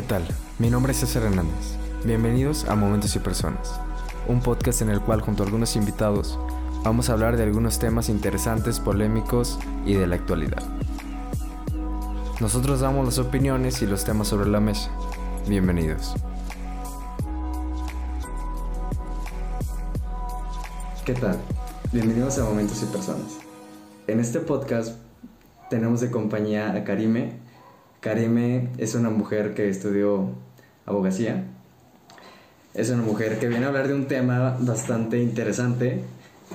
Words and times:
¿Qué 0.00 0.06
tal? 0.06 0.26
Mi 0.58 0.70
nombre 0.70 0.92
es 0.92 1.00
César 1.00 1.24
Hernández. 1.24 1.76
Bienvenidos 2.06 2.64
a 2.64 2.74
Momentos 2.74 3.14
y 3.16 3.18
Personas, 3.18 3.78
un 4.28 4.40
podcast 4.40 4.80
en 4.80 4.88
el 4.88 5.02
cual 5.02 5.20
junto 5.20 5.42
a 5.42 5.46
algunos 5.46 5.76
invitados 5.76 6.38
vamos 6.82 7.10
a 7.10 7.12
hablar 7.12 7.36
de 7.36 7.42
algunos 7.42 7.78
temas 7.78 8.08
interesantes, 8.08 8.80
polémicos 8.80 9.58
y 9.84 9.92
de 9.92 10.06
la 10.06 10.16
actualidad. 10.16 10.62
Nosotros 12.40 12.80
damos 12.80 13.04
las 13.04 13.18
opiniones 13.18 13.82
y 13.82 13.86
los 13.86 14.02
temas 14.06 14.28
sobre 14.28 14.48
la 14.48 14.58
mesa. 14.58 14.90
Bienvenidos. 15.46 16.14
¿Qué 21.04 21.12
tal? 21.12 21.38
Bienvenidos 21.92 22.38
a 22.38 22.44
Momentos 22.44 22.82
y 22.82 22.86
Personas. 22.86 23.36
En 24.06 24.18
este 24.18 24.40
podcast 24.40 24.96
tenemos 25.68 26.00
de 26.00 26.10
compañía 26.10 26.72
a 26.72 26.84
Karime. 26.84 27.49
Karime 28.00 28.68
es 28.78 28.94
una 28.94 29.10
mujer 29.10 29.54
que 29.54 29.68
estudió 29.68 30.30
abogacía. 30.86 31.44
Es 32.72 32.90
una 32.90 33.02
mujer 33.02 33.38
que 33.38 33.48
viene 33.48 33.66
a 33.66 33.68
hablar 33.68 33.88
de 33.88 33.94
un 33.94 34.06
tema 34.06 34.56
bastante 34.60 35.22
interesante 35.22 36.00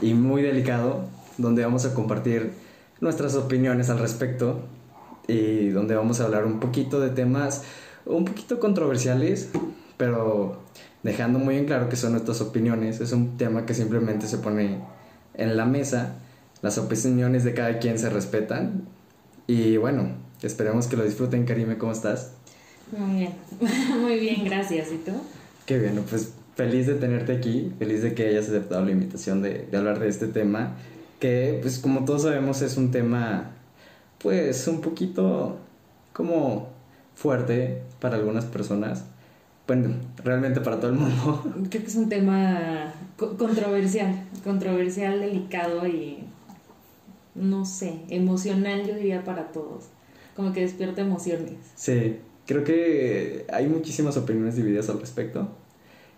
y 0.02 0.14
muy 0.14 0.42
delicado, 0.42 1.08
donde 1.38 1.64
vamos 1.64 1.86
a 1.86 1.94
compartir 1.94 2.54
nuestras 3.00 3.36
opiniones 3.36 3.90
al 3.90 4.00
respecto 4.00 4.62
y 5.28 5.70
donde 5.70 5.96
vamos 5.96 6.20
a 6.20 6.26
hablar 6.26 6.46
un 6.46 6.60
poquito 6.60 7.00
de 7.00 7.10
temas 7.10 7.64
un 8.06 8.26
poquito 8.26 8.60
controversiales, 8.60 9.50
pero 9.98 10.62
dejando 11.04 11.40
muy 11.40 11.58
en 11.58 11.66
claro 11.66 11.90
que 11.90 11.96
son 11.96 12.14
nuestras 12.14 12.42
opiniones. 12.42 13.02
Es 13.02 13.12
un 13.12 13.38
tema 13.38 13.66
que 13.66 13.74
simplemente 13.74 14.28
se 14.28 14.38
pone 14.38 14.80
en 15.34 15.58
la 15.58 15.66
mesa. 15.66 16.16
Las 16.62 16.78
opiniones 16.78 17.44
de 17.44 17.54
cada 17.54 17.80
quien 17.80 18.00
se 18.00 18.10
respetan. 18.10 18.88
Y 19.48 19.78
bueno, 19.78 20.25
esperemos 20.42 20.88
que 20.88 20.98
lo 20.98 21.04
disfruten. 21.04 21.46
Karime, 21.46 21.78
¿cómo 21.78 21.92
estás? 21.92 22.32
Muy 22.92 23.20
bien, 23.20 23.34
muy 24.02 24.20
bien, 24.20 24.46
gracias. 24.46 24.92
¿Y 24.92 24.98
tú? 24.98 25.12
Qué 25.66 25.80
bien, 25.80 26.04
pues 26.10 26.34
feliz 26.56 26.88
de 26.88 26.96
tenerte 26.96 27.36
aquí, 27.36 27.72
feliz 27.80 28.02
de 28.02 28.14
que 28.14 28.28
hayas 28.28 28.46
aceptado 28.46 28.86
la 28.86 28.92
invitación 28.92 29.42
de, 29.42 29.68
de 29.70 29.78
hablar 29.78 30.00
de 30.00 30.08
este 30.08 30.28
tema, 30.28 30.76
que 31.20 31.60
pues 31.62 31.80
como 31.80 32.06
todos 32.06 32.24
sabemos 32.24 32.62
es 32.62 32.78
un 32.78 32.92
tema 32.92 33.52
pues 34.20 34.68
un 34.68 34.82
poquito 34.82 35.58
como 36.14 36.70
fuerte 37.16 37.82
para 38.00 38.18
algunas 38.18 38.46
personas. 38.46 39.06
Bueno, 39.68 39.96
realmente 40.24 40.62
para 40.62 40.80
todo 40.80 40.92
el 40.92 40.98
mundo. 40.98 41.44
Creo 41.70 41.84
que 41.84 41.88
es 41.88 41.96
un 41.96 42.10
tema 42.10 42.94
controversial, 43.18 44.24
controversial, 44.44 45.20
delicado 45.20 45.88
y 45.88 46.24
no 47.34 47.66
sé, 47.66 48.02
emocional 48.10 48.86
yo 48.88 48.96
diría 48.96 49.24
para 49.24 49.52
todos. 49.52 49.86
Como 50.36 50.52
que 50.54 50.62
despierta 50.62 51.02
emociones. 51.02 51.54
Sí, 51.76 52.18
creo 52.46 52.64
que 52.64 53.46
hay 53.52 53.68
muchísimas 53.68 54.18
opiniones 54.18 54.56
divididas 54.56 54.90
al 54.90 55.00
respecto. 55.00 55.48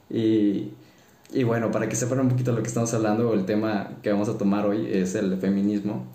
Y, 0.10 0.72
y 1.32 1.44
bueno, 1.44 1.72
para 1.72 1.88
que 1.88 1.96
sepan 1.96 2.20
un 2.22 2.30
poquito 2.30 2.52
lo 2.52 2.62
que 2.62 2.68
estamos 2.68 2.94
hablando, 2.94 3.34
el 3.34 3.46
tema 3.46 3.98
que 4.02 4.12
vamos 4.12 4.30
a 4.30 4.38
tomar 4.38 4.66
hoy 4.66 4.88
es 4.92 5.16
el 5.16 5.38
feminismo. 5.38 6.06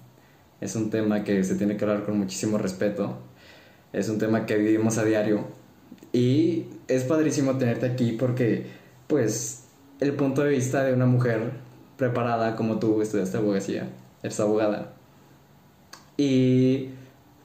Es 0.60 0.76
un 0.76 0.90
tema 0.90 1.24
que 1.24 1.44
se 1.44 1.54
tiene 1.56 1.76
que 1.76 1.84
hablar 1.84 2.04
con 2.04 2.18
muchísimo 2.18 2.58
respeto. 2.58 3.18
Es 3.92 4.08
un 4.08 4.18
tema 4.18 4.46
que 4.46 4.56
vivimos 4.56 4.98
a 4.98 5.04
diario. 5.04 5.44
Y 6.12 6.66
es 6.88 7.04
padrísimo 7.04 7.56
tenerte 7.58 7.86
aquí 7.86 8.12
porque, 8.12 8.66
pues, 9.06 9.64
el 10.00 10.14
punto 10.14 10.42
de 10.42 10.50
vista 10.50 10.82
de 10.84 10.92
una 10.92 11.06
mujer 11.06 11.52
preparada 11.96 12.56
como 12.56 12.78
tú 12.78 13.00
estudiaste 13.00 13.36
abogacía, 13.36 13.88
eres 14.22 14.40
abogada. 14.40 14.94
Y 16.16 16.88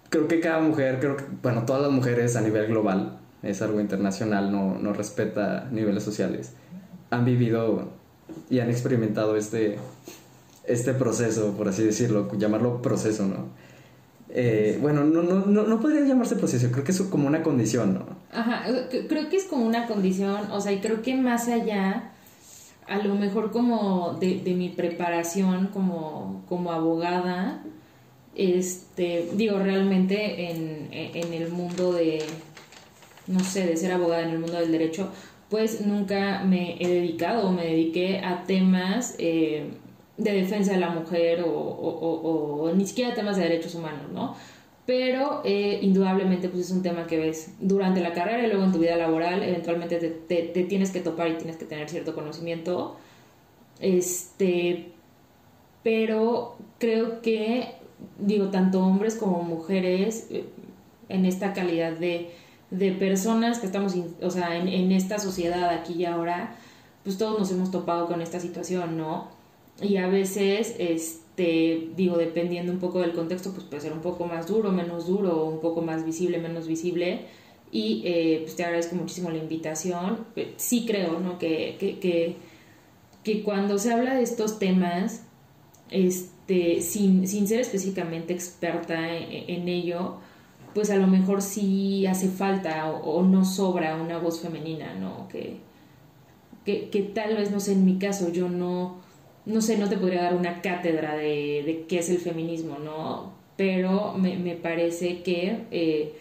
creo 0.09 0.27
que 0.27 0.39
cada 0.39 0.59
mujer, 0.59 1.00
creo 1.00 1.17
que, 1.17 1.25
bueno, 1.41 1.66
todas 1.66 1.81
las 1.81 1.91
mujeres 1.91 2.36
a 2.36 2.41
nivel 2.41 2.67
global, 2.67 3.19
es 3.44 3.61
algo 3.61 3.80
internacional, 3.80 4.52
no, 4.52 4.77
no 4.80 4.94
respeta 4.94 5.67
niveles 5.72 6.03
sociales, 6.03 6.53
han 7.09 7.25
vivido 7.25 7.89
y 8.49 8.59
han 8.59 8.70
experimentado 8.70 9.36
este, 9.36 9.77
este 10.65 10.93
proceso, 10.93 11.54
por 11.55 11.67
así 11.67 11.83
decirlo, 11.83 12.30
llamarlo 12.37 12.82
proceso, 12.82 13.26
¿no? 13.26 13.45
Eh, 14.30 14.77
bueno, 14.82 15.05
no, 15.05 15.23
no, 15.23 15.45
no, 15.45 15.64
no 15.64 15.80
podría 15.80 16.05
llamarse 16.05 16.36
proceso, 16.36 16.70
creo 16.71 16.83
que 16.83 16.92
es 16.92 17.02
como 17.03 17.27
una 17.27 17.43
condición, 17.43 17.93
¿no? 17.93 18.05
Ajá, 18.32 18.65
creo 19.08 19.30
que 19.30 19.37
es 19.37 19.45
como 19.45 19.65
una 19.65 19.87
condición, 19.87 20.52
o 20.52 20.59
sea, 20.59 20.73
y 20.73 20.80
creo 20.80 21.02
que 21.02 21.15
más 21.15 21.48
allá, 21.48 22.11
a 22.87 22.98
lo 22.98 23.15
mejor 23.15 23.52
como 23.52 24.17
de, 24.20 24.42
de 24.42 24.53
mi 24.53 24.70
preparación 24.70 25.67
como, 25.67 26.43
como 26.49 26.71
abogada, 26.71 27.64
este, 28.37 29.30
digo, 29.33 29.59
realmente 29.59 30.52
en, 30.52 30.89
en 30.92 31.33
el 31.33 31.49
mundo 31.49 31.92
de, 31.92 32.23
no 33.27 33.39
sé, 33.42 33.65
de 33.65 33.75
ser 33.75 33.92
abogada 33.92 34.23
en 34.23 34.30
el 34.30 34.39
mundo 34.39 34.58
del 34.58 34.71
derecho, 34.71 35.11
pues 35.49 35.86
nunca 35.86 36.43
me 36.43 36.77
he 36.80 36.87
dedicado 36.87 37.47
o 37.47 37.52
me 37.52 37.65
dediqué 37.65 38.20
a 38.20 38.43
temas 38.45 39.15
eh, 39.17 39.70
de 40.17 40.31
defensa 40.33 40.73
de 40.73 40.80
la 40.80 40.89
mujer 40.89 41.43
o, 41.45 42.71
ni 42.76 42.86
siquiera 42.86 43.14
temas 43.14 43.37
de 43.37 43.43
derechos 43.43 43.76
humanos, 43.76 44.11
¿no? 44.11 44.36
Pero 44.86 45.42
eh, 45.43 45.80
indudablemente 45.81 46.49
pues 46.49 46.65
es 46.65 46.71
un 46.71 46.81
tema 46.81 47.08
que 47.08 47.17
ves 47.17 47.53
durante 47.59 48.02
la 48.02 48.14
carrera 48.14 48.45
y 48.45 48.47
luego 48.47 48.64
en 48.64 48.71
tu 48.71 48.80
vida 48.80 48.95
laboral, 48.95 49.43
eventualmente 49.43 49.97
te, 49.97 50.43
te, 50.43 50.64
tienes 50.64 50.92
que 50.92 51.02
topar 51.02 51.30
y 51.30 51.33
tienes 51.33 51.58
que 51.58 51.65
tener 51.65 51.89
cierto 51.89 52.15
conocimiento. 52.15 52.95
Este, 53.80 54.92
pero 55.83 56.55
creo 56.80 57.21
que, 57.21 57.76
digo, 58.19 58.49
tanto 58.49 58.83
hombres 58.83 59.15
como 59.15 59.43
mujeres, 59.43 60.27
eh, 60.30 60.45
en 61.09 61.25
esta 61.25 61.53
calidad 61.53 61.93
de, 61.93 62.31
de 62.71 62.91
personas 62.91 63.59
que 63.59 63.65
estamos, 63.65 63.95
o 64.21 64.30
sea, 64.30 64.58
en, 64.58 64.67
en 64.67 64.91
esta 64.91 65.19
sociedad 65.19 65.69
aquí 65.69 65.93
y 65.93 66.05
ahora, 66.05 66.55
pues 67.03 67.17
todos 67.17 67.39
nos 67.39 67.52
hemos 67.52 67.71
topado 67.71 68.08
con 68.08 68.21
esta 68.21 68.39
situación, 68.39 68.97
¿no? 68.97 69.37
y 69.81 69.97
a 69.97 70.08
veces, 70.08 70.75
este, 70.80 71.89
digo, 71.95 72.17
dependiendo 72.17 72.71
un 72.71 72.80
poco 72.80 72.99
del 72.99 73.13
contexto, 73.13 73.52
pues 73.52 73.63
puede 73.63 73.81
ser 73.81 73.93
un 73.93 74.02
poco 74.02 74.25
más 74.25 74.47
duro, 74.47 74.71
menos 74.71 75.08
duro, 75.08 75.45
un 75.45 75.59
poco 75.59 75.81
más 75.81 76.05
visible, 76.05 76.39
menos 76.39 76.67
visible. 76.67 77.25
Y 77.71 78.02
eh, 78.05 78.39
pues 78.43 78.55
te 78.55 78.64
agradezco 78.64 78.95
muchísimo 78.95 79.29
la 79.29 79.37
invitación. 79.37 80.25
Sí 80.55 80.85
creo, 80.87 81.19
¿no? 81.19 81.37
Que, 81.37 81.75
que, 81.79 81.99
que, 81.99 82.37
que 83.23 83.43
cuando 83.43 83.77
se 83.77 83.93
habla 83.93 84.15
de 84.15 84.23
estos 84.23 84.58
temas, 84.58 85.25
este, 85.91 86.31
sin, 86.47 87.27
sin 87.27 87.47
ser 87.47 87.61
específicamente 87.61 88.33
experta 88.33 89.15
en, 89.17 89.67
ello, 89.67 90.17
pues 90.73 90.89
a 90.89 90.95
lo 90.95 91.08
mejor 91.08 91.41
sí 91.41 92.05
hace 92.05 92.30
falta 92.30 92.89
o, 92.91 93.21
no 93.23 93.43
sobra 93.45 93.95
una 93.95 94.17
voz 94.17 94.39
femenina, 94.39 94.93
¿no? 94.95 95.27
Que, 95.27 95.58
que, 96.65 96.89
que 96.89 97.02
tal 97.02 97.35
vez, 97.35 97.52
no 97.52 97.59
sé, 97.59 97.73
en 97.73 97.85
mi 97.85 97.97
caso 97.97 98.31
yo 98.31 98.49
no 98.49 99.08
no 99.47 99.61
sé, 99.61 99.77
no 99.77 99.87
te 99.87 99.97
podría 99.97 100.23
dar 100.23 100.35
una 100.35 100.61
cátedra 100.61 101.15
de, 101.15 101.63
de 101.65 101.85
qué 101.87 101.99
es 101.99 102.09
el 102.09 102.19
feminismo, 102.19 102.79
¿no? 102.79 103.31
Pero 103.55 104.14
me, 104.14 104.37
me 104.37 104.55
parece 104.55 105.23
que, 105.23 105.65
eh, 105.71 106.14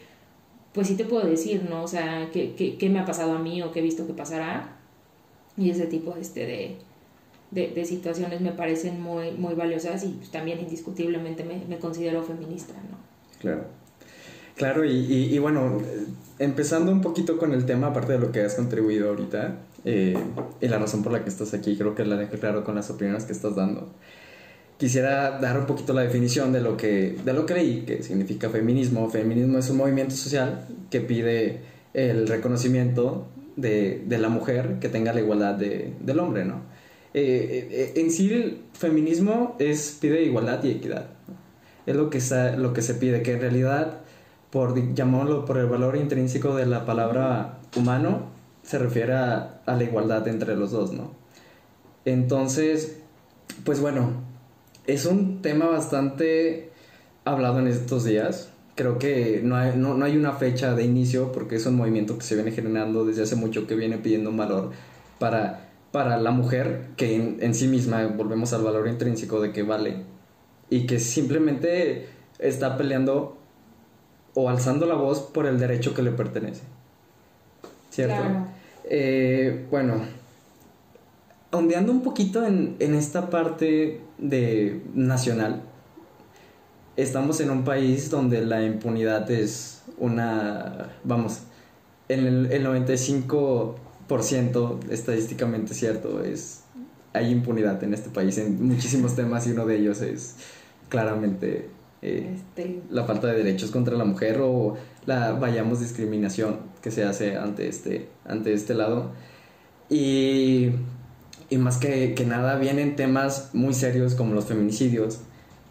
pues 0.72 0.86
sí 0.86 0.96
te 0.96 1.04
puedo 1.04 1.26
decir, 1.26 1.66
¿no? 1.68 1.82
O 1.82 1.88
sea, 1.88 2.30
qué, 2.32 2.54
qué, 2.54 2.88
me 2.88 3.00
ha 3.00 3.04
pasado 3.04 3.32
a 3.32 3.38
mí 3.40 3.62
o 3.62 3.72
qué 3.72 3.80
he 3.80 3.82
visto 3.82 4.06
que 4.06 4.12
pasará. 4.12 4.76
Y 5.56 5.70
ese 5.70 5.86
tipo 5.86 6.14
este, 6.16 6.46
de, 6.46 6.76
de, 7.50 7.68
de 7.68 7.84
situaciones 7.84 8.40
me 8.40 8.52
parecen 8.52 9.00
muy, 9.00 9.32
muy 9.32 9.54
valiosas 9.54 10.04
y 10.04 10.18
también 10.30 10.60
indiscutiblemente 10.60 11.44
me, 11.44 11.64
me, 11.66 11.78
considero 11.78 12.22
feminista, 12.22 12.74
¿no? 12.74 12.98
Claro. 13.40 13.64
Claro, 14.56 14.84
y, 14.86 14.90
y, 14.90 15.38
bueno, 15.38 15.78
empezando 16.38 16.90
un 16.90 17.02
poquito 17.02 17.36
con 17.36 17.52
el 17.52 17.66
tema, 17.66 17.88
aparte 17.88 18.12
de 18.12 18.18
lo 18.18 18.32
que 18.32 18.40
has 18.40 18.54
contribuido 18.54 19.10
ahorita, 19.10 19.58
eh, 19.84 20.16
y 20.62 20.68
la 20.68 20.78
razón 20.78 21.02
por 21.02 21.12
la 21.12 21.22
que 21.22 21.28
estás 21.28 21.52
aquí, 21.52 21.76
creo 21.76 21.94
que 21.94 22.06
la 22.06 22.16
dejé 22.16 22.38
claro 22.38 22.64
con 22.64 22.74
las 22.74 22.88
opiniones 22.88 23.24
que 23.24 23.32
estás 23.32 23.54
dando. 23.54 23.92
Quisiera 24.78 25.38
dar 25.40 25.58
un 25.58 25.66
poquito 25.66 25.92
la 25.92 26.02
definición 26.02 26.52
de 26.52 26.60
lo 26.62 26.76
que, 26.76 27.18
de 27.22 27.32
lo 27.34 27.44
que 27.44 27.84
que 27.86 28.02
significa 28.02 28.48
feminismo. 28.48 29.10
Feminismo 29.10 29.58
es 29.58 29.68
un 29.68 29.76
movimiento 29.76 30.14
social 30.14 30.66
que 30.90 31.02
pide 31.02 31.60
el 31.92 32.26
reconocimiento 32.26 33.28
de, 33.56 34.04
de 34.06 34.18
la 34.18 34.28
mujer 34.30 34.78
que 34.80 34.88
tenga 34.88 35.12
la 35.12 35.20
igualdad 35.20 35.54
de, 35.54 35.92
del 36.00 36.18
hombre, 36.18 36.46
¿no? 36.46 36.75
Eh, 37.18 37.68
eh, 37.70 37.92
en 37.96 38.10
sí, 38.10 38.30
el 38.30 38.60
feminismo 38.74 39.56
es, 39.58 39.96
pide 39.98 40.22
igualdad 40.22 40.62
y 40.64 40.72
equidad. 40.72 41.06
Es 41.86 41.96
lo 41.96 42.10
que, 42.10 42.18
está, 42.18 42.56
lo 42.56 42.74
que 42.74 42.82
se 42.82 42.92
pide, 42.92 43.22
que 43.22 43.32
en 43.32 43.40
realidad, 43.40 44.00
por 44.50 44.94
llamarlo 44.94 45.46
por 45.46 45.56
el 45.56 45.64
valor 45.64 45.96
intrínseco 45.96 46.54
de 46.54 46.66
la 46.66 46.84
palabra 46.84 47.60
humano, 47.74 48.26
se 48.62 48.78
refiere 48.78 49.14
a, 49.14 49.62
la 49.66 49.82
igualdad 49.82 50.28
entre 50.28 50.56
los 50.56 50.72
dos, 50.72 50.92
¿no? 50.92 51.12
Entonces, 52.04 52.98
pues 53.64 53.80
bueno, 53.80 54.10
es 54.86 55.06
un 55.06 55.40
tema 55.40 55.68
bastante 55.68 56.70
hablado 57.24 57.60
en 57.60 57.68
estos 57.68 58.04
días. 58.04 58.50
Creo 58.74 58.98
que 58.98 59.40
no 59.42 59.56
hay, 59.56 59.74
no, 59.74 60.04
hay 60.04 60.18
una 60.18 60.32
fecha 60.32 60.74
de 60.74 60.84
inicio 60.84 61.32
porque 61.32 61.56
es 61.56 61.64
un 61.64 61.76
movimiento 61.76 62.18
que 62.18 62.24
se 62.24 62.34
viene 62.34 62.52
generando 62.52 63.06
desde 63.06 63.22
hace 63.22 63.36
mucho 63.36 63.66
que 63.66 63.74
viene 63.74 63.96
pidiendo 63.96 64.28
un 64.28 64.36
valor 64.36 64.72
para, 65.18 65.65
para 65.96 66.18
la 66.18 66.30
mujer 66.30 66.88
que 66.98 67.16
en, 67.16 67.38
en 67.40 67.54
sí 67.54 67.68
misma, 67.68 68.06
volvemos 68.06 68.52
al 68.52 68.62
valor 68.62 68.86
intrínseco 68.86 69.40
de 69.40 69.50
que 69.50 69.62
vale 69.62 70.02
y 70.68 70.86
que 70.86 70.98
simplemente 70.98 72.06
está 72.38 72.76
peleando 72.76 73.38
o 74.34 74.50
alzando 74.50 74.84
la 74.84 74.94
voz 74.94 75.20
por 75.22 75.46
el 75.46 75.58
derecho 75.58 75.94
que 75.94 76.02
le 76.02 76.10
pertenece. 76.10 76.60
¿cierto? 77.88 78.22
Eh, 78.84 79.64
bueno, 79.70 80.02
ondeando 81.50 81.92
un 81.92 82.02
poquito 82.02 82.44
en, 82.44 82.76
en 82.78 82.94
esta 82.94 83.30
parte 83.30 84.02
de 84.18 84.82
nacional, 84.92 85.62
estamos 86.94 87.40
en 87.40 87.48
un 87.48 87.64
país 87.64 88.10
donde 88.10 88.44
la 88.44 88.62
impunidad 88.62 89.30
es 89.30 89.82
una, 89.96 90.90
vamos, 91.04 91.38
en 92.10 92.26
el, 92.26 92.52
el 92.52 92.66
95% 92.66 93.85
estadísticamente 94.90 95.74
cierto 95.74 96.22
es 96.22 96.62
hay 97.12 97.30
impunidad 97.30 97.82
en 97.82 97.94
este 97.94 98.10
país 98.10 98.38
en 98.38 98.64
muchísimos 98.66 99.16
temas 99.16 99.46
y 99.46 99.52
uno 99.52 99.66
de 99.66 99.76
ellos 99.76 100.00
es 100.02 100.36
claramente 100.88 101.68
eh, 102.02 102.36
este. 102.36 102.82
la 102.90 103.04
falta 103.04 103.28
de 103.28 103.38
derechos 103.38 103.70
contra 103.70 103.96
la 103.96 104.04
mujer 104.04 104.38
o 104.42 104.76
la 105.06 105.32
vayamos 105.32 105.80
discriminación 105.80 106.58
que 106.82 106.90
se 106.90 107.04
hace 107.04 107.36
ante 107.36 107.68
este 107.68 108.08
ante 108.24 108.52
este 108.52 108.74
lado 108.74 109.12
y, 109.88 110.70
y 111.48 111.58
más 111.58 111.78
que, 111.78 112.14
que 112.14 112.26
nada 112.26 112.56
vienen 112.56 112.96
temas 112.96 113.50
muy 113.54 113.72
serios 113.72 114.14
como 114.14 114.34
los 114.34 114.44
feminicidios 114.44 115.20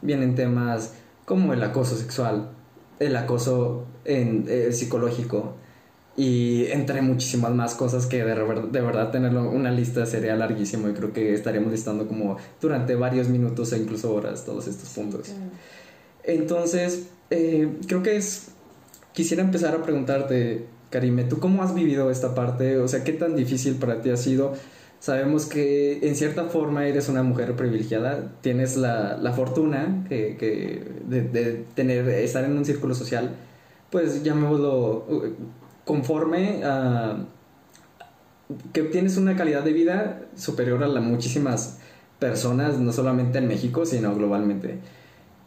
vienen 0.02 0.36
temas 0.36 0.94
como 1.26 1.54
el 1.54 1.64
acoso 1.64 1.96
sexual 1.96 2.50
el 3.00 3.16
acoso 3.16 3.86
en, 4.04 4.46
eh, 4.48 4.72
psicológico 4.72 5.56
y 6.18 6.66
entre 6.68 7.02
muchísimas 7.02 7.54
más 7.54 7.76
cosas 7.76 8.06
que 8.06 8.24
de, 8.24 8.36
de 8.36 8.82
verdad 8.82 9.12
tenerlo 9.12 9.50
una 9.50 9.72
lista 9.72 10.06
sería 10.06 10.36
larguísimo 10.36 10.88
y 10.90 10.94
creo 10.94 11.12
que 11.12 11.34
estaríamos 11.34 11.72
listando 11.72 12.08
como 12.08 12.38
durante 12.62 12.96
varios 12.96 13.28
minutos 13.28 13.74
e 13.74 13.80
incluso 13.80 14.14
horas 14.14 14.46
todos 14.46 14.68
estos 14.68 14.90
puntos. 14.90 15.34
Entonces, 16.24 17.08
eh, 17.30 17.70
creo 17.88 18.02
que 18.02 18.16
es, 18.16 18.48
quisiera 19.14 19.44
empezar 19.44 19.76
a 19.76 19.84
preguntarte, 19.84 20.66
Karime, 20.90 21.26
¿tú 21.26 21.40
cómo 21.40 21.64
has 21.64 21.76
vivido 21.76 22.10
esta 22.10 22.34
parte? 22.34 22.78
O 22.78 22.88
sea, 22.88 23.04
¿qué 23.04 23.12
tan 23.12 23.36
difícil 23.36 23.76
para 23.76 24.02
ti 24.02 24.10
ha 24.10 24.18
sido? 24.18 24.54
Sabemos 25.00 25.46
que 25.46 26.08
en 26.08 26.16
cierta 26.16 26.46
forma 26.46 26.88
eres 26.88 27.10
una 27.10 27.22
mujer 27.22 27.56
privilegiada, 27.56 28.32
tienes 28.42 28.78
la, 28.78 29.18
la 29.18 29.34
fortuna 29.34 30.06
que, 30.08 30.38
que 30.38 30.82
de, 31.08 31.22
de, 31.22 31.66
tener, 31.76 32.08
estar 32.08 32.46
en 32.46 32.58
un 32.58 32.64
círculo 32.64 32.96
social, 32.96 33.36
pues 33.92 34.24
llamémoslo 34.24 35.06
conforme 35.86 36.64
a 36.64 37.26
que 38.74 38.84
tienes 38.84 39.18
una 39.18 39.36
calidad 39.36 39.64
de 39.64 39.74
vida 39.74 40.22
superior 40.36 40.84
a 40.84 40.88
la 40.88 41.02
muchísimas 41.02 41.80
personas, 42.20 42.78
no 42.78 42.92
solamente 42.92 43.38
en 43.38 43.48
México, 43.48 43.86
sino 43.86 44.14
globalmente. 44.16 44.80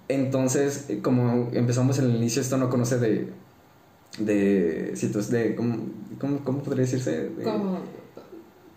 Entonces, 0.08 0.88
como 1.02 1.50
empezamos 1.52 1.98
en 1.98 2.06
el 2.06 2.16
inicio, 2.16 2.40
esto 2.40 2.56
no 2.56 2.70
conoce 2.70 2.98
de 2.98 3.28
de 4.18 4.94
de 5.30 5.54
¿cómo, 5.54 5.78
cómo, 6.44 6.62
podría 6.62 6.84
decirse? 6.84 7.28
De, 7.28 7.44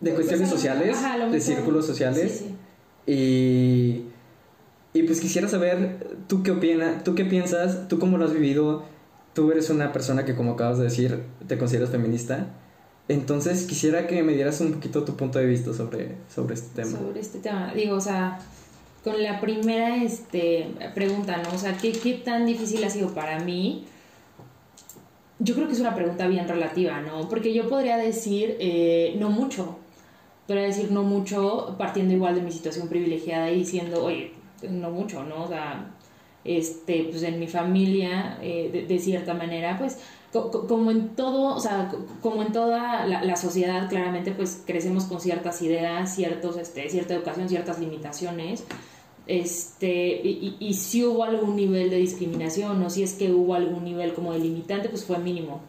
de 0.02 0.14
cuestiones 0.14 0.50
pues, 0.50 0.62
sociales, 0.62 0.98
de 1.32 1.42
círculos 1.42 1.86
sociales. 1.86 2.46
Y 3.08 4.06
y 4.94 5.04
pues 5.04 5.22
quisiera 5.22 5.48
saber 5.48 6.18
tú 6.28 6.44
qué 6.44 6.52
opinas, 6.52 7.04
tú 7.04 7.16
qué 7.16 7.24
piensas, 7.24 7.88
tú 7.88 7.98
cómo 7.98 8.18
lo 8.18 8.26
has 8.26 8.34
vivido 8.34 8.84
tú 9.34 9.52
eres 9.52 9.70
una 9.70 9.92
persona 9.92 10.26
que, 10.26 10.36
como 10.36 10.54
acabas 10.54 10.78
de 10.78 10.86
decir, 10.86 11.24
te 11.48 11.58
consideras 11.58 11.90
feminista. 11.90 12.48
Entonces 13.08 13.66
quisiera 13.66 14.08
que 14.08 14.24
me 14.24 14.34
dieras 14.34 14.62
un 14.62 14.74
poquito 14.74 15.04
tu 15.04 15.16
punto 15.16 15.40
de 15.40 15.46
vista 15.46 15.74
sobre, 15.74 16.16
sobre 16.34 16.54
este 16.54 16.82
tema. 16.82 16.98
Sobre 16.98 17.20
este 17.20 17.40
tema. 17.40 17.74
Digo, 17.74 17.96
o 17.96 18.02
sea, 18.02 18.40
con 19.04 19.22
la 19.22 19.42
primera 19.42 20.04
este, 20.04 20.70
pregunta, 20.94 21.38
¿no? 21.38 21.54
O 21.54 21.58
sea, 21.58 21.78
¿qué, 21.78 21.92
¿qué 21.92 22.14
tan 22.14 22.46
difícil 22.46 22.84
ha 22.84 22.90
sido 22.90 23.14
para 23.14 23.40
mí? 23.40 23.86
Yo 25.40 25.56
creo 25.56 25.68
que 25.68 25.74
es 25.74 25.80
una 25.80 25.96
pregunta 25.96 26.28
bien 26.28 26.48
relativa, 26.48 27.02
¿no? 27.02 27.28
Porque 27.28 27.54
yo 27.54 27.68
podría 27.68 27.98
decir 27.98 28.58
eh, 28.60 29.16
no 29.18 29.30
mucho. 29.30 29.78
Podría 30.46 30.66
decir 30.66 30.92
no 30.92 31.04
mucho 31.04 31.76
partiendo 31.78 32.14
igual 32.14 32.36
de 32.36 32.42
mi 32.42 32.52
situación 32.52 32.88
privilegiada 32.88 33.50
y 33.50 33.60
diciendo, 33.60 34.04
oye, 34.04 34.34
no 34.70 34.92
mucho, 34.92 35.24
¿no? 35.24 35.46
O 35.46 35.48
sea, 35.48 35.92
este, 36.44 37.08
pues 37.10 37.24
en 37.24 37.40
mi 37.40 37.48
familia, 37.48 38.40
eh, 38.42 38.86
de, 38.88 39.00
cierta 39.00 39.34
manera, 39.34 39.78
pues 39.78 39.98
como 40.32 40.92
en 40.92 41.10
todo, 41.10 41.56
o 41.56 41.60
sea, 41.60 41.92
como 42.22 42.42
en 42.42 42.54
toda 42.54 43.06
la, 43.06 43.36
sociedad, 43.36 43.90
claramente, 43.90 44.32
pues 44.32 44.64
crecemos 44.66 45.04
con 45.04 45.20
ciertas 45.20 45.62
ideas, 45.62 46.16
ciertos, 46.16 46.58
este, 46.58 46.90
cierta 46.90 47.14
educación, 47.14 47.50
ciertas 47.50 47.80
limitaciones. 47.80 48.64
Este, 49.28 50.22
y, 50.24 50.56
y, 50.60 50.74
si 50.74 51.04
hubo 51.04 51.24
algún 51.24 51.56
nivel 51.56 51.90
de 51.90 51.98
discriminación 51.98 52.82
o 52.82 52.90
si 52.90 53.04
es 53.04 53.14
que 53.14 53.32
hubo 53.32 53.56
algún 53.56 53.84
nivel 53.84 54.14
como 54.14 54.34
de 54.34 54.40
limitante, 54.40 54.90
pues 54.90 55.04
fue 55.06 55.20
mínimo. 55.20 55.62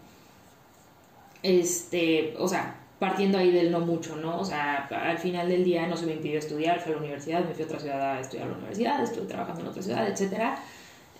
Este, 1.43 2.35
o 2.39 2.49
sea, 2.49 2.82
partiendo 3.03 3.37
ahí 3.37 3.51
del 3.51 3.73
no 3.73 3.81
mucho, 3.81 4.15
¿no? 4.15 4.39
O 4.39 4.45
sea, 4.45 4.87
al 4.87 5.19
final 5.19 5.49
del 5.49 5.65
día 5.65 5.89
no 5.89 5.97
se 5.97 6.07
me 6.07 6.13
impidió 6.13 6.39
estudiar, 6.39 6.79
fui 6.79 6.93
a 6.93 6.95
la 6.95 7.01
universidad, 7.01 7.45
me 7.45 7.53
fui 7.53 7.65
a 7.65 7.67
otra 7.67 7.81
ciudad 7.81 8.01
a 8.01 8.21
estudiar 8.21 8.47
a 8.47 8.51
la 8.53 8.57
universidad, 8.59 9.03
estuve 9.03 9.25
trabajando 9.25 9.63
en 9.63 9.67
otra 9.67 9.83
ciudad, 9.83 10.09
etcétera. 10.09 10.57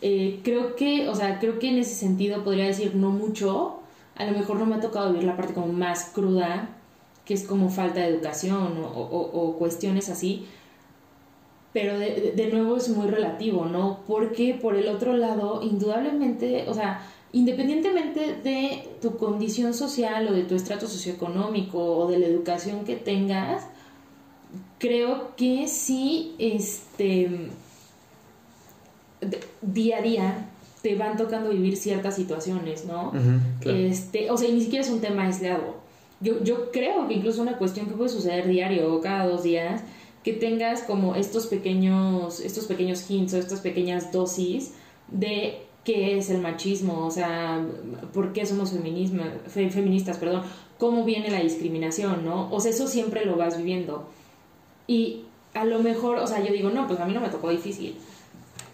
Eh, 0.01 0.39
creo 0.45 0.77
que, 0.77 1.09
o 1.09 1.15
sea, 1.17 1.41
creo 1.41 1.59
que 1.59 1.71
en 1.71 1.79
ese 1.79 1.97
sentido 1.97 2.45
podría 2.45 2.67
decir 2.67 2.95
no 2.95 3.11
mucho, 3.11 3.81
a 4.15 4.25
lo 4.27 4.31
mejor 4.31 4.59
no 4.61 4.67
me 4.67 4.77
ha 4.77 4.81
tocado 4.81 5.11
vivir 5.11 5.25
la 5.25 5.37
parte 5.37 5.55
como 5.55 5.73
más 5.73 6.13
cruda, 6.15 6.69
que 7.25 7.35
es 7.35 7.43
como 7.43 7.69
falta 7.69 7.99
de 7.99 8.07
educación 8.07 8.79
o, 8.81 9.01
o, 9.01 9.59
cuestiones 9.59 10.09
así, 10.09 10.47
pero 11.73 11.99
de, 11.99 12.33
de, 12.37 12.47
nuevo 12.47 12.77
es 12.77 12.91
muy 12.91 13.09
relativo, 13.09 13.65
¿no? 13.65 14.05
Porque 14.07 14.55
por 14.55 14.77
el 14.77 14.87
otro 14.87 15.17
lado, 15.17 15.63
indudablemente, 15.65 16.65
o 16.69 16.75
sea, 16.75 17.03
independientemente 17.33 18.37
de 18.43 18.89
tu 19.01 19.17
condición 19.17 19.75
social 19.75 20.29
o 20.29 20.33
de 20.33 20.45
tu 20.45 20.55
estrato 20.55 20.87
socioeconómico 20.87 21.79
o 21.79 22.11
de 22.11 22.19
la 22.19 22.27
educación 22.27 22.85
que 22.85 22.97
tengas, 22.97 23.65
creo 24.79 25.35
que 25.37 25.67
sí, 25.69 26.35
este, 26.39 27.49
día 29.63 29.99
a 29.99 30.03
día 30.03 30.49
te 30.83 30.97
van 30.97 31.17
tocando 31.17 31.51
vivir 31.51 31.77
ciertas 31.77 32.17
situaciones, 32.17 32.85
¿no? 32.85 33.13
este, 33.65 34.31
o 34.31 34.37
sea, 34.37 34.51
ni 34.51 34.61
siquiera 34.61 34.85
es 34.85 34.91
un 34.91 35.01
tema 35.01 35.25
aislado. 35.25 35.81
Yo, 36.21 36.43
yo 36.43 36.71
creo 36.71 37.09
que 37.09 37.15
incluso 37.15 37.41
una 37.41 37.57
cuestión 37.57 37.87
que 37.87 37.95
puede 37.95 38.11
suceder 38.11 38.47
diario 38.47 38.93
o 38.93 39.01
cada 39.01 39.27
dos 39.27 39.43
días, 39.43 39.83
que 40.23 40.33
tengas 40.33 40.83
como 40.83 41.15
estos 41.15 41.47
pequeños, 41.47 42.41
estos 42.41 42.67
pequeños 42.67 43.09
hints 43.11 43.35
o 43.35 43.39
estas 43.39 43.61
pequeñas 43.61 44.13
dosis 44.13 44.73
de 45.09 45.63
qué 45.85 46.17
es 46.19 46.31
el 46.31 46.41
machismo, 46.41 47.07
o 47.07 47.11
sea, 47.11 47.65
por 48.13 48.33
qué 48.33 48.47
somos 48.47 48.71
feminismo, 48.71 49.25
feministas, 49.49 50.19
perdón, 50.19 50.43
cómo 50.79 51.05
viene 51.05 51.31
la 51.31 51.41
discriminación, 51.41 52.25
¿no? 52.25 52.53
O 52.53 52.61
sea, 52.61 52.71
eso 52.71 52.87
siempre 52.87 53.25
lo 53.25 53.37
vas 53.37 53.57
viviendo. 53.57 54.09
Y 54.87 55.25
a 55.55 55.65
lo 55.65 55.81
mejor, 55.81 56.19
o 56.19 56.27
sea, 56.27 56.43
yo 56.45 56.53
digo, 56.53 56.71
no, 56.71 56.87
pues 56.87 57.01
a 57.01 57.07
mí 57.07 57.13
no 57.13 57.21
me 57.21 57.29
tocó 57.29 57.51
difícil. 57.51 57.97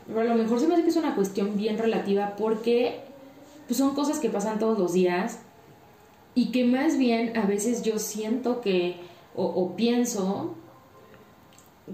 Pero 0.07 0.21
a 0.21 0.25
lo 0.25 0.35
mejor 0.35 0.61
se 0.61 0.67
me 0.67 0.75
hace 0.75 0.85
que 0.85 0.91
es 0.91 0.97
una 0.97 1.15
cuestión 1.15 1.57
bien 1.57 1.79
relativa 1.79 2.35
porque 2.37 3.01
pues, 3.67 3.79
son 3.79 3.95
cosas 3.95 4.19
que 4.21 4.31
pasan 4.31 4.59
todos 4.59 4.79
los 4.79 4.93
días 4.93 5.41
y 6.35 6.51
que 6.51 6.65
más 6.65 6.99
bien 6.99 7.37
a 7.37 7.47
veces 7.47 7.83
yo 7.83 7.99
siento 7.99 8.61
que, 8.61 8.97
o, 9.35 9.45
o 9.45 9.77
pienso, 9.77 10.55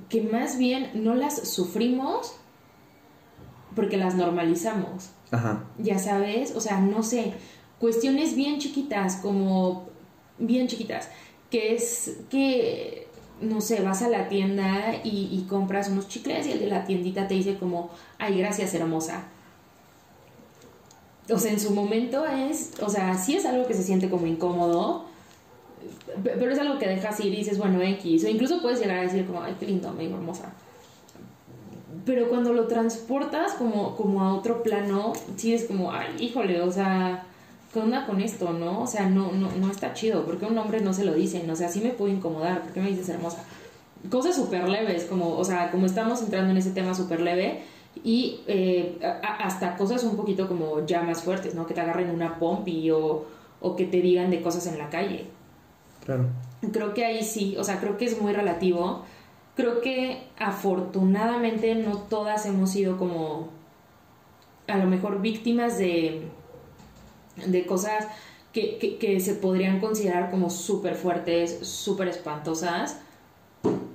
que 0.08 0.22
más 0.22 0.58
bien 0.58 0.90
no 0.94 1.14
las 1.14 1.48
sufrimos 1.48 2.36
porque 3.74 3.96
las 3.96 4.14
normalizamos. 4.14 5.10
Ajá. 5.30 5.64
Ya 5.78 5.98
sabes, 5.98 6.54
o 6.54 6.60
sea, 6.60 6.80
no 6.80 7.02
sé, 7.02 7.32
cuestiones 7.78 8.36
bien 8.36 8.58
chiquitas, 8.58 9.16
como 9.16 9.86
bien 10.38 10.68
chiquitas, 10.68 11.08
que 11.50 11.74
es 11.74 12.18
que, 12.30 13.08
no 13.40 13.60
sé, 13.60 13.82
vas 13.82 14.02
a 14.02 14.08
la 14.08 14.28
tienda 14.28 15.00
y, 15.02 15.44
compras 15.48 15.88
unos 15.88 16.08
chicles 16.08 16.46
y 16.46 16.52
el 16.52 16.60
de 16.60 16.66
la 16.66 16.84
tiendita 16.84 17.28
te 17.28 17.34
dice 17.34 17.56
como, 17.56 17.90
ay, 18.18 18.38
gracias, 18.38 18.74
hermosa. 18.74 19.24
O 21.30 21.38
sea, 21.38 21.52
en 21.52 21.60
su 21.60 21.70
momento 21.70 22.26
es, 22.26 22.72
o 22.82 22.88
sea, 22.88 23.16
sí 23.16 23.34
es 23.34 23.46
algo 23.46 23.66
que 23.66 23.74
se 23.74 23.82
siente 23.82 24.10
como 24.10 24.26
incómodo, 24.26 25.06
pero 26.22 26.52
es 26.52 26.58
algo 26.58 26.78
que 26.78 26.86
dejas 26.86 27.18
ir 27.20 27.32
y 27.32 27.36
dices, 27.36 27.58
bueno, 27.58 27.80
X, 27.82 28.24
o 28.24 28.28
incluso 28.28 28.60
puedes 28.60 28.78
llegar 28.80 28.98
a 28.98 29.02
decir 29.02 29.26
como, 29.26 29.42
ay, 29.42 29.56
qué 29.58 29.66
lindo, 29.66 29.90
me 29.92 30.04
digo 30.04 30.16
hermosa 30.16 30.52
pero 32.04 32.28
cuando 32.28 32.52
lo 32.52 32.66
transportas 32.66 33.54
como, 33.54 33.96
como 33.96 34.22
a 34.22 34.34
otro 34.34 34.62
plano, 34.62 35.12
sí 35.36 35.54
es 35.54 35.64
como, 35.64 35.92
ay, 35.92 36.08
híjole, 36.18 36.60
o 36.60 36.70
sea, 36.70 37.24
¿qué 37.72 37.80
onda 37.80 38.06
con 38.06 38.20
esto, 38.20 38.52
no? 38.52 38.82
O 38.82 38.86
sea, 38.86 39.08
no, 39.08 39.32
no, 39.32 39.50
no 39.52 39.70
está 39.70 39.94
chido, 39.94 40.24
porque 40.24 40.44
un 40.44 40.58
hombre 40.58 40.80
no 40.80 40.92
se 40.92 41.04
lo 41.04 41.14
dicen, 41.14 41.48
o 41.48 41.56
sea, 41.56 41.68
sí 41.68 41.80
me 41.80 41.90
puede 41.90 42.14
incomodar, 42.14 42.62
porque 42.62 42.80
me 42.80 42.90
dices 42.90 43.08
hermosa. 43.08 43.44
Cosas 44.10 44.36
súper 44.36 44.68
leves, 44.68 45.04
como, 45.04 45.36
o 45.36 45.44
sea, 45.44 45.70
como 45.70 45.86
estamos 45.86 46.20
entrando 46.20 46.50
en 46.50 46.58
ese 46.58 46.72
tema 46.72 46.94
súper 46.94 47.20
leve, 47.20 47.62
y 48.02 48.40
eh, 48.48 48.98
hasta 49.22 49.76
cosas 49.76 50.02
un 50.04 50.16
poquito 50.16 50.48
como 50.48 50.84
ya 50.84 51.02
más 51.02 51.22
fuertes, 51.22 51.54
¿no? 51.54 51.66
Que 51.66 51.74
te 51.74 51.80
agarren 51.80 52.10
una 52.10 52.38
pompi 52.38 52.90
o, 52.90 53.24
o 53.60 53.76
que 53.76 53.84
te 53.84 54.00
digan 54.00 54.30
de 54.30 54.42
cosas 54.42 54.66
en 54.66 54.78
la 54.78 54.90
calle. 54.90 55.26
Claro. 56.04 56.26
Creo 56.72 56.92
que 56.92 57.04
ahí 57.04 57.22
sí, 57.22 57.56
o 57.56 57.64
sea, 57.64 57.78
creo 57.78 57.96
que 57.96 58.04
es 58.06 58.20
muy 58.20 58.32
relativo 58.32 59.04
creo 59.54 59.80
que 59.80 60.22
afortunadamente 60.38 61.74
no 61.74 61.98
todas 61.98 62.46
hemos 62.46 62.70
sido 62.70 62.98
como 62.98 63.48
a 64.66 64.78
lo 64.78 64.86
mejor 64.86 65.20
víctimas 65.20 65.78
de, 65.78 66.22
de 67.46 67.66
cosas 67.66 68.06
que, 68.52 68.78
que, 69.00 69.20
se 69.20 69.34
podrían 69.34 69.80
considerar 69.80 70.30
como 70.30 70.48
súper 70.48 70.94
fuertes, 70.94 71.66
súper 71.66 72.08
espantosas, 72.08 73.00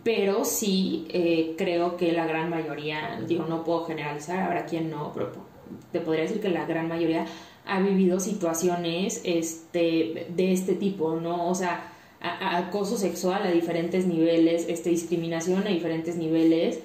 pero 0.04 0.44
sí 0.44 1.08
eh, 1.10 1.56
creo 1.58 1.96
que 1.96 2.12
la 2.12 2.25
gran 2.25 2.50
mayoría, 2.50 3.22
digo, 3.25 3.46
no 3.46 3.63
puedo 3.63 3.86
generalizar, 3.86 4.39
habrá 4.39 4.66
quien 4.66 4.89
no, 4.89 5.13
pero 5.13 5.32
te 5.92 6.01
podría 6.01 6.24
decir 6.24 6.42
que 6.42 6.50
la 6.50 6.66
gran 6.66 6.88
mayoría 6.89 7.25
ha 7.66 7.80
vivido 7.80 8.20
situaciones 8.20 9.22
este, 9.24 10.28
de 10.30 10.51
este 10.51 10.74
tipo, 10.74 11.16
¿no? 11.16 11.50
O 11.50 11.56
sea, 11.56 11.94
acoso 12.22 12.98
sexual 12.98 13.44
a 13.44 13.52
diferentes 13.52 14.06
niveles, 14.06 14.66
este, 14.68 14.90
discriminación 14.90 15.66
a 15.66 15.70
diferentes 15.70 16.18
niveles, 16.18 16.80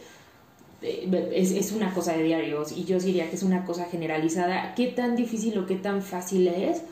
eh, 0.82 1.32
es, 1.34 1.50
es, 1.50 1.72
una 1.72 1.92
cosa 1.92 2.12
de 2.12 2.22
diarios 2.22 2.72
y 2.72 2.84
yo 2.84 2.98
diría 2.98 3.28
que 3.28 3.36
es 3.36 3.42
una 3.42 3.64
cosa 3.64 3.86
generalizada. 3.86 4.74
¿Qué 4.74 4.88
tan 4.88 5.16
difícil 5.16 5.58
o 5.58 5.66
qué 5.66 5.76
tan 5.76 6.02
fácil 6.02 6.48
es? 6.48 6.82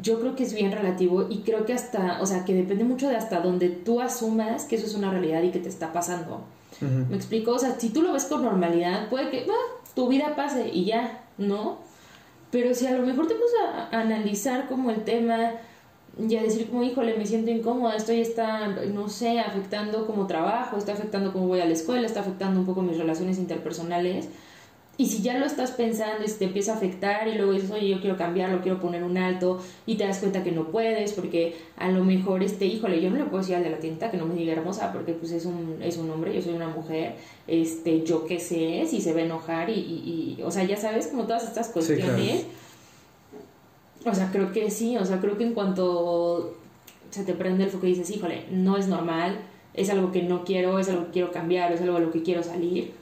Yo 0.00 0.20
creo 0.20 0.36
que 0.36 0.44
es 0.44 0.54
bien 0.54 0.70
relativo 0.70 1.26
y 1.28 1.38
creo 1.38 1.64
que 1.66 1.72
hasta, 1.72 2.20
o 2.20 2.26
sea, 2.26 2.44
que 2.44 2.54
depende 2.54 2.84
mucho 2.84 3.08
de 3.08 3.16
hasta 3.16 3.40
donde 3.40 3.70
tú 3.70 4.00
asumas 4.00 4.64
que 4.64 4.76
eso 4.76 4.86
es 4.86 4.94
una 4.94 5.10
realidad 5.10 5.42
y 5.42 5.50
que 5.50 5.58
te 5.58 5.68
está 5.68 5.92
pasando. 5.92 6.44
¿Me 6.80 7.16
explico? 7.16 7.50
O 7.50 7.58
sea, 7.58 7.78
si 7.78 7.90
tú 7.90 8.00
lo 8.00 8.12
ves 8.12 8.24
con 8.24 8.42
normalidad, 8.42 9.08
puede 9.10 9.30
que 9.30 9.46
ah, 9.50 9.82
tu 9.94 10.08
vida 10.08 10.36
pase 10.36 10.70
y 10.72 10.84
ya, 10.84 11.24
¿no? 11.36 11.78
Pero 12.50 12.74
si 12.74 12.86
a 12.86 12.92
lo 12.92 13.04
mejor 13.04 13.26
te 13.26 13.34
pones 13.34 13.52
a 13.92 14.00
analizar 14.00 14.68
como 14.68 14.90
el 14.90 15.04
tema 15.04 15.54
y 16.18 16.36
a 16.36 16.42
decir 16.42 16.68
como, 16.68 16.82
híjole, 16.82 17.16
me 17.16 17.26
siento 17.26 17.50
incómoda, 17.50 17.96
esto 17.96 18.12
ya 18.12 18.22
está, 18.22 18.66
no 18.68 19.08
sé, 19.08 19.40
afectando 19.40 20.06
como 20.06 20.26
trabajo, 20.26 20.76
está 20.76 20.92
afectando 20.92 21.32
cómo 21.32 21.46
voy 21.46 21.60
a 21.60 21.66
la 21.66 21.72
escuela, 21.72 22.06
está 22.06 22.20
afectando 22.20 22.60
un 22.60 22.66
poco 22.66 22.82
mis 22.82 22.98
relaciones 22.98 23.38
interpersonales. 23.38 24.28
Y 24.98 25.06
si 25.06 25.22
ya 25.22 25.38
lo 25.38 25.46
estás 25.46 25.70
pensando 25.70 26.26
y 26.26 26.30
te 26.30 26.44
empieza 26.44 26.74
a 26.74 26.76
afectar 26.76 27.26
y 27.26 27.34
luego 27.34 27.52
dices, 27.52 27.70
oye, 27.70 27.88
yo 27.88 28.00
quiero 28.02 28.18
cambiarlo, 28.18 28.60
quiero 28.60 28.78
poner 28.80 29.02
un 29.02 29.16
alto 29.16 29.58
y 29.86 29.94
te 29.94 30.04
das 30.04 30.18
cuenta 30.18 30.44
que 30.44 30.52
no 30.52 30.66
puedes 30.66 31.14
porque 31.14 31.56
a 31.78 31.90
lo 31.90 32.04
mejor, 32.04 32.42
este, 32.42 32.66
híjole, 32.66 33.00
yo 33.00 33.08
no 33.08 33.16
le 33.16 33.24
puedo 33.24 33.38
decir 33.38 33.56
al 33.56 33.62
de 33.62 33.70
la 33.70 33.78
tienda 33.78 34.10
que 34.10 34.18
no 34.18 34.26
me 34.26 34.34
diga 34.34 34.52
hermosa 34.52 34.92
porque 34.92 35.14
pues 35.14 35.32
es 35.32 35.46
un, 35.46 35.78
es 35.82 35.96
un 35.96 36.10
hombre, 36.10 36.34
yo 36.34 36.42
soy 36.42 36.52
una 36.52 36.68
mujer, 36.68 37.14
este, 37.46 38.04
yo 38.04 38.26
qué 38.26 38.38
sé, 38.40 38.84
si 38.86 39.00
se 39.00 39.14
va 39.14 39.20
a 39.20 39.22
enojar 39.22 39.70
y, 39.70 39.72
y, 39.72 40.42
o 40.44 40.50
sea, 40.50 40.64
ya 40.64 40.76
sabes, 40.76 41.06
como 41.06 41.22
todas 41.22 41.44
estas 41.44 41.68
cuestiones. 41.68 42.44
O 44.04 44.14
sea, 44.14 44.30
creo 44.32 44.52
que 44.52 44.70
sí, 44.70 44.96
o 44.96 45.04
sea, 45.04 45.20
creo 45.20 45.36
que 45.36 45.44
en 45.44 45.52
cuanto 45.52 46.56
se 47.10 47.24
te 47.24 47.34
prende 47.34 47.64
el 47.64 47.70
foco 47.70 47.86
y 47.86 47.90
dices, 47.90 48.10
híjole, 48.10 48.44
no 48.50 48.76
es 48.76 48.88
normal, 48.88 49.40
es 49.74 49.90
algo 49.90 50.10
que 50.10 50.22
no 50.22 50.44
quiero, 50.44 50.78
es 50.78 50.88
algo 50.88 51.06
que 51.06 51.12
quiero 51.12 51.32
cambiar, 51.32 51.72
es 51.72 51.80
algo 51.82 51.96
a 51.96 52.00
lo 52.00 52.10
que 52.10 52.22
quiero 52.22 52.42
salir, 52.42 52.92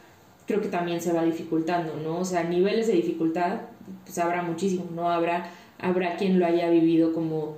creo 0.47 0.61
que 0.61 0.69
también 0.69 1.01
se 1.01 1.13
va 1.13 1.25
dificultando, 1.25 1.95
¿no? 2.03 2.19
O 2.19 2.25
sea, 2.25 2.43
niveles 2.45 2.89
de 2.89 2.95
dificultad, 2.95 3.61
pues 4.05 4.19
habrá 4.19 4.43
muchísimo, 4.43 4.87
¿no? 4.95 5.09
Habrá, 5.09 5.51
habrá 5.79 6.17
quien 6.17 6.41
lo 6.41 6.47
haya 6.47 6.69
vivido 6.71 7.13
como 7.13 7.57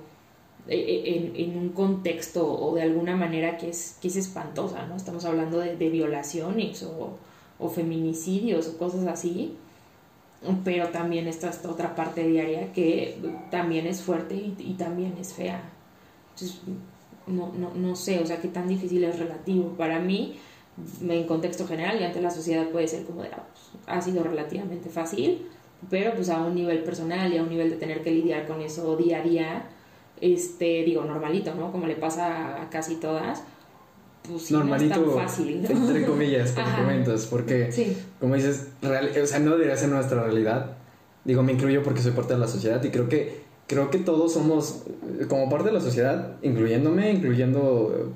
eh, 0.67 1.01
eh, 1.05 1.31
en, 1.35 1.57
un 1.57 1.69
contexto 1.69 2.47
o 2.47 2.75
de 2.75 2.83
alguna 2.83 3.15
manera 3.15 3.57
que 3.57 3.69
es, 3.69 3.97
que 4.01 4.09
es 4.09 4.17
espantosa, 4.17 4.85
¿no? 4.85 4.95
Estamos 4.95 5.25
hablando 5.25 5.59
de, 5.59 5.77
de 5.77 5.89
violaciones 5.89 6.83
o, 6.83 7.17
o 7.57 7.69
feminicidios 7.69 8.67
o 8.67 8.77
cosas 8.77 9.07
así 9.07 9.57
pero 10.63 10.89
también 10.89 11.27
está 11.27 11.49
esta 11.49 11.69
otra 11.69 11.95
parte 11.95 12.27
diaria 12.27 12.73
que 12.73 13.17
también 13.51 13.85
es 13.85 14.01
fuerte 14.01 14.35
y, 14.35 14.73
también 14.77 15.15
es 15.19 15.33
fea. 15.33 15.61
Entonces, 16.33 16.61
no, 17.27 17.51
no, 17.53 17.73
no, 17.75 17.95
sé, 17.95 18.19
o 18.19 18.25
sea, 18.25 18.41
qué 18.41 18.47
tan 18.47 18.67
difícil 18.67 19.03
es 19.03 19.19
relativo. 19.19 19.75
Para 19.77 19.99
mí, 19.99 20.39
en 21.01 21.27
contexto 21.27 21.67
general 21.67 22.01
y 22.01 22.03
ante 22.03 22.21
la 22.21 22.31
sociedad 22.31 22.67
puede 22.69 22.87
ser 22.87 23.05
como 23.05 23.21
de, 23.21 23.29
ah, 23.29 23.47
pues, 23.51 23.83
ha 23.85 24.01
sido 24.01 24.23
relativamente 24.23 24.89
fácil, 24.89 25.47
pero 25.89 26.13
pues 26.13 26.29
a 26.29 26.41
un 26.41 26.55
nivel 26.55 26.83
personal 26.83 27.31
y 27.33 27.37
a 27.37 27.43
un 27.43 27.49
nivel 27.49 27.69
de 27.69 27.75
tener 27.75 28.01
que 28.01 28.11
lidiar 28.11 28.47
con 28.47 28.61
eso 28.61 28.95
día 28.97 29.19
a 29.19 29.21
día, 29.21 29.65
este, 30.19 30.83
digo, 30.83 31.03
normalito, 31.03 31.53
¿no? 31.53 31.71
Como 31.71 31.85
le 31.85 31.95
pasa 31.95 32.63
a 32.63 32.69
casi 32.69 32.95
todas, 32.95 33.43
pues 34.27 34.51
normalito, 34.51 35.11
fácil, 35.11 35.65
entre 35.65 36.05
comillas, 36.05 36.51
como 36.51 36.75
comentas, 36.75 37.25
porque, 37.25 37.95
como 38.19 38.35
dices, 38.35 38.67
real, 38.81 39.11
o 39.21 39.25
sea, 39.25 39.39
no 39.39 39.51
debería 39.51 39.75
ser 39.75 39.89
nuestra 39.89 40.23
realidad. 40.23 40.77
Digo, 41.23 41.43
me 41.43 41.53
incluyo 41.53 41.83
porque 41.83 42.01
soy 42.01 42.11
parte 42.11 42.33
de 42.33 42.39
la 42.39 42.47
sociedad 42.47 42.83
y 42.83 42.89
creo 42.89 43.09
que, 43.09 43.41
creo 43.67 43.89
que 43.89 43.97
todos 43.99 44.33
somos, 44.33 44.83
como 45.27 45.49
parte 45.49 45.67
de 45.67 45.73
la 45.73 45.81
sociedad, 45.81 46.37
incluyéndome, 46.41 47.11
incluyendo 47.11 48.13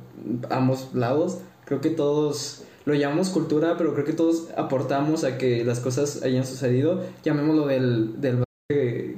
ambos 0.49 0.89
lados, 0.93 1.39
creo 1.65 1.81
que 1.81 1.89
todos 1.89 2.63
lo 2.85 2.93
llamamos 2.93 3.29
cultura, 3.29 3.75
pero 3.77 3.93
creo 3.93 4.05
que 4.05 4.13
todos 4.13 4.49
aportamos 4.55 5.23
a 5.23 5.37
que 5.37 5.65
las 5.65 5.79
cosas 5.79 6.21
hayan 6.23 6.45
sucedido, 6.45 7.03
llamémoslo 7.23 7.65
del, 7.65 8.21
del 8.21 8.44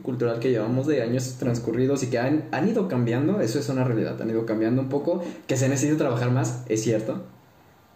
cultural 0.03 0.39
que 0.39 0.49
llevamos 0.49 0.87
de 0.87 1.01
años 1.01 1.37
transcurridos 1.39 2.03
y 2.03 2.07
que 2.07 2.19
han, 2.19 2.49
han, 2.51 2.67
ido 2.67 2.89
cambiando, 2.89 3.39
eso 3.39 3.59
es 3.59 3.69
una 3.69 3.85
realidad, 3.85 4.21
han 4.21 4.29
ido 4.29 4.45
cambiando 4.45 4.81
un 4.81 4.89
poco, 4.89 5.23
que 5.47 5.55
se 5.55 5.69
necesita 5.69 5.97
trabajar 5.97 6.31
más, 6.31 6.65
es 6.67 6.83
cierto, 6.83 7.23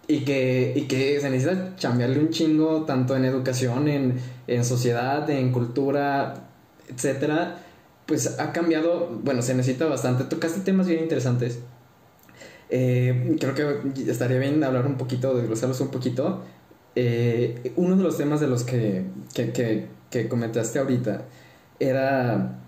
y 0.08 0.24
que, 0.24 0.72
y 0.74 0.84
que 0.84 1.20
se 1.20 1.29
necesita 1.29 1.75
cambiarle 1.75 2.20
un 2.20 2.29
chingo 2.29 2.86
tanto 2.86 3.17
en 3.17 3.25
educación, 3.25 3.89
en, 3.89 4.17
en 4.48 4.63
sociedad, 4.63 5.29
en 5.29 5.51
cultura, 5.51 6.48
etcétera, 6.88 7.58
pues 8.05 8.39
ha 8.39 8.53
cambiado, 8.53 9.20
bueno, 9.22 9.41
se 9.41 9.53
necesita 9.53 9.88
bastante. 9.88 10.24
Tocaste 10.24 10.62
temas 10.62 10.88
bien 10.88 11.03
interesantes. 11.03 11.60
Eh, 12.70 13.36
creo 13.41 13.53
que 13.53 14.10
estaría 14.10 14.39
bien 14.39 14.63
hablar 14.63 14.88
un 14.88 14.96
poquito, 14.96 15.36
desglosarlos 15.36 15.81
un 15.81 15.89
poquito. 15.89 16.43
Eh, 16.96 17.74
uno 17.75 17.98
de 17.98 18.03
los 18.03 18.17
temas 18.17 18.39
de 18.39 18.48
los 18.48 18.63
que, 18.63 19.03
que, 19.34 19.88
que 20.10 20.27
comentaste 20.29 20.79
ahorita 20.79 21.25
era 21.81 22.61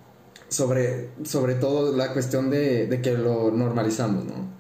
sobre, 0.49 1.09
sobre 1.23 1.55
todo 1.55 1.95
la 1.95 2.13
cuestión 2.13 2.49
de, 2.49 2.99
que 3.03 3.13
lo 3.13 3.51
normalizamos, 3.51 4.25
¿no? 4.25 4.53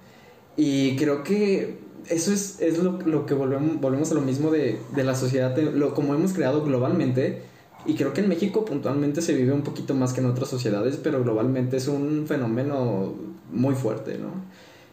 Y 0.55 0.95
creo 0.95 1.23
que 1.23 1.79
eso 2.09 2.31
es, 2.31 2.59
es 2.61 2.77
lo, 2.77 2.99
lo, 3.01 3.25
que 3.25 3.33
volvemos, 3.33 3.79
volvemos 3.79 4.11
a 4.11 4.15
lo 4.15 4.21
mismo 4.21 4.51
de, 4.51 4.79
de 4.95 5.03
la 5.03 5.15
sociedad, 5.15 5.57
lo, 5.57 5.93
como 5.93 6.13
hemos 6.13 6.33
creado 6.33 6.63
globalmente. 6.63 7.43
Y 7.85 7.95
creo 7.95 8.13
que 8.13 8.21
en 8.21 8.29
México 8.29 8.63
puntualmente 8.63 9.21
se 9.21 9.33
vive 9.33 9.51
un 9.51 9.63
poquito 9.63 9.93
más 9.93 10.13
que 10.13 10.21
en 10.21 10.27
otras 10.27 10.47
sociedades, 10.47 10.97
pero 11.03 11.21
globalmente 11.21 11.77
es 11.77 11.87
un 11.89 12.25
fenómeno 12.27 13.13
muy 13.51 13.75
fuerte, 13.75 14.17
¿no? 14.17 14.29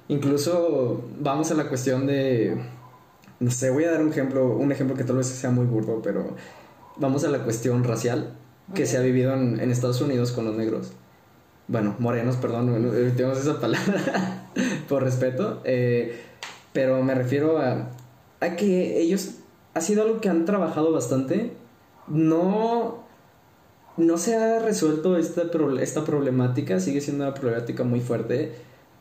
Incluso 0.08 1.04
vamos 1.20 1.52
a 1.52 1.54
la 1.54 1.68
cuestión 1.68 2.06
de, 2.06 2.56
no 3.38 3.50
sé, 3.52 3.70
voy 3.70 3.84
a 3.84 3.92
dar 3.92 4.02
un 4.02 4.10
ejemplo, 4.10 4.56
un 4.56 4.72
ejemplo 4.72 4.96
que 4.96 5.04
tal 5.04 5.16
vez 5.16 5.28
sea 5.28 5.50
muy 5.50 5.66
burdo, 5.66 6.00
pero 6.02 6.34
vamos 6.96 7.22
a 7.24 7.28
la 7.28 7.44
cuestión 7.44 7.84
racial 7.84 8.36
que 8.74 8.86
se 8.86 8.96
ha 8.96 9.00
vivido 9.00 9.34
en, 9.34 9.70
Estados 9.70 10.00
Unidos 10.00 10.32
con 10.32 10.44
los 10.44 10.56
negros. 10.56 10.92
Bueno, 11.68 11.94
morenos, 11.98 12.36
perdón, 12.36 12.66
tenemos 13.16 13.38
esa 13.38 13.60
palabra 13.60 14.48
por 14.88 15.02
respeto. 15.02 15.60
Eh, 15.64 16.20
pero 16.72 17.02
me 17.02 17.14
refiero 17.14 17.58
a, 17.58 17.90
a 18.40 18.56
que 18.56 19.00
ellos 19.00 19.36
ha 19.74 19.80
sido 19.80 20.02
algo 20.02 20.20
que 20.20 20.28
han 20.28 20.44
trabajado 20.44 20.92
bastante. 20.92 21.52
No, 22.08 23.04
no 23.96 24.18
se 24.18 24.36
ha 24.36 24.58
resuelto 24.58 25.16
esta, 25.16 25.42
esta 25.80 26.04
problemática, 26.04 26.80
sigue 26.80 27.00
siendo 27.00 27.24
una 27.24 27.34
problemática 27.34 27.84
muy 27.84 28.00
fuerte, 28.00 28.52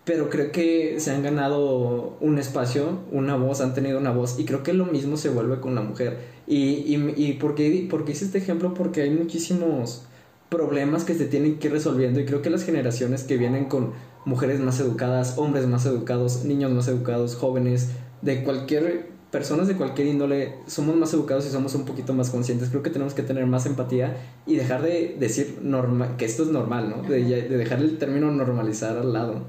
pero 0.10 0.28
creo 0.32 0.52
que 0.52 1.00
se 1.00 1.12
han 1.12 1.22
ganado 1.22 2.18
un 2.20 2.40
espacio, 2.40 2.98
una 3.12 3.36
voz, 3.36 3.62
han 3.62 3.76
tenido 3.76 4.00
una 4.00 4.10
voz, 4.10 4.40
y 4.40 4.46
creo 4.46 4.64
que 4.64 4.74
lo 4.74 4.88
mismo 4.88 5.18
se 5.18 5.30
vuelve 5.30 5.60
con 5.60 5.76
la 5.76 5.82
mujer 5.82 6.18
y, 6.48 6.58
y, 6.58 7.14
y 7.16 7.34
¿por, 7.34 7.54
qué, 7.54 7.68
hice 7.68 8.26
este 8.26 8.40
ejemplo? 8.40 8.74
Porque 8.74 9.04
hay 9.04 9.12
muchísimos 9.12 10.02
problemas 10.50 11.04
que 11.04 11.14
se 11.14 11.26
tienen 11.26 11.60
que 11.60 11.68
ir 11.68 11.74
resolviendo 11.74 12.20
y 12.20 12.26
creo 12.26 12.42
que 12.42 12.50
las 12.50 12.64
generaciones 12.64 13.24
que 13.24 13.38
vienen 13.38 13.66
con 13.66 13.92
mujeres 14.26 14.60
más 14.60 14.80
educadas, 14.80 15.38
hombres 15.38 15.68
más 15.68 15.86
educados, 15.86 16.44
niños 16.44 16.72
más 16.72 16.88
educados, 16.88 17.36
jóvenes, 17.36 17.90
de 18.24 18.44
cualquier 18.44 19.10
personas 19.30 19.68
de 19.68 19.76
cualquier 19.76 20.08
índole 20.08 20.56
somos 20.66 20.96
más 20.96 21.14
educados 21.14 21.46
y 21.46 21.50
somos 21.52 21.76
un 21.76 21.86
poquito 21.86 22.16
más 22.16 22.32
conscientes. 22.32 22.70
Creo 22.70 22.82
que 22.82 22.90
tenemos 22.90 23.14
que 23.14 23.22
tener 23.22 23.46
más 23.46 23.68
empatía 23.68 24.18
y 24.48 24.56
dejar 24.56 24.82
de 24.82 25.18
decir 25.20 25.60
normal, 25.62 26.16
que 26.18 26.26
esto 26.26 26.42
es 26.42 26.50
normal, 26.50 26.90
¿no? 26.90 27.08
De 27.08 27.22
dejar 27.48 27.78
el 27.78 28.00
término 28.00 28.32
normalizar 28.32 28.98
al 28.98 29.14
lado. 29.14 29.44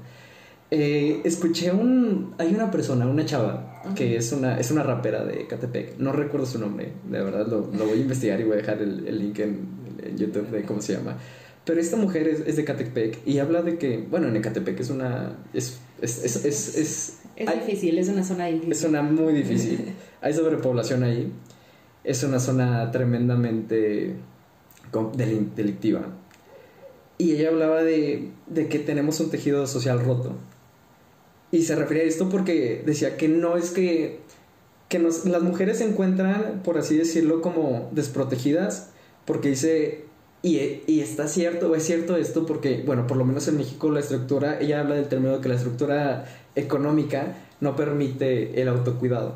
Eh, 0.73 1.19
escuché 1.25 1.69
un. 1.69 2.33
Hay 2.37 2.55
una 2.55 2.71
persona, 2.71 3.05
una 3.05 3.25
chava, 3.25 3.83
que 3.93 4.15
es 4.15 4.31
una, 4.31 4.57
es 4.57 4.71
una 4.71 4.83
rapera 4.83 5.25
de 5.25 5.45
Catepec. 5.45 5.97
No 5.97 6.13
recuerdo 6.13 6.45
su 6.45 6.59
nombre, 6.59 6.93
de 7.09 7.21
verdad 7.21 7.45
lo, 7.45 7.69
lo 7.77 7.85
voy 7.85 7.99
a 7.99 8.01
investigar 8.01 8.39
y 8.39 8.45
voy 8.45 8.53
a 8.53 8.57
dejar 8.57 8.81
el, 8.81 9.05
el 9.05 9.19
link 9.19 9.39
en, 9.39 9.81
YouTube 10.15 10.49
de 10.49 10.63
cómo 10.63 10.81
se 10.81 10.93
llama. 10.93 11.17
Pero 11.65 11.79
esta 11.79 11.97
mujer 11.97 12.27
es, 12.27 12.39
es, 12.47 12.55
de 12.55 12.63
Catepec 12.63 13.19
y 13.27 13.39
habla 13.39 13.61
de 13.61 13.77
que, 13.77 13.97
bueno, 13.97 14.29
en 14.29 14.35
Ecatepec 14.37 14.79
es 14.79 14.89
una. 14.89 15.37
Es, 15.53 15.79
es, 16.01 16.23
es, 16.23 16.45
es, 16.45 17.19
es 17.35 17.53
difícil, 17.53 17.99
es 17.99 18.07
una 18.07 18.23
zona 18.23 18.45
difícil. 18.45 18.71
Es 18.71 18.83
una 18.85 19.01
muy 19.01 19.33
difícil. 19.33 19.93
hay 20.21 20.33
sobrepoblación 20.33 21.03
ahí. 21.03 21.33
Es 22.05 22.23
una 22.23 22.39
zona 22.39 22.89
tremendamente 22.91 24.15
delictiva. 25.17 26.01
Y 27.17 27.33
ella 27.33 27.49
hablaba 27.49 27.83
de, 27.83 28.31
de 28.47 28.67
que 28.69 28.79
tenemos 28.79 29.19
un 29.19 29.29
tejido 29.29 29.67
social 29.67 29.99
roto 30.03 30.37
y 31.51 31.63
se 31.63 31.75
refería 31.75 32.03
a 32.03 32.07
esto 32.07 32.29
porque 32.29 32.81
decía 32.85 33.17
que 33.17 33.27
no 33.27 33.57
es 33.57 33.71
que, 33.71 34.19
que 34.89 34.99
las 34.99 35.41
mujeres 35.41 35.79
se 35.79 35.85
encuentran, 35.85 36.61
por 36.63 36.77
así 36.77 36.97
decirlo, 36.97 37.41
como 37.41 37.89
desprotegidas, 37.91 38.89
porque 39.25 39.49
dice, 39.49 40.05
Y, 40.43 40.81
y, 40.87 41.01
está 41.01 41.27
cierto, 41.27 41.75
es 41.75 41.83
cierto 41.83 42.15
esto 42.17 42.47
porque, 42.47 42.81
bueno, 42.83 43.05
por 43.05 43.17
lo 43.17 43.25
menos 43.25 43.47
en 43.47 43.57
México 43.57 43.91
la 43.91 43.99
estructura, 43.99 44.59
ella 44.59 44.79
habla 44.79 44.95
del 44.95 45.07
término 45.07 45.35
de 45.35 45.41
que 45.41 45.49
la 45.49 45.55
estructura 45.55 46.25
económica 46.55 47.35
no 47.59 47.75
permite 47.75 48.59
el 48.59 48.67
autocuidado, 48.67 49.35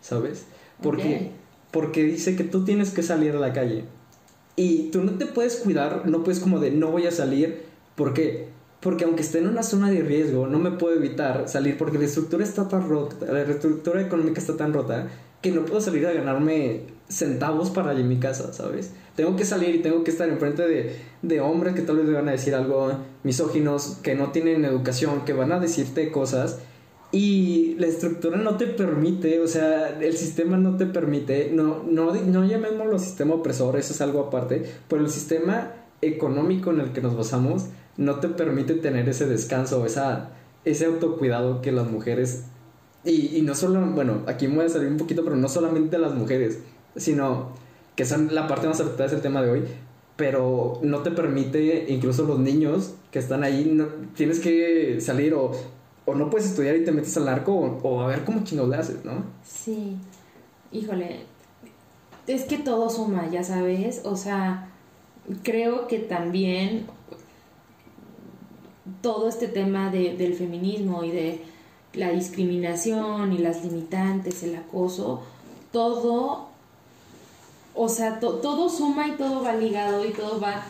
¿sabes? 0.00 0.44
Porque, 0.80 1.30
porque 1.72 2.04
dice 2.04 2.36
que 2.36 2.44
tú 2.44 2.64
tienes 2.64 2.90
que 2.90 3.02
salir 3.02 3.34
a 3.34 3.40
la 3.40 3.52
calle 3.52 3.84
y 4.54 4.90
tú 4.92 5.02
no 5.02 5.18
te 5.18 5.26
puedes 5.26 5.56
cuidar, 5.56 6.06
no 6.06 6.22
puedes 6.22 6.38
como 6.40 6.60
de 6.60 6.70
no 6.70 6.92
voy 6.92 7.06
a 7.08 7.10
salir, 7.10 7.62
¿por 7.96 8.14
qué? 8.14 8.53
Porque 8.84 9.04
aunque 9.04 9.22
esté 9.22 9.38
en 9.38 9.48
una 9.48 9.62
zona 9.62 9.90
de 9.90 10.02
riesgo, 10.02 10.46
no 10.46 10.58
me 10.58 10.72
puedo 10.72 10.94
evitar 10.94 11.48
salir 11.48 11.78
porque 11.78 11.96
la 11.96 12.04
estructura 12.04 12.44
está 12.44 12.68
tan 12.68 12.86
rota, 12.86 13.16
la 13.32 13.40
estructura 13.40 14.02
económica 14.02 14.38
está 14.38 14.58
tan 14.58 14.74
rota 14.74 15.08
que 15.40 15.50
no 15.52 15.64
puedo 15.64 15.80
salir 15.80 16.06
a 16.06 16.12
ganarme 16.12 16.82
centavos 17.08 17.70
para 17.70 17.94
ir 17.94 18.04
a 18.04 18.06
mi 18.06 18.18
casa, 18.18 18.52
¿sabes? 18.52 18.92
Tengo 19.16 19.36
que 19.36 19.46
salir 19.46 19.74
y 19.74 19.78
tengo 19.80 20.04
que 20.04 20.10
estar 20.10 20.28
enfrente 20.28 20.68
de, 20.68 20.96
de 21.22 21.40
hombres 21.40 21.74
que 21.74 21.80
tal 21.80 21.96
vez 21.96 22.04
me 22.04 22.12
van 22.12 22.28
a 22.28 22.32
decir 22.32 22.54
algo 22.54 22.92
misóginos, 23.22 24.00
que 24.02 24.14
no 24.14 24.32
tienen 24.32 24.66
educación, 24.66 25.24
que 25.24 25.32
van 25.32 25.52
a 25.52 25.60
decirte 25.60 26.12
cosas 26.12 26.58
y 27.10 27.76
la 27.78 27.86
estructura 27.86 28.36
no 28.36 28.58
te 28.58 28.66
permite, 28.66 29.40
o 29.40 29.48
sea, 29.48 29.98
el 29.98 30.14
sistema 30.18 30.58
no 30.58 30.76
te 30.76 30.84
permite, 30.84 31.50
no, 31.50 31.82
no, 31.84 32.12
no 32.12 32.44
llamémoslo 32.44 32.98
sistema 32.98 33.32
opresor, 33.32 33.78
eso 33.78 33.94
es 33.94 34.00
algo 34.02 34.20
aparte, 34.20 34.62
pero 34.88 35.00
el 35.00 35.08
sistema 35.08 35.72
económico 36.02 36.70
en 36.70 36.80
el 36.80 36.92
que 36.92 37.00
nos 37.00 37.16
basamos 37.16 37.68
no 37.96 38.16
te 38.16 38.28
permite 38.28 38.74
tener 38.74 39.08
ese 39.08 39.26
descanso, 39.26 39.84
esa, 39.86 40.30
ese 40.64 40.86
autocuidado 40.86 41.62
que 41.62 41.72
las 41.72 41.90
mujeres, 41.90 42.44
y, 43.04 43.36
y 43.36 43.42
no 43.42 43.54
solo, 43.54 43.80
bueno, 43.86 44.22
aquí 44.26 44.48
me 44.48 44.56
voy 44.56 44.66
a 44.66 44.68
salir 44.68 44.88
un 44.88 44.96
poquito, 44.96 45.24
pero 45.24 45.36
no 45.36 45.48
solamente 45.48 45.98
las 45.98 46.14
mujeres, 46.14 46.60
sino 46.96 47.50
que 47.96 48.04
son 48.04 48.34
la 48.34 48.48
parte 48.48 48.66
más 48.66 48.80
afectada 48.80 49.10
del 49.10 49.20
tema 49.20 49.42
de 49.42 49.50
hoy, 49.50 49.62
pero 50.16 50.78
no 50.82 51.00
te 51.00 51.10
permite, 51.10 51.86
incluso 51.88 52.24
los 52.24 52.38
niños 52.38 52.94
que 53.10 53.18
están 53.18 53.42
ahí, 53.44 53.78
tienes 54.14 54.40
que 54.40 55.00
salir 55.00 55.34
o, 55.34 55.52
o 56.04 56.14
no 56.14 56.30
puedes 56.30 56.48
estudiar 56.48 56.76
y 56.76 56.84
te 56.84 56.92
metes 56.92 57.16
al 57.16 57.28
arco 57.28 57.52
o, 57.54 58.00
a 58.00 58.06
ver 58.06 58.24
cómo 58.24 58.44
chinos 58.44 58.68
le 58.68 58.76
haces, 58.76 59.04
¿no? 59.04 59.24
Sí, 59.44 59.96
híjole, 60.72 61.20
es 62.26 62.44
que 62.44 62.58
todo 62.58 62.90
suma, 62.90 63.28
ya 63.30 63.42
sabes, 63.42 64.02
o 64.04 64.16
sea, 64.16 64.68
creo 65.42 65.86
que 65.88 65.98
también 65.98 66.86
todo 69.00 69.28
este 69.28 69.48
tema 69.48 69.90
de, 69.90 70.16
del 70.16 70.34
feminismo 70.34 71.04
y 71.04 71.10
de 71.10 71.40
la 71.94 72.10
discriminación 72.10 73.32
y 73.32 73.38
las 73.38 73.64
limitantes, 73.64 74.42
el 74.42 74.56
acoso, 74.56 75.22
todo 75.72 76.48
o 77.74 77.88
sea, 77.88 78.20
todo 78.20 78.68
suma 78.68 79.08
y 79.08 79.12
todo 79.12 79.42
va 79.42 79.54
ligado 79.54 80.04
y 80.04 80.10
todo 80.10 80.40
va, 80.40 80.62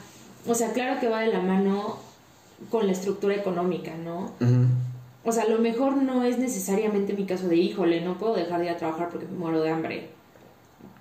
o 0.46 0.54
sea, 0.54 0.72
claro 0.72 0.98
que 1.00 1.08
va 1.08 1.20
de 1.20 1.32
la 1.32 1.40
mano 1.40 1.98
con 2.70 2.86
la 2.86 2.92
estructura 2.92 3.34
económica, 3.34 3.94
¿no? 3.96 4.32
O 5.24 5.32
sea, 5.32 5.46
lo 5.46 5.58
mejor 5.58 5.96
no 5.96 6.24
es 6.24 6.38
necesariamente 6.38 7.12
mi 7.12 7.26
caso 7.26 7.48
de, 7.48 7.56
híjole, 7.56 8.00
no 8.00 8.18
puedo 8.18 8.34
dejar 8.34 8.60
de 8.60 8.66
ir 8.66 8.72
a 8.72 8.76
trabajar 8.76 9.10
porque 9.10 9.26
me 9.26 9.38
muero 9.38 9.62
de 9.62 9.70
hambre. 9.70 10.08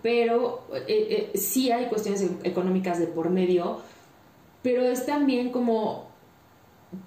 Pero 0.02 0.66
eh, 0.74 1.30
eh, 1.34 1.38
sí 1.38 1.72
hay 1.72 1.86
cuestiones 1.88 2.22
e-, 2.22 2.48
económicas 2.48 3.00
de 3.00 3.08
por 3.08 3.30
medio, 3.30 3.80
pero 4.62 4.84
es 4.84 5.06
también 5.06 5.52
como 5.52 6.08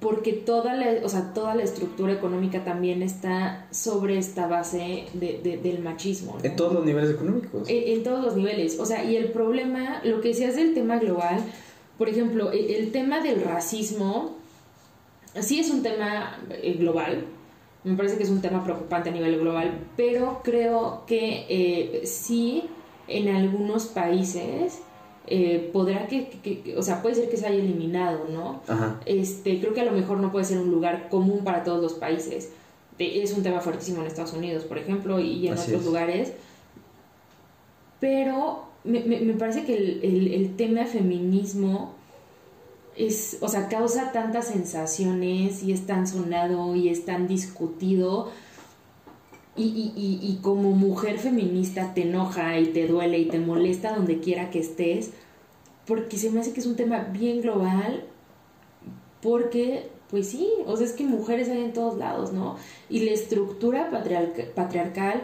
porque 0.01 0.33
toda 0.33 0.75
la, 0.75 1.05
o 1.05 1.09
sea, 1.09 1.33
toda 1.33 1.55
la 1.55 1.63
estructura 1.63 2.13
económica 2.13 2.65
también 2.65 3.03
está 3.03 3.67
sobre 3.71 4.19
esta 4.19 4.47
base 4.47 5.07
de, 5.15 5.61
del 5.63 5.81
machismo. 5.81 6.39
En 6.43 6.57
todos 6.57 6.73
los 6.75 6.85
niveles 6.85 7.11
económicos. 7.11 7.69
En, 7.69 8.03
todos 8.03 8.25
los 8.25 8.37
niveles. 8.37 8.79
O 8.79 8.87
sea, 8.87 9.05
y 9.05 9.17
el 9.17 9.31
problema, 9.31 10.01
lo 10.05 10.21
que 10.21 10.29
decías 10.29 10.57
del 10.57 10.75
tema 10.75 10.99
global, 10.99 11.41
por 11.99 12.09
ejemplo, 12.09 12.53
e, 12.53 12.79
el, 12.79 12.93
tema 12.93 13.21
del 13.21 13.43
racismo, 13.43 14.37
sí 15.41 15.61
es 15.61 15.71
un 15.71 15.83
tema 15.83 16.39
eh, 16.51 16.75
global, 16.75 17.25
me 17.85 17.97
parece 17.97 18.17
que 18.17 18.25
es 18.25 18.31
un 18.31 18.41
tema 18.41 18.65
preocupante 18.65 19.11
a 19.11 19.13
nivel 19.13 19.39
global, 19.39 19.79
pero 19.97 20.41
creo 20.43 21.05
que 21.07 21.47
eh, 21.49 22.03
sí 22.05 22.65
en 23.07 23.29
algunos 23.29 23.87
países 23.87 24.81
eh, 25.27 25.71
podrá 25.73 26.07
que, 26.07 26.75
o 26.77 26.83
sea, 26.83 27.03
puede 27.03 27.17
ser 27.17 27.29
que 27.29 27.37
se 27.37 27.47
haya 27.47 27.57
eliminado, 27.57 28.27
¿no? 28.31 28.61
Este, 29.07 29.61
creo 29.61 29.75
que 29.75 29.81
a 29.81 29.85
lo 29.85 29.93
mejor 29.93 30.19
no 30.19 30.31
puede 30.31 30.45
ser 30.45 30.59
un 30.59 30.71
lugar 30.71 31.09
común 31.09 31.43
para 31.43 31.65
todos 31.65 31.83
los 31.83 31.95
países. 31.95 32.51
Es 32.99 33.33
un 33.33 33.43
tema 33.43 33.61
fuertísimo 33.61 34.01
en 34.01 34.07
Estados 34.07 34.33
Unidos, 34.33 34.65
por 34.65 34.79
ejemplo, 34.79 35.21
y 35.21 35.49
en 35.49 35.59
otros 35.59 35.85
lugares. 35.85 36.33
Pero 38.01 38.67
me, 38.85 39.01
me, 39.01 39.35
parece 39.35 39.65
que 39.65 39.77
el, 39.77 40.33
el, 40.33 40.57
tema 40.57 40.85
feminismo 40.85 41.95
es, 42.97 43.39
o 43.41 43.49
sea, 43.49 43.69
causa 43.69 44.13
tantas 44.13 44.49
sensaciones 44.49 45.63
y 45.63 45.73
es 45.73 45.87
tan 45.87 46.07
sonado 46.07 46.77
y 46.77 46.89
es 46.89 47.05
tan 47.05 47.27
discutido. 47.27 48.31
Y, 49.59 49.63
y, 49.97 50.19
y, 50.23 50.39
como 50.43 50.73
mujer 50.73 51.19
feminista 51.19 51.95
te 51.95 52.03
enoja 52.03 52.59
y 52.59 52.67
te 52.67 52.87
duele 52.87 53.19
y 53.19 53.25
te 53.25 53.39
molesta 53.39 53.95
donde 53.97 54.21
quiera 54.21 54.51
que 54.51 54.59
estés, 54.59 55.13
porque 55.87 56.19
se 56.19 56.31
me 56.31 56.41
hace 56.41 56.53
que 56.53 56.61
es 56.61 56.67
un 56.67 56.77
tema 56.77 56.99
bien 57.11 57.41
global, 57.41 58.05
porque, 59.23 59.89
pues 60.11 60.29
sí, 60.29 60.49
o 60.67 60.77
sea, 60.77 60.87
es 60.87 60.93
que 60.93 61.05
mujeres 61.05 61.49
hay 61.49 61.63
en 61.63 61.73
todos 61.73 61.97
lados, 61.97 62.33
¿no? 62.33 62.57
Y 62.91 63.01
la 63.01 63.13
estructura 63.13 63.91
patriarcal 64.55 65.23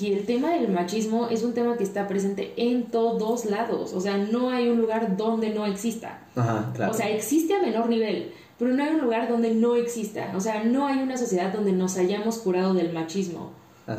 y 0.00 0.12
el 0.12 0.26
tema 0.26 0.52
del 0.52 0.68
machismo 0.68 1.28
es 1.28 1.42
un 1.42 1.54
tema 1.54 1.76
que 1.76 1.84
está 1.84 2.06
presente 2.06 2.52
en 2.56 2.84
todos 2.84 3.46
lados, 3.46 3.92
o 3.92 4.00
sea, 4.00 4.16
no 4.16 4.50
hay 4.50 4.68
un 4.68 4.80
lugar 4.80 5.16
donde 5.16 5.50
no 5.50 5.66
exista. 5.66 6.20
Ajá, 6.36 6.70
claro. 6.74 6.92
O 6.92 6.94
sea, 6.94 7.08
existe 7.10 7.54
a 7.54 7.62
menor 7.62 7.88
nivel, 7.88 8.32
pero 8.58 8.72
no 8.72 8.84
hay 8.84 8.90
un 8.90 9.00
lugar 9.00 9.28
donde 9.28 9.54
no 9.54 9.74
exista, 9.74 10.32
o 10.36 10.40
sea, 10.40 10.62
no 10.62 10.86
hay 10.86 10.98
una 10.98 11.16
sociedad 11.16 11.52
donde 11.52 11.72
nos 11.72 11.96
hayamos 11.96 12.38
curado 12.38 12.74
del 12.74 12.92
machismo. 12.92 13.50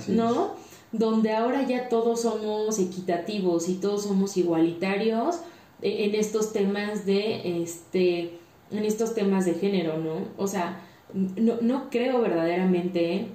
¿No? 0.07 0.55
Donde 0.91 1.33
ahora 1.33 1.67
ya 1.67 1.89
todos 1.89 2.21
somos 2.21 2.79
equitativos 2.79 3.67
y 3.69 3.75
todos 3.75 4.03
somos 4.03 4.37
igualitarios 4.37 5.39
e, 5.81 6.05
en 6.05 6.15
estos 6.15 6.53
temas 6.53 7.05
de 7.05 7.61
este 7.61 8.39
en 8.71 8.85
estos 8.85 9.13
temas 9.13 9.45
de 9.45 9.53
género, 9.53 9.97
¿no? 9.97 10.27
O 10.37 10.47
sea, 10.47 10.81
no, 11.13 11.57
no 11.61 11.89
creo 11.89 12.21
verdaderamente, 12.21 13.27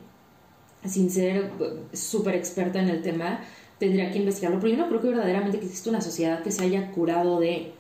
sin 0.84 1.10
ser 1.10 1.52
súper 1.92 2.34
experta 2.34 2.80
en 2.80 2.88
el 2.88 3.02
tema, 3.02 3.40
tendría 3.78 4.10
que 4.10 4.18
investigarlo, 4.18 4.58
pero 4.60 4.72
yo 4.72 4.78
no 4.78 4.88
creo 4.88 5.00
que 5.00 5.08
verdaderamente 5.08 5.60
que 5.60 5.66
existe 5.66 5.88
una 5.88 6.00
sociedad 6.00 6.42
que 6.42 6.50
se 6.50 6.64
haya 6.64 6.90
curado 6.90 7.38
de, 7.38 7.72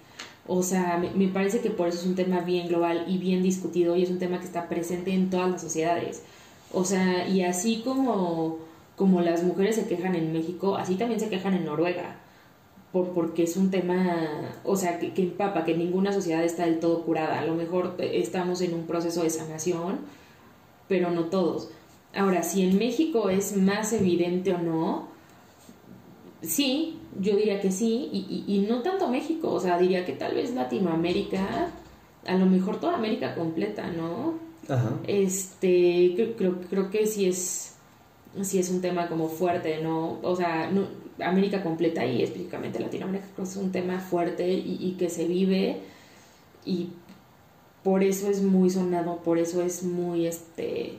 o 0.46 0.62
sea, 0.62 0.98
me, 0.98 1.10
me, 1.10 1.32
parece 1.32 1.60
que 1.60 1.70
por 1.70 1.88
eso 1.88 1.98
es 1.98 2.06
un 2.06 2.14
tema 2.14 2.40
bien 2.40 2.68
global 2.68 3.04
y 3.08 3.18
bien 3.18 3.42
discutido 3.42 3.96
y 3.96 4.04
es 4.04 4.10
un 4.10 4.18
tema 4.18 4.38
que 4.38 4.46
está 4.46 4.68
presente 4.68 5.12
en 5.12 5.30
todas 5.30 5.50
las 5.50 5.60
sociedades. 5.60 6.22
O 6.72 6.84
sea, 6.84 7.26
y 7.28 7.42
así 7.42 7.82
como, 7.84 8.58
como 8.96 9.20
las 9.20 9.42
mujeres 9.42 9.76
se 9.76 9.86
quejan 9.86 10.14
en 10.14 10.32
México, 10.32 10.76
así 10.76 10.96
también 10.96 11.20
se 11.20 11.28
quejan 11.28 11.54
en 11.54 11.64
Noruega. 11.64 12.16
Por, 12.92 13.10
porque 13.10 13.42
es 13.42 13.56
un 13.56 13.70
tema, 13.70 14.50
o 14.64 14.76
sea, 14.76 14.98
que, 14.98 15.12
que 15.12 15.22
empapa, 15.22 15.64
que 15.64 15.76
ninguna 15.76 16.12
sociedad 16.12 16.42
está 16.42 16.64
del 16.64 16.80
todo 16.80 17.04
curada. 17.04 17.40
A 17.40 17.44
lo 17.44 17.54
mejor 17.54 17.96
estamos 17.98 18.60
en 18.62 18.74
un 18.74 18.86
proceso 18.86 19.22
de 19.22 19.30
sanación, 19.30 20.00
pero 20.88 21.10
no 21.10 21.24
todos. 21.24 21.70
Ahora, 22.14 22.42
si 22.42 22.62
en 22.62 22.78
México 22.78 23.28
es 23.28 23.56
más 23.56 23.92
evidente 23.92 24.54
o 24.54 24.58
no, 24.58 25.08
sí, 26.42 26.98
yo 27.20 27.36
diría 27.36 27.60
que 27.60 27.70
sí, 27.70 28.08
y, 28.12 28.44
y, 28.46 28.60
no 28.60 28.82
tanto 28.82 29.08
México, 29.08 29.52
o 29.52 29.60
sea, 29.60 29.78
diría 29.78 30.06
que 30.06 30.12
tal 30.12 30.34
vez 30.34 30.54
Latinoamérica, 30.54 31.68
a 32.26 32.34
lo 32.34 32.46
mejor 32.46 32.80
toda 32.80 32.94
América 32.94 33.34
completa, 33.34 33.90
¿no? 33.90 34.47
Este, 35.06 36.34
creo, 36.36 36.60
creo 36.68 36.90
que 36.90 37.06
sí 37.06 37.26
es, 37.26 37.76
sí 38.42 38.58
es 38.58 38.70
un 38.70 38.80
tema 38.80 39.08
como 39.08 39.28
fuerte, 39.28 39.82
¿no? 39.82 40.18
O 40.22 40.36
sea, 40.36 40.70
no, 40.70 40.86
América 41.20 41.62
completa 41.62 42.04
y 42.04 42.22
específicamente 42.22 42.78
Latinoamérica 42.78 43.42
es 43.42 43.56
un 43.56 43.72
tema 43.72 44.00
fuerte 44.00 44.50
y, 44.50 44.96
que 44.98 45.08
se 45.08 45.26
vive 45.26 45.80
y 46.64 46.90
por 47.82 48.02
eso 48.04 48.28
es 48.28 48.42
muy 48.42 48.70
sonado, 48.70 49.16
por 49.18 49.38
eso 49.38 49.62
es 49.62 49.82
muy, 49.82 50.26
este, 50.26 50.98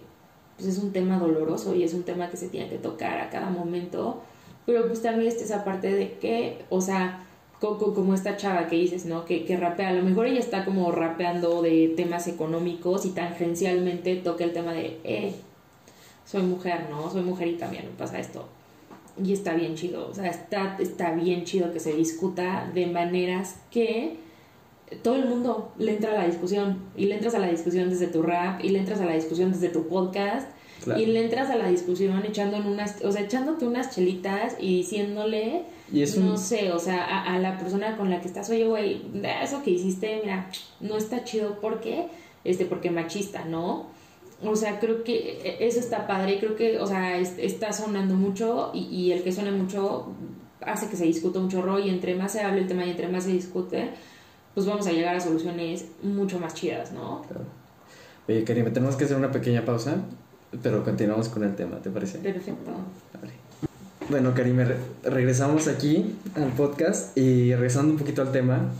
pues 0.57 0.67
es 0.69 0.77
un 0.79 0.91
tema 0.91 1.19
doloroso 1.19 1.75
y 1.75 1.83
es 1.83 1.93
un 1.93 2.03
tema 2.03 2.29
que 2.29 2.37
se 2.37 2.49
tiene 2.49 2.69
que 2.69 2.77
tocar 2.77 3.19
a 3.19 3.29
cada 3.29 3.49
momento, 3.49 4.21
pero 4.65 4.87
pues 4.87 5.01
también 5.01 5.27
está 5.27 5.43
esa 5.43 5.63
parte 5.63 5.93
de 5.93 6.17
que, 6.17 6.65
o 6.69 6.81
sea, 6.81 7.25
como 7.59 8.13
esta 8.13 8.37
chava 8.37 8.67
que 8.67 8.77
dices, 8.77 9.05
¿no? 9.05 9.25
Que, 9.25 9.45
que 9.45 9.57
rapea, 9.57 9.89
a 9.89 9.93
lo 9.93 10.03
mejor 10.03 10.27
ella 10.27 10.39
está 10.39 10.63
como 10.65 10.91
rapeando 10.91 11.61
de 11.61 11.93
temas 11.95 12.27
económicos 12.27 13.05
y 13.05 13.09
tangencialmente 13.09 14.15
toca 14.15 14.43
el 14.45 14.53
tema 14.53 14.73
de, 14.73 14.99
eh, 15.03 15.35
soy 16.25 16.43
mujer, 16.43 16.87
¿no? 16.89 17.11
Soy 17.11 17.23
mujer 17.23 17.49
y 17.49 17.57
también 17.57 17.85
me 17.85 17.91
pasa 17.91 18.19
esto. 18.19 18.47
Y 19.21 19.33
está 19.33 19.53
bien 19.53 19.75
chido, 19.75 20.07
o 20.07 20.13
sea, 20.13 20.27
está, 20.27 20.77
está 20.79 21.11
bien 21.11 21.43
chido 21.43 21.73
que 21.73 21.81
se 21.81 21.93
discuta 21.93 22.71
de 22.73 22.87
maneras 22.87 23.57
que 23.69 24.17
todo 25.03 25.15
el 25.15 25.25
mundo 25.25 25.73
le 25.77 25.95
entra 25.95 26.11
a 26.11 26.15
la 26.15 26.25
discusión 26.25 26.79
y 26.95 27.05
le 27.05 27.15
entras 27.15 27.35
a 27.35 27.39
la 27.39 27.47
discusión 27.47 27.89
desde 27.89 28.07
tu 28.07 28.21
rap 28.21 28.63
y 28.63 28.69
le 28.69 28.79
entras 28.79 29.01
a 29.01 29.05
la 29.05 29.13
discusión 29.13 29.51
desde 29.51 29.69
tu 29.69 29.87
podcast 29.87 30.47
y 30.97 31.05
le 31.07 31.23
entras 31.23 31.49
a 31.49 31.57
la 31.57 31.67
discusión 31.67 32.23
echando 32.25 32.57
unas, 32.57 33.03
o 33.03 33.11
sea, 33.11 33.21
echándote 33.21 33.67
unas 33.67 33.93
chelitas 33.93 34.55
y 34.59 34.77
diciéndole 34.77 35.63
Y 35.91 36.01
es 36.03 36.15
un- 36.17 36.25
no 36.27 36.37
sé, 36.37 36.71
o 36.71 36.79
sea, 36.79 37.03
a, 37.05 37.33
a 37.35 37.39
la 37.39 37.57
persona 37.57 37.97
con 37.97 38.09
la 38.09 38.21
que 38.21 38.27
estás, 38.27 38.49
oye, 38.49 38.65
güey, 38.67 39.01
eso 39.43 39.63
que 39.63 39.71
hiciste, 39.71 40.19
mira, 40.23 40.49
no 40.79 40.97
está 40.97 41.23
chido 41.23 41.59
porque, 41.61 42.07
este, 42.43 42.65
porque 42.65 42.91
machista, 42.91 43.45
¿no? 43.45 43.87
O 44.43 44.55
sea, 44.55 44.79
creo 44.79 45.03
que 45.03 45.39
e, 45.43 45.67
eso 45.67 45.79
está 45.79 46.07
padre, 46.07 46.39
creo 46.39 46.55
que, 46.55 46.79
o 46.79 46.87
sea, 46.87 47.17
es- 47.17 47.37
está 47.37 47.73
sonando 47.73 48.13
mucho 48.15 48.71
y, 48.73 48.81
y 48.85 49.11
el 49.11 49.23
que 49.23 49.31
suene 49.31 49.51
mucho 49.51 50.07
hace 50.61 50.87
que 50.89 50.95
se 50.97 51.05
discuta 51.05 51.39
un 51.39 51.49
chorro 51.49 51.79
y 51.79 51.89
entre 51.89 52.15
más 52.15 52.33
se 52.33 52.41
hable 52.41 52.61
el 52.61 52.67
tema 52.67 52.85
y 52.85 52.91
entre 52.91 53.07
más 53.07 53.23
se 53.25 53.31
discute, 53.31 53.89
pues 54.53 54.65
vamos 54.65 54.85
a 54.87 54.91
llegar 54.91 55.15
a 55.15 55.19
soluciones 55.19 55.85
mucho 56.03 56.39
más 56.39 56.53
chidas, 56.53 56.91
¿no? 56.91 57.21
Claro. 57.27 57.45
Oye, 58.27 58.43
Karim, 58.43 58.71
tenemos 58.71 58.95
que 58.95 59.05
hacer 59.05 59.17
una 59.17 59.31
pequeña 59.31 59.63
pausa, 59.65 59.97
pero 60.61 60.83
continuamos 60.83 61.29
con 61.29 61.43
el 61.43 61.55
tema, 61.55 61.77
¿te 61.81 61.89
parece? 61.89 62.19
Perfecto. 62.19 62.71
Vale. 63.19 63.33
Bueno, 64.09 64.33
Karime, 64.33 64.65
re- 64.65 64.77
regresamos 65.03 65.67
aquí 65.67 66.15
al 66.35 66.51
podcast 66.53 67.15
y 67.17 67.53
regresando 67.53 67.91
un 67.93 67.99
poquito 67.99 68.21
al 68.21 68.31
tema. 68.31 68.71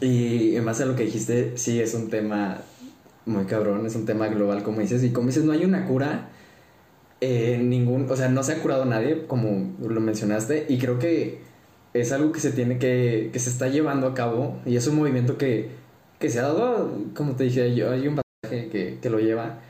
Y 0.00 0.56
en 0.56 0.64
base 0.64 0.82
a 0.82 0.86
lo 0.86 0.96
que 0.96 1.04
dijiste, 1.04 1.52
sí, 1.56 1.80
es 1.80 1.94
un 1.94 2.10
tema 2.10 2.58
muy 3.24 3.44
cabrón, 3.46 3.86
es 3.86 3.94
un 3.94 4.06
tema 4.06 4.26
global, 4.28 4.62
como 4.62 4.80
dices. 4.80 5.02
Y 5.04 5.10
como 5.10 5.28
dices, 5.28 5.44
no 5.44 5.52
hay 5.52 5.64
una 5.64 5.86
cura, 5.86 6.28
eh, 7.20 7.58
ningún, 7.62 8.10
o 8.10 8.16
sea, 8.16 8.28
no 8.28 8.42
se 8.42 8.52
ha 8.52 8.62
curado 8.62 8.84
nadie, 8.84 9.26
como 9.26 9.72
lo 9.80 10.00
mencionaste. 10.00 10.66
Y 10.68 10.78
creo 10.78 10.98
que 10.98 11.40
es 11.94 12.12
algo 12.12 12.32
que 12.32 12.40
se 12.40 12.50
tiene 12.50 12.78
que, 12.78 13.30
que 13.32 13.38
se 13.38 13.50
está 13.50 13.68
llevando 13.68 14.08
a 14.08 14.14
cabo. 14.14 14.58
Y 14.66 14.76
es 14.76 14.86
un 14.88 14.96
movimiento 14.96 15.38
que, 15.38 15.70
que 16.18 16.28
se 16.28 16.40
ha 16.40 16.42
dado, 16.42 16.92
como 17.14 17.36
te 17.36 17.44
dije, 17.44 17.74
yo- 17.74 17.90
hay 17.92 18.08
un 18.08 18.16
pasaje 18.42 18.68
que, 18.68 18.98
que 19.00 19.10
lo 19.10 19.20
lleva. 19.20 19.60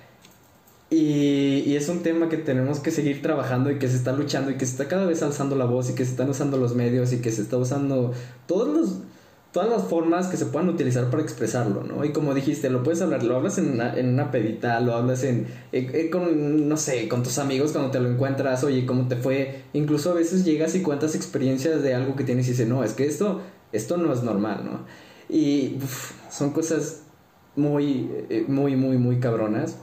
Y, 0.89 1.65
y 1.67 1.77
es 1.77 1.89
un 1.89 2.03
tema 2.03 2.29
que 2.29 2.37
tenemos 2.37 2.79
que 2.79 2.93
seguir 2.93 3.21
trabajando 3.21 3.71
y 3.73 3.79
que 3.79 3.89
se 3.89 3.97
está 3.97 4.13
luchando 4.13 4.53
y 4.53 4.55
que 4.55 4.67
se 4.67 4.73
está 4.73 4.87
cada 4.87 5.05
vez 5.05 5.23
alzando 5.23 5.57
la 5.57 5.65
voz 5.65 5.91
y 5.91 5.95
que 5.95 6.05
se 6.05 6.13
están 6.13 6.31
usando 6.31 6.59
los 6.59 6.77
medios 6.77 7.13
y 7.13 7.21
que 7.21 7.33
se 7.33 7.43
está 7.43 7.57
usando 7.57 8.13
todos 8.47 8.69
los, 8.69 8.99
todas 9.57 9.71
las 9.71 9.85
formas 9.85 10.27
que 10.27 10.37
se 10.37 10.45
puedan 10.45 10.69
utilizar 10.69 11.09
para 11.09 11.23
expresarlo, 11.23 11.83
¿no? 11.83 12.05
Y 12.05 12.13
como 12.13 12.35
dijiste, 12.35 12.69
lo 12.69 12.83
puedes 12.83 13.01
hablar, 13.01 13.23
lo 13.23 13.37
hablas 13.37 13.57
en 13.57 13.71
una, 13.71 13.99
en 13.99 14.11
una 14.11 14.31
pedita, 14.31 14.79
lo 14.81 14.95
hablas 14.95 15.25
en, 15.25 15.47
eh, 15.73 15.91
eh, 15.95 16.11
con, 16.11 16.69
no 16.69 16.77
sé, 16.77 17.09
con 17.09 17.23
tus 17.23 17.39
amigos 17.39 17.73
cuando 17.73 17.91
te 17.91 17.99
lo 17.99 18.11
encuentras, 18.11 18.63
oye, 18.65 18.85
¿cómo 18.85 19.09
te 19.09 19.17
fue? 19.17 19.63
Incluso 19.73 20.11
a 20.11 20.15
veces 20.15 20.45
llegas 20.45 20.75
y 20.75 20.83
cuentas 20.83 21.15
experiencias 21.15 21.83
de 21.83 21.95
algo 21.95 22.17
que 22.17 22.25
tienes 22.25 22.47
y 22.49 22.51
dices, 22.51 22.69
no, 22.69 22.85
es 22.85 22.93
que 22.93 23.07
esto, 23.07 23.41
esto 23.73 23.97
no 23.97 24.13
es 24.13 24.23
normal, 24.23 24.61
¿no? 24.63 24.81
Y 25.35 25.79
son 26.31 26.51
cosas 26.51 27.05
muy, 27.57 28.11
eh, 28.29 28.45
muy, 28.47 28.77
muy, 28.77 28.99
muy 28.99 29.21
cabronas. 29.21 29.79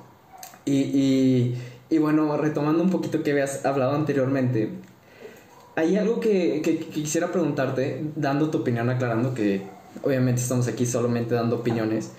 Y, 0.66 0.72
y, 0.82 1.58
y 1.90 1.98
bueno, 1.98 2.38
retomando 2.38 2.84
un 2.84 2.90
poquito 2.90 3.22
que 3.24 3.32
habías 3.32 3.66
hablado 3.66 3.94
anteriormente, 3.96 4.70
hay 5.76 5.98
algo 5.98 6.20
que, 6.20 6.62
que- 6.64 6.78
que 6.78 6.86
quisiera 6.88 7.32
preguntarte, 7.32 8.04
dando 8.16 8.50
tu 8.50 8.60
opinión, 8.60 8.90
aclarando 8.90 9.34
que 9.34 9.64
obviamente 10.04 10.42
estamos 10.42 10.68
aquí 10.68 10.86
solamente 10.86 11.36
dando 11.36 11.58
opiniones. 11.58 12.12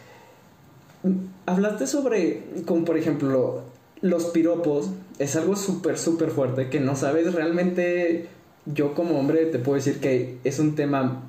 Hablaste 1.46 1.86
sobre, 1.86 2.44
como 2.66 2.84
por 2.84 2.96
ejemplo, 2.96 3.62
los 4.00 4.24
piropos, 4.26 4.90
es 5.18 5.36
algo 5.36 5.54
súper, 5.56 5.98
súper 5.98 6.30
fuerte 6.30 6.68
que 6.70 6.80
no 6.80 6.96
sabes 6.96 7.34
realmente, 7.34 8.28
yo 8.66 8.94
como 8.94 9.18
hombre 9.18 9.46
te 9.46 9.58
puedo 9.58 9.76
decir 9.76 10.00
que 10.00 10.38
es 10.44 10.58
un 10.58 10.74
tema 10.74 11.22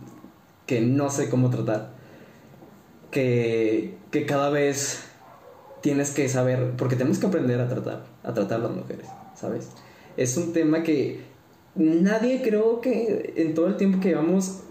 que 0.66 0.82
no 0.82 1.10
sé 1.10 1.30
cómo 1.30 1.50
tratar. 1.50 1.92
Que, 3.12 3.96
que 4.12 4.26
cada 4.26 4.50
vez 4.50 5.05
tienes 5.86 6.10
que 6.10 6.28
saber, 6.30 6.72
porque 6.78 6.96
tenemos 6.96 7.20
que 7.20 7.28
aprender 7.28 7.62
a 7.62 7.68
tratar, 7.68 8.06
a 8.24 8.34
tratar 8.34 8.60
a 8.60 8.64
las 8.64 8.72
mujeres, 8.72 9.06
¿sabes? 9.36 9.70
Es 10.18 10.36
un 10.36 10.52
tema 10.52 10.82
que 10.82 11.20
nadie 11.76 12.42
creo 12.42 12.82
que 12.82 13.36
en 13.38 13.54
todo 13.54 13.68
el 13.68 13.78
tiempo 13.78 14.00
que 14.00 14.10
llevamos 14.10 14.62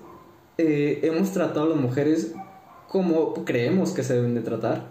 eh, 0.58 0.98
hemos 1.04 1.30
tratado 1.30 1.66
a 1.66 1.68
las 1.68 1.78
mujeres 1.78 2.32
como 2.88 3.32
creemos 3.44 3.92
que 3.92 4.02
se 4.02 4.14
deben 4.14 4.34
de 4.34 4.40
tratar. 4.40 4.88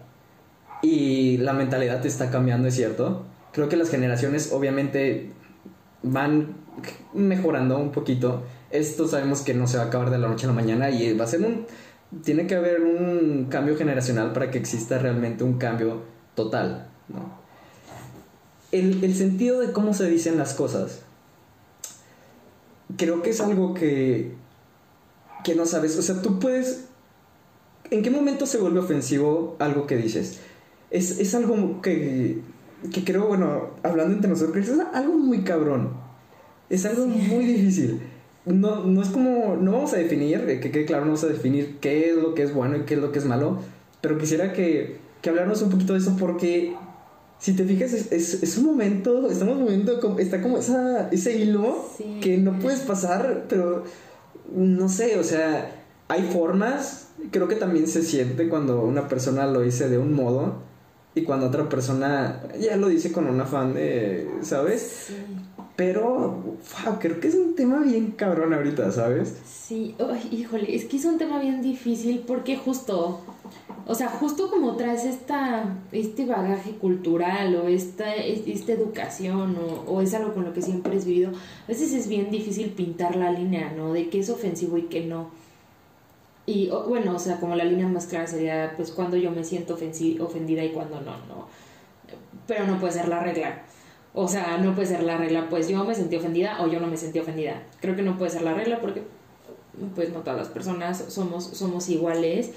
Y 0.81 1.39
la 1.39 1.51
mentalidad 1.51 2.05
está 2.05 2.31
cambiando, 2.31 2.69
es 2.69 2.75
cierto. 2.75 3.25
Creo 3.51 3.67
que 3.67 3.75
las 3.75 3.89
generaciones 3.89 4.53
obviamente 4.53 5.29
van 6.03 6.55
mejorando 7.13 7.77
un 7.79 7.91
poquito. 7.91 8.43
Esto 8.71 9.09
sabemos 9.09 9.41
que 9.41 9.53
no 9.53 9.67
se 9.67 9.75
va 9.75 9.83
a 9.83 9.88
acabar 9.88 10.09
de 10.09 10.19
la 10.19 10.29
noche 10.29 10.45
a 10.45 10.47
la 10.47 10.55
mañana 10.55 10.89
y 10.89 11.17
va 11.17 11.25
a 11.25 11.27
ser 11.27 11.41
un... 11.41 11.65
Tiene 12.23 12.47
que 12.47 12.55
haber 12.55 12.79
un 12.79 13.47
cambio 13.49 13.75
generacional 13.75 14.31
para 14.31 14.49
que 14.51 14.57
exista 14.57 14.99
realmente 14.99 15.43
un 15.43 15.57
cambio 15.57 16.12
total, 16.36 16.89
¿no? 17.10 17.41
El, 18.72 19.04
el 19.04 19.15
sentido 19.15 19.60
de 19.60 19.72
cómo 19.72 19.93
se 19.93 20.10
dicen 20.10 20.38
las 20.38 20.54
cosas 20.54 21.04
creo 22.98 23.22
que 23.22 23.32
es 23.32 23.41
algo 23.41 23.74
que, 23.74 24.32
que 25.43 25.56
no 25.56 25.65
sabes. 25.65 25.98
O 25.98 26.02
sea, 26.02 26.22
tú 26.22 26.39
puedes... 26.39 26.86
¿En 27.91 28.02
qué 28.02 28.10
momento 28.10 28.46
se 28.46 28.58
vuelve 28.58 28.80
ofensivo 28.80 29.56
algo 29.60 29.86
que 29.86 29.98
dices? 29.98 30.39
Es, 30.89 31.19
es 31.19 31.36
algo 31.36 31.82
que, 31.82 32.39
que 32.91 33.04
creo, 33.04 33.28
bueno, 33.28 33.72
hablando 33.84 34.15
entre 34.15 34.30
nosotros, 34.30 34.67
es 34.67 34.80
algo 34.93 35.13
muy 35.13 35.43
cabrón. 35.43 35.93
Es 36.69 36.86
algo 36.86 37.06
muy 37.06 37.46
difícil. 37.46 38.02
No, 38.46 38.84
no 38.84 39.02
es 39.02 39.10
como, 39.10 39.58
no 39.58 39.74
vamos 39.74 39.93
a 39.93 39.98
definir, 39.98 40.50
eh, 40.50 40.60
que 40.60 40.72
quede 40.72 40.86
claro, 40.86 41.06
no 41.06 41.12
vamos 41.12 41.24
a 41.24 41.28
definir 41.28 41.78
qué 41.80 42.10
es 42.10 42.17
lo 42.17 42.34
que 42.34 42.43
es 42.43 42.54
bueno 42.54 42.78
y 42.78 42.82
qué 42.82 42.96
es 42.96 43.00
lo 43.00 43.12
que 43.12 43.19
es 43.19 43.26
malo, 43.26 43.60
pero 44.02 44.17
quisiera 44.17 44.52
que, 44.52 44.98
que 45.23 45.29
habláramos 45.29 45.62
un 45.63 45.71
poquito 45.71 45.93
de 45.93 45.99
eso 45.99 46.15
porque 46.19 46.75
si 47.39 47.53
te 47.53 47.63
fijas, 47.63 47.93
es, 47.93 48.12
es, 48.12 48.43
es 48.43 48.57
un 48.57 48.65
momento, 48.65 49.29
estamos 49.31 49.57
momento, 49.57 50.17
está 50.19 50.41
como 50.41 50.57
esa, 50.59 51.09
ese 51.09 51.36
hilo 51.38 51.89
Sí. 51.97 52.19
que 52.21 52.38
no 52.38 52.59
puedes 52.59 52.81
pasar, 52.81 53.45
pero 53.49 53.83
no 54.53 54.88
sé, 54.89 55.17
o 55.17 55.23
sea, 55.23 55.83
hay 56.09 56.23
formas, 56.23 57.07
creo 57.31 57.47
que 57.47 57.55
también 57.55 57.88
se 57.88 58.03
siente 58.03 58.47
cuando 58.49 58.83
una 58.83 59.07
persona 59.07 59.47
lo 59.47 59.62
dice 59.62 59.89
de 59.89 59.97
un 59.97 60.13
modo 60.13 60.55
y 61.15 61.23
cuando 61.23 61.47
otra 61.47 61.69
persona 61.69 62.43
ya 62.59 62.75
lo 62.77 62.88
dice 62.89 63.12
con 63.12 63.27
un 63.27 63.39
afán 63.39 63.73
de, 63.73 64.29
¿sabes? 64.41 65.05
Sí. 65.07 65.15
Pero, 65.75 66.43
wow, 66.86 66.99
creo 66.99 67.19
que 67.19 67.29
es 67.29 67.36
un 67.36 67.55
tema 67.55 67.79
bien 67.79 68.12
cabrón 68.12 68.53
ahorita, 68.53 68.91
¿sabes? 68.91 69.33
Sí, 69.45 69.95
híjole, 70.31 70.75
es 70.75 70.86
que 70.86 70.97
es 70.97 71.05
un 71.05 71.17
tema 71.17 71.39
bien 71.39 71.62
difícil 71.63 72.23
porque 72.27 72.57
justo, 72.57 73.21
o 73.86 73.96
sea, 73.96 74.08
justo 74.10 74.50
como 74.50 74.76
traes 74.78 75.04
esta, 75.06 75.65
este 75.91 76.26
bagaje 76.26 76.72
cultural 76.78 77.56
o 77.56 77.67
esta, 77.67 78.15
es- 78.15 78.48
esta 78.48 78.72
educación 78.74 79.58
o, 79.58 79.91
o 79.91 80.02
es 80.02 80.13
algo 80.13 80.34
con 80.34 80.46
lo 80.46 80.54
que 80.54 80.62
siempre 80.62 80.96
has 80.96 81.06
vivido, 81.06 81.32
a 81.32 81.67
veces 81.67 81.93
es 81.93 82.08
bien 82.08 82.32
difícil 82.32 82.69
pintar 82.72 83.15
la 83.15 83.32
línea, 83.32 83.74
¿no? 83.76 83.91
De 83.93 84.10
qué 84.10 84.19
es 84.19 84.30
ofensivo 84.30 84.78
y 84.78 84.84
qué 84.84 85.06
no. 85.06 85.30
Y 86.46 86.69
o- 86.69 86.84
bueno, 86.84 87.15
o 87.15 87.19
sea, 87.19 87.39
como 87.39 87.56
la 87.56 87.63
línea 87.63 87.88
más 87.88 88.06
clara 88.08 88.28
sería 88.28 88.74
pues 88.76 88.91
cuando 88.91 89.17
yo 89.17 89.32
me 89.32 89.43
siento 89.43 89.74
ofendida 89.76 90.63
y 90.63 90.69
cuando 90.72 91.00
no, 91.02 91.12
¿no? 91.28 91.48
Pero 92.48 92.67
no 92.67 92.80
puede 92.80 92.93
ser 92.93 93.08
la 93.08 93.19
regla. 93.22 93.63
O 94.13 94.28
sea, 94.28 94.58
no 94.58 94.76
puede 94.76 94.88
ser 94.88 95.04
la 95.04 95.17
regla, 95.17 95.48
pues 95.50 95.67
yo 95.69 95.84
me 95.86 95.96
sentí 95.96 96.15
ofendida 96.17 96.62
o 96.62 96.67
yo 96.67 96.80
no 96.80 96.88
me 96.88 96.98
sentí 96.98 97.19
ofendida. 97.19 97.63
Creo 97.82 97.96
que 97.96 98.04
no 98.04 98.17
puede 98.17 98.32
ser 98.32 98.43
la 98.43 98.54
regla 98.54 98.80
porque 98.80 99.04
pues 99.96 100.12
no 100.12 100.19
todas 100.19 100.38
las 100.38 100.50
personas 100.50 101.04
somos, 101.10 101.46
somos 101.46 101.89
iguales. 101.89 102.52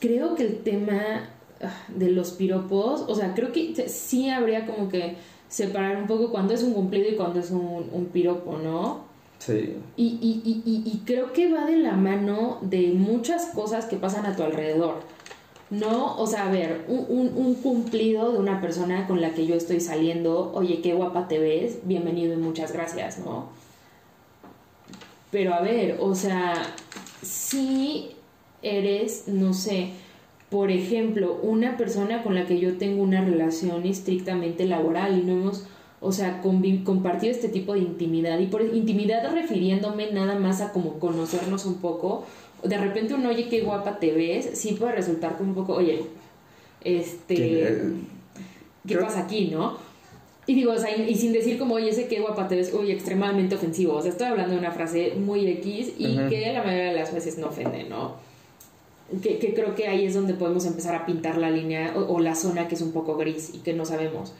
Creo 0.00 0.34
que 0.34 0.44
el 0.44 0.62
tema 0.62 1.28
ah, 1.62 1.84
de 1.88 2.10
los 2.10 2.32
piropos, 2.32 3.04
o 3.08 3.14
sea, 3.14 3.34
creo 3.34 3.52
que 3.52 3.88
sí 3.88 4.28
habría 4.28 4.66
como 4.66 4.88
que 4.88 5.16
separar 5.48 5.96
un 5.96 6.06
poco 6.06 6.30
cuando 6.30 6.54
es 6.54 6.62
un 6.62 6.72
cumplido 6.74 7.08
y 7.08 7.16
cuando 7.16 7.40
es 7.40 7.50
un, 7.50 7.88
un 7.92 8.06
piropo, 8.06 8.58
¿no? 8.58 9.04
Sí. 9.38 9.76
Y, 9.96 10.04
y, 10.04 10.42
y, 10.44 10.82
y, 10.90 11.02
creo 11.04 11.32
que 11.32 11.52
va 11.52 11.66
de 11.66 11.76
la 11.76 11.92
mano 11.92 12.58
de 12.62 12.88
muchas 12.92 13.46
cosas 13.46 13.84
que 13.84 13.96
pasan 13.96 14.24
a 14.26 14.34
tu 14.34 14.42
alrededor. 14.42 15.00
No, 15.68 16.16
o 16.16 16.26
sea, 16.26 16.46
a 16.46 16.50
ver, 16.50 16.84
un, 16.88 17.06
un, 17.08 17.32
un 17.36 17.54
cumplido 17.56 18.32
de 18.32 18.38
una 18.38 18.60
persona 18.60 19.06
con 19.06 19.20
la 19.20 19.34
que 19.34 19.46
yo 19.46 19.54
estoy 19.56 19.80
saliendo, 19.80 20.52
oye, 20.54 20.80
qué 20.80 20.94
guapa 20.94 21.28
te 21.28 21.38
ves, 21.38 21.80
bienvenido 21.84 22.34
y 22.34 22.38
muchas 22.38 22.72
gracias, 22.72 23.18
¿no? 23.18 23.50
Pero 25.30 25.54
a 25.54 25.60
ver, 25.60 25.98
o 26.00 26.14
sea, 26.14 26.54
si 27.22 28.15
eres, 28.62 29.24
no 29.28 29.52
sé, 29.54 29.90
por 30.50 30.70
ejemplo, 30.70 31.38
una 31.42 31.76
persona 31.76 32.22
con 32.22 32.34
la 32.34 32.46
que 32.46 32.58
yo 32.58 32.78
tengo 32.78 33.02
una 33.02 33.24
relación 33.24 33.84
estrictamente 33.84 34.64
laboral 34.66 35.18
y 35.18 35.22
no 35.22 35.32
hemos, 35.32 35.64
o 36.00 36.12
sea, 36.12 36.40
compartido 36.40 37.32
este 37.32 37.48
tipo 37.48 37.74
de 37.74 37.80
intimidad, 37.80 38.38
y 38.38 38.46
por 38.46 38.62
intimidad 38.62 39.30
refiriéndome 39.32 40.12
nada 40.12 40.38
más 40.38 40.60
a 40.60 40.72
como 40.72 40.98
conocernos 40.98 41.66
un 41.66 41.76
poco, 41.76 42.24
de 42.62 42.78
repente 42.78 43.14
un 43.14 43.26
oye, 43.26 43.48
qué 43.48 43.62
guapa 43.62 43.98
te 43.98 44.12
ves, 44.12 44.50
sí 44.54 44.76
puede 44.78 44.92
resultar 44.92 45.36
como 45.36 45.50
un 45.50 45.54
poco, 45.54 45.74
oye, 45.74 46.02
este... 46.82 47.82
¿qué 48.86 48.96
pasa 48.98 49.24
aquí, 49.24 49.48
no? 49.48 49.76
Y 50.46 50.54
digo, 50.54 50.72
o 50.72 50.78
sea, 50.78 50.96
y, 50.96 51.10
y 51.10 51.16
sin 51.16 51.32
decir 51.32 51.58
como, 51.58 51.74
oye, 51.74 51.90
ese 51.90 52.06
qué 52.06 52.20
guapa 52.20 52.46
te 52.46 52.54
ves, 52.54 52.72
uy, 52.72 52.92
extremadamente 52.92 53.56
ofensivo. 53.56 53.94
O 53.94 54.00
sea, 54.00 54.12
estoy 54.12 54.28
hablando 54.28 54.52
de 54.52 54.60
una 54.60 54.70
frase 54.70 55.14
muy 55.16 55.44
X 55.48 55.94
y 55.98 56.16
Ujú. 56.16 56.28
que 56.28 56.52
la 56.52 56.62
mayoría 56.62 56.92
de 56.92 56.94
las 56.94 57.12
veces 57.12 57.36
no 57.36 57.48
ofende, 57.48 57.82
¿no? 57.84 58.14
Que, 59.22 59.38
que 59.38 59.54
creo 59.54 59.74
que 59.74 59.86
ahí 59.86 60.04
es 60.04 60.14
donde 60.14 60.34
podemos 60.34 60.66
empezar 60.66 60.94
a 60.94 61.06
pintar 61.06 61.38
la 61.38 61.50
línea 61.50 61.94
o, 61.96 62.14
o 62.14 62.20
la 62.20 62.34
zona 62.34 62.66
que 62.66 62.74
es 62.74 62.82
un 62.82 62.92
poco 62.92 63.16
gris 63.16 63.52
y 63.54 63.58
que 63.58 63.72
no 63.72 63.84
sabemos. 63.84 64.34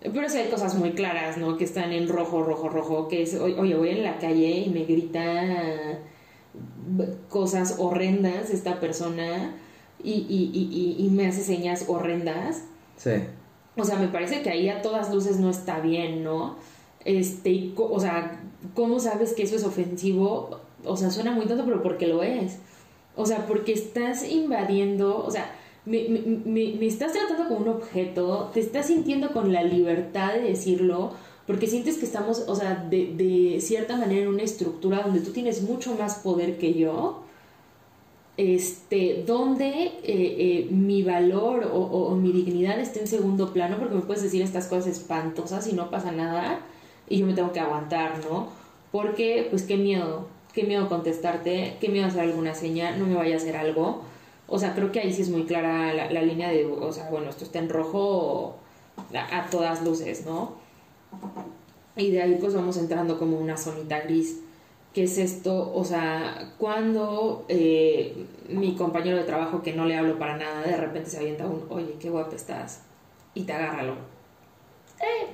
Pero 0.00 0.28
sí 0.28 0.38
hay 0.38 0.48
cosas 0.48 0.74
muy 0.74 0.92
claras, 0.92 1.36
¿no? 1.36 1.56
Que 1.56 1.64
están 1.64 1.92
en 1.92 2.08
rojo, 2.08 2.42
rojo, 2.42 2.68
rojo, 2.68 3.08
que 3.08 3.22
es, 3.22 3.34
oye, 3.34 3.74
voy 3.74 3.90
en 3.90 4.02
la 4.02 4.18
calle 4.18 4.50
y 4.66 4.70
me 4.70 4.84
grita 4.84 6.00
cosas 7.28 7.76
horrendas 7.78 8.50
esta 8.50 8.80
persona 8.80 9.54
y, 10.02 10.26
y, 10.28 10.50
y, 10.52 11.06
y 11.06 11.10
me 11.10 11.28
hace 11.28 11.42
señas 11.42 11.84
horrendas. 11.88 12.64
Sí. 12.96 13.12
O 13.76 13.84
sea, 13.84 13.96
me 13.98 14.08
parece 14.08 14.42
que 14.42 14.50
ahí 14.50 14.68
a 14.68 14.82
todas 14.82 15.12
luces 15.14 15.38
no 15.38 15.50
está 15.50 15.80
bien, 15.80 16.24
¿no? 16.24 16.56
Este, 17.04 17.72
o 17.76 18.00
sea, 18.00 18.40
¿cómo 18.74 18.98
sabes 18.98 19.32
que 19.32 19.44
eso 19.44 19.56
es 19.56 19.64
ofensivo? 19.64 20.60
O 20.84 20.96
sea, 20.96 21.10
suena 21.10 21.32
muy 21.32 21.46
tonto, 21.46 21.64
pero 21.64 21.82
porque 21.82 22.06
lo 22.06 22.22
es. 22.22 22.58
O 23.16 23.26
sea, 23.26 23.46
porque 23.46 23.72
estás 23.72 24.28
invadiendo, 24.28 25.24
o 25.24 25.30
sea, 25.30 25.54
me, 25.84 26.08
me, 26.08 26.74
me, 26.74 26.86
estás 26.86 27.12
tratando 27.12 27.48
como 27.48 27.60
un 27.60 27.68
objeto, 27.68 28.50
te 28.54 28.60
estás 28.60 28.86
sintiendo 28.86 29.32
con 29.32 29.52
la 29.52 29.62
libertad 29.62 30.34
de 30.34 30.42
decirlo, 30.42 31.12
porque 31.46 31.66
sientes 31.66 31.98
que 31.98 32.06
estamos, 32.06 32.44
o 32.46 32.54
sea, 32.54 32.86
de, 32.88 33.14
de 33.14 33.60
cierta 33.60 33.96
manera 33.96 34.22
en 34.22 34.28
una 34.28 34.42
estructura 34.42 35.02
donde 35.02 35.20
tú 35.20 35.32
tienes 35.32 35.62
mucho 35.62 35.94
más 35.94 36.16
poder 36.16 36.56
que 36.58 36.74
yo, 36.74 37.22
este, 38.36 39.24
donde 39.26 39.68
eh, 39.68 39.92
eh, 40.04 40.68
mi 40.70 41.02
valor 41.02 41.64
o, 41.72 41.78
o, 41.78 42.16
mi 42.16 42.32
dignidad 42.32 42.80
está 42.80 43.00
en 43.00 43.06
segundo 43.06 43.52
plano, 43.52 43.76
porque 43.78 43.94
me 43.94 44.02
puedes 44.02 44.22
decir 44.22 44.40
estas 44.42 44.66
cosas 44.68 44.86
espantosas 44.86 45.66
y 45.66 45.74
no 45.74 45.90
pasa 45.90 46.12
nada, 46.12 46.60
y 47.08 47.18
yo 47.18 47.26
me 47.26 47.34
tengo 47.34 47.52
que 47.52 47.60
aguantar, 47.60 48.20
¿no? 48.30 48.48
Porque, 48.90 49.48
pues, 49.50 49.64
qué 49.64 49.76
miedo, 49.76 50.28
qué 50.52 50.64
miedo 50.64 50.88
contestarte, 50.88 51.76
qué 51.80 51.88
miedo 51.88 52.06
hacer 52.06 52.20
alguna 52.22 52.54
señal, 52.54 52.98
no 52.98 53.06
me 53.06 53.14
vaya 53.14 53.34
a 53.34 53.38
hacer 53.38 53.56
algo. 53.56 54.02
O 54.46 54.58
sea, 54.58 54.74
creo 54.74 54.92
que 54.92 55.00
ahí 55.00 55.12
sí 55.12 55.22
es 55.22 55.30
muy 55.30 55.44
clara 55.44 55.92
la, 55.94 56.22
línea 56.22 56.50
de, 56.50 56.66
o 56.66 56.92
sea, 56.92 57.08
bueno, 57.10 57.30
esto 57.30 57.44
está 57.44 57.58
en 57.58 57.68
rojo 57.68 58.56
a, 59.14 59.38
a, 59.38 59.50
todas 59.50 59.82
luces, 59.82 60.26
¿no? 60.26 60.56
Y 61.96 62.10
de 62.10 62.22
ahí 62.22 62.38
pues 62.40 62.54
vamos 62.54 62.76
entrando 62.76 63.18
como 63.18 63.38
una 63.38 63.56
zonita 63.56 64.00
gris. 64.00 64.40
¿Qué 64.92 65.04
es 65.04 65.16
esto? 65.16 65.72
O 65.74 65.84
sea, 65.84 66.52
cuando 66.58 67.46
eh, 67.48 68.26
mi 68.48 68.74
compañero 68.74 69.16
de 69.16 69.24
trabajo 69.24 69.62
que 69.62 69.72
no 69.72 69.86
le 69.86 69.96
hablo 69.96 70.18
para 70.18 70.36
nada, 70.36 70.62
de 70.62 70.76
repente 70.76 71.08
se 71.08 71.18
avienta 71.18 71.46
un, 71.46 71.64
oye, 71.70 71.94
qué 71.98 72.10
guapa 72.10 72.36
estás, 72.36 72.82
y 73.34 73.44
te 73.44 73.54
agárralo. 73.54 73.94
Eh, 75.00 75.28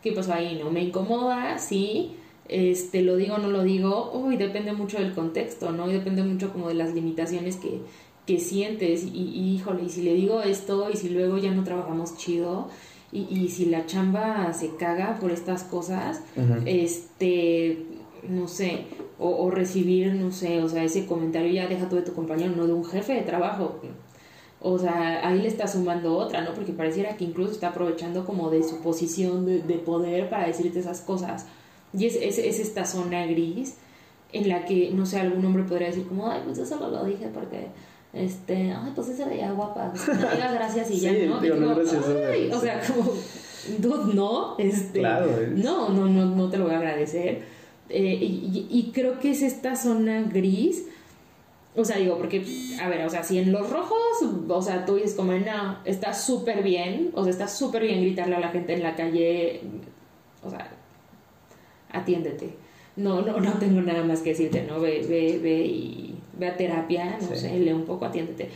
¿Qué 0.00 0.12
pasó 0.12 0.32
ahí? 0.32 0.60
¿No? 0.62 0.70
Me 0.70 0.82
incomoda, 0.82 1.58
sí, 1.58 2.16
este, 2.50 3.02
lo 3.02 3.16
digo 3.16 3.36
o 3.36 3.38
no 3.38 3.48
lo 3.48 3.62
digo, 3.62 4.10
uy, 4.12 4.36
depende 4.36 4.72
mucho 4.72 4.98
del 4.98 5.12
contexto, 5.12 5.70
¿no? 5.70 5.88
Y 5.88 5.92
depende 5.92 6.24
mucho 6.24 6.52
como 6.52 6.68
de 6.68 6.74
las 6.74 6.92
limitaciones 6.92 7.56
que, 7.56 7.80
que 8.26 8.40
sientes, 8.40 9.04
y, 9.04 9.08
y, 9.08 9.54
híjole, 9.54 9.84
y 9.84 9.88
si 9.88 10.02
le 10.02 10.14
digo 10.14 10.42
esto, 10.42 10.90
y 10.92 10.96
si 10.96 11.10
luego 11.10 11.38
ya 11.38 11.52
no 11.52 11.62
trabajamos 11.62 12.16
chido, 12.16 12.68
y, 13.12 13.20
y 13.30 13.48
si 13.48 13.66
la 13.66 13.86
chamba 13.86 14.52
se 14.52 14.74
caga 14.76 15.18
por 15.20 15.30
estas 15.30 15.62
cosas, 15.62 16.22
este, 16.66 17.86
no 18.28 18.48
sé, 18.48 18.86
o, 19.18 19.28
o, 19.28 19.50
recibir, 19.50 20.12
no 20.14 20.32
sé, 20.32 20.60
o 20.62 20.68
sea, 20.68 20.82
ese 20.82 21.06
comentario 21.06 21.52
ya 21.52 21.68
deja 21.68 21.88
todo 21.88 22.00
de 22.00 22.06
tu 22.06 22.14
compañero, 22.14 22.52
no 22.56 22.66
de 22.66 22.72
un 22.72 22.84
jefe 22.84 23.14
de 23.14 23.22
trabajo. 23.22 23.80
O 24.60 24.78
sea, 24.78 25.26
ahí 25.26 25.40
le 25.40 25.48
está 25.48 25.66
sumando 25.68 26.16
otra, 26.16 26.42
¿no? 26.42 26.52
Porque 26.52 26.72
pareciera 26.72 27.16
que 27.16 27.24
incluso 27.24 27.52
está 27.52 27.68
aprovechando 27.68 28.26
como 28.26 28.50
de 28.50 28.62
su 28.62 28.80
posición 28.82 29.46
de, 29.46 29.62
de 29.62 29.74
poder 29.76 30.28
para 30.28 30.46
decirte 30.46 30.80
esas 30.80 31.00
cosas. 31.00 31.46
Y 31.92 32.06
es, 32.06 32.16
es, 32.16 32.38
es, 32.38 32.60
esta 32.60 32.84
zona 32.84 33.26
gris 33.26 33.76
en 34.32 34.48
la 34.48 34.64
que, 34.64 34.90
no 34.92 35.06
sé, 35.06 35.18
algún 35.18 35.44
hombre 35.44 35.64
podría 35.64 35.88
decir 35.88 36.06
como, 36.06 36.30
ay, 36.30 36.40
pues 36.44 36.58
eso 36.58 36.76
solo 36.78 36.90
lo 36.90 37.04
dije 37.04 37.28
porque, 37.34 37.66
este, 38.12 38.72
ay, 38.72 38.92
pues 38.94 39.08
ese 39.08 39.24
veía 39.24 39.50
guapa, 39.52 39.92
no 39.92 40.14
digas 40.14 40.52
gracias 40.54 40.90
y 40.90 40.94
Sí, 40.94 41.00
ya, 41.00 41.12
¿no? 41.26 41.40
digo, 41.40 41.56
Y 41.56 41.60
no, 41.60 41.74
gracias, 41.74 42.04
o 42.52 42.60
sea, 42.60 42.80
como, 42.86 43.12
dude, 43.78 44.14
no, 44.14 44.56
este, 44.58 45.00
Claro, 45.00 45.26
es- 45.40 45.50
no, 45.50 45.88
no, 45.88 46.06
no, 46.06 46.26
no 46.26 46.48
te 46.48 46.58
lo 46.58 46.64
voy 46.66 46.74
a 46.74 46.78
agradecer. 46.78 47.42
Eh, 47.88 48.18
y, 48.20 48.24
y- 48.70 48.78
y 48.78 48.92
creo 48.92 49.18
que 49.18 49.32
es 49.32 49.42
esta 49.42 49.74
zona 49.74 50.22
gris, 50.22 50.84
o 51.74 51.84
sea, 51.84 51.96
digo, 51.98 52.16
porque, 52.18 52.44
a 52.80 52.88
ver, 52.88 53.04
o 53.04 53.10
sea, 53.10 53.24
si 53.24 53.38
en 53.38 53.50
los 53.50 53.68
rojos, 53.68 53.98
o 54.48 54.62
sea, 54.62 54.84
tú 54.84 54.94
dices 54.94 55.14
como, 55.14 55.32
no, 55.32 55.78
está 55.84 56.14
súper 56.14 56.62
bien, 56.62 57.10
o 57.14 57.24
sea, 57.24 57.32
está 57.32 57.48
súper 57.48 57.82
bien 57.82 58.00
gritarle 58.00 58.36
a 58.36 58.40
la 58.40 58.48
gente 58.50 58.74
en 58.74 58.82
la 58.84 58.94
calle, 58.94 59.60
o 60.44 60.50
sea, 60.50 60.70
atiéndete. 61.92 62.50
No, 62.96 63.22
no, 63.22 63.38
no 63.40 63.52
tengo 63.54 63.80
nada 63.80 64.02
más 64.04 64.20
que 64.20 64.30
decirte, 64.30 64.64
¿no? 64.68 64.80
Ve, 64.80 65.06
ve, 65.08 65.38
ve 65.42 65.60
y 65.64 66.14
ve 66.38 66.48
a 66.48 66.56
terapia, 66.56 67.18
no 67.20 67.28
Sí. 67.34 67.40
sé, 67.42 67.58
lee 67.58 67.72
un 67.72 67.84
poco, 67.84 68.04
atiéndete. 68.04 68.48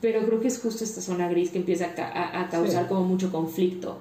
Pero 0.00 0.26
creo 0.26 0.40
que 0.40 0.48
es 0.48 0.58
justo 0.60 0.84
esta 0.84 1.00
zona 1.00 1.28
gris 1.28 1.50
que 1.50 1.58
empieza 1.58 1.86
a, 1.96 2.02
a- 2.02 2.40
a 2.42 2.48
causar 2.48 2.82
Sí. 2.84 2.88
como 2.88 3.04
mucho 3.04 3.30
conflicto. 3.30 4.00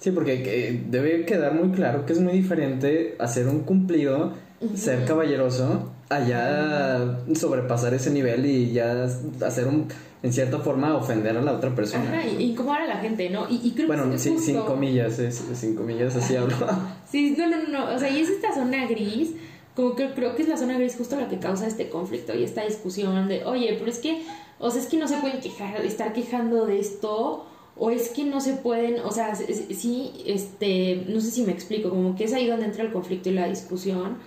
Sí, 0.00 0.12
porque 0.12 0.42
que- 0.42 0.82
debe 0.88 1.24
quedar 1.26 1.54
muy 1.54 1.70
claro 1.74 2.06
que 2.06 2.12
es 2.12 2.20
muy 2.20 2.32
diferente 2.32 3.16
hacer 3.18 3.48
un 3.48 3.60
cumplido, 3.64 4.32
ser 4.74 5.04
caballeroso, 5.04 5.90
allá 6.08 7.18
sobrepasar 7.34 7.94
ese 7.94 8.10
nivel 8.10 8.46
y 8.46 8.72
ya 8.72 9.04
hacer 9.44 9.66
un, 9.66 9.88
en 10.22 10.32
cierta 10.32 10.58
forma, 10.58 10.96
ofender 10.96 11.36
a 11.36 11.42
la 11.42 11.52
otra 11.52 11.74
persona. 11.74 12.10
Ajá, 12.18 12.26
y 12.26 12.42
incomodar 12.50 12.82
a 12.82 12.86
la 12.86 12.96
gente, 12.96 13.30
¿no? 13.30 13.48
Y, 13.48 13.60
y 13.62 13.70
creo 13.72 13.86
Bueno, 13.86 14.08
que 14.10 14.16
es 14.16 14.22
sí, 14.22 14.30
justo- 14.30 14.44
sin 14.46 14.60
comillas, 14.62 15.18
es, 15.18 15.44
sin 15.54 15.74
comillas, 15.76 16.16
así 16.16 16.34
hablo. 16.36 16.56
Sí, 17.10 17.34
no, 17.38 17.46
no, 17.48 17.56
no, 17.68 17.94
o 17.94 17.98
sea, 17.98 18.10
y 18.10 18.20
es 18.20 18.28
esta 18.28 18.52
zona 18.52 18.86
gris, 18.86 19.30
como 19.74 19.94
que 19.94 20.10
creo 20.12 20.34
que 20.34 20.42
es 20.42 20.48
la 20.48 20.56
zona 20.56 20.76
gris 20.76 20.96
justo 20.96 21.16
la 21.16 21.28
que 21.28 21.38
causa 21.38 21.66
este 21.66 21.88
conflicto 21.88 22.34
y 22.34 22.42
esta 22.44 22.64
discusión 22.64 23.28
de, 23.28 23.44
oye, 23.44 23.76
pero 23.78 23.90
es 23.90 23.98
que, 23.98 24.22
o 24.58 24.70
sea, 24.70 24.82
es 24.82 24.88
que 24.88 24.96
no 24.98 25.06
se 25.08 25.16
pueden 25.18 25.40
quejar, 25.40 25.84
estar 25.86 26.12
quejando 26.12 26.66
de 26.66 26.80
esto, 26.80 27.46
o 27.76 27.90
es 27.92 28.08
que 28.08 28.24
no 28.24 28.40
se 28.40 28.54
pueden, 28.54 28.98
o 29.04 29.12
sea, 29.12 29.36
sí, 29.36 30.10
este, 30.26 31.04
no 31.08 31.20
sé 31.20 31.30
si 31.30 31.42
me 31.44 31.52
explico, 31.52 31.90
como 31.90 32.16
que 32.16 32.24
es 32.24 32.32
ahí 32.34 32.46
donde 32.48 32.66
entra 32.66 32.82
el 32.82 32.92
conflicto 32.92 33.28
y 33.30 33.34
la 33.34 33.46
discusión, 33.48 34.18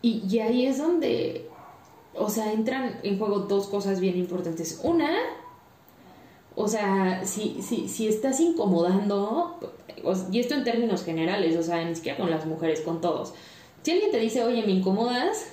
y, 0.00 0.22
y 0.30 0.38
ahí 0.38 0.64
es 0.64 0.78
donde, 0.78 1.46
o 2.20 2.28
sea, 2.28 2.52
entran 2.52 3.00
en 3.02 3.18
juego 3.18 3.40
dos 3.40 3.66
cosas 3.66 3.98
bien 3.98 4.16
importantes. 4.16 4.80
Una, 4.84 5.10
o 6.54 6.68
sea, 6.68 7.24
si, 7.24 7.62
si, 7.62 7.88
si 7.88 8.08
estás 8.08 8.40
incomodando, 8.40 9.58
y 10.30 10.38
esto 10.38 10.54
en 10.54 10.64
términos 10.64 11.02
generales, 11.02 11.56
o 11.56 11.62
sea, 11.62 11.82
ni 11.82 11.94
siquiera 11.94 12.18
con 12.18 12.30
las 12.30 12.44
mujeres, 12.44 12.82
con 12.82 13.00
todos. 13.00 13.32
Si 13.82 13.92
alguien 13.92 14.10
te 14.10 14.18
dice, 14.18 14.44
oye, 14.44 14.62
me 14.66 14.72
incomodas, 14.72 15.46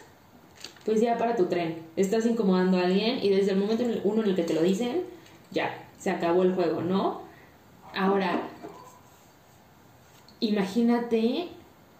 pues 0.84 0.99
ya 0.99 1.17
para 1.17 1.38
tu 1.38 1.45
tren. 1.45 1.84
Estás 1.95 2.25
incomodando 2.25 2.77
a 2.77 2.82
alguien 2.82 3.23
y 3.23 3.30
desde 3.30 3.51
el 3.51 3.60
momento 3.60 3.86
uno 4.03 4.23
en 4.23 4.30
el 4.30 4.36
que 4.36 4.43
te 4.43 4.53
lo 4.53 4.62
dicen, 4.62 5.03
ya, 5.51 5.88
se 5.97 6.10
acabó 6.10 6.43
el 6.43 6.53
juego, 6.53 6.82
¿no? 6.82 7.21
Ahora, 7.95 8.41
imagínate, 10.41 11.47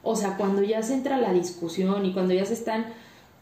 o 0.04 0.18
sea, 0.18 0.36
cuando 0.36 0.62
ya 0.62 0.84
se 0.84 0.94
entra 0.94 1.18
la 1.18 1.32
discusión 1.32 2.06
y 2.06 2.12
cuando 2.12 2.34
ya 2.34 2.46
se 2.46 2.54
están, 2.54 2.88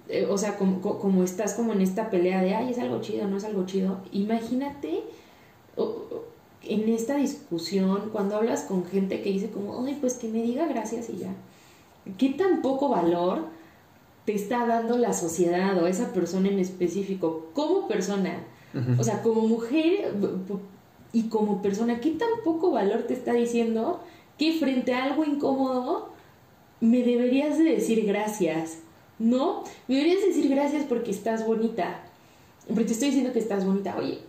eh, 0.10 0.28
o 0.30 0.38
sea, 0.38 0.58
como, 0.58 0.82
co- 0.82 1.00
como 1.00 1.24
estás 1.24 1.54
como 1.56 1.74
en 1.74 1.82
esta 1.82 2.10
pelea 2.10 2.42
de, 2.42 2.54
ay, 2.56 2.72
es 2.72 2.80
algo 2.80 3.02
chido, 3.02 3.28
no 3.28 3.38
es 3.38 3.44
algo 3.44 3.66
chido, 3.66 4.00
imagínate 4.12 5.04
en 6.64 6.90
esta 6.90 7.16
discusión, 7.16 8.10
cuando 8.12 8.36
hablas 8.38 8.62
con 8.64 8.86
gente 8.86 9.22
que 9.22 9.30
dice 9.32 9.50
como, 9.52 9.86
ay, 9.86 9.98
pues 10.02 10.16
que 10.16 10.28
me 10.28 10.42
diga 10.42 10.66
gracias 10.68 11.10
y 11.10 11.18
ya. 11.18 11.34
¿Qué 12.18 12.30
tan 12.30 12.62
poco 12.62 12.90
valor 12.90 13.44
te 14.26 14.34
está 14.34 14.66
dando 14.66 14.98
la 14.98 15.14
sociedad 15.14 15.78
o 15.82 15.86
esa 15.88 16.12
persona 16.14 16.50
en 16.50 16.60
específico 16.60 17.48
como 17.54 17.88
persona? 17.88 18.44
O 19.00 19.04
sea, 19.04 19.22
como 19.22 19.42
mujer 19.42 20.14
y 21.14 21.24
como 21.30 21.62
persona, 21.62 22.00
¿qué 22.00 22.12
tan 22.12 22.28
poco 22.44 22.72
valor 22.72 23.04
te 23.04 23.14
está 23.14 23.34
diciendo 23.34 24.00
que 24.38 24.54
frente 24.60 24.94
a 24.94 25.04
algo 25.06 25.24
incómodo 25.24 26.10
me 26.82 27.04
deberías 27.04 27.58
de 27.58 27.64
decir 27.66 28.06
gracias? 28.06 28.80
¿No? 29.18 29.64
Me 29.88 29.96
deberías 29.96 30.26
decir 30.26 30.50
gracias 30.50 30.84
porque 30.84 31.12
estás 31.12 31.46
bonita. 31.46 32.02
Porque 32.68 32.86
te 32.86 32.94
estoy 32.94 33.10
diciendo 33.10 33.34
que 33.34 33.40
estás 33.40 33.66
bonita. 33.66 33.96
Oye, 33.98 34.20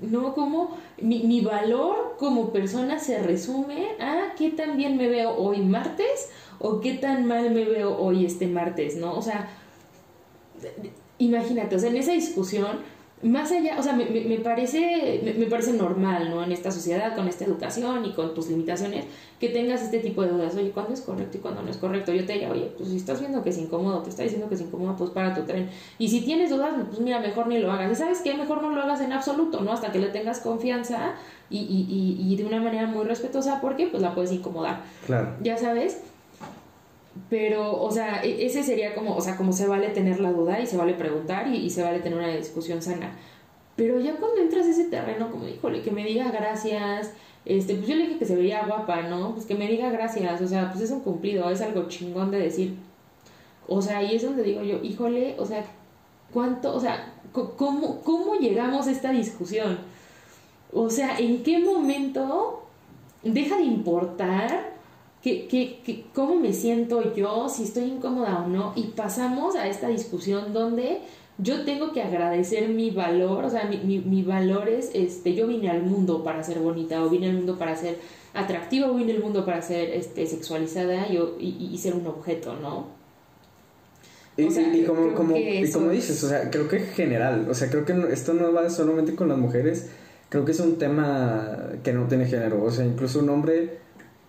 no 0.00 0.34
como 0.34 0.76
mi, 1.00 1.22
mi 1.24 1.40
valor 1.40 2.16
como 2.18 2.50
persona 2.50 2.98
se 2.98 3.22
resume 3.22 3.90
a 4.00 4.34
qué 4.36 4.50
tan 4.50 4.76
bien 4.76 4.96
me 4.96 5.08
veo 5.08 5.36
hoy 5.36 5.60
martes 5.60 6.30
o 6.58 6.80
qué 6.80 6.94
tan 6.94 7.26
mal 7.26 7.50
me 7.50 7.64
veo 7.64 7.96
hoy 7.98 8.24
este 8.24 8.46
martes, 8.46 8.96
¿no? 8.96 9.14
O 9.14 9.22
sea, 9.22 9.50
imagínate, 11.18 11.76
o 11.76 11.78
sea, 11.78 11.90
en 11.90 11.96
esa 11.96 12.12
discusión, 12.12 12.80
más 13.22 13.52
allá, 13.52 13.76
o 13.78 13.82
sea, 13.82 13.92
me, 13.92 14.06
me- 14.06 14.22
me 14.24 14.38
parece, 14.38 15.20
me, 15.22 15.34
me 15.34 15.46
parece 15.46 15.72
normal, 15.74 16.30
¿no? 16.30 16.42
En 16.42 16.52
esta 16.52 16.70
sociedad, 16.70 17.14
con 17.14 17.28
esta 17.28 17.44
educación 17.44 18.04
y 18.06 18.12
con 18.14 18.34
tus 18.34 18.48
limitaciones, 18.48 19.04
que 19.38 19.48
tengas 19.50 19.82
este 19.82 19.98
tipo 19.98 20.22
de 20.22 20.28
dudas, 20.28 20.54
oye, 20.54 20.70
¿cuándo 20.70 20.94
es 20.94 21.00
correcto 21.02 21.36
y 21.36 21.40
cuándo 21.40 21.62
no 21.62 21.70
es 21.70 21.76
correcto? 21.76 22.12
Yo 22.12 22.24
te 22.24 22.32
diría, 22.32 22.50
oye, 22.50 22.72
pues 22.76 22.88
si 22.88 22.96
estás 22.96 23.20
viendo 23.20 23.42
que 23.42 23.50
es 23.50 23.58
incómodo, 23.58 24.02
te 24.02 24.10
está 24.10 24.22
diciendo 24.22 24.48
que 24.48 24.54
es 24.54 24.60
incómodo, 24.62 24.96
pues 24.96 25.10
para 25.10 25.34
tu 25.34 25.42
tren. 25.42 25.68
Y 25.98 26.08
si 26.08 26.22
tienes 26.22 26.50
dudas, 26.50 26.70
pues 26.88 27.00
mira, 27.00 27.20
mejor 27.20 27.46
ni 27.46 27.58
lo 27.58 27.70
hagas. 27.70 27.92
Y 27.92 27.94
sabes 27.94 28.20
qué, 28.22 28.34
mejor 28.34 28.62
no 28.62 28.70
lo 28.70 28.80
hagas 28.82 29.00
en 29.02 29.12
absoluto, 29.12 29.60
¿no? 29.60 29.72
Hasta 29.72 29.92
que 29.92 29.98
le 29.98 30.08
tengas 30.08 30.40
confianza 30.40 31.12
y, 31.50 31.58
y, 31.58 31.86
y, 32.26 32.32
y 32.32 32.36
de 32.36 32.44
una 32.46 32.60
manera 32.60 32.86
muy 32.86 33.04
respetuosa, 33.04 33.60
porque 33.60 33.86
pues 33.88 34.02
la 34.02 34.14
puedes 34.14 34.32
incomodar 34.32 34.82
Claro. 35.06 35.36
ya 35.42 35.56
sabes. 35.58 36.00
Pero, 37.28 37.82
o 37.82 37.90
sea, 37.90 38.22
e- 38.22 38.46
ese 38.46 38.62
sería 38.62 38.94
como, 38.94 39.16
o 39.16 39.20
sea, 39.20 39.36
como 39.36 39.52
se 39.52 39.66
vale 39.66 39.88
tener 39.88 40.20
la 40.20 40.32
duda 40.32 40.60
y 40.60 40.66
se 40.66 40.76
vale 40.76 40.94
preguntar 40.94 41.48
y, 41.48 41.56
y 41.56 41.70
se 41.70 41.82
vale 41.82 42.00
tener 42.00 42.18
una 42.18 42.28
discusión 42.28 42.80
sana. 42.82 43.12
Pero 43.76 44.00
ya 44.00 44.16
cuando 44.16 44.40
entras 44.40 44.66
a 44.66 44.70
ese 44.70 44.84
terreno, 44.84 45.30
como, 45.30 45.48
híjole, 45.48 45.82
que 45.82 45.90
me 45.90 46.04
diga 46.04 46.30
gracias, 46.30 47.12
este, 47.44 47.74
pues 47.74 47.88
yo 47.88 47.96
le 47.96 48.06
dije 48.06 48.18
que 48.18 48.26
se 48.26 48.36
veía 48.36 48.66
guapa, 48.66 49.02
¿no? 49.02 49.32
Pues 49.34 49.46
que 49.46 49.54
me 49.54 49.66
diga 49.66 49.90
gracias, 49.90 50.40
o 50.42 50.48
sea, 50.48 50.70
pues 50.70 50.84
es 50.84 50.90
un 50.90 51.00
cumplido, 51.00 51.50
es 51.50 51.60
algo 51.62 51.88
chingón 51.88 52.30
de 52.30 52.38
decir. 52.38 52.74
O 53.66 53.80
sea, 53.80 54.02
y 54.02 54.16
es 54.16 54.22
donde 54.22 54.42
digo 54.42 54.62
yo, 54.62 54.82
híjole, 54.82 55.36
o 55.38 55.46
sea, 55.46 55.64
¿cuánto, 56.32 56.74
o 56.74 56.80
sea, 56.80 57.14
cómo, 57.32 58.02
cómo 58.02 58.34
llegamos 58.34 58.86
a 58.86 58.90
esta 58.90 59.12
discusión? 59.12 59.78
O 60.72 60.90
sea, 60.90 61.18
¿en 61.18 61.42
qué 61.42 61.58
momento 61.58 62.64
deja 63.22 63.56
de 63.56 63.64
importar 63.64 64.69
que, 65.22 65.46
que, 65.48 66.04
cómo 66.14 66.36
me 66.36 66.52
siento 66.52 67.14
yo, 67.14 67.48
si 67.48 67.64
estoy 67.64 67.84
incómoda 67.84 68.42
o 68.44 68.48
no? 68.48 68.72
Y 68.74 68.88
pasamos 68.88 69.54
a 69.54 69.68
esta 69.68 69.88
discusión 69.88 70.52
donde 70.52 71.00
yo 71.38 71.64
tengo 71.64 71.92
que 71.92 72.02
agradecer 72.02 72.68
mi 72.68 72.90
valor, 72.90 73.44
o 73.44 73.50
sea, 73.50 73.64
mi, 73.64 73.78
mi, 73.78 73.98
mi, 73.98 74.22
valor 74.22 74.68
es, 74.68 74.90
este, 74.94 75.34
yo 75.34 75.46
vine 75.46 75.70
al 75.70 75.82
mundo 75.82 76.22
para 76.24 76.42
ser 76.42 76.58
bonita, 76.58 77.02
o 77.04 77.08
vine 77.08 77.28
al 77.28 77.34
mundo 77.34 77.58
para 77.58 77.76
ser 77.76 77.98
atractiva, 78.34 78.90
o 78.90 78.94
vine 78.94 79.12
al 79.12 79.20
mundo 79.20 79.44
para 79.44 79.60
ser 79.62 79.90
este, 79.90 80.26
sexualizada 80.26 81.06
y, 81.08 81.68
y, 81.72 81.78
ser 81.78 81.94
un 81.94 82.06
objeto, 82.06 82.56
¿no? 82.56 82.86
Y, 84.36 84.44
y, 84.44 84.84
como, 84.84 85.14
como, 85.14 85.36
y 85.36 85.70
como 85.70 85.90
dices, 85.90 86.22
o 86.24 86.28
sea, 86.28 86.50
creo 86.50 86.66
que 86.68 86.80
general, 86.80 87.46
o 87.50 87.54
sea, 87.54 87.68
creo 87.68 87.84
que 87.84 87.94
esto 88.10 88.32
no 88.32 88.52
va 88.52 88.70
solamente 88.70 89.14
con 89.14 89.28
las 89.28 89.36
mujeres, 89.36 89.90
creo 90.30 90.44
que 90.44 90.52
es 90.52 90.60
un 90.60 90.78
tema 90.78 91.58
que 91.82 91.92
no 91.92 92.06
tiene 92.06 92.26
género, 92.26 92.62
o 92.62 92.70
sea, 92.70 92.86
incluso 92.86 93.18
un 93.18 93.28
hombre 93.28 93.78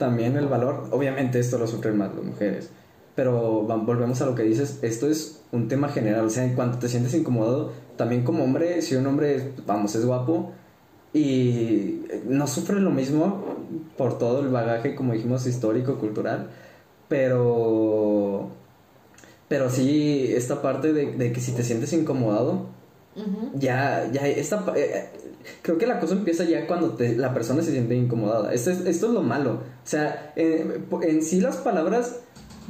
también 0.01 0.35
el 0.35 0.47
valor, 0.47 0.87
obviamente 0.89 1.37
esto 1.37 1.59
lo 1.59 1.67
sufren 1.67 1.95
más 1.95 2.11
las 2.15 2.23
mujeres, 2.23 2.71
pero 3.13 3.61
volvemos 3.61 4.19
a 4.23 4.25
lo 4.25 4.33
que 4.33 4.41
dices, 4.41 4.79
esto 4.81 5.07
es 5.07 5.43
un 5.51 5.67
tema 5.67 5.89
general, 5.89 6.25
o 6.25 6.29
sea, 6.31 6.43
en 6.43 6.55
cuanto 6.55 6.79
te 6.79 6.89
sientes 6.89 7.13
incomodado, 7.13 7.71
también 7.97 8.23
como 8.23 8.43
hombre, 8.43 8.81
si 8.81 8.95
un 8.95 9.05
hombre, 9.05 9.51
vamos, 9.67 9.93
es 9.93 10.03
guapo 10.03 10.53
y 11.13 12.01
no 12.25 12.47
sufre 12.47 12.79
lo 12.79 12.89
mismo 12.89 13.45
por 13.95 14.17
todo 14.17 14.41
el 14.41 14.47
bagaje, 14.47 14.95
como 14.95 15.13
dijimos, 15.13 15.45
histórico, 15.45 15.99
cultural, 15.99 16.49
pero, 17.07 18.49
pero 19.47 19.69
sí, 19.69 20.33
esta 20.33 20.63
parte 20.63 20.93
de, 20.93 21.31
que 21.31 21.39
si 21.39 21.51
te 21.51 21.61
sientes 21.61 21.93
incomodado, 21.93 22.65
ya, 23.53 24.09
ya, 24.11 24.27
esta, 24.27 24.65
eh, 24.75 25.11
creo 25.62 25.77
que 25.77 25.88
la 25.88 25.99
cosa 25.99 26.13
empieza 26.13 26.43
ya 26.43 26.67
cuando 26.67 26.91
te, 26.91 27.15
la 27.15 27.34
persona 27.34 27.62
se 27.62 27.71
siente 27.71 27.95
incomodada. 27.95 28.54
Esto 28.54 28.71
es, 28.71 28.86
esto 28.86 29.08
es 29.08 29.13
lo 29.13 29.21
malo. 29.21 29.54
O 29.54 29.88
sea, 29.88 30.34
en 30.36 31.23
sí 31.23 31.41
las 31.41 31.58
palabras 31.58 32.21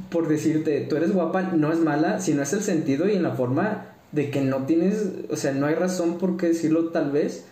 por 0.09 0.27
decirte, 0.27 0.81
tú 0.81 0.95
eres 0.95 1.13
guapa, 1.13 1.41
no 1.41 1.71
es 1.71 1.79
mala, 1.79 2.19
sino 2.19 2.41
es 2.41 2.53
el 2.53 2.61
sentido 2.61 3.07
y 3.07 3.15
en 3.15 3.23
la 3.23 3.31
forma 3.31 3.87
de 4.11 4.29
que 4.29 4.41
no 4.41 4.65
tienes, 4.65 5.05
o 5.29 5.35
sea, 5.35 5.53
no 5.53 5.67
hay 5.67 5.75
razón 5.75 6.17
por 6.17 6.37
qué 6.37 6.47
decirlo 6.49 6.89
tal 6.89 7.11
vez, 7.11 7.45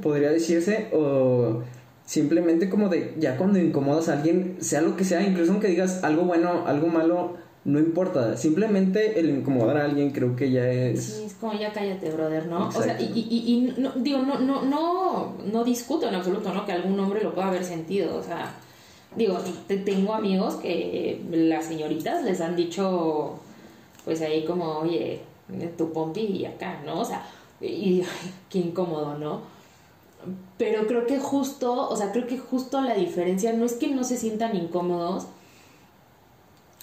podría 0.00 0.30
decirse, 0.30 0.88
o 0.92 1.62
simplemente 2.04 2.68
como 2.70 2.88
de, 2.88 3.14
ya 3.18 3.36
cuando 3.36 3.58
incomodas 3.58 4.08
a 4.08 4.14
alguien, 4.14 4.56
sea 4.60 4.82
lo 4.82 4.96
que 4.96 5.04
sea, 5.04 5.22
incluso 5.22 5.52
aunque 5.52 5.68
digas 5.68 6.04
algo 6.04 6.22
bueno, 6.22 6.66
algo 6.66 6.86
malo, 6.86 7.34
no 7.64 7.78
importa, 7.78 8.36
simplemente 8.36 9.20
el 9.20 9.30
incomodar 9.30 9.76
a 9.76 9.84
alguien 9.84 10.10
creo 10.10 10.34
que 10.34 10.50
ya 10.50 10.68
es... 10.70 11.04
Sí, 11.04 11.24
es 11.24 11.34
como 11.34 11.52
ya 11.52 11.72
cállate, 11.72 12.10
brother, 12.10 12.46
¿no? 12.46 12.68
O 12.68 12.72
sea, 12.72 13.00
y, 13.00 13.04
y, 13.04 13.52
y 13.52 13.80
no, 13.80 13.92
digo, 13.96 14.18
no, 14.18 14.38
no, 14.40 14.62
no, 14.62 15.34
no 15.52 15.64
discuto 15.64 16.08
en 16.08 16.14
absoluto, 16.14 16.52
¿no? 16.54 16.64
Que 16.64 16.72
algún 16.72 16.98
hombre 16.98 17.22
lo 17.22 17.34
pueda 17.34 17.48
haber 17.48 17.64
sentido, 17.64 18.16
o 18.16 18.22
sea 18.22 18.54
Digo, 19.16 19.38
tengo 19.66 20.14
amigos 20.14 20.54
que 20.56 21.20
las 21.30 21.64
señoritas 21.64 22.22
les 22.22 22.40
han 22.40 22.54
dicho, 22.54 23.40
pues 24.04 24.20
ahí 24.20 24.44
como, 24.44 24.78
oye, 24.78 25.20
tu 25.76 25.92
pompi 25.92 26.20
y 26.20 26.44
acá, 26.44 26.80
¿no? 26.86 27.00
O 27.00 27.04
sea, 27.04 27.26
y 27.60 28.04
qué 28.48 28.58
incómodo, 28.58 29.18
¿no? 29.18 29.42
Pero 30.58 30.86
creo 30.86 31.06
que 31.06 31.18
justo, 31.18 31.88
o 31.88 31.96
sea, 31.96 32.12
creo 32.12 32.28
que 32.28 32.38
justo 32.38 32.80
la 32.82 32.94
diferencia 32.94 33.52
no 33.52 33.64
es 33.64 33.72
que 33.72 33.88
no 33.88 34.04
se 34.04 34.16
sientan 34.16 34.54
incómodos 34.54 35.26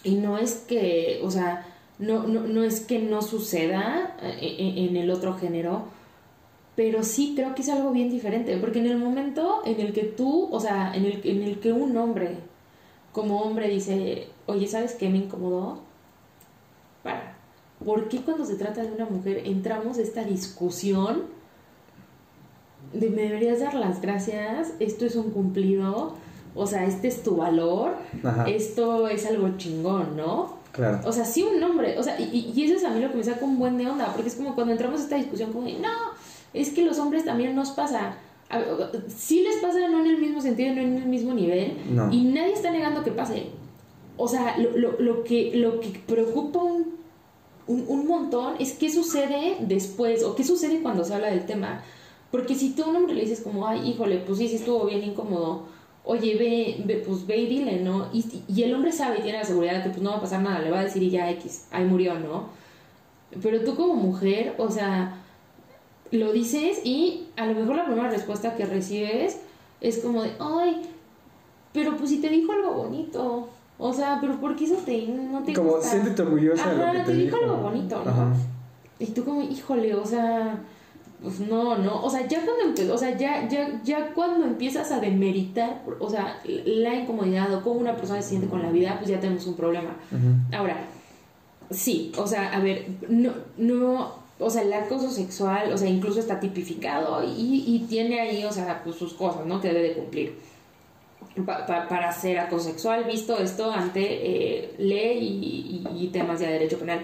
y 0.03 0.15
no 0.15 0.37
es 0.37 0.55
que, 0.67 1.19
o 1.23 1.31
sea, 1.31 1.65
no, 1.99 2.23
no, 2.23 2.41
no 2.41 2.63
es 2.63 2.81
que 2.81 2.99
no 2.99 3.21
suceda 3.21 4.17
en, 4.21 4.89
en 4.89 4.97
el 4.97 5.09
otro 5.09 5.37
género, 5.37 5.85
pero 6.75 7.03
sí 7.03 7.33
creo 7.35 7.55
que 7.55 7.63
es 7.63 7.69
algo 7.69 7.91
bien 7.91 8.09
diferente, 8.09 8.55
porque 8.57 8.79
en 8.79 8.85
el 8.85 8.97
momento 8.97 9.61
en 9.65 9.79
el 9.79 9.93
que 9.93 10.03
tú, 10.03 10.47
o 10.51 10.59
sea, 10.59 10.93
en 10.93 11.05
el, 11.05 11.21
en 11.23 11.41
el 11.41 11.59
que 11.59 11.73
un 11.73 11.97
hombre, 11.97 12.37
como 13.11 13.41
hombre, 13.41 13.67
dice, 13.67 14.27
oye, 14.45 14.67
¿sabes 14.67 14.93
qué 14.93 15.09
me 15.09 15.17
incomodó? 15.17 15.81
Para. 17.01 17.35
¿Por 17.83 18.09
qué 18.09 18.21
cuando 18.21 18.45
se 18.45 18.55
trata 18.55 18.83
de 18.83 18.91
una 18.91 19.05
mujer 19.05 19.43
entramos 19.45 19.97
esta 19.97 20.23
discusión 20.23 21.23
de 22.93 23.09
me 23.09 23.23
deberías 23.23 23.59
dar 23.59 23.73
las 23.73 24.01
gracias, 24.01 24.73
esto 24.79 25.05
es 25.05 25.15
un 25.15 25.31
cumplido, 25.31 26.15
o 26.57 26.67
sea, 26.67 26.85
este 26.85 27.07
es 27.07 27.23
tu 27.23 27.35
valor, 27.35 27.95
esto 28.47 29.07
es 29.07 29.25
algo 29.25 29.57
chingón, 29.57 30.17
¿no? 30.17 30.57
Claro. 30.71 30.99
O 31.05 31.11
sea, 31.11 31.25
sí 31.25 31.43
un 31.43 31.61
hombre, 31.63 31.97
o 31.97 32.03
sea, 32.03 32.19
y, 32.19 32.53
y, 32.55 32.63
eso 32.63 32.75
es 32.75 32.83
a 32.83 32.89
mí 32.89 32.99
lo 32.99 33.09
que 33.11 33.17
me 33.17 33.23
saca 33.23 33.45
un 33.45 33.57
buen 33.57 33.77
de 33.77 33.87
onda, 33.87 34.11
porque 34.13 34.27
es 34.29 34.35
como 34.35 34.53
cuando 34.55 34.73
entramos 34.73 34.99
a 34.99 35.03
esta 35.03 35.15
discusión 35.15 35.53
como, 35.53 35.67
no, 35.67 35.89
es 36.53 36.71
que 36.71 36.83
los 36.83 36.99
hombres 36.99 37.25
también 37.25 37.55
nos 37.55 37.71
pasa. 37.71 38.15
Sí 39.07 39.41
les 39.41 39.57
pasa, 39.57 39.79
no 39.89 39.99
en 39.99 40.07
el 40.07 40.19
mismo 40.19 40.41
sentido, 40.41 40.73
no 40.73 40.81
en 40.81 40.97
el 40.97 41.05
mismo 41.05 41.33
nivel, 41.33 41.77
y 42.11 42.23
nadie 42.25 42.53
está 42.53 42.71
negando 42.71 43.03
que 43.03 43.11
pase. 43.11 43.47
O 44.17 44.27
sea, 44.27 44.57
lo, 44.57 44.75
lo, 44.77 44.99
lo 44.99 45.23
que, 45.23 45.51
lo 45.55 45.79
que 45.79 45.89
preocupa 45.89 46.63
un, 46.63 46.97
un, 47.67 48.07
montón 48.07 48.55
es 48.59 48.73
qué 48.73 48.89
sucede 48.89 49.57
después 49.59 50.23
o 50.23 50.35
qué 50.35 50.43
sucede 50.43 50.81
cuando 50.81 51.03
se 51.03 51.13
habla 51.13 51.29
del 51.29 51.45
tema. 51.45 51.83
Porque 52.31 52.55
si 52.55 52.71
tú 52.73 52.83
a 52.83 52.87
un 52.87 52.95
hombre 52.95 53.13
le 53.13 53.21
dices 53.21 53.41
como, 53.41 53.67
ay, 53.67 53.87
híjole, 53.87 54.17
pues 54.17 54.39
sí, 54.39 54.47
sí 54.47 54.55
estuvo 54.55 54.85
bien 54.85 55.03
incómodo, 55.03 55.63
oye, 56.07 56.37
ve, 56.37 56.83
ve 56.85 57.03
pues 57.05 57.27
ve 57.27 57.37
y 57.37 57.47
dile, 57.47 57.81
¿no? 57.81 58.07
Y, 58.13 58.25
y, 58.47 58.63
el 58.63 58.73
hombre 58.73 58.93
sabe 58.93 59.19
y 59.19 59.21
tiene 59.23 59.39
la 59.39 59.43
seguridad 59.43 59.75
de 59.77 59.83
que 59.83 59.89
pues 59.89 60.01
no 60.01 60.11
va 60.11 60.17
a 60.17 60.21
pasar 60.21 60.41
nada, 60.41 60.59
le 60.59 60.71
va 60.71 60.79
a 60.79 60.83
decir 60.83 61.03
y 61.03 61.09
ya 61.09 61.29
X, 61.31 61.67
ahí 61.69 61.83
murió, 61.83 62.17
¿no? 62.17 62.45
Pero 63.41 63.61
tú 63.65 63.75
como 63.75 63.95
mujer, 63.95 64.55
o 64.57 64.71
sea, 64.71 65.17
lo 66.11 66.31
dices 66.31 66.79
y 66.85 67.27
a 67.35 67.45
lo 67.45 67.55
mejor 67.55 67.75
la 67.75 67.85
primera 67.85 68.09
respuesta 68.09 68.55
que 68.55 68.65
recibes 68.65 69.41
es 69.81 69.99
como 69.99 70.23
de, 70.23 70.31
ay, 70.39 70.81
pero 71.73 71.97
pues 71.97 72.09
si 72.09 72.21
te 72.21 72.29
dijo 72.29 72.53
algo 72.53 72.71
bonito, 72.71 73.49
o 73.77 73.93
sea, 73.93 74.17
pero 74.21 74.39
¿por 74.39 74.55
qué 74.55 74.63
eso 74.63 74.77
te, 74.85 75.07
no 75.07 75.43
te 75.43 75.51
Como 75.51 75.81
siéntete 75.81 76.21
orgullosa 76.21 76.71
de 76.71 76.77
lo 76.77 76.91
que 76.93 76.99
te, 76.99 77.03
te 77.03 77.13
dijo. 77.15 77.35
algo 77.35 77.57
bonito, 77.57 78.01
¿no? 78.05 78.33
Y 78.97 79.07
tú 79.07 79.25
como, 79.25 79.41
híjole, 79.41 79.93
o 79.93 80.05
sea, 80.05 80.57
pues 81.21 81.39
no, 81.39 81.77
no, 81.77 82.03
o 82.03 82.09
sea, 82.09 82.27
ya 82.27 82.41
cuando 82.45 82.93
o 82.93 82.97
sea, 82.97 83.17
ya, 83.17 83.47
ya, 83.49 83.81
ya 83.83 84.13
cuando 84.13 84.45
empiezas 84.45 84.91
a 84.91 84.99
demeritar, 84.99 85.81
o 85.99 86.09
sea, 86.09 86.39
la 86.45 86.93
incomodidad 86.93 87.51
o 87.55 87.63
cómo 87.63 87.79
una 87.79 87.95
persona 87.95 88.21
se 88.21 88.29
siente 88.29 88.47
con 88.47 88.61
la 88.61 88.69
vida, 88.69 88.97
pues 88.99 89.09
ya 89.09 89.19
tenemos 89.19 89.45
un 89.47 89.55
problema. 89.55 89.95
Ahora, 90.53 90.77
sí, 91.71 92.11
o 92.17 92.27
sea, 92.27 92.53
a 92.53 92.59
ver, 92.59 92.85
no, 93.09 93.31
no, 93.57 94.13
o 94.39 94.49
sea, 94.49 94.61
el 94.61 94.71
acoso 94.73 95.09
sexual, 95.09 95.73
o 95.73 95.77
sea, 95.77 95.89
incluso 95.89 96.19
está 96.19 96.39
tipificado 96.39 97.23
y, 97.23 97.63
y 97.65 97.85
tiene 97.89 98.19
ahí, 98.19 98.43
o 98.45 98.51
sea, 98.51 98.81
pues 98.83 98.95
sus 98.95 99.13
cosas, 99.13 99.45
¿no? 99.47 99.59
Que 99.59 99.69
debe 99.69 99.89
de 99.89 99.93
cumplir. 99.93 100.35
para 101.45 102.11
ser 102.11 102.39
acoso 102.39 102.65
sexual, 102.65 103.05
visto 103.05 103.37
esto 103.39 103.71
ante 103.71 104.01
eh, 104.01 104.75
ley 104.77 105.83
y, 105.95 106.07
temas 106.07 106.39
de 106.39 106.47
derecho 106.47 106.77
penal. 106.77 106.99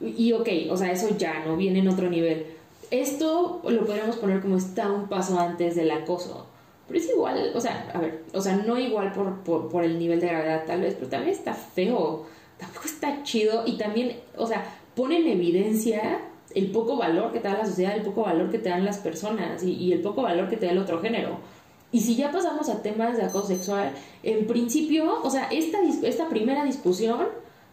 Y 0.00 0.32
ok, 0.32 0.48
o 0.70 0.76
sea, 0.76 0.92
eso 0.92 1.16
ya 1.16 1.44
no 1.44 1.56
viene 1.56 1.80
en 1.80 1.88
otro 1.88 2.08
nivel. 2.08 2.61
Esto 2.92 3.62
lo 3.64 3.86
podríamos 3.86 4.16
poner 4.16 4.42
como 4.42 4.58
está 4.58 4.92
un 4.92 5.08
paso 5.08 5.40
antes 5.40 5.76
del 5.76 5.90
acoso. 5.90 6.46
Pero 6.86 7.00
es 7.00 7.08
igual, 7.08 7.52
o 7.54 7.60
sea, 7.60 7.90
a 7.94 7.98
ver, 7.98 8.24
o 8.34 8.40
sea, 8.42 8.56
no 8.56 8.78
igual 8.78 9.12
por, 9.12 9.70
por, 9.70 9.82
el 9.82 9.98
nivel 9.98 10.20
de 10.20 10.26
gravedad 10.26 10.64
tal 10.66 10.82
vez, 10.82 10.96
pero 10.96 11.08
también 11.08 11.32
está 11.32 11.54
feo, 11.54 12.26
tampoco 12.58 12.84
está 12.84 13.22
chido 13.22 13.62
y 13.64 13.78
también, 13.78 14.20
o 14.36 14.46
sea, 14.46 14.62
pone 14.94 15.16
en 15.16 15.26
evidencia 15.26 16.20
el 16.54 16.70
poco 16.70 16.98
valor 16.98 17.32
que 17.32 17.40
te 17.40 17.48
da 17.48 17.54
la 17.54 17.64
sociedad, 17.64 17.96
el 17.96 18.02
poco 18.02 18.24
valor 18.24 18.50
que 18.50 18.58
te 18.58 18.68
dan 18.68 18.84
las 18.84 18.98
personas 18.98 19.62
y, 19.62 19.90
el 19.90 20.02
poco 20.02 20.20
valor 20.20 20.50
que 20.50 20.58
te 20.58 20.66
da 20.66 20.72
el 20.72 20.78
otro 20.78 21.00
género. 21.00 21.38
Y 21.92 22.00
si 22.00 22.14
ya 22.14 22.30
pasamos 22.30 22.68
a 22.68 22.82
temas 22.82 23.16
de 23.16 23.24
acoso 23.24 23.46
sexual, 23.46 23.92
en 24.22 24.46
principio, 24.46 25.18
o 25.22 25.30
sea, 25.30 25.48
esta, 25.50 25.78
esta 26.02 26.28
primera 26.28 26.62
discusión, 26.62 27.28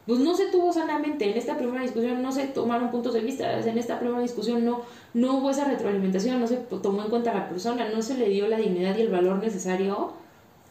pues 0.10 0.22
no 0.22 0.36
se 0.36 0.47
tuvo 0.47 0.74
sanamente, 0.74 1.30
en 1.30 1.38
esta 1.38 1.55
primera 1.55 1.84
discusión 1.84 2.20
no 2.24 2.32
se 2.32 2.47
tomaron 2.47 2.89
puntos 2.89 3.14
de 3.14 3.20
vista, 3.20 3.60
en 3.60 3.78
esta 3.78 3.99
primera 3.99 4.20
discusión 4.20 4.66
no, 4.66 4.82
no 5.14 5.38
hubo 5.38 5.51
esa 5.51 5.66
retroalimentación, 5.66 6.39
no 6.39 6.47
se 6.47 6.55
tomó 6.57 7.03
en 7.03 7.12
cuenta 7.12 7.32
la 7.32 7.47
persona, 7.47 7.88
no 7.89 8.01
se 8.01 8.18
le 8.18 8.28
dio 8.28 8.47
la 8.47 8.57
dignidad 8.57 8.97
y 8.97 9.01
el 9.01 9.10
valor 9.10 9.38
necesario. 9.38 10.14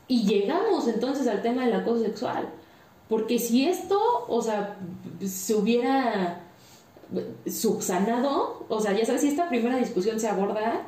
Y 0.09 0.27
llegamos 0.27 0.89
entonces 0.89 1.29
al 1.29 1.41
tema 1.41 1.65
del 1.65 1.73
acoso 1.73 2.03
sexual. 2.03 2.49
Porque 3.09 3.39
si 3.39 3.65
esto, 3.69 4.01
o 4.27 4.43
sea, 4.43 4.77
se 5.25 5.55
hubiera 5.55 6.41
subsanado, 7.47 8.67
o 8.69 8.81
sea, 8.81 8.93
ya 8.93 9.07
sabes, 9.07 9.21
si 9.21 9.29
esta 9.29 9.49
primera 9.49 9.77
discusión 9.77 10.19
se 10.19 10.27
aborda, 10.27 10.83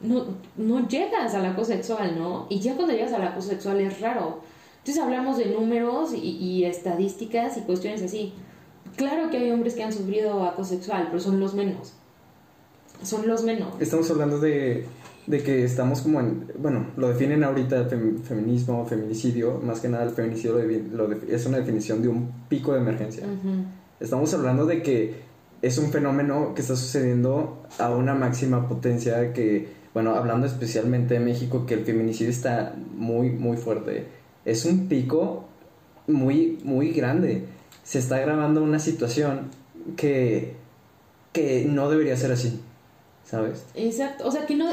no, 0.00 0.24
no 0.56 0.88
llegas 0.88 1.32
al 1.36 1.46
acoso 1.46 1.70
sexual, 1.70 2.18
¿no? 2.18 2.48
Y 2.48 2.58
ya 2.58 2.74
cuando 2.74 2.92
llegas 2.92 3.12
al 3.12 3.22
acoso 3.22 3.50
sexual 3.50 3.80
es 3.82 4.00
raro. 4.00 4.40
Entonces 4.82 5.02
hablamos 5.02 5.38
de 5.38 5.46
números 5.46 6.12
y, 6.12 6.18
y, 6.18 6.64
estadísticas 6.64 7.56
y 7.56 7.60
cuestiones 7.60 8.02
así. 8.02 8.32
Claro 8.96 9.30
que 9.30 9.38
hay 9.38 9.50
hombres 9.52 9.74
que 9.74 9.84
han 9.84 9.92
sufrido 9.92 10.44
acoso 10.44 10.70
sexual, 10.70 11.06
pero 11.06 11.20
son 11.20 11.38
los 11.38 11.54
menos. 11.54 11.92
son 13.02 13.28
los 13.28 13.44
menos. 13.44 13.80
Estamos 13.80 14.10
hablando 14.10 14.40
de, 14.40 14.84
de 15.26 15.42
que 15.42 15.64
estamos 15.64 16.00
como 16.00 16.18
en, 16.20 16.50
bueno, 16.58 16.86
lo 16.96 17.08
definen 17.08 17.44
ahorita 17.44 17.88
feminismo, 18.24 18.84
feminicidio, 18.86 19.60
más 19.62 19.78
que 19.78 19.88
nada 19.88 20.04
el 20.04 20.10
feminicidio 20.10 20.58
lo 20.92 21.12
es 21.12 21.46
una 21.46 21.58
definición 21.58 22.02
de 22.02 22.08
un 22.08 22.32
pico 22.48 22.72
de 22.72 22.80
emergencia. 22.80 23.24
Estamos 24.00 24.34
hablando 24.34 24.66
de 24.66 24.82
que 24.82 25.14
es 25.62 25.78
un 25.78 25.92
fenómeno 25.92 26.54
que 26.54 26.62
está 26.62 26.74
sucediendo 26.74 27.62
a 27.78 27.90
una 27.90 28.14
máxima 28.14 28.68
potencia 28.68 29.32
que, 29.32 29.68
bueno, 29.94 30.16
hablando 30.16 30.46
especialmente 30.46 31.14
de 31.14 31.20
México, 31.20 31.66
que 31.66 31.74
el 31.74 31.84
feminicidio 31.84 32.30
está 32.30 32.74
muy, 32.96 33.30
muy 33.30 33.56
fuerte. 33.56 34.21
Es 34.44 34.64
un 34.64 34.88
pico 34.88 35.44
muy, 36.06 36.58
muy 36.64 36.92
grande. 36.92 37.44
Se 37.84 37.98
está 37.98 38.18
grabando 38.18 38.62
una 38.62 38.78
situación 38.78 39.50
que, 39.96 40.54
que 41.32 41.64
no 41.68 41.90
debería 41.90 42.16
ser 42.16 42.32
así, 42.32 42.60
¿sabes? 43.24 43.64
Exacto, 43.74 44.26
o 44.26 44.30
sea, 44.30 44.46
que 44.46 44.56
no... 44.56 44.68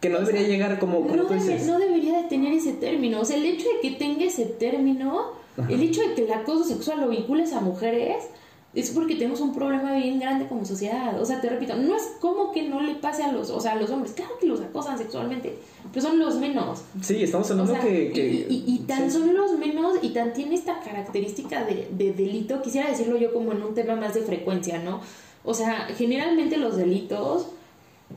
Que 0.00 0.08
no 0.08 0.18
debería 0.20 0.48
llegar 0.48 0.78
como, 0.78 1.00
no, 1.00 1.24
no 1.24 1.78
debería 1.78 2.22
de 2.22 2.28
tener 2.30 2.54
ese 2.54 2.72
término. 2.72 3.20
O 3.20 3.24
sea, 3.26 3.36
el 3.36 3.44
hecho 3.44 3.66
de 3.68 3.80
que 3.82 3.96
tenga 3.96 4.24
ese 4.24 4.46
término, 4.46 5.32
el 5.68 5.82
hecho 5.82 6.00
de 6.00 6.14
que 6.14 6.24
el 6.24 6.32
acoso 6.32 6.64
sexual 6.64 7.02
lo 7.02 7.08
vincules 7.10 7.52
a 7.52 7.60
mujeres, 7.60 8.24
es 8.72 8.90
porque 8.90 9.16
tenemos 9.16 9.40
un 9.40 9.52
problema 9.52 9.94
bien 9.96 10.20
grande 10.20 10.46
como 10.46 10.64
sociedad. 10.64 11.20
O 11.20 11.24
sea, 11.24 11.40
te 11.40 11.48
repito, 11.48 11.74
no 11.74 11.96
es 11.96 12.04
como 12.20 12.52
que 12.52 12.68
no 12.68 12.80
le 12.80 12.94
pase 12.94 13.24
a 13.24 13.32
los, 13.32 13.50
o 13.50 13.60
sea, 13.60 13.72
a 13.72 13.76
los 13.76 13.90
hombres. 13.90 14.12
Claro 14.12 14.38
que 14.38 14.46
los 14.46 14.60
acosan 14.60 14.96
sexualmente, 14.96 15.58
pero 15.92 16.06
son 16.06 16.18
los 16.20 16.36
menos. 16.36 16.82
Sí, 17.02 17.22
estamos 17.22 17.50
hablando 17.50 17.74
que, 17.80 18.46
Y, 18.48 18.78
tan 18.86 19.10
son 19.10 19.34
los 19.34 19.58
menos 19.58 19.98
y 20.02 20.10
tan 20.10 20.32
tiene 20.32 20.54
esta 20.54 20.80
característica 20.80 21.64
de, 21.64 21.88
de, 21.90 22.12
delito, 22.12 22.62
quisiera 22.62 22.88
decirlo 22.88 23.16
yo 23.16 23.32
como 23.32 23.52
en 23.52 23.62
un 23.62 23.74
tema 23.74 23.96
más 23.96 24.14
de 24.14 24.22
frecuencia, 24.22 24.78
¿no? 24.78 25.00
O 25.44 25.54
sea, 25.54 25.88
generalmente 25.96 26.56
los 26.56 26.76
delitos, 26.76 27.46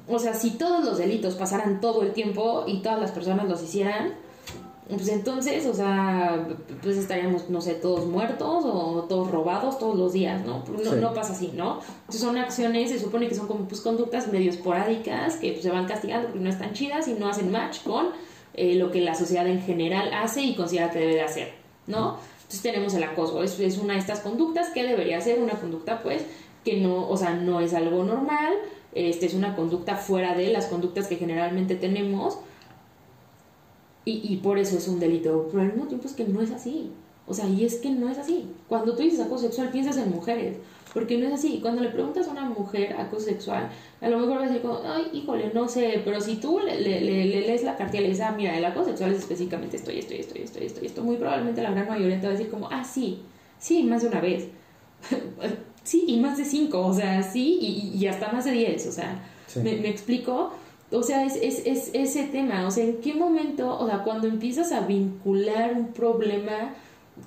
o 0.08 0.20
sea, 0.20 0.36
si 0.36 0.52
todos 0.52 0.84
los 0.86 0.98
delitos 0.98 1.34
pasaran 1.36 1.82
todo 1.82 2.04
el 2.04 2.12
tiempo 2.12 2.66
y 2.68 2.82
todas 2.82 3.00
las 3.00 3.12
personas 3.12 3.48
los 3.48 3.64
hicieran, 3.64 4.14
pues 4.90 5.08
entonces, 5.08 5.66
o 5.66 5.74
sea, 5.74 6.48
pues 6.82 6.98
estaríamos, 6.98 7.50
no 7.50 7.62
sé, 7.62 7.76
todos 7.76 8.06
muertos 8.06 8.66
o 8.66 9.06
todos 9.08 9.32
robados 9.32 9.80
todos 9.80 9.96
los 9.96 10.14
días, 10.14 10.46
¿no? 10.46 10.64
No, 10.84 10.96
no 10.96 11.14
pasa 11.14 11.34
así, 11.34 11.54
¿no? 11.56 11.80
Entonces 12.02 12.22
son 12.22 12.38
acciones, 12.38 12.90
se 12.92 13.00
supone 13.00 13.28
que 13.28 13.36
son 13.36 13.48
como 13.48 13.66
pues 13.66 13.82
conductas 13.82 14.28
medio 14.32 14.50
esporádicas 14.50 15.38
que 15.38 15.52
pues, 15.52 15.64
se 15.64 15.72
van 15.72 15.86
castigando 15.86 16.28
porque 16.28 16.44
no 16.44 16.50
están 16.50 16.74
chidas 16.74 17.08
y 17.08 17.14
no 17.14 17.30
hacen 17.30 17.50
match 17.52 17.84
con 17.84 18.08
eh, 18.56 18.76
lo 18.76 18.92
que 18.92 19.02
la 19.02 19.16
sociedad 19.16 19.48
en 19.48 19.62
general 19.62 20.14
hace 20.14 20.42
y 20.42 20.56
considera 20.56 20.92
que 20.92 21.00
debe 21.00 21.16
de 21.16 21.22
hacer, 21.22 21.54
¿no? 21.88 22.18
Entonces 22.36 22.62
tenemos 22.62 22.94
el 22.94 23.04
acoso, 23.04 23.42
es, 23.42 23.60
es 23.60 23.78
una 23.78 23.94
de 23.94 24.00
estas 24.00 24.20
conductas 24.20 24.70
que 24.72 24.84
debería 24.84 25.22
ser 25.22 25.40
una 25.40 25.54
conducta, 25.54 26.04
pues, 26.04 26.26
que 26.66 26.80
no, 26.82 27.10
o 27.10 27.18
sea, 27.18 27.34
no 27.34 27.62
es 27.62 27.74
algo 27.74 28.04
normal, 28.04 28.54
este 28.94 29.26
es 29.26 29.34
una 29.34 29.56
conducta 29.56 29.96
fuera 29.96 30.36
de 30.36 30.50
las 30.50 30.68
conductas 30.68 31.08
que 31.08 31.16
generalmente 31.16 31.76
tenemos, 31.76 32.38
y, 34.06 34.34
y 34.34 34.38
por 34.38 34.58
eso 34.58 34.78
es 34.78 34.88
un 34.88 35.00
delito. 35.00 35.48
Pero 35.52 35.64
al 35.64 35.70
mismo 35.70 35.88
tiempo 35.88 36.08
es 36.08 36.14
que 36.14 36.26
no 36.26 36.42
es 36.42 36.52
así. 36.52 36.92
O 37.26 37.34
sea, 37.34 37.48
y 37.48 37.64
es 37.64 37.76
que 37.76 37.90
no 37.90 38.10
es 38.10 38.18
así. 38.18 38.48
Cuando 38.68 38.96
tú 38.96 39.02
dices 39.02 39.20
acoso 39.22 39.44
sexual, 39.44 39.70
piensas 39.70 39.98
en 39.98 40.10
mujeres. 40.10 40.58
Porque 40.94 41.18
no 41.18 41.28
es 41.28 41.34
así. 41.34 41.60
Cuando 41.62 41.82
le 41.82 41.90
preguntas 41.90 42.28
a 42.28 42.32
una 42.32 42.46
mujer 42.46 42.96
acoso 43.00 43.26
sexual, 43.26 43.70
a 44.02 44.10
lo 44.10 44.20
mejor 44.20 44.38
va 44.38 44.44
a 44.44 44.48
decir 44.48 44.62
como, 44.62 44.80
ay, 44.86 45.08
híjole, 45.14 45.52
no 45.54 45.68
sé. 45.68 46.02
Pero 46.04 46.20
si 46.20 46.36
tú 46.36 46.60
le, 46.60 46.80
le, 46.82 47.02
le, 47.02 47.26
lees 47.26 47.64
la 47.64 47.78
cartilla 47.78 48.02
y 48.02 48.04
le 48.04 48.10
dices, 48.10 48.26
ah, 48.26 48.34
mira, 48.36 48.58
el 48.58 48.66
acoso 48.66 48.90
sexual 48.90 49.12
es 49.12 49.20
específicamente 49.20 49.78
esto 49.78 49.90
esto 49.90 50.14
esto 50.14 50.36
esto 50.36 50.60
esto 50.60 50.82
esto, 50.82 51.04
muy 51.04 51.16
probablemente 51.16 51.64
la 51.64 51.72
gran 51.72 51.88
mayoría 51.88 52.20
te 52.20 52.28
va 52.28 52.34
a 52.34 52.38
decir 52.38 52.52
como, 52.52 52.70
ah, 52.70 52.84
sí, 52.84 53.22
sí, 53.58 53.84
más 53.84 54.02
de 54.02 54.10
una 54.10 54.20
vez. 54.20 54.48
sí, 55.84 56.04
y 56.08 56.20
más 56.20 56.38
de 56.38 56.46
cinco. 56.46 56.86
O 56.86 56.94
sea, 56.94 57.24
sí, 57.24 57.58
y, 57.62 57.98
y 57.98 58.08
hasta 58.08 58.32
más 58.32 58.46
de 58.46 58.52
diez. 58.52 58.86
O 58.86 58.92
sea, 58.92 59.24
me, 59.56 59.78
me 59.78 59.90
explico. 59.90 60.52
O 60.94 61.02
sea, 61.02 61.26
es, 61.26 61.36
es, 61.38 61.64
es, 61.66 61.90
ese 61.94 62.26
tema, 62.26 62.68
o 62.68 62.72
sea, 62.72 62.84
¿en 62.84 62.98
qué 62.98 63.16
momento, 63.16 63.80
o 63.80 63.88
sea, 63.88 64.04
cuando 64.04 64.28
empiezas 64.28 64.72
a 64.72 64.82
vincular 64.82 65.74
un 65.74 65.88
problema 65.88 66.76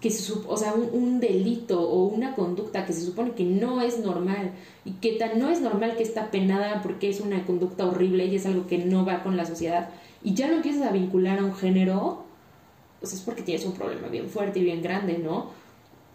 que 0.00 0.10
se, 0.10 0.32
o 0.46 0.56
sea, 0.56 0.72
un, 0.74 1.18
delito 1.18 1.80
o 1.80 2.06
una 2.06 2.36
conducta 2.36 2.86
que 2.86 2.92
se 2.92 3.04
supone 3.04 3.32
que 3.32 3.42
no 3.42 3.80
es 3.80 3.98
normal 3.98 4.52
y 4.84 4.92
que 4.92 5.12
tan 5.12 5.40
no 5.40 5.50
es 5.50 5.60
normal 5.60 5.96
que 5.96 6.04
está 6.04 6.30
penada 6.30 6.80
porque 6.82 7.08
es 7.08 7.20
una 7.20 7.44
conducta 7.44 7.86
horrible 7.86 8.26
y 8.26 8.36
es 8.36 8.46
algo 8.46 8.68
que 8.68 8.78
no 8.78 9.04
va 9.04 9.24
con 9.24 9.36
la 9.36 9.44
sociedad 9.44 9.90
y 10.22 10.34
ya 10.34 10.46
lo 10.46 10.56
empiezas 10.56 10.86
a 10.86 10.92
vincular 10.92 11.40
a 11.40 11.44
un 11.44 11.54
género, 11.54 12.24
pues 13.00 13.14
es 13.14 13.20
porque 13.20 13.42
tienes 13.42 13.66
un 13.66 13.72
problema 13.72 14.06
bien 14.06 14.28
fuerte 14.28 14.60
y 14.60 14.64
bien 14.64 14.80
grande, 14.80 15.18
¿no? 15.18 15.50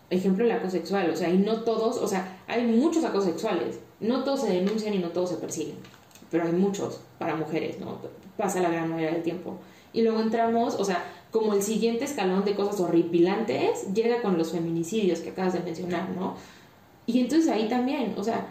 Ejemplo, 0.10 0.46
el 0.46 0.52
acoso 0.52 0.72
sexual, 0.72 1.10
o 1.10 1.18
sea, 1.18 1.30
y 1.30 1.38
no 1.38 1.64
todos, 1.64 1.98
o 1.98 2.08
sea, 2.08 2.40
hay 2.48 2.66
muchos 2.66 3.04
acosos 3.04 3.26
sexuales, 3.26 3.80
no 4.00 4.24
todos 4.24 4.42
se 4.42 4.54
denuncian 4.54 4.94
y 4.94 5.00
no 5.00 5.10
todos 5.10 5.32
se 5.32 5.36
persiguen 5.36 6.01
pero 6.32 6.46
hay 6.46 6.54
muchos 6.54 7.02
para 7.20 7.36
mujeres, 7.36 7.80
¿no? 7.80 7.98
Pasa 8.38 8.62
la 8.62 8.70
gran 8.70 8.90
mayoría 8.90 9.12
del 9.12 9.24
tiempo. 9.24 9.60
Y 9.94 10.02
luego 10.02 10.22
entramos, 10.22 10.76
o 10.76 10.86
sea, 10.86 11.04
como 11.32 11.54
el 11.54 11.62
siguiente 11.62 12.06
escalón 12.06 12.46
de 12.46 12.56
cosas 12.56 12.80
horripilantes 12.80 13.94
llega 13.94 14.22
con 14.22 14.38
los 14.38 14.52
feminicidios 14.52 15.20
que 15.20 15.30
acabas 15.30 15.54
de 15.54 15.60
mencionar, 15.60 16.10
¿no? 16.10 16.36
Y 17.06 17.20
entonces 17.20 17.52
ahí 17.52 17.68
también, 17.68 18.16
o 18.18 18.24
sea, 18.24 18.48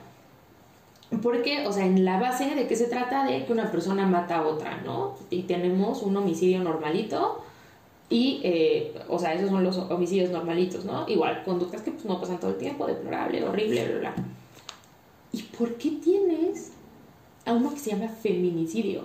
porque, 1.22 1.66
o 1.66 1.72
sea, 1.72 1.87
en 1.87 2.05
la 2.05 2.20
base 2.20 2.55
de 2.55 2.66
qué 2.66 2.76
se 2.76 2.87
trata 2.87 3.24
de 3.24 3.45
que 3.45 3.53
una 3.53 3.70
persona 3.72 4.07
mata 4.07 4.39
a 4.39 4.47
otra, 4.47 4.83
¿no? 4.83 5.16
Y 5.31 5.43
tenemos 5.43 6.03
un 6.03 6.16
homicidio 6.16 6.62
normalito 6.62 7.43
y, 8.09 8.41
eh, 8.45 8.95
o 9.09 9.18
sea, 9.18 9.35
esos 9.35 9.51
son 9.51 9.64
los 9.64 9.78
homicidios 9.78 10.31
normalitos, 10.31 10.85
¿no? 10.85 11.09
Igual, 11.09 11.43
conductas 11.45 11.83
que 11.83 11.91
pues 11.93 12.05
no 12.05 12.20
pasan 12.20 12.39
todo 12.39 12.51
el 12.51 12.59
tiempo, 12.59 12.87
deplorable, 12.87 13.43
horrible, 13.45 13.89
bla, 13.89 13.99
bla. 13.99 14.14
¿Y 15.33 15.43
por 15.43 15.74
qué 15.76 15.91
tienes 16.03 16.72
a 17.45 17.53
uno 17.53 17.70
que 17.70 17.78
se 17.78 17.91
llama 17.91 18.09
feminicidio. 18.09 19.05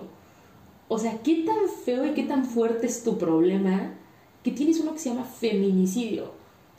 O 0.88 0.98
sea, 0.98 1.18
¿qué 1.22 1.44
tan 1.44 1.68
feo 1.84 2.06
y 2.06 2.14
qué 2.14 2.22
tan 2.22 2.44
fuerte 2.44 2.86
es 2.86 3.02
tu 3.02 3.18
problema 3.18 3.94
que 4.42 4.52
tienes 4.52 4.80
uno 4.80 4.92
que 4.92 5.00
se 5.00 5.08
llama 5.10 5.24
feminicidio? 5.24 6.32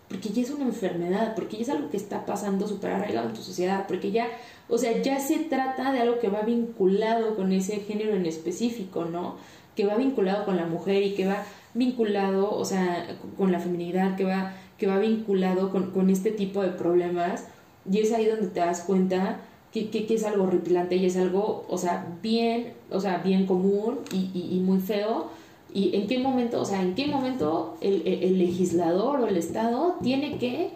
Porque 0.08 0.30
ya 0.30 0.42
es 0.42 0.52
una 0.52 0.64
enfermedad, 0.64 1.36
porque 1.36 1.58
ya 1.58 1.64
es 1.64 1.70
algo 1.70 1.90
que 1.90 1.98
está 1.98 2.26
pasando 2.26 2.68
súper 2.68 2.92
arraigado 2.92 3.28
en 3.28 3.34
tu 3.34 3.42
sociedad, 3.42 3.86
porque 3.88 4.12
ya, 4.12 4.28
o 4.70 4.78
sea, 4.78 5.02
ya 5.02 5.20
se 5.20 5.40
trata 5.40 5.92
de 5.92 6.00
algo 6.00 6.20
que 6.20 6.30
va 6.30 6.42
vinculado 6.44 7.36
con 7.36 7.52
ese 7.52 7.78
género 7.82 8.14
en 8.14 8.26
específico, 8.26 9.04
¿no? 9.04 9.36
Que 9.76 9.86
va 9.86 9.96
vinculado 9.96 10.46
con 10.46 10.56
la 10.56 10.66
mujer 10.66 11.04
y 11.04 11.14
que 11.14 11.28
va 11.28 11.44
vinculado, 11.74 12.50
o 12.52 12.64
sea, 12.64 13.06
con 13.38 13.52
la 13.52 13.60
feminidad, 13.60 14.16
que 14.16 14.24
va, 14.24 14.54
que 14.78 14.88
va 14.88 14.98
vinculado 14.98 15.72
con, 15.72 15.92
con 15.92 16.10
este 16.10 16.32
tipo 16.32 16.62
de 16.62 16.70
problemas. 16.70 17.46
Y 17.92 18.00
es 18.00 18.14
ahí 18.14 18.26
donde 18.28 18.48
te 18.48 18.62
das 18.62 18.82
cuenta 18.82 19.42
que, 19.86 20.06
que, 20.06 20.16
es 20.16 20.24
algo 20.24 20.44
horripilante 20.44 20.96
y 20.96 21.06
es 21.06 21.18
algo, 21.18 21.66
o 21.70 21.78
sea, 21.78 22.18
bien, 22.22 22.74
o 22.92 23.00
sea, 23.00 23.20
bien 23.20 23.46
común 23.46 24.00
y, 24.12 24.32
y, 24.34 24.60
muy 24.60 24.80
feo. 24.80 25.28
¿Y 25.74 25.96
en 25.96 26.08
qué 26.08 26.20
momento, 26.20 26.62
o 26.62 26.66
sea, 26.66 26.82
en 26.82 26.96
qué 26.96 27.08
momento 27.08 27.78
el, 27.82 28.08
el, 28.08 28.38
legislador 28.38 29.20
o 29.20 29.28
el 29.28 29.38
Estado 29.38 29.96
tiene 30.02 30.38
que 30.38 30.72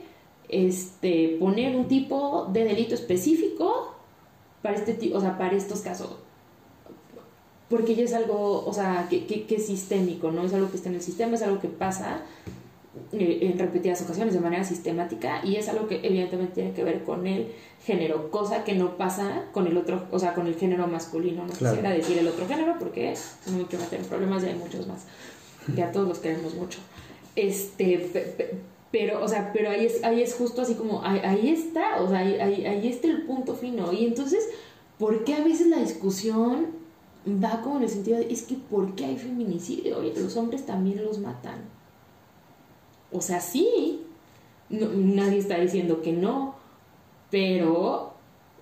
este, 0.50 1.38
poner 1.40 1.76
un 1.76 1.88
tipo 1.88 2.48
de 2.52 2.66
delito 2.66 2.94
específico 2.94 3.94
para, 4.62 4.76
este, 4.76 5.16
o 5.16 5.22
sea, 5.22 5.38
para 5.38 5.56
estos 5.56 5.82
casos? 5.82 6.16
Porque 7.70 7.96
ya 7.96 8.04
es 8.04 8.14
algo, 8.14 8.66
o 8.66 8.74
sea, 8.74 9.08
que, 9.10 9.26
que, 9.26 9.46
que 9.46 9.56
es 9.56 9.68
sistémico, 9.68 10.32
¿no? 10.32 10.44
Es 10.44 10.54
algo 10.54 10.70
que 10.70 10.78
está 10.78 10.90
en 10.90 10.96
el 10.96 11.02
sistema, 11.02 11.36
es 11.36 11.42
algo 11.42 11.60
que 11.60 11.70
pasa 11.70 12.22
en 13.14 13.58
repetidas 13.58 14.02
ocasiones 14.02 14.34
de 14.34 14.42
manera 14.42 14.64
sistemática 14.64 15.42
y 15.46 15.56
es 15.56 15.70
algo 15.70 15.88
que 15.88 16.02
evidentemente 16.04 16.56
tiene 16.56 16.74
que 16.74 16.84
ver 16.84 17.04
con 17.04 17.26
el 17.26 17.48
género, 17.86 18.30
cosa 18.32 18.64
que 18.64 18.76
no 18.76 18.98
pasa 18.98 19.46
con 19.54 19.66
el 19.68 19.78
otro, 19.78 20.08
o 20.12 20.20
sea, 20.20 20.34
con 20.34 20.48
el 20.48 20.56
género 20.56 20.88
masculino. 20.88 21.46
No 21.46 21.54
quisiera 21.54 21.92
decir 21.92 22.18
el 22.18 22.28
otro 22.28 22.48
género 22.48 22.76
porque 22.78 23.14
no 23.50 23.58
hay 23.58 23.66
que 23.66 23.78
meter 23.78 24.02
en 24.02 24.06
problemas 24.06 24.44
y 24.44 24.48
hay 24.48 24.56
muchos 24.56 24.88
más. 24.88 25.06
Que 25.76 25.84
a 25.84 25.92
todos 25.92 26.08
los 26.08 26.20
queremos 26.20 26.54
mucho. 26.56 26.80
Este, 27.36 28.58
pero, 28.92 29.24
o 29.24 29.28
sea, 29.28 29.52
pero 29.54 29.70
ahí 29.70 29.86
es, 29.86 30.04
ahí 30.04 30.22
es 30.22 30.36
justo 30.36 30.62
así 30.62 30.76
como, 30.76 31.02
ahí, 31.04 31.50
está, 31.50 32.02
o 32.02 32.10
sea, 32.10 32.20
ahí, 32.20 32.66
ahí, 32.66 32.88
está 32.88 33.08
el 33.08 33.24
punto 33.24 33.56
fino. 33.56 33.94
Y 33.94 34.06
entonces, 34.06 34.50
¿por 35.00 35.24
qué 35.24 35.36
a 35.36 35.44
veces 35.44 35.68
la 35.68 35.78
discusión 35.78 36.68
va 37.26 37.62
como 37.62 37.78
en 37.78 37.84
el 37.84 37.90
sentido 37.90 38.18
de, 38.18 38.32
es 38.32 38.42
que 38.42 38.56
¿por 38.56 38.96
qué 38.96 39.06
hay 39.06 39.18
feminicidio? 39.18 40.04
y 40.04 40.14
los 40.14 40.36
hombres 40.36 40.66
también 40.66 41.04
los 41.06 41.20
matan. 41.20 41.81
O 43.12 43.22
sea, 43.22 43.42
sí, 43.42 44.02
nadie 44.70 45.40
está 45.40 45.60
diciendo 45.60 46.02
que 46.02 46.14
no, 46.14 46.56
pero, 47.30 48.14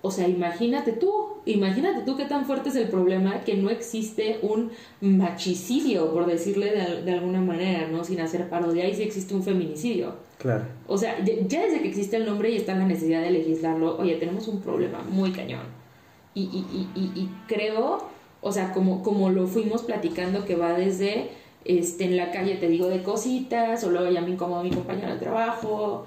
o 0.02 0.10
sea, 0.10 0.28
imagínate 0.28 0.92
tú, 0.92 1.12
imagínate 1.44 2.02
tú 2.02 2.16
qué 2.16 2.24
tan 2.24 2.44
fuerte 2.44 2.70
es 2.70 2.76
el 2.76 2.88
problema 2.88 3.42
que 3.42 3.54
no 3.54 3.70
existe 3.70 4.40
un 4.42 4.70
machicidio, 5.00 6.12
por 6.12 6.26
decirle 6.26 7.02
de, 7.04 7.12
alguna 7.12 7.40
manera, 7.40 7.88
¿no? 7.88 8.04
Sin 8.04 8.20
hacer 8.20 8.48
parodia, 8.48 8.88
y 8.88 8.94
sí 8.94 9.02
existe 9.02 9.34
un 9.34 9.42
feminicidio. 9.42 10.14
Claro. 10.38 10.64
O 10.86 10.98
sea, 10.98 11.22
ya, 11.24 11.62
desde 11.62 11.80
que 11.80 11.88
existe 11.88 12.16
el 12.16 12.26
nombre 12.26 12.50
y 12.50 12.56
está 12.56 12.74
la 12.74 12.86
necesidad 12.86 13.22
de 13.22 13.30
legislarlo, 13.30 13.98
oye, 13.98 14.16
tenemos 14.16 14.48
un 14.48 14.60
problema 14.60 15.02
muy 15.08 15.32
cañón. 15.32 15.66
Y, 16.34 16.42
y, 16.42 16.88
y, 16.94 17.20
y 17.20 17.30
creo, 17.46 17.98
o 18.40 18.52
sea, 18.52 18.72
como, 18.72 19.02
como 19.02 19.30
lo 19.30 19.46
fuimos 19.46 19.82
platicando, 19.82 20.44
que 20.44 20.56
va 20.56 20.72
desde 20.72 21.30
este, 21.64 22.04
en 22.04 22.16
la 22.16 22.30
calle 22.30 22.56
te 22.56 22.68
digo 22.68 22.88
de 22.88 23.02
cositas, 23.02 23.84
o 23.84 23.90
luego 23.90 24.10
ya 24.10 24.20
me 24.20 24.30
incomodo 24.30 24.62
mi 24.62 24.70
compañero 24.70 25.12
de 25.12 25.18
trabajo, 25.18 26.06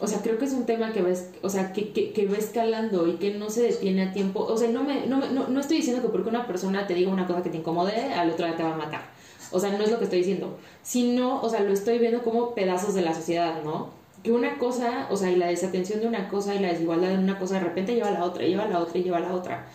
o 0.00 0.06
sea, 0.06 0.20
creo 0.22 0.38
que 0.38 0.44
es 0.44 0.52
un 0.52 0.64
tema 0.64 0.92
que 0.92 1.02
va, 1.02 1.10
o 1.42 1.48
sea, 1.48 1.72
que, 1.72 1.92
que, 1.92 2.12
que, 2.12 2.26
va 2.26 2.36
escalando 2.36 3.08
y 3.08 3.14
que 3.14 3.34
no 3.34 3.50
se 3.50 3.62
detiene 3.62 4.02
a 4.02 4.12
tiempo. 4.12 4.44
O 4.44 4.56
sea, 4.56 4.70
no, 4.70 4.84
me, 4.84 5.06
no, 5.06 5.18
no, 5.30 5.48
no 5.48 5.60
estoy 5.60 5.78
diciendo 5.78 6.02
que 6.02 6.08
porque 6.08 6.28
una 6.28 6.46
persona 6.46 6.86
te 6.86 6.94
diga 6.94 7.10
una 7.10 7.26
cosa 7.26 7.42
que 7.42 7.50
te 7.50 7.56
incomode, 7.56 8.14
al 8.14 8.30
otro 8.30 8.46
día 8.46 8.56
te 8.56 8.62
va 8.62 8.74
a 8.74 8.76
matar. 8.76 9.02
O 9.50 9.58
sea, 9.58 9.76
no 9.76 9.82
es 9.82 9.90
lo 9.90 9.98
que 9.98 10.04
estoy 10.04 10.20
diciendo. 10.20 10.56
Sino, 10.82 11.42
o 11.42 11.48
sea, 11.48 11.60
lo 11.60 11.72
estoy 11.72 11.98
viendo 11.98 12.22
como 12.22 12.54
pedazos 12.54 12.94
de 12.94 13.02
la 13.02 13.12
sociedad, 13.12 13.62
¿no? 13.64 13.90
Que 14.22 14.30
una 14.30 14.58
cosa, 14.58 15.08
o 15.10 15.16
sea, 15.16 15.32
y 15.32 15.36
la 15.36 15.48
desatención 15.48 16.00
de 16.00 16.06
una 16.06 16.28
cosa 16.28 16.54
y 16.54 16.60
la 16.60 16.68
desigualdad 16.68 17.08
de 17.08 17.18
una 17.18 17.38
cosa 17.38 17.54
de 17.54 17.60
repente 17.60 17.94
lleva 17.94 18.08
a 18.08 18.12
la 18.12 18.24
otra, 18.24 18.44
lleva 18.44 18.64
a 18.64 18.68
la 18.68 18.78
otra 18.78 18.98
y 18.98 19.02
lleva 19.02 19.16
a 19.16 19.20
la 19.20 19.34
otra. 19.34 19.66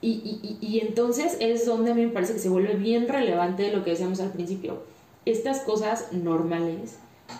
Y, 0.00 0.10
y, 0.10 0.58
y 0.60 0.80
entonces 0.80 1.36
es 1.40 1.66
donde 1.66 1.90
a 1.90 1.94
mí 1.94 2.06
me 2.06 2.12
parece 2.12 2.34
que 2.34 2.38
se 2.38 2.48
vuelve 2.48 2.74
bien 2.74 3.08
relevante 3.08 3.72
lo 3.72 3.84
que 3.84 3.90
decíamos 3.90 4.20
al 4.20 4.30
principio. 4.30 4.82
Estas 5.24 5.60
cosas 5.60 6.12
normales 6.12 6.98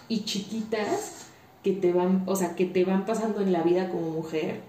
y 0.09 0.25
chiquitas 0.25 1.27
que 1.63 1.73
te 1.73 1.93
van, 1.93 2.25
o 2.27 2.37
sea, 2.37 2.55
que 2.55 2.65
te 2.65 2.85
van 2.85 3.07
pasando 3.07 3.41
en 3.41 3.53
la 3.53 3.63
vida 3.63 3.91
como 3.91 4.11
mujer, 4.11 4.61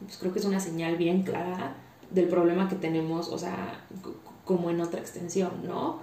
pues 0.00 0.16
creo 0.18 0.32
que 0.32 0.38
es 0.38 0.44
una 0.44 0.60
señal 0.60 0.96
bien 0.96 1.22
clara 1.22 1.76
del 2.10 2.28
problema 2.28 2.68
que 2.68 2.76
tenemos, 2.76 3.28
o 3.28 3.38
sea, 3.38 3.84
como 4.44 4.70
en 4.70 4.80
otra 4.80 5.00
extensión, 5.00 5.50
¿no? 5.66 6.00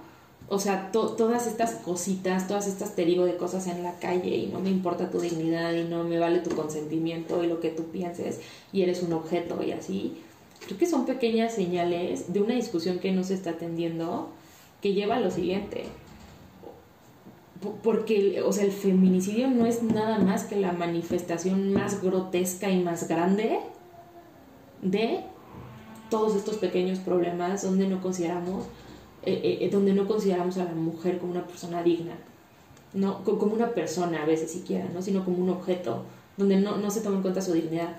O 0.48 0.60
sea, 0.60 0.92
todas 0.92 1.48
estas 1.48 1.72
cositas, 1.72 2.46
todas 2.46 2.68
estas 2.68 2.94
te 2.94 3.04
digo 3.04 3.24
de 3.24 3.36
cosas 3.36 3.66
en 3.66 3.82
la 3.82 3.98
calle 3.98 4.36
y 4.36 4.46
no 4.46 4.60
me 4.60 4.70
importa 4.70 5.10
tu 5.10 5.18
dignidad 5.18 5.72
y 5.72 5.84
no 5.84 6.04
me 6.04 6.20
vale 6.20 6.38
tu 6.38 6.54
consentimiento 6.54 7.42
y 7.42 7.48
lo 7.48 7.58
que 7.58 7.70
tú 7.70 7.86
pienses 7.86 8.40
y 8.72 8.82
eres 8.82 9.02
un 9.02 9.12
objeto 9.12 9.60
y 9.62 9.72
así. 9.72 10.22
Creo 10.66 10.78
que 10.78 10.86
son 10.86 11.06
pequeñas 11.06 11.54
señales 11.54 12.32
de 12.32 12.40
una 12.40 12.54
discusión 12.54 12.98
que 12.98 13.12
no 13.12 13.24
se 13.24 13.34
está 13.34 13.50
atendiendo 13.50 14.30
que 14.82 14.92
lleva 14.92 15.16
a 15.16 15.20
lo 15.20 15.30
siguiente 15.30 15.86
porque, 17.82 18.42
o 18.42 18.52
sea, 18.52 18.64
el 18.64 18.72
feminicidio 18.72 19.48
no 19.48 19.66
es 19.66 19.82
nada 19.82 20.18
más 20.18 20.44
que 20.44 20.56
la 20.56 20.72
manifestación 20.72 21.72
más 21.72 22.02
grotesca 22.02 22.70
y 22.70 22.82
más 22.82 23.08
grande 23.08 23.60
de 24.82 25.20
todos 26.10 26.36
estos 26.36 26.56
pequeños 26.56 26.98
problemas 26.98 27.62
donde 27.62 27.88
no 27.88 28.00
consideramos, 28.00 28.66
eh, 29.22 29.40
eh, 29.42 29.58
eh, 29.62 29.70
donde 29.70 29.94
no 29.94 30.06
consideramos 30.06 30.58
a 30.58 30.64
la 30.64 30.72
mujer 30.72 31.18
como 31.18 31.32
una 31.32 31.46
persona 31.46 31.82
digna, 31.82 32.12
no 32.92 33.24
como 33.24 33.54
una 33.54 33.70
persona 33.70 34.22
a 34.22 34.26
veces 34.26 34.50
siquiera, 34.50 34.86
¿no? 34.92 35.02
sino 35.02 35.24
como 35.24 35.38
un 35.38 35.50
objeto, 35.50 36.04
donde 36.36 36.56
no, 36.56 36.76
no 36.76 36.90
se 36.90 37.00
toma 37.00 37.16
en 37.16 37.22
cuenta 37.22 37.40
su 37.40 37.52
dignidad. 37.52 37.96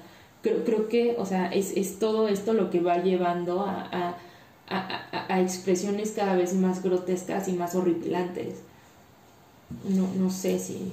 Creo, 0.48 0.64
creo 0.64 0.88
que, 0.88 1.16
o 1.18 1.26
sea, 1.26 1.48
es, 1.48 1.76
es 1.76 2.00
todo 2.00 2.28
esto 2.28 2.54
lo 2.54 2.70
que 2.70 2.80
va 2.80 2.98
llevando 2.98 3.62
a, 3.62 3.82
a, 3.82 4.18
a, 4.70 5.34
a 5.34 5.41
expresiones 5.41 6.12
cada 6.12 6.36
vez 6.36 6.54
más 6.54 6.84
grotescas 6.84 7.48
y 7.48 7.54
más 7.54 7.76
horripilantes 7.76 8.68
no, 9.89 10.08
no 10.18 10.30
sé 10.30 10.60
si, 10.60 10.91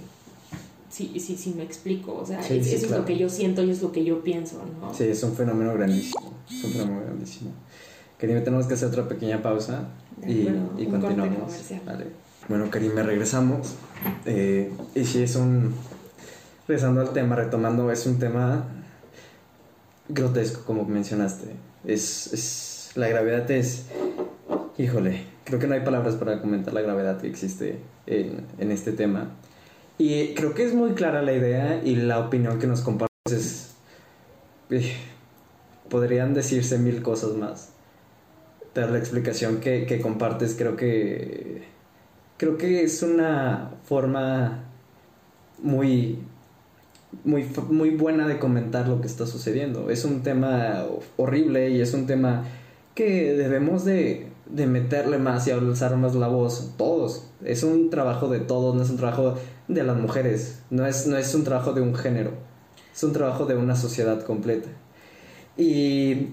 si, 0.91 1.19
si, 1.21 1.37
si 1.37 1.51
me 1.51 1.63
explico. 1.63 2.15
O 2.15 2.27
sea, 2.27 2.41
eso 2.41 2.55
es 2.55 2.91
lo 2.91 3.05
que 3.05 3.17
yo 3.17 3.29
siento 3.29 3.63
y 3.63 3.71
es 3.71 3.83
lo 3.83 3.93
que 3.93 4.05
yo 4.05 4.23
pienso, 4.23 4.63
¿no? 4.81 4.93
Sí, 4.95 5.05
es 5.05 5.23
un 5.23 5.35
fenómeno 5.35 5.75
grandísimo. 5.75 6.33
Es 6.49 6.65
un 6.65 6.73
fenómeno 6.73 7.01
grandísimo. 7.03 7.51
Karim, 8.19 8.43
tenemos 8.43 8.67
que 8.67 8.75
hacer 8.75 8.89
otra 8.89 9.09
pequeña 9.09 9.43
pausa 9.43 9.89
y, 10.27 10.49
y 10.79 10.87
continuamos. 10.87 11.53
Vale. 11.85 12.07
Bueno, 12.49 12.71
Karim, 12.71 12.93
regresamos. 12.95 13.75
Eh, 14.25 14.73
y 14.95 15.05
si 15.05 15.23
es 15.23 15.37
un. 15.37 15.75
Regresando 16.67 17.03
al 17.03 17.13
tema, 17.13 17.37
retomando, 17.37 17.91
es 17.91 18.07
un 18.07 18.19
tema 18.19 18.65
grotesco, 20.09 20.65
como 20.65 20.85
mencionaste. 20.85 21.47
Es, 21.85 22.33
es, 22.33 22.91
la 22.95 23.09
gravedad 23.09 23.51
es. 23.51 23.87
Híjole, 24.77 25.25
creo 25.45 25.59
que 25.59 25.67
no 25.67 25.75
hay 25.75 25.81
palabras 25.81 26.17
para 26.17 26.41
comentar 26.41 26.75
la 26.75 26.83
gravedad 26.83 27.21
que 27.21 27.29
existe 27.29 27.79
en, 28.07 28.47
en, 28.59 28.71
este 28.71 28.93
tema. 28.93 29.31
Y 29.99 30.35
creo 30.35 30.55
que 30.55 30.65
es 30.65 30.75
muy 30.75 30.93
clara 30.93 31.23
la 31.23 31.33
idea 31.33 31.81
y 31.85 31.97
la 31.97 32.19
opinión 32.19 32.59
que 32.59 32.67
nos 32.67 32.81
compartes 32.81 33.09
es... 33.31 33.71
Eh, 34.71 34.93
podrían 35.89 36.35
decirse 36.35 36.79
mil 36.79 37.03
cosas 37.03 37.35
más. 37.35 37.71
Pero 38.73 38.91
la 38.91 38.99
explicación 38.99 39.61
que, 39.61 39.87
que 39.87 40.01
compartes 40.01 40.55
creo 40.59 40.77
que... 40.77 41.63
Creo 42.37 42.59
que 42.59 42.83
es 42.83 43.03
una 43.03 43.71
forma 43.85 44.65
muy 45.63 46.19
muy, 47.25 47.47
muy 47.71 47.91
buena 47.91 48.27
de 48.27 48.39
comentar 48.39 48.89
lo 48.89 49.01
que 49.01 49.07
está 49.07 49.27
sucediendo. 49.27 49.91
Es 49.91 50.05
un 50.05 50.23
tema 50.23 50.85
horrible 51.17 51.71
y 51.71 51.81
es 51.81 51.95
un 51.95 52.07
tema 52.07 52.45
que 52.95 53.35
debemos 53.35 53.85
de, 53.85 54.29
de 54.47 54.67
meterle 54.67 55.19
más 55.19 55.47
y 55.47 55.51
alzar 55.51 55.97
más 55.97 56.15
la 56.15 56.29
voz, 56.29 56.73
todos. 56.77 57.27
Es 57.45 57.63
un 57.63 57.91
trabajo 57.91 58.29
de 58.29 58.41
todos, 58.41 58.75
no 58.75 58.83
es 58.83 58.91
un 58.91 58.97
trabajo 58.97 59.35
de 59.69 59.83
las 59.83 59.97
mujeres, 59.97 60.61
no 60.71 60.87
es, 60.87 61.07
no 61.07 61.17
es 61.17 61.35
un 61.35 61.45
trabajo 61.45 61.73
de 61.73 61.81
un 61.81 61.95
género, 61.95 62.33
es 62.95 63.03
un 63.03 63.13
trabajo 63.13 63.47
de 63.47 63.57
una 63.57 63.77
sociedad 63.77 64.23
completa. 64.23 64.69
Y, 65.57 66.29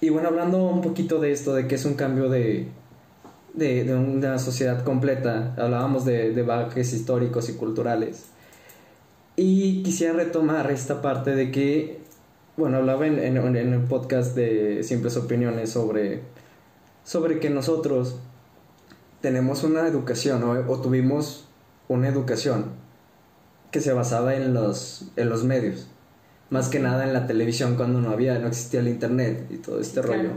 y 0.00 0.08
bueno, 0.10 0.28
hablando 0.28 0.64
un 0.64 0.80
poquito 0.80 1.20
de 1.20 1.32
esto, 1.32 1.54
de 1.54 1.66
que 1.66 1.74
es 1.74 1.84
un 1.84 1.94
cambio 1.94 2.28
de, 2.28 2.68
de, 3.52 3.84
de 3.84 3.94
una 3.94 4.38
sociedad 4.38 4.84
completa, 4.84 5.54
hablábamos 5.56 6.04
de, 6.04 6.32
de 6.32 6.42
bagajes 6.42 6.92
históricos 6.92 7.48
y 7.48 7.54
culturales. 7.54 8.26
Y 9.36 9.82
quisiera 9.82 10.12
retomar 10.12 10.70
esta 10.70 11.02
parte 11.02 11.34
de 11.34 11.50
que, 11.50 12.00
bueno, 12.56 12.76
hablaba 12.76 13.06
en, 13.06 13.18
en, 13.18 13.36
en 13.36 13.72
el 13.72 13.80
podcast 13.82 14.36
de 14.36 14.82
Simples 14.84 15.16
Opiniones 15.16 15.70
sobre 15.70 16.22
sobre 17.04 17.38
que 17.38 17.50
nosotros 17.50 18.16
tenemos 19.20 19.62
una 19.62 19.86
educación 19.86 20.42
o, 20.42 20.80
tuvimos 20.80 21.44
una 21.88 22.08
educación 22.08 22.72
que 23.70 23.80
se 23.80 23.92
basaba 23.92 24.34
en 24.34 24.54
los, 24.54 25.06
en 25.16 25.28
los 25.28 25.44
medios, 25.44 25.86
más 26.50 26.68
que 26.68 26.78
nada 26.78 27.04
en 27.04 27.12
la 27.12 27.26
televisión 27.26 27.76
cuando 27.76 28.00
no 28.00 28.10
había, 28.10 28.38
no 28.38 28.48
existía 28.48 28.80
el 28.80 28.88
internet 28.88 29.46
y 29.50 29.56
todo 29.56 29.80
este 29.80 30.00
rollo. 30.02 30.30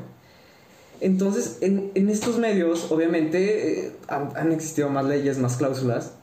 Entonces, 1.00 1.60
en, 1.62 1.92
en, 1.94 2.10
estos 2.10 2.40
medios, 2.40 2.92
obviamente, 2.92 3.86
eh, 3.86 3.92
han, 4.08 4.36
han, 4.36 4.52
existido 4.52 4.90
más 4.90 5.06
leyes, 5.06 5.38
más 5.38 5.58
cláusulas 5.58 6.14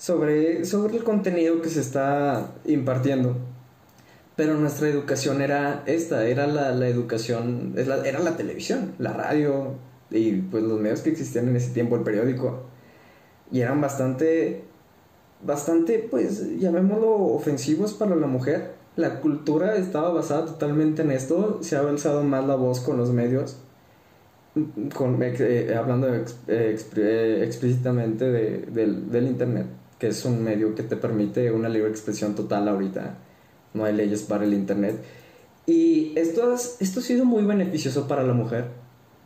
sobre, 0.00 0.64
sobre 0.64 0.96
el 0.96 1.04
contenido 1.04 1.60
que 1.60 1.68
se 1.68 1.80
está 1.80 2.52
impartiendo. 2.64 3.36
Pero 4.34 4.54
nuestra 4.54 4.88
educación 4.88 5.42
era 5.42 5.82
esta, 5.84 6.26
era 6.26 6.46
la, 6.46 6.72
la 6.72 6.88
educación, 6.88 7.74
era 7.76 8.18
la 8.18 8.36
televisión, 8.38 8.94
la 8.98 9.12
radio 9.12 9.74
y 10.10 10.32
pues 10.36 10.62
los 10.64 10.80
medios 10.80 11.02
que 11.02 11.10
existían 11.10 11.48
en 11.48 11.56
ese 11.56 11.72
tiempo, 11.72 11.96
el 11.96 12.02
periódico. 12.02 12.62
Y 13.52 13.60
eran 13.60 13.82
bastante, 13.82 14.64
bastante, 15.44 15.98
pues 16.10 16.58
llamémoslo 16.58 17.12
ofensivos 17.16 17.92
para 17.92 18.16
la 18.16 18.26
mujer. 18.26 18.72
La 18.96 19.20
cultura 19.20 19.76
estaba 19.76 20.10
basada 20.10 20.46
totalmente 20.46 21.02
en 21.02 21.10
esto, 21.10 21.58
se 21.62 21.76
ha 21.76 21.80
alzado 21.80 22.24
más 22.24 22.46
la 22.46 22.54
voz 22.56 22.80
con 22.80 22.96
los 22.96 23.10
medios, 23.12 23.58
con, 24.94 25.18
eh, 25.22 25.74
hablando 25.76 26.08
eh, 26.14 26.24
eh, 26.48 27.42
explícitamente 27.44 28.24
de, 28.24 28.58
del, 28.66 29.10
del 29.10 29.26
Internet, 29.26 29.66
que 30.00 30.08
es 30.08 30.24
un 30.24 30.42
medio 30.42 30.74
que 30.74 30.82
te 30.82 30.96
permite 30.96 31.52
una 31.52 31.68
libre 31.68 31.90
expresión 31.90 32.34
total 32.34 32.66
ahorita 32.68 33.18
no 33.74 33.84
hay 33.84 33.94
leyes 33.94 34.22
para 34.22 34.44
el 34.44 34.54
Internet. 34.54 34.96
Y 35.66 36.12
esto, 36.16 36.54
esto 36.54 37.00
ha 37.00 37.02
sido 37.02 37.24
muy 37.24 37.44
beneficioso 37.44 38.08
para 38.08 38.22
la 38.22 38.32
mujer, 38.32 38.66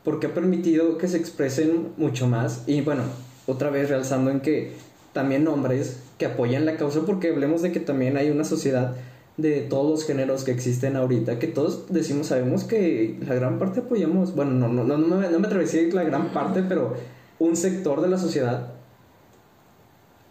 porque 0.02 0.26
ha 0.26 0.34
permitido 0.34 0.98
que 0.98 1.08
se 1.08 1.16
expresen 1.16 1.88
mucho 1.96 2.26
más. 2.26 2.62
Y 2.66 2.80
bueno, 2.82 3.04
otra 3.46 3.70
vez 3.70 3.88
realzando 3.88 4.30
en 4.30 4.40
que 4.40 4.72
también 5.12 5.46
hombres 5.48 6.00
que 6.18 6.26
apoyan 6.26 6.66
la 6.66 6.76
causa, 6.76 7.00
porque 7.06 7.30
hablemos 7.30 7.62
de 7.62 7.72
que 7.72 7.80
también 7.80 8.16
hay 8.16 8.30
una 8.30 8.44
sociedad 8.44 8.96
de 9.36 9.62
todos 9.62 9.90
los 9.90 10.06
géneros 10.06 10.44
que 10.44 10.52
existen 10.52 10.96
ahorita, 10.96 11.38
que 11.38 11.48
todos 11.48 11.92
decimos, 11.92 12.28
sabemos 12.28 12.64
que 12.64 13.18
la 13.26 13.34
gran 13.34 13.58
parte 13.58 13.80
apoyamos, 13.80 14.34
bueno, 14.34 14.52
no, 14.52 14.68
no, 14.68 14.84
no, 14.84 14.96
no, 14.96 15.16
me, 15.16 15.28
no 15.28 15.38
me 15.40 15.46
atrevería 15.46 15.72
a 15.72 15.74
decir 15.74 15.94
la 15.94 16.04
gran 16.04 16.32
parte, 16.32 16.62
pero 16.62 16.94
un 17.40 17.56
sector 17.56 18.00
de 18.00 18.08
la 18.08 18.18
sociedad 18.18 18.73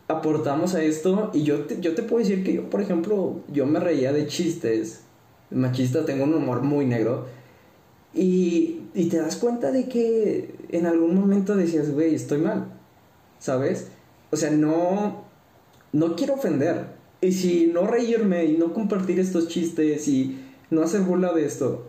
aportamos 0.08 0.76
a 0.76 0.84
esto 0.84 1.32
y 1.34 1.44
yo 1.44 1.62
te, 1.66 1.80
yo 1.80 1.96
te 1.96 2.04
puedo 2.04 2.20
decir 2.20 2.44
que 2.44 2.54
yo, 2.54 2.70
por 2.70 2.82
ejemplo, 2.82 3.42
yo 3.52 3.66
me 3.66 3.80
reía 3.80 4.12
de 4.12 4.28
chistes 4.28 5.02
machista, 5.54 6.06
tengo 6.06 6.24
un 6.24 6.34
humor 6.34 6.62
muy 6.62 6.86
negro 6.86 7.28
y, 8.14 8.82
y 8.94 9.06
te 9.10 9.18
das 9.18 9.38
cuenta 9.38 9.72
de 9.72 9.88
que 9.88 10.56
en 10.70 10.86
algún 10.86 11.16
momento 11.16 11.56
decías, 11.56 11.92
güey, 11.92 12.16
estoy 12.16 12.40
mal, 12.40 12.66
¿sabes? 13.40 13.88
O 14.32 14.36
sea, 14.36 14.52
no, 14.52 15.24
no 15.92 16.16
quiero 16.16 16.36
ofender. 16.36 16.88
Y 17.22 17.32
si 17.32 17.68
no 17.68 17.88
reírme 17.88 18.46
y 18.46 18.58
no 18.58 18.74
compartir 18.74 19.20
estos 19.20 19.48
chistes 19.48 20.08
y 20.08 20.40
no 20.70 20.84
hacer 20.84 21.02
burla 21.02 21.34
de 21.34 21.46
esto, 21.46 21.88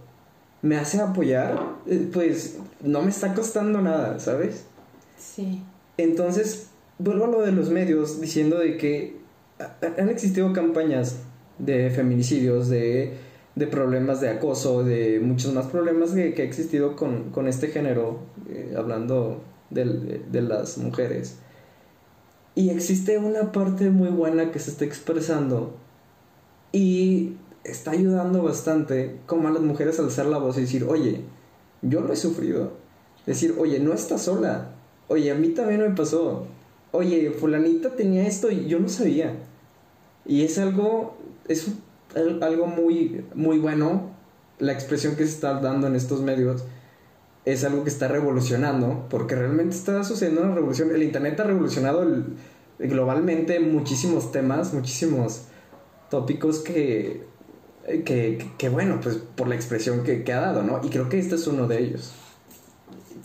me 0.62 0.76
hace 0.76 1.00
apoyar, 1.00 1.74
eh, 1.86 2.08
pues 2.12 2.58
no 2.80 3.02
me 3.02 3.10
está 3.10 3.34
costando 3.34 3.80
nada, 3.82 4.20
¿sabes? 4.20 4.64
Sí. 5.18 5.62
Entonces, 5.96 6.68
vuelvo 6.98 7.24
a 7.24 7.28
lo 7.28 7.42
de 7.42 7.52
los 7.52 7.70
medios 7.70 8.20
diciendo 8.20 8.58
de 8.58 8.76
que 8.76 9.16
han 9.98 10.08
existido 10.08 10.52
campañas 10.52 11.20
de 11.58 11.90
feminicidios, 11.90 12.68
de, 12.68 13.14
de 13.54 13.66
problemas 13.66 14.20
de 14.20 14.30
acoso, 14.30 14.84
de 14.84 15.20
muchos 15.20 15.52
más 15.52 15.66
problemas 15.66 16.10
que, 16.10 16.34
que 16.34 16.42
ha 16.42 16.44
existido 16.44 16.96
con, 16.96 17.30
con 17.30 17.46
este 17.46 17.68
género, 17.68 18.18
eh, 18.48 18.74
hablando 18.76 19.42
de, 19.70 20.22
de, 20.30 20.42
las 20.42 20.78
mujeres. 20.78 21.36
Y 22.54 22.70
existe 22.70 23.18
una 23.18 23.52
parte 23.52 23.90
muy 23.90 24.08
buena 24.08 24.50
que 24.50 24.58
se 24.58 24.70
está 24.70 24.84
expresando 24.84 25.76
y 26.72 27.36
está 27.64 27.92
ayudando 27.92 28.42
bastante 28.42 29.20
como 29.26 29.48
a 29.48 29.50
las 29.50 29.62
mujeres 29.62 29.98
a 29.98 30.02
alzar 30.02 30.26
la 30.26 30.38
voz 30.38 30.58
y 30.58 30.62
decir, 30.62 30.84
oye, 30.84 31.22
yo 31.82 32.00
lo 32.00 32.12
he 32.12 32.16
sufrido. 32.16 32.72
Decir, 33.26 33.54
oye, 33.58 33.78
no 33.78 33.92
estás 33.92 34.22
sola. 34.22 34.70
Oye, 35.08 35.30
a 35.30 35.34
mí 35.34 35.48
también 35.48 35.80
me 35.80 35.90
pasó. 35.90 36.46
Oye, 36.94 37.32
fulanita 37.32 37.96
tenía 37.96 38.24
esto 38.24 38.52
y 38.52 38.68
yo 38.68 38.78
no 38.78 38.88
sabía. 38.88 39.34
Y 40.24 40.44
es 40.44 40.58
algo, 40.58 41.16
es 41.48 41.66
algo 42.14 42.68
muy, 42.68 43.24
muy 43.34 43.58
bueno. 43.58 44.12
La 44.60 44.72
expresión 44.72 45.16
que 45.16 45.24
se 45.24 45.32
está 45.32 45.60
dando 45.60 45.88
en 45.88 45.96
estos 45.96 46.20
medios 46.20 46.62
es 47.44 47.64
algo 47.64 47.82
que 47.82 47.90
está 47.90 48.06
revolucionando, 48.06 49.08
porque 49.10 49.34
realmente 49.34 49.74
está 49.74 50.04
sucediendo 50.04 50.42
una 50.42 50.54
revolución. 50.54 50.92
El 50.92 51.02
Internet 51.02 51.40
ha 51.40 51.42
revolucionado 51.42 52.06
globalmente 52.78 53.58
muchísimos 53.58 54.30
temas, 54.30 54.72
muchísimos 54.72 55.46
tópicos 56.10 56.60
que, 56.60 57.24
que, 58.04 58.68
bueno, 58.68 59.00
pues 59.02 59.16
por 59.16 59.48
la 59.48 59.56
expresión 59.56 60.04
que, 60.04 60.22
que, 60.22 60.32
ha 60.32 60.40
dado, 60.40 60.62
¿no? 60.62 60.80
Y 60.84 60.90
creo 60.90 61.08
que 61.08 61.18
este 61.18 61.34
es 61.34 61.48
uno 61.48 61.66
de 61.66 61.82
ellos. 61.82 62.12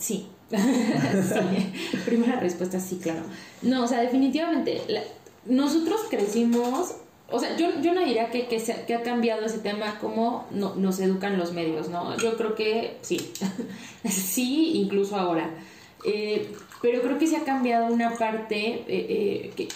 Sí. 0.00 0.28
Primera 2.04 2.40
respuesta, 2.40 2.80
sí, 2.80 2.98
claro. 3.02 3.22
No, 3.62 3.84
o 3.84 3.86
sea, 3.86 4.00
definitivamente, 4.00 4.82
nosotros 5.46 6.00
crecimos 6.10 6.94
o 7.32 7.38
sea, 7.38 7.56
yo, 7.56 7.80
yo 7.80 7.94
no 7.94 8.04
diría 8.04 8.30
que, 8.30 8.46
que, 8.46 8.58
se, 8.58 8.84
que, 8.86 8.94
ha 8.94 9.02
cambiado 9.02 9.46
ese 9.46 9.58
tema 9.58 9.98
como 10.00 10.46
no, 10.50 10.74
nos 10.74 10.98
educan 10.98 11.38
los 11.38 11.52
medios, 11.52 11.88
¿no? 11.88 12.16
Yo 12.16 12.36
creo 12.36 12.56
que 12.56 12.96
sí, 13.02 13.30
sí, 14.04 14.72
incluso 14.74 15.16
ahora. 15.16 15.48
Eh, 16.04 16.52
pero 16.82 17.02
creo 17.02 17.18
que 17.18 17.26
se 17.26 17.36
ha 17.36 17.44
cambiado 17.44 17.92
una 17.92 18.16
parte 18.16 18.84
eh, 18.88 19.52
eh, 19.56 19.66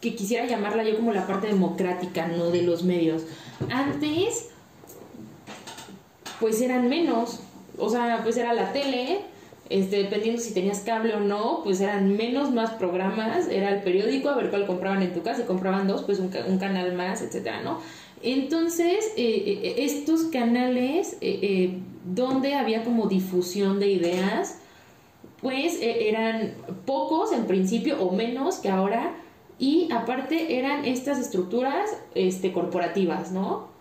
que, 0.00 0.14
quisiera 0.14 0.46
llamarla 0.46 0.84
yo 0.84 0.96
como 0.96 1.12
la 1.12 1.26
parte 1.26 1.48
democrática, 1.48 2.28
¿no? 2.28 2.50
De 2.50 2.62
los 2.62 2.82
medios. 2.82 3.22
Antes, 3.70 4.50
pues 6.40 6.60
eran 6.60 6.88
menos, 6.88 7.40
o 7.76 7.90
sea, 7.90 8.20
pues 8.22 8.36
era 8.36 8.52
la 8.52 8.72
tele, 8.72 9.20
este, 9.68 10.04
dependiendo 10.04 10.40
si 10.40 10.54
tenías 10.54 10.80
cable 10.80 11.14
o 11.14 11.20
no, 11.20 11.60
pues 11.64 11.80
eran 11.80 12.16
menos 12.16 12.52
más 12.52 12.70
programas, 12.72 13.48
era 13.48 13.70
el 13.70 13.82
periódico, 13.82 14.28
a 14.28 14.36
ver 14.36 14.50
cuál 14.50 14.66
compraban 14.66 15.02
en 15.02 15.12
tu 15.12 15.22
casa, 15.22 15.42
y 15.42 15.44
compraban 15.44 15.88
dos, 15.88 16.02
pues 16.02 16.18
un, 16.20 16.28
canal 16.28 16.94
más, 16.94 17.22
etcétera, 17.22 17.62
¿no? 17.62 17.80
Entonces, 18.22 19.12
eh, 19.16 19.60
eh, 19.62 19.74
estos 19.78 20.24
canales 20.24 21.18
eh, 21.20 21.78
donde 22.04 22.54
había 22.54 22.84
como 22.84 23.08
difusión 23.08 23.80
de 23.80 23.90
ideas, 23.90 24.58
pues 25.42 25.78
eran 25.80 26.54
pocos 26.86 27.32
en 27.32 27.46
principio 27.46 28.02
o 28.02 28.12
menos 28.12 28.56
que 28.56 28.70
ahora, 28.70 29.14
y 29.58 29.88
aparte 29.92 30.58
eran 30.58 30.84
estas 30.84 31.18
estructuras 31.18 31.90
este, 32.14 32.52
corporativas, 32.52 33.32
¿no? 33.32 33.75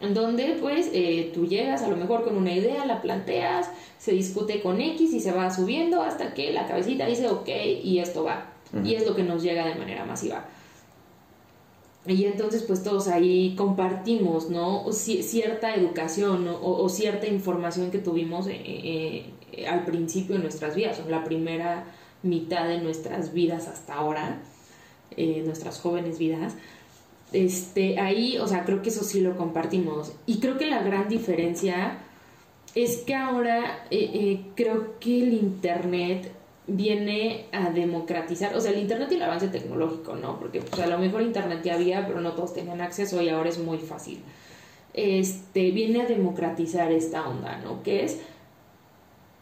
En 0.00 0.14
donde 0.14 0.56
pues 0.60 0.92
tú 1.34 1.46
llegas 1.46 1.82
a 1.82 1.88
lo 1.88 1.96
mejor 1.96 2.22
con 2.22 2.36
una 2.36 2.52
idea, 2.52 2.86
la 2.86 3.02
planteas, 3.02 3.68
se 3.98 4.12
discute 4.12 4.60
con 4.60 4.80
X 4.80 5.12
y 5.12 5.20
se 5.20 5.32
va 5.32 5.50
subiendo 5.52 6.02
hasta 6.02 6.34
que 6.34 6.52
la 6.52 6.68
cabecita 6.68 7.06
dice 7.06 7.28
ok 7.28 7.48
y 7.82 7.98
esto 7.98 8.22
va. 8.22 8.52
Y 8.84 8.94
es 8.94 9.06
lo 9.06 9.16
que 9.16 9.24
nos 9.24 9.42
llega 9.42 9.66
de 9.66 9.74
manera 9.74 10.04
masiva. 10.04 10.44
Y 12.08 12.24
entonces 12.24 12.62
pues 12.62 12.82
todos 12.82 13.08
ahí 13.08 13.54
compartimos, 13.56 14.48
¿no? 14.48 14.90
cierta 14.92 15.74
educación 15.74 16.48
o, 16.48 16.88
cierta 16.88 17.26
información 17.26 17.90
que 17.90 17.98
tuvimos 17.98 18.46
eh, 18.46 19.26
eh, 19.52 19.66
al 19.66 19.84
principio 19.84 20.36
de 20.36 20.42
nuestras 20.42 20.74
vidas, 20.74 21.00
o 21.04 21.10
la 21.10 21.24
primera 21.24 21.84
mitad 22.22 22.66
de 22.66 22.80
nuestras 22.80 23.34
vidas 23.34 23.68
hasta 23.68 23.94
ahora, 23.94 24.40
eh, 25.16 25.42
nuestras 25.44 25.80
jóvenes 25.80 26.18
vidas. 26.18 26.54
Este, 27.32 27.98
ahí, 27.98 28.38
o 28.38 28.46
sea, 28.46 28.64
creo 28.64 28.82
que 28.82 28.88
eso 28.88 29.04
sí 29.04 29.20
lo 29.20 29.36
compartimos. 29.36 30.12
Y 30.26 30.38
creo 30.40 30.58
que 30.58 30.66
la 30.66 30.82
gran 30.82 31.08
diferencia 31.08 31.98
es 32.74 32.98
que 32.98 33.14
ahora 33.14 33.86
eh, 33.90 34.10
eh, 34.14 34.40
creo 34.54 34.98
que 35.00 35.22
el 35.22 35.34
Internet 35.34 36.32
viene 36.66 37.46
a 37.50 37.70
democratizar, 37.70 38.54
o 38.54 38.60
sea, 38.60 38.72
el 38.72 38.78
Internet 38.78 39.08
y 39.10 39.14
el 39.14 39.22
avance 39.22 39.48
tecnológico, 39.48 40.14
¿no? 40.16 40.38
Porque 40.38 40.60
pues, 40.60 40.80
a 40.82 40.86
lo 40.86 40.98
mejor 40.98 41.22
Internet 41.22 41.60
ya 41.64 41.74
había, 41.74 42.06
pero 42.06 42.20
no 42.20 42.32
todos 42.32 42.54
tenían 42.54 42.80
acceso 42.80 43.20
y 43.22 43.28
ahora 43.30 43.48
es 43.48 43.58
muy 43.58 43.78
fácil. 43.78 44.20
Este, 44.92 45.70
viene 45.70 46.02
a 46.02 46.06
democratizar 46.06 46.92
esta 46.92 47.26
onda, 47.26 47.58
¿no? 47.58 47.82
Que 47.82 48.04
es, 48.04 48.20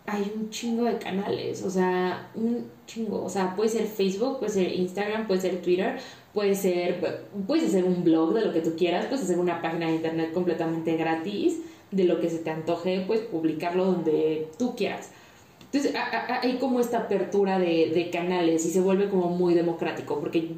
hay 0.06 0.32
un 0.36 0.50
chingo 0.50 0.84
de 0.84 0.98
canales, 0.98 1.62
o 1.64 1.70
sea, 1.70 2.30
un 2.34 2.70
chingo, 2.86 3.24
o 3.24 3.28
sea, 3.28 3.56
puede 3.56 3.70
ser 3.70 3.86
Facebook, 3.86 4.38
puede 4.38 4.52
ser 4.52 4.72
Instagram, 4.72 5.26
puede 5.26 5.40
ser 5.40 5.60
Twitter, 5.62 5.98
puede 6.36 6.54
ser, 6.54 7.24
puedes 7.46 7.64
hacer 7.68 7.84
un 7.84 8.04
blog 8.04 8.34
de 8.34 8.44
lo 8.44 8.52
que 8.52 8.60
tú 8.60 8.76
quieras, 8.76 9.06
puedes 9.06 9.24
hacer 9.24 9.38
una 9.38 9.62
página 9.62 9.86
de 9.86 9.94
Internet 9.94 10.34
completamente 10.34 10.94
gratis, 10.98 11.60
de 11.90 12.04
lo 12.04 12.20
que 12.20 12.28
se 12.28 12.40
te 12.40 12.50
antoje, 12.50 13.04
pues 13.06 13.20
publicarlo 13.20 13.86
donde 13.86 14.46
tú 14.58 14.76
quieras. 14.76 15.08
Entonces 15.72 15.94
hay 16.42 16.58
como 16.58 16.78
esta 16.80 16.98
apertura 16.98 17.58
de, 17.58 18.10
canales 18.12 18.66
y 18.66 18.70
se 18.70 18.82
vuelve 18.82 19.08
como 19.08 19.30
muy 19.30 19.54
democrático, 19.54 20.20
porque 20.20 20.50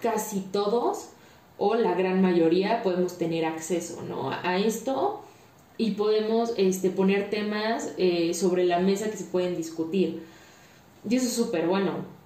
casi 0.00 0.40
todos 0.50 1.10
o 1.58 1.74
la 1.74 1.92
gran 1.92 2.22
mayoría 2.22 2.82
podemos 2.82 3.18
tener 3.18 3.44
acceso 3.44 4.02
¿no? 4.08 4.30
a 4.30 4.56
esto 4.56 5.20
y 5.76 5.90
podemos 5.90 6.54
este, 6.56 6.88
poner 6.88 7.28
temas 7.28 7.92
eh, 7.98 8.32
sobre 8.32 8.64
la 8.64 8.78
mesa 8.78 9.10
que 9.10 9.18
se 9.18 9.24
pueden 9.24 9.58
discutir. 9.58 10.22
Y 11.06 11.16
eso 11.16 11.26
es 11.26 11.34
súper 11.34 11.66
bueno. 11.66 12.17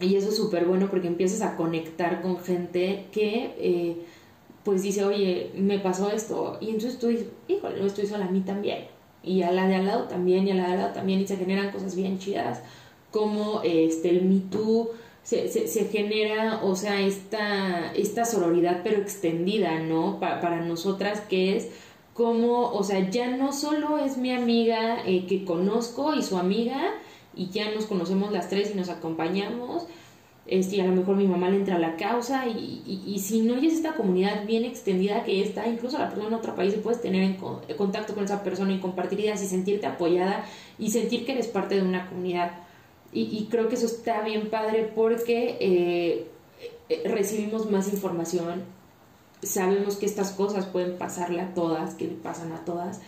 Y 0.00 0.14
eso 0.16 0.28
es 0.28 0.36
súper 0.36 0.64
bueno 0.64 0.88
porque 0.90 1.08
empiezas 1.08 1.42
a 1.42 1.56
conectar 1.56 2.22
con 2.22 2.38
gente 2.38 3.06
que... 3.12 3.54
Eh, 3.58 3.96
pues 4.68 4.82
dice, 4.82 5.02
oye, 5.02 5.50
me 5.54 5.78
pasó 5.78 6.10
esto. 6.10 6.58
Y 6.60 6.66
entonces 6.66 7.00
dices, 7.00 7.26
híjole, 7.48 7.80
no 7.80 7.86
estoy 7.86 8.06
sola, 8.06 8.26
a 8.26 8.30
mí 8.30 8.40
también. 8.40 8.84
Y 9.22 9.40
a 9.40 9.50
la 9.50 9.66
de 9.66 9.76
al 9.76 9.86
lado 9.86 10.04
también, 10.08 10.46
y 10.46 10.50
a 10.50 10.56
la 10.56 10.66
de 10.66 10.72
al 10.72 10.78
lado 10.78 10.92
también, 10.92 11.20
y 11.20 11.26
se 11.26 11.38
generan 11.38 11.72
cosas 11.72 11.96
bien 11.96 12.18
chidas, 12.18 12.60
como 13.10 13.62
este, 13.62 14.10
el 14.10 14.26
Me 14.26 14.40
Too, 14.50 14.90
se, 15.22 15.48
se, 15.48 15.84
genera, 15.86 16.60
o 16.62 16.76
sea, 16.76 17.00
esta, 17.00 17.92
esta 17.94 18.26
sororidad, 18.26 18.82
pero 18.84 18.98
extendida, 18.98 19.78
¿no? 19.80 20.20
para 20.20 20.60
nosotras, 20.60 21.22
que 21.22 21.56
es 21.56 21.68
como, 22.12 22.70
o 22.70 22.82
sea, 22.84 23.08
ya 23.08 23.36
no 23.38 23.54
solo 23.54 23.96
es 23.96 24.18
mi 24.18 24.32
amiga 24.32 24.98
eh, 25.06 25.24
que 25.26 25.46
conozco 25.46 26.14
y 26.14 26.22
su 26.22 26.36
amiga, 26.36 26.90
y 27.38 27.48
ya 27.50 27.70
nos 27.70 27.86
conocemos 27.86 28.32
las 28.32 28.48
tres 28.48 28.72
y 28.72 28.74
nos 28.76 28.88
acompañamos, 28.88 29.86
este, 30.46 30.76
y 30.76 30.80
a 30.80 30.86
lo 30.86 30.92
mejor 30.92 31.16
mi 31.16 31.26
mamá 31.26 31.50
le 31.50 31.56
entra 31.56 31.76
a 31.76 31.78
la 31.78 31.96
causa 31.96 32.46
y, 32.46 32.82
y, 33.06 33.18
si 33.18 33.42
no 33.42 33.56
es 33.56 33.74
esta 33.74 33.92
comunidad 33.92 34.46
bien 34.46 34.64
extendida 34.64 35.22
que 35.22 35.42
está, 35.42 35.68
incluso 35.68 35.98
la 35.98 36.08
persona 36.08 36.28
en 36.28 36.34
otro 36.34 36.54
país 36.54 36.74
y 36.74 36.78
puedes 36.78 37.02
tener 37.02 37.22
en 37.22 37.36
contacto 37.76 38.14
con 38.14 38.24
esa 38.24 38.42
persona 38.42 38.72
y 38.72 38.80
compartir 38.80 39.20
ideas 39.20 39.42
y 39.42 39.46
sentirte 39.46 39.86
apoyada 39.86 40.46
y 40.78 40.90
sentir 40.90 41.26
que 41.26 41.32
eres 41.32 41.48
parte 41.48 41.74
de 41.74 41.82
una 41.82 42.08
comunidad. 42.08 42.52
Y, 43.12 43.24
y 43.24 43.46
creo 43.50 43.68
que 43.68 43.74
eso 43.74 43.86
está 43.86 44.22
bien 44.22 44.48
padre 44.48 44.90
porque 44.94 45.58
eh, 45.60 46.30
eh, 46.88 47.02
recibimos 47.06 47.70
más 47.70 47.92
información, 47.92 48.64
sabemos 49.42 49.96
que 49.96 50.06
estas 50.06 50.32
cosas 50.32 50.64
pueden 50.64 50.96
pasarle 50.96 51.42
a 51.42 51.52
todas, 51.52 51.94
que 51.94 52.06
le 52.06 52.14
pasan 52.14 52.52
a 52.52 52.64
todas 52.64 53.00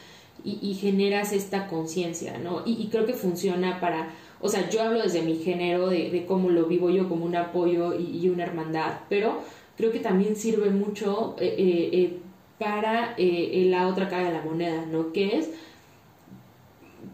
y, 0.45 0.59
y 0.63 0.75
generas 0.75 1.33
esta 1.33 1.69
conciencia, 1.69 2.39
¿no? 2.39 2.63
Y, 2.67 2.73
y 2.83 2.89
creo 2.89 3.07
que 3.07 3.15
funciona 3.15 3.81
para 3.81 4.11
o 4.41 4.49
sea, 4.49 4.69
yo 4.71 4.83
hablo 4.83 5.03
desde 5.03 5.23
mi 5.23 5.37
género, 5.37 5.89
de, 5.89 6.25
cómo 6.27 6.49
lo 6.51 6.65
vivo 6.65 6.91
yo 6.91 7.09
como 7.09 7.27
un 7.27 7.37
apoyo 7.37 7.99
y, 7.99 8.29
una 8.29 8.45
hermandad, 8.45 9.01
pero 9.09 9.41
creo 9.77 9.93
que 9.93 10.01
también 10.01 10.35
sirve 10.35 10.71
mucho 10.71 11.37
eh, 11.39 11.55
eh, 11.59 11.91
eh, 11.93 12.19
para 12.59 13.15
la 13.19 13.87
otra 13.87 14.09
cara 14.09 14.29
de 14.29 14.33
la 14.33 14.43
moneda, 14.43 14.87
¿no? 14.87 15.13
Que 15.13 15.39
es, 15.39 15.51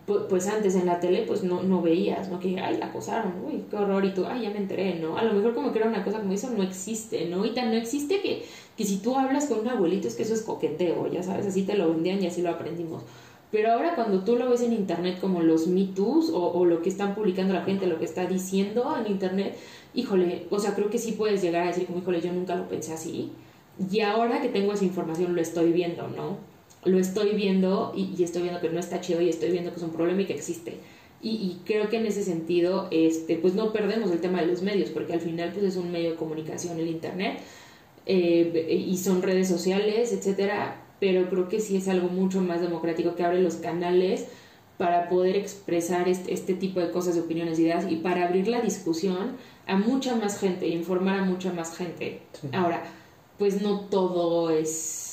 pues 0.07 0.47
antes 0.47 0.77
en 0.77 0.87
la 0.87 1.01
tele 1.01 1.25
pues 1.27 1.43
no, 1.43 1.63
no 1.63 1.83
veías, 1.83 2.29
¿no? 2.31 2.39
Que, 2.39 2.61
ay, 2.61 2.77
la 2.79 2.87
acosaron, 2.87 3.33
uy, 3.45 3.65
qué 3.69 3.77
horror, 3.77 4.05
y 4.05 4.15
tú, 4.15 4.25
ay, 4.25 4.43
ya 4.43 4.51
me 4.51 4.59
enteré, 4.59 5.01
¿no? 5.01 5.19
A 5.19 5.25
lo 5.25 5.35
mejor 5.35 5.55
como 5.55 5.73
que 5.73 5.81
era 5.81 5.89
una 5.89 6.05
cosa 6.05 6.21
como 6.21 6.33
eso 6.33 6.51
no 6.51 6.63
existe, 6.63 7.27
¿no? 7.27 7.45
Y 7.45 7.51
tan 7.55 7.71
no 7.71 7.77
existe 7.77 8.21
que, 8.21 8.45
que 8.77 8.85
si 8.85 8.99
tú 8.99 9.17
hablas 9.17 9.47
con 9.47 9.61
un 9.61 9.69
abuelito 9.69 10.07
es 10.07 10.15
que 10.15 10.23
eso 10.23 10.35
es 10.35 10.43
coqueteo, 10.43 11.11
ya 11.11 11.23
sabes, 11.23 11.47
así 11.47 11.63
te 11.63 11.77
lo 11.77 11.91
vendían 11.91 12.23
y 12.23 12.27
así 12.29 12.41
lo 12.41 12.51
aprendimos. 12.51 13.03
Pero 13.51 13.73
ahora 13.73 13.95
cuando 13.95 14.23
tú 14.23 14.37
lo 14.37 14.51
ves 14.51 14.61
en 14.61 14.73
internet 14.73 15.19
como 15.21 15.41
los 15.41 15.67
Me 15.69 15.85
Too's 15.85 16.31
o, 16.33 16.65
lo 16.65 16.83
que 16.83 16.89
están 16.89 17.15
publicando 17.15 17.55
la 17.55 17.63
gente, 17.65 17.87
lo 17.87 17.99
que 17.99 18.05
está 18.05 18.27
diciendo 18.27 18.97
en 18.99 19.11
internet, 19.11 19.57
híjole, 19.95 20.47
o 20.51 20.59
sea, 20.59 20.75
creo 20.75 20.91
que 20.91 20.99
sí 20.99 21.13
puedes 21.13 21.43
llegar 21.43 21.63
a 21.63 21.69
decir 21.69 21.87
como, 21.87 21.99
híjole, 22.01 22.21
yo 22.21 22.33
nunca 22.33 22.55
lo 22.55 22.69
pensé 22.69 22.93
así. 22.93 23.33
Y 23.91 24.01
ahora 24.01 24.41
que 24.41 24.49
tengo 24.49 24.73
esa 24.73 24.85
información 24.85 25.35
lo 25.35 25.41
estoy 25.41 25.73
viendo, 25.73 26.09
¿no? 26.09 26.39
Lo 26.87 26.99
estoy 26.99 27.35
viendo 27.35 27.93
y, 27.95 28.23
estoy 28.23 28.43
viendo 28.43 28.61
que 28.61 28.71
no 28.71 28.81
está 28.81 29.01
chido 29.01 29.21
y 29.21 29.29
estoy 29.29 29.51
viendo 29.51 29.71
que 29.71 29.77
es 29.77 29.83
un 29.83 29.91
problema 29.91 30.23
y 30.23 30.27
que 30.27 30.35
existe. 30.35 30.79
Y, 31.21 31.59
creo 31.65 31.89
que 31.89 31.97
en 31.97 32.07
ese 32.07 32.23
sentido, 32.23 32.89
este, 32.91 33.37
pues 33.37 33.55
no 33.55 33.73
perdemos 33.73 34.11
el 34.11 34.21
tema 34.21 34.41
de 34.41 34.47
los 34.47 34.63
medios, 34.63 34.91
porque 34.91 35.13
al 35.13 35.21
final 35.21 35.51
pues 35.53 35.65
es 35.65 35.77
un 35.77 35.91
medio 35.91 36.11
de 36.11 36.17
comunicación 36.17 36.79
el 36.79 36.89
internet 36.89 37.41
eh, 38.07 38.85
y 38.87 38.97
son 38.99 39.23
redes 39.23 39.49
sociales, 39.49 40.13
etcétera, 40.13 40.83
pero 41.01 41.29
creo 41.29 41.49
que 41.49 41.61
sí 41.61 41.77
es 41.77 41.89
algo 41.89 42.09
mucho 42.09 42.41
más 42.41 42.61
democrático 42.61 43.15
que 43.17 43.25
abre 43.25 43.41
los 43.41 43.57
canales 43.57 44.27
para 44.79 45.09
poder 45.09 45.37
expresar 45.37 46.09
este, 46.09 46.33
este, 46.35 46.55
tipo 46.55 46.81
de 46.81 46.91
cosas, 46.91 47.15
de 47.15 47.23
opiniones, 47.23 47.59
ideas 47.59 47.87
y 47.91 47.97
para 47.97 48.27
abrir 48.27 48.49
la 48.49 48.61
discusión 48.61 49.37
a 49.67 49.77
mucha 49.77 50.15
más 50.17 50.39
gente, 50.39 50.69
informar 50.69 51.21
a 51.21 51.25
mucha 51.25 51.53
más 51.53 51.77
gente. 51.77 52.21
Ahora, 52.53 52.83
pues 53.39 53.63
no 53.63 53.81
todo 53.81 54.51
es, 54.51 55.06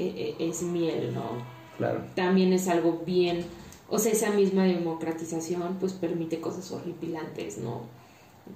e, 0.00 0.36
e, 0.38 0.48
es, 0.48 0.62
miel, 0.62 1.14
¿no? 1.14 1.22
Claro. 1.76 2.02
También 2.14 2.52
es 2.52 2.68
algo 2.68 3.02
bien, 3.06 3.44
o 3.88 3.98
sea, 3.98 4.12
esa 4.12 4.30
misma 4.30 4.64
democratización 4.64 5.76
pues 5.80 5.92
permite 5.92 6.40
cosas 6.40 6.70
horripilantes, 6.70 7.58
¿no? 7.58 7.82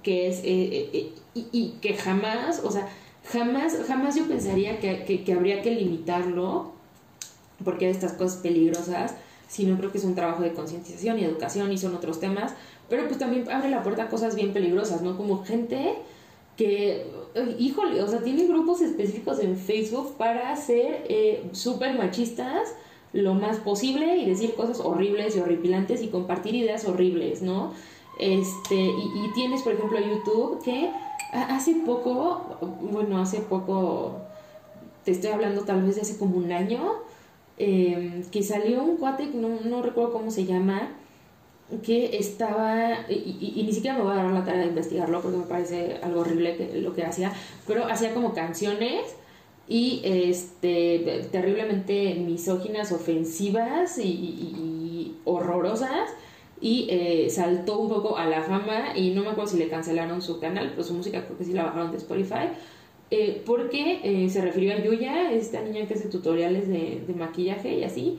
Que 0.02 0.28
es, 0.28 0.38
eh, 0.38 0.90
eh, 0.92 1.12
y, 1.34 1.46
y, 1.52 1.78
que 1.80 1.94
jamás, 1.94 2.62
o 2.64 2.70
sea, 2.70 2.88
jamás, 3.24 3.76
jamás 3.86 4.16
yo 4.16 4.26
pensaría 4.26 4.78
que, 4.80 5.04
que, 5.04 5.24
que 5.24 5.32
habría 5.32 5.62
que 5.62 5.70
limitarlo, 5.70 6.72
porque 7.64 7.86
hay 7.86 7.92
estas 7.92 8.12
cosas 8.12 8.38
peligrosas, 8.38 9.14
sino 9.48 9.76
creo 9.76 9.92
que 9.92 9.98
es 9.98 10.04
un 10.04 10.14
trabajo 10.14 10.42
de 10.42 10.52
concienciación 10.52 11.18
y 11.18 11.24
educación 11.24 11.70
y 11.72 11.78
son 11.78 11.94
otros 11.94 12.20
temas, 12.20 12.54
pero 12.88 13.06
pues 13.06 13.18
también 13.18 13.50
abre 13.50 13.70
la 13.70 13.82
puerta 13.82 14.04
a 14.04 14.08
cosas 14.08 14.34
bien 14.34 14.52
peligrosas, 14.52 15.02
¿no? 15.02 15.16
Como 15.16 15.44
gente 15.44 15.94
que, 16.56 17.06
híjole, 17.58 18.02
o 18.02 18.08
sea, 18.08 18.20
tiene 18.20 18.46
grupos 18.46 18.80
específicos 18.80 19.40
en 19.40 19.56
Facebook 19.56 20.14
para 20.16 20.54
ser 20.56 21.04
eh, 21.08 21.48
súper 21.52 21.96
machistas 21.96 22.74
lo 23.12 23.34
más 23.34 23.58
posible 23.58 24.16
y 24.16 24.26
decir 24.26 24.54
cosas 24.54 24.80
horribles 24.80 25.36
y 25.36 25.40
horripilantes 25.40 26.02
y 26.02 26.08
compartir 26.08 26.54
ideas 26.54 26.84
horribles, 26.84 27.42
¿no? 27.42 27.72
Este, 28.18 28.74
y, 28.74 29.32
tienes, 29.34 29.62
por 29.62 29.72
ejemplo, 29.72 29.98
YouTube 30.00 30.62
que 30.62 30.90
hace 31.32 31.74
poco, 31.86 32.58
bueno, 32.80 33.18
hace 33.18 33.40
poco, 33.40 34.16
te 35.04 35.12
estoy 35.12 35.30
hablando 35.30 35.62
tal 35.62 35.82
vez 35.82 35.96
de 35.96 36.02
hace 36.02 36.18
como 36.18 36.36
un 36.36 36.52
año, 36.52 36.94
eh, 37.58 38.24
que 38.32 38.42
salió 38.42 38.82
un 38.82 38.96
cuate, 38.96 39.26
no, 39.26 39.60
no 39.64 39.82
recuerdo 39.82 40.12
cómo 40.12 40.30
se 40.30 40.44
llama, 40.44 40.90
que 41.82 42.18
estaba, 42.18 43.06
y, 43.08 43.62
ni 43.66 43.72
siquiera 43.72 43.96
me 43.96 44.04
voy 44.04 44.12
a 44.12 44.22
dar 44.22 44.32
la 44.32 44.44
tarea 44.44 44.62
de 44.62 44.68
investigarlo 44.68 45.20
porque 45.22 45.38
me 45.38 45.44
parece 45.44 45.98
algo 46.02 46.20
horrible 46.20 46.70
lo 46.74 46.94
que 46.94 47.04
hacía, 47.04 47.32
pero 47.66 47.86
hacía 47.86 48.12
como 48.12 48.34
canciones 48.34 49.16
y 49.66 50.02
este 50.04 51.26
terriblemente 51.32 52.16
misóginas, 52.16 52.92
ofensivas 52.92 53.98
y, 53.98 55.16
horrorosas 55.26 56.10
y 56.60 56.86
eh, 56.90 57.30
saltó 57.30 57.78
un 57.78 57.88
poco 57.88 58.18
a 58.18 58.26
la 58.26 58.42
fama 58.42 58.96
y 58.96 59.10
no 59.10 59.22
me 59.22 59.30
acuerdo 59.30 59.50
si 59.50 59.58
le 59.58 59.68
cancelaron 59.68 60.20
su 60.20 60.38
canal, 60.38 60.70
pero 60.70 60.82
su 60.82 60.92
música 60.92 61.24
creo 61.24 61.38
que 61.38 61.44
sí 61.44 61.52
la 61.52 61.64
bajaron 61.64 61.90
de 61.90 61.96
Spotify. 61.96 62.50
Eh, 63.10 63.42
porque 63.44 64.00
eh, 64.02 64.28
se 64.28 64.40
refirió 64.40 64.74
a 64.74 64.82
Yuya, 64.82 65.30
esta 65.32 65.60
niña 65.62 65.86
que 65.86 65.94
hace 65.94 66.08
tutoriales 66.08 66.68
de, 66.68 67.02
de 67.06 67.14
maquillaje 67.14 67.78
y 67.78 67.84
así, 67.84 68.18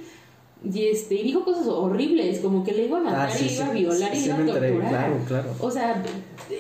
y 0.73 0.87
este 0.87 1.15
y 1.15 1.23
dijo 1.23 1.43
cosas 1.43 1.67
horribles 1.67 2.39
como 2.39 2.63
que 2.63 2.71
le 2.71 2.85
iba 2.85 2.97
a 2.97 3.01
matar 3.01 3.29
ah, 3.31 3.37
y 3.39 3.53
iba 3.53 3.65
a 3.65 3.71
violar 3.71 4.15
y 4.15 4.25
iba 4.25 4.35
a 4.35 4.45
torturar 4.45 4.89
claro, 4.89 5.17
claro. 5.27 5.49
o 5.59 5.71
sea 5.71 6.03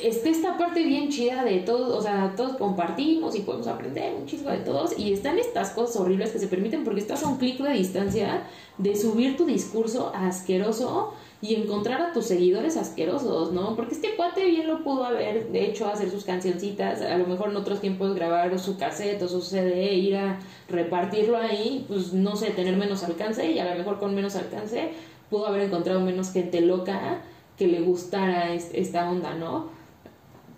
está 0.03 0.29
esta 0.29 0.57
parte 0.57 0.83
bien 0.83 1.09
chida 1.09 1.43
de 1.43 1.59
todos 1.59 1.97
o 1.97 2.01
sea 2.01 2.33
todos 2.35 2.57
compartimos 2.57 3.35
y 3.35 3.41
podemos 3.41 3.67
aprender 3.67 4.13
un 4.15 4.25
chisgo 4.25 4.49
de 4.49 4.57
todos 4.57 4.97
y 4.97 5.13
están 5.13 5.37
estas 5.37 5.71
cosas 5.71 5.95
horribles 5.97 6.31
que 6.31 6.39
se 6.39 6.47
permiten 6.47 6.83
porque 6.83 7.01
estás 7.01 7.23
a 7.23 7.27
un 7.27 7.37
clic 7.37 7.59
de 7.59 7.73
distancia 7.73 8.43
de 8.77 8.95
subir 8.95 9.37
tu 9.37 9.45
discurso 9.45 10.11
asqueroso 10.13 11.13
y 11.41 11.55
encontrar 11.55 12.01
a 12.01 12.13
tus 12.13 12.25
seguidores 12.25 12.77
asquerosos, 12.77 13.51
¿no? 13.51 13.75
Porque 13.75 13.93
este 13.93 14.15
cuate 14.15 14.45
bien 14.45 14.67
lo 14.67 14.83
pudo 14.83 15.05
haber 15.05 15.49
de 15.51 15.65
hecho 15.65 15.87
hacer 15.87 16.09
sus 16.09 16.23
cancioncitas, 16.23 17.01
a 17.01 17.17
lo 17.17 17.27
mejor 17.27 17.49
en 17.49 17.57
otros 17.57 17.81
tiempos 17.81 18.15
grabar 18.15 18.57
su 18.57 18.77
cassette 18.77 19.21
o 19.21 19.27
su 19.27 19.41
CD, 19.41 19.93
ir 19.93 20.15
a 20.15 20.39
repartirlo 20.69 21.37
ahí, 21.37 21.85
pues 21.87 22.13
no 22.13 22.35
sé, 22.35 22.51
tener 22.51 22.77
menos 22.77 23.03
alcance 23.03 23.51
y 23.51 23.59
a 23.59 23.69
lo 23.69 23.75
mejor 23.77 23.99
con 23.99 24.15
menos 24.15 24.35
alcance 24.35 24.89
pudo 25.29 25.47
haber 25.47 25.63
encontrado 25.63 25.99
menos 26.01 26.31
gente 26.31 26.61
loca 26.61 27.21
que 27.57 27.67
le 27.67 27.81
gustara 27.81 28.53
esta 28.53 29.09
onda, 29.09 29.33
¿no? 29.35 29.69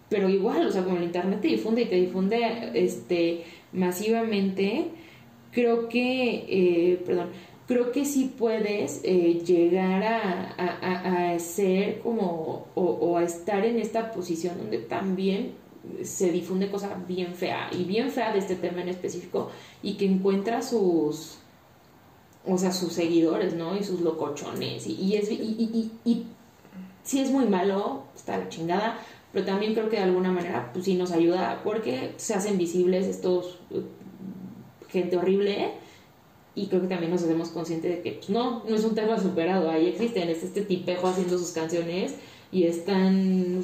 Pero 0.10 0.30
igual, 0.30 0.66
o 0.66 0.72
sea, 0.72 0.84
como 0.84 0.98
el 0.98 1.04
internet 1.04 1.42
te 1.42 1.50
difunde 1.50 1.82
y 1.82 1.86
te 1.86 1.96
difunde 1.96 2.72
este 2.74 3.44
masivamente, 3.74 4.88
creo 5.52 5.90
que, 5.90 6.46
eh, 6.48 7.04
perdón, 7.06 7.30
creo 7.68 7.92
que 7.92 8.06
sí 8.06 8.34
puedes 8.38 9.02
eh, 9.04 9.42
llegar 9.46 10.04
a, 10.04 11.34
a, 11.34 11.40
ser 11.40 12.00
como 12.00 12.68
o, 12.76 13.18
a 13.18 13.24
estar 13.24 13.66
en 13.66 13.78
esta 13.78 14.12
posición 14.12 14.58
donde 14.58 14.80
también 14.80 15.54
se 16.04 16.32
difunde 16.32 16.70
cosa 16.72 16.96
bien 17.08 17.36
fea 17.36 17.70
y 17.72 17.84
bien 17.84 18.10
fea 18.10 18.32
de 18.34 18.40
este 18.40 18.56
tema 18.56 18.82
en 18.82 18.90
específico 18.90 19.52
y 19.84 19.94
que 19.96 20.06
encuentra 20.06 20.62
sus 20.62 21.40
o 22.46 22.58
sea 22.58 22.72
sus 22.72 22.94
seguidores 22.94 23.54
no 23.54 23.78
y 23.78 23.84
sus 23.84 24.02
locochones 24.02 24.88
y, 24.88 25.16
es 25.16 25.30
y, 25.30 25.36
y, 25.36 25.92
y, 26.06 26.26
sí 27.04 27.20
es 27.20 27.32
muy 27.32 27.46
malo 27.46 28.04
está 28.16 28.38
la 28.38 28.50
chingada 28.50 29.00
pero 29.34 29.46
también 29.46 29.74
creo 29.74 29.90
que 29.90 29.98
de 29.98 30.04
alguna 30.04 30.32
manera 30.32 30.72
pues 30.72 30.86
sí 30.86 30.96
nos 30.96 31.12
ayuda 31.12 31.62
porque 31.64 32.14
se 32.18 32.34
hacen 32.34 32.58
visibles 32.58 33.06
estos 33.06 33.60
eh, 33.72 33.82
gente 34.90 35.18
horrible 35.18 35.74
y 36.58 36.66
creo 36.66 36.82
que 36.82 36.88
también 36.88 37.12
nos 37.12 37.22
hacemos 37.22 37.50
conscientes 37.50 37.98
de 37.98 38.02
que 38.02 38.14
pues, 38.14 38.30
no, 38.32 38.64
no 38.68 38.76
es 38.76 38.84
un 38.84 38.96
tema 38.96 39.20
superado, 39.22 39.70
ahí 39.70 39.90
existen, 39.90 40.28
es 40.28 40.44
este 40.44 40.62
tipejo 40.62 41.08
haciendo 41.08 41.38
sus 41.38 41.52
canciones 41.52 42.16
y 42.52 42.64
están 42.64 43.62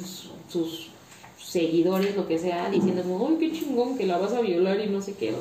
sus 0.48 0.90
seguidores, 1.36 2.16
lo 2.16 2.28
que 2.28 2.38
sea, 2.38 2.70
diciendo 2.70 3.02
uy, 3.04 3.36
qué 3.38 3.52
chingón 3.52 3.98
que 3.98 4.06
la 4.06 4.18
vas 4.18 4.32
a 4.32 4.40
violar 4.40 4.78
y 4.80 4.88
no 4.88 5.02
sé 5.02 5.14
qué, 5.14 5.34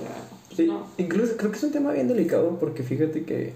pues, 0.55 0.67
Incluso 0.97 1.37
creo 1.37 1.51
que 1.51 1.57
es 1.57 1.63
un 1.63 1.71
tema 1.71 1.91
bien 1.91 2.07
delicado 2.07 2.57
porque 2.59 2.81
fíjate 2.81 3.23
que, 3.23 3.53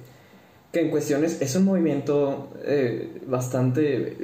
que 0.71 0.79
en 0.79 0.91
cuestiones 0.91 1.41
es 1.41 1.55
un 1.55 1.65
movimiento 1.65 2.49
eh, 2.65 3.19
bastante 3.25 4.15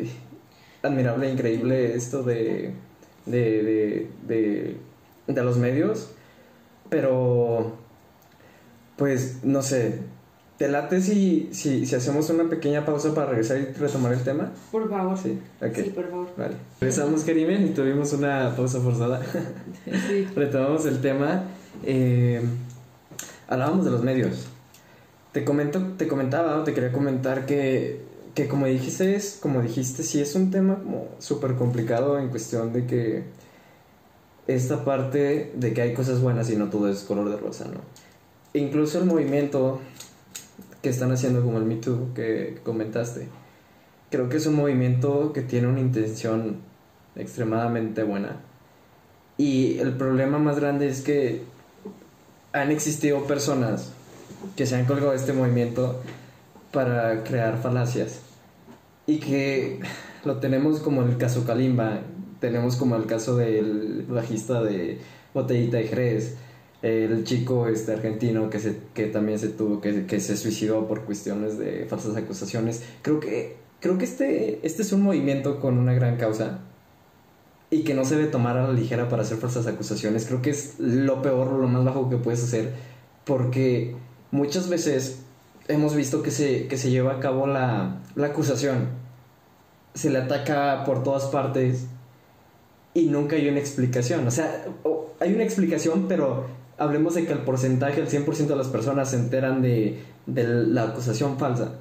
admirable, 0.83 1.31
increíble 1.31 1.95
esto 1.95 2.21
de, 2.21 2.73
de, 3.25 3.63
de, 3.63 4.07
de, 4.27 4.75
de 5.25 5.43
los 5.43 5.57
medios, 5.57 6.09
pero 6.89 7.82
pues 8.97 9.43
no 9.43 9.61
sé, 9.61 9.99
¿te 10.57 10.67
late 10.67 11.01
si, 11.01 11.49
si, 11.51 11.85
si, 11.85 11.95
hacemos 11.95 12.29
una 12.29 12.49
pequeña 12.49 12.85
pausa 12.85 13.13
para 13.13 13.27
regresar 13.27 13.57
y 13.57 13.65
retomar 13.73 14.13
el 14.13 14.23
tema? 14.23 14.51
Por 14.71 14.89
favor. 14.89 15.17
Sí, 15.17 15.39
sí 15.75 15.89
por 15.89 16.09
favor. 16.09 16.27
Vale. 16.37 16.55
Regresamos, 16.79 17.23
Karime, 17.23 17.55
y 17.65 17.69
tuvimos 17.69 18.13
una 18.13 18.53
pausa 18.55 18.79
forzada. 18.79 19.21
Sí. 20.07 20.25
Retomamos 20.35 20.85
el 20.85 21.01
tema. 21.01 21.43
Eh, 21.83 22.41
hablábamos 23.47 23.85
de 23.85 23.91
los 23.91 24.03
medios. 24.03 24.47
Te, 25.31 25.43
comento, 25.43 25.81
te 25.97 26.07
comentaba, 26.07 26.63
te 26.63 26.73
quería 26.73 26.91
comentar 26.91 27.45
que, 27.45 28.01
que 28.35 28.47
como 28.47 28.67
dijiste, 28.67 29.15
es, 29.15 29.39
como 29.41 29.61
dijiste, 29.61 30.03
sí 30.03 30.21
es 30.21 30.35
un 30.35 30.51
tema 30.51 30.75
como 30.75 31.07
súper 31.19 31.55
complicado 31.55 32.19
en 32.19 32.29
cuestión 32.29 32.71
de 32.71 32.85
que 32.85 33.23
esta 34.47 34.85
parte 34.85 35.51
de 35.55 35.73
que 35.73 35.81
hay 35.81 35.93
cosas 35.93 36.21
buenas 36.21 36.49
y 36.49 36.55
no 36.55 36.69
todo 36.69 36.89
es 36.89 36.99
color 37.03 37.29
de 37.29 37.37
rosa, 37.37 37.65
¿no? 37.65 37.79
Incluso 38.53 38.99
el 38.99 39.05
movimiento 39.05 39.79
que 40.81 40.89
están 40.89 41.11
haciendo 41.11 41.43
como 41.43 41.57
el 41.57 41.65
Me 41.65 41.75
Too 41.75 42.09
que 42.13 42.59
comentaste, 42.63 43.27
creo 44.09 44.29
que 44.29 44.37
es 44.37 44.45
un 44.45 44.55
movimiento 44.55 45.33
que 45.33 45.41
tiene 45.41 45.67
una 45.67 45.79
intención 45.79 46.57
extremadamente 47.15 48.03
buena. 48.03 48.41
Y 49.37 49.79
el 49.79 49.93
problema 49.93 50.37
más 50.37 50.59
grande 50.59 50.87
es 50.87 51.01
que 51.01 51.41
han 52.51 52.69
existido 52.69 53.23
personas 53.25 53.91
que 54.55 54.65
se 54.65 54.75
han 54.75 54.85
colgado 54.85 55.11
de 55.11 55.17
este 55.17 55.33
movimiento 55.33 56.01
para 56.71 57.23
crear 57.23 57.61
falacias. 57.61 58.19
Y 59.07 59.17
que 59.17 59.79
lo 60.23 60.37
tenemos 60.37 60.79
como 60.79 61.01
el 61.01 61.17
caso 61.17 61.45
Kalimba, 61.45 62.01
tenemos 62.39 62.75
como 62.75 62.95
el 62.95 63.05
caso 63.05 63.37
del 63.37 64.05
bajista 64.07 64.61
de 64.61 64.99
Botellita 65.33 65.81
y 65.81 65.87
Jerez, 65.87 66.35
el 66.83 67.23
chico 67.23 67.67
este 67.67 67.93
argentino 67.93 68.49
que 68.49 68.59
se 68.59 68.77
que 68.93 69.05
también 69.07 69.39
se 69.39 69.47
tuvo 69.47 69.79
que, 69.79 70.05
que 70.05 70.19
se 70.19 70.35
suicidó 70.35 70.85
por 70.85 71.05
cuestiones 71.05 71.57
de 71.57 71.85
falsas 71.89 72.15
acusaciones. 72.17 72.83
Creo 73.01 73.21
que 73.21 73.55
creo 73.79 73.97
que 73.97 74.03
este 74.03 74.59
este 74.63 74.81
es 74.81 74.91
un 74.91 75.01
movimiento 75.01 75.61
con 75.61 75.77
una 75.77 75.93
gran 75.93 76.17
causa 76.17 76.59
y 77.69 77.83
que 77.83 77.93
no 77.93 78.03
se 78.03 78.17
debe 78.17 78.27
tomar 78.27 78.57
a 78.57 78.67
la 78.67 78.73
ligera 78.73 79.07
para 79.07 79.23
hacer 79.23 79.37
falsas 79.37 79.65
acusaciones. 79.65 80.25
Creo 80.25 80.41
que 80.41 80.49
es 80.49 80.75
lo 80.77 81.21
peor 81.21 81.53
lo 81.53 81.67
más 81.67 81.85
bajo 81.85 82.09
que 82.09 82.17
puedes 82.17 82.43
hacer 82.43 82.73
porque 83.23 83.95
muchas 84.31 84.67
veces 84.67 85.21
hemos 85.69 85.95
visto 85.95 86.21
que 86.21 86.31
se 86.31 86.67
que 86.67 86.77
se 86.77 86.89
lleva 86.91 87.13
a 87.13 87.19
cabo 87.21 87.47
la, 87.47 88.01
la 88.15 88.27
acusación. 88.27 88.89
Se 89.93 90.09
le 90.09 90.17
ataca 90.19 90.83
por 90.85 91.01
todas 91.03 91.25
partes 91.27 91.85
y 92.93 93.05
nunca 93.05 93.37
hay 93.37 93.47
una 93.47 93.59
explicación. 93.59 94.27
O 94.27 94.31
sea, 94.31 94.65
hay 95.21 95.33
una 95.33 95.43
explicación, 95.43 96.07
pero 96.09 96.62
hablemos 96.77 97.15
de 97.15 97.25
que 97.25 97.33
el 97.33 97.39
porcentaje, 97.39 98.01
el 98.01 98.07
100% 98.07 98.47
de 98.47 98.55
las 98.55 98.67
personas 98.67 99.11
se 99.11 99.17
enteran 99.17 99.61
de, 99.61 99.99
de 100.25 100.43
la 100.43 100.83
acusación 100.83 101.37
falsa 101.37 101.73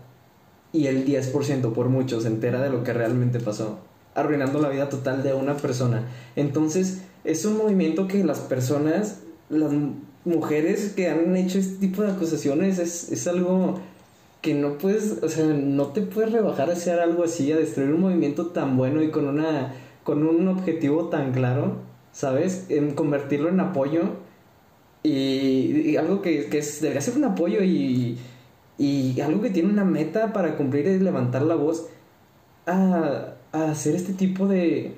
y 0.72 0.86
el 0.86 1.06
10% 1.06 1.72
por 1.72 1.88
mucho 1.88 2.20
se 2.20 2.28
entera 2.28 2.62
de 2.62 2.70
lo 2.70 2.82
que 2.82 2.92
realmente 2.92 3.40
pasó, 3.40 3.78
arruinando 4.14 4.60
la 4.60 4.68
vida 4.68 4.88
total 4.88 5.22
de 5.22 5.34
una 5.34 5.56
persona. 5.56 6.08
Entonces, 6.34 7.02
es 7.24 7.44
un 7.44 7.58
movimiento 7.58 8.08
que 8.08 8.24
las 8.24 8.40
personas, 8.40 9.20
las 9.50 9.72
mujeres 10.24 10.92
que 10.94 11.08
han 11.08 11.36
hecho 11.36 11.58
este 11.58 11.76
tipo 11.76 12.02
de 12.02 12.12
acusaciones, 12.12 12.78
es, 12.78 13.12
es 13.12 13.26
algo 13.26 13.80
que 14.40 14.54
no 14.54 14.78
puedes, 14.78 15.22
o 15.22 15.28
sea, 15.28 15.44
no 15.46 15.88
te 15.88 16.00
puedes 16.02 16.32
rebajar 16.32 16.70
a 16.70 16.72
hacer 16.72 16.98
algo 16.98 17.22
así, 17.22 17.52
a 17.52 17.56
destruir 17.56 17.92
un 17.92 18.00
movimiento 18.00 18.46
tan 18.46 18.76
bueno 18.76 19.02
y 19.02 19.10
con 19.10 19.26
una 19.26 19.74
con 20.02 20.26
un 20.26 20.48
objetivo 20.48 21.10
tan 21.10 21.32
claro, 21.32 21.76
¿sabes? 22.12 22.66
En 22.70 22.94
convertirlo 22.94 23.48
en 23.48 23.60
apoyo 23.60 24.02
y, 25.02 25.96
algo 25.96 26.22
que, 26.22 26.46
que 26.46 26.58
es, 26.58 26.80
debería 26.80 27.00
ser 27.00 27.16
un 27.16 27.24
apoyo 27.24 27.62
y, 27.62 28.18
y 28.78 29.20
algo 29.20 29.42
que 29.42 29.50
tiene 29.50 29.70
una 29.70 29.84
meta 29.84 30.32
para 30.32 30.56
cumplir 30.56 30.86
es 30.86 31.02
levantar 31.02 31.42
la 31.42 31.56
voz 31.56 31.88
a, 32.66 33.34
a 33.52 33.70
hacer 33.70 33.94
este 33.94 34.12
tipo 34.12 34.46
de, 34.46 34.94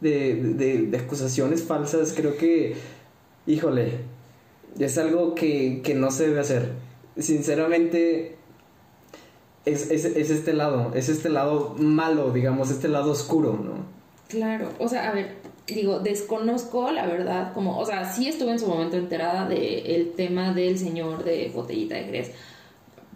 de, 0.00 0.88
de, 0.90 0.98
acusaciones 0.98 1.62
falsas, 1.62 2.12
creo 2.16 2.36
que, 2.36 2.76
híjole, 3.46 4.00
es 4.78 4.98
algo 4.98 5.34
que, 5.34 5.80
que 5.82 5.94
no 5.94 6.10
se 6.10 6.28
debe 6.28 6.40
hacer. 6.40 6.70
Sinceramente, 7.18 8.36
es, 9.64 9.90
es, 9.90 10.04
es, 10.04 10.30
este 10.30 10.52
lado, 10.52 10.92
es 10.94 11.08
este 11.08 11.28
lado 11.28 11.74
malo, 11.78 12.32
digamos, 12.32 12.70
este 12.70 12.88
lado 12.88 13.12
oscuro, 13.12 13.52
¿no? 13.52 13.84
Claro, 14.28 14.70
o 14.78 14.88
sea, 14.88 15.10
a 15.10 15.14
ver, 15.14 15.36
digo, 15.66 16.00
desconozco 16.00 16.90
la 16.90 17.06
verdad, 17.06 17.52
como, 17.52 17.78
o 17.78 17.84
sea, 17.84 18.04
sí 18.04 18.28
estuve 18.28 18.52
en 18.52 18.58
su 18.58 18.66
momento 18.66 18.96
enterada 18.96 19.48
del 19.48 19.86
el 19.86 20.12
tema 20.12 20.52
del 20.52 20.78
señor 20.78 21.24
de 21.24 21.50
botellita 21.54 21.94
de 21.94 22.04
Gres, 22.04 22.32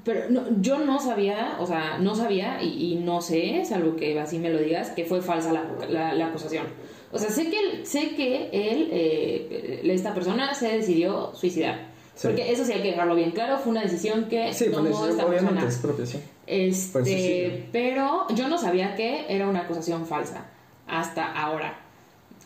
pero 0.05 0.31
no, 0.31 0.45
yo 0.61 0.79
no 0.79 1.01
sabía, 1.01 1.57
o 1.59 1.67
sea, 1.67 1.99
no 1.99 2.15
sabía 2.15 2.63
y, 2.63 2.95
no 2.95 3.21
sé, 3.21 3.65
salvo 3.65 3.97
que 3.97 4.19
así 4.21 4.39
me 4.39 4.51
lo 4.51 4.59
digas, 4.59 4.91
que 4.91 5.05
fue 5.05 5.21
falsa 5.21 5.53
la, 5.53 6.15
la, 6.15 6.27
acusación. 6.27 6.65
O 7.11 7.19
sea, 7.19 7.29
sé 7.29 7.51
que, 7.51 7.85
sé 7.85 8.11
que 8.15 8.49
él, 8.53 8.89
eh, 8.93 9.81
esta 9.85 10.15
persona 10.15 10.55
se 10.55 10.69
decidió 10.69 11.35
suicidar. 11.35 11.89
Porque 12.23 12.53
eso 12.53 12.65
sí 12.65 12.73
hay 12.73 12.83
que 12.83 12.93
dejarlo 12.93 13.17
bien 13.17 13.33
claro, 13.33 13.59
fue 13.59 13.73
una 13.73 13.83
decisión 13.83 14.27
que 14.27 14.55
sí, 14.55 14.71
tomó 14.71 15.07
esta 15.07 15.27
persona. 15.27 15.67
Es 15.67 15.79
propia, 15.79 16.07
sí. 16.07 16.19
Este, 16.47 17.69
pero 17.73 18.27
yo 18.35 18.47
no 18.47 18.59
sabía 18.59 18.95
que 18.95 19.27
era 19.29 19.49
una 19.49 19.63
acusación 19.63 20.07
falsa 20.07 20.47
hasta 20.87 21.33
ahora. 21.33 21.86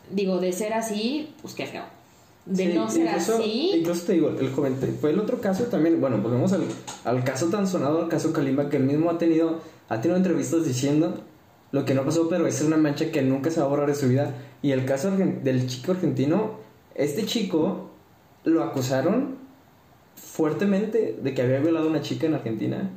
Digo, 0.09 0.39
de 0.39 0.51
ser 0.51 0.73
así, 0.73 1.33
pues 1.41 1.53
qué 1.53 1.65
feo. 1.65 1.83
De 2.45 2.73
no 2.73 2.89
ser 2.89 3.07
así. 3.09 3.71
Incluso 3.75 4.05
te 4.05 4.13
digo, 4.13 4.29
el 4.29 4.51
joven, 4.51 4.75
fue 4.99 5.11
el 5.11 5.19
otro 5.19 5.39
caso 5.39 5.65
también. 5.65 6.01
Bueno, 6.01 6.17
volvemos 6.17 6.51
al, 6.53 6.63
al 7.05 7.23
caso 7.23 7.47
tan 7.47 7.67
sonado, 7.67 8.01
al 8.01 8.09
caso 8.09 8.33
Kalimba, 8.33 8.69
que 8.69 8.77
él 8.77 8.83
mismo 8.83 9.09
ha 9.11 9.17
tenido, 9.17 9.59
ha 9.89 10.01
tenido 10.01 10.17
entrevistas 10.17 10.65
diciendo 10.65 11.21
lo 11.71 11.85
que 11.85 11.93
no 11.93 12.03
pasó, 12.03 12.27
pero 12.27 12.47
esa 12.47 12.61
es 12.61 12.67
una 12.67 12.77
mancha 12.77 13.11
que 13.11 13.21
nunca 13.21 13.51
se 13.51 13.59
va 13.59 13.67
a 13.67 13.69
borrar 13.69 13.87
de 13.87 13.95
su 13.95 14.07
vida. 14.07 14.33
Y 14.61 14.71
el 14.71 14.85
caso 14.85 15.11
del 15.11 15.67
chico 15.67 15.91
argentino, 15.91 16.59
este 16.95 17.25
chico 17.25 17.91
lo 18.43 18.63
acusaron 18.63 19.39
fuertemente 20.15 21.17
de 21.21 21.33
que 21.33 21.41
había 21.41 21.59
violado 21.59 21.87
a 21.87 21.89
una 21.89 22.01
chica 22.01 22.27
en 22.27 22.33
Argentina. 22.33 22.89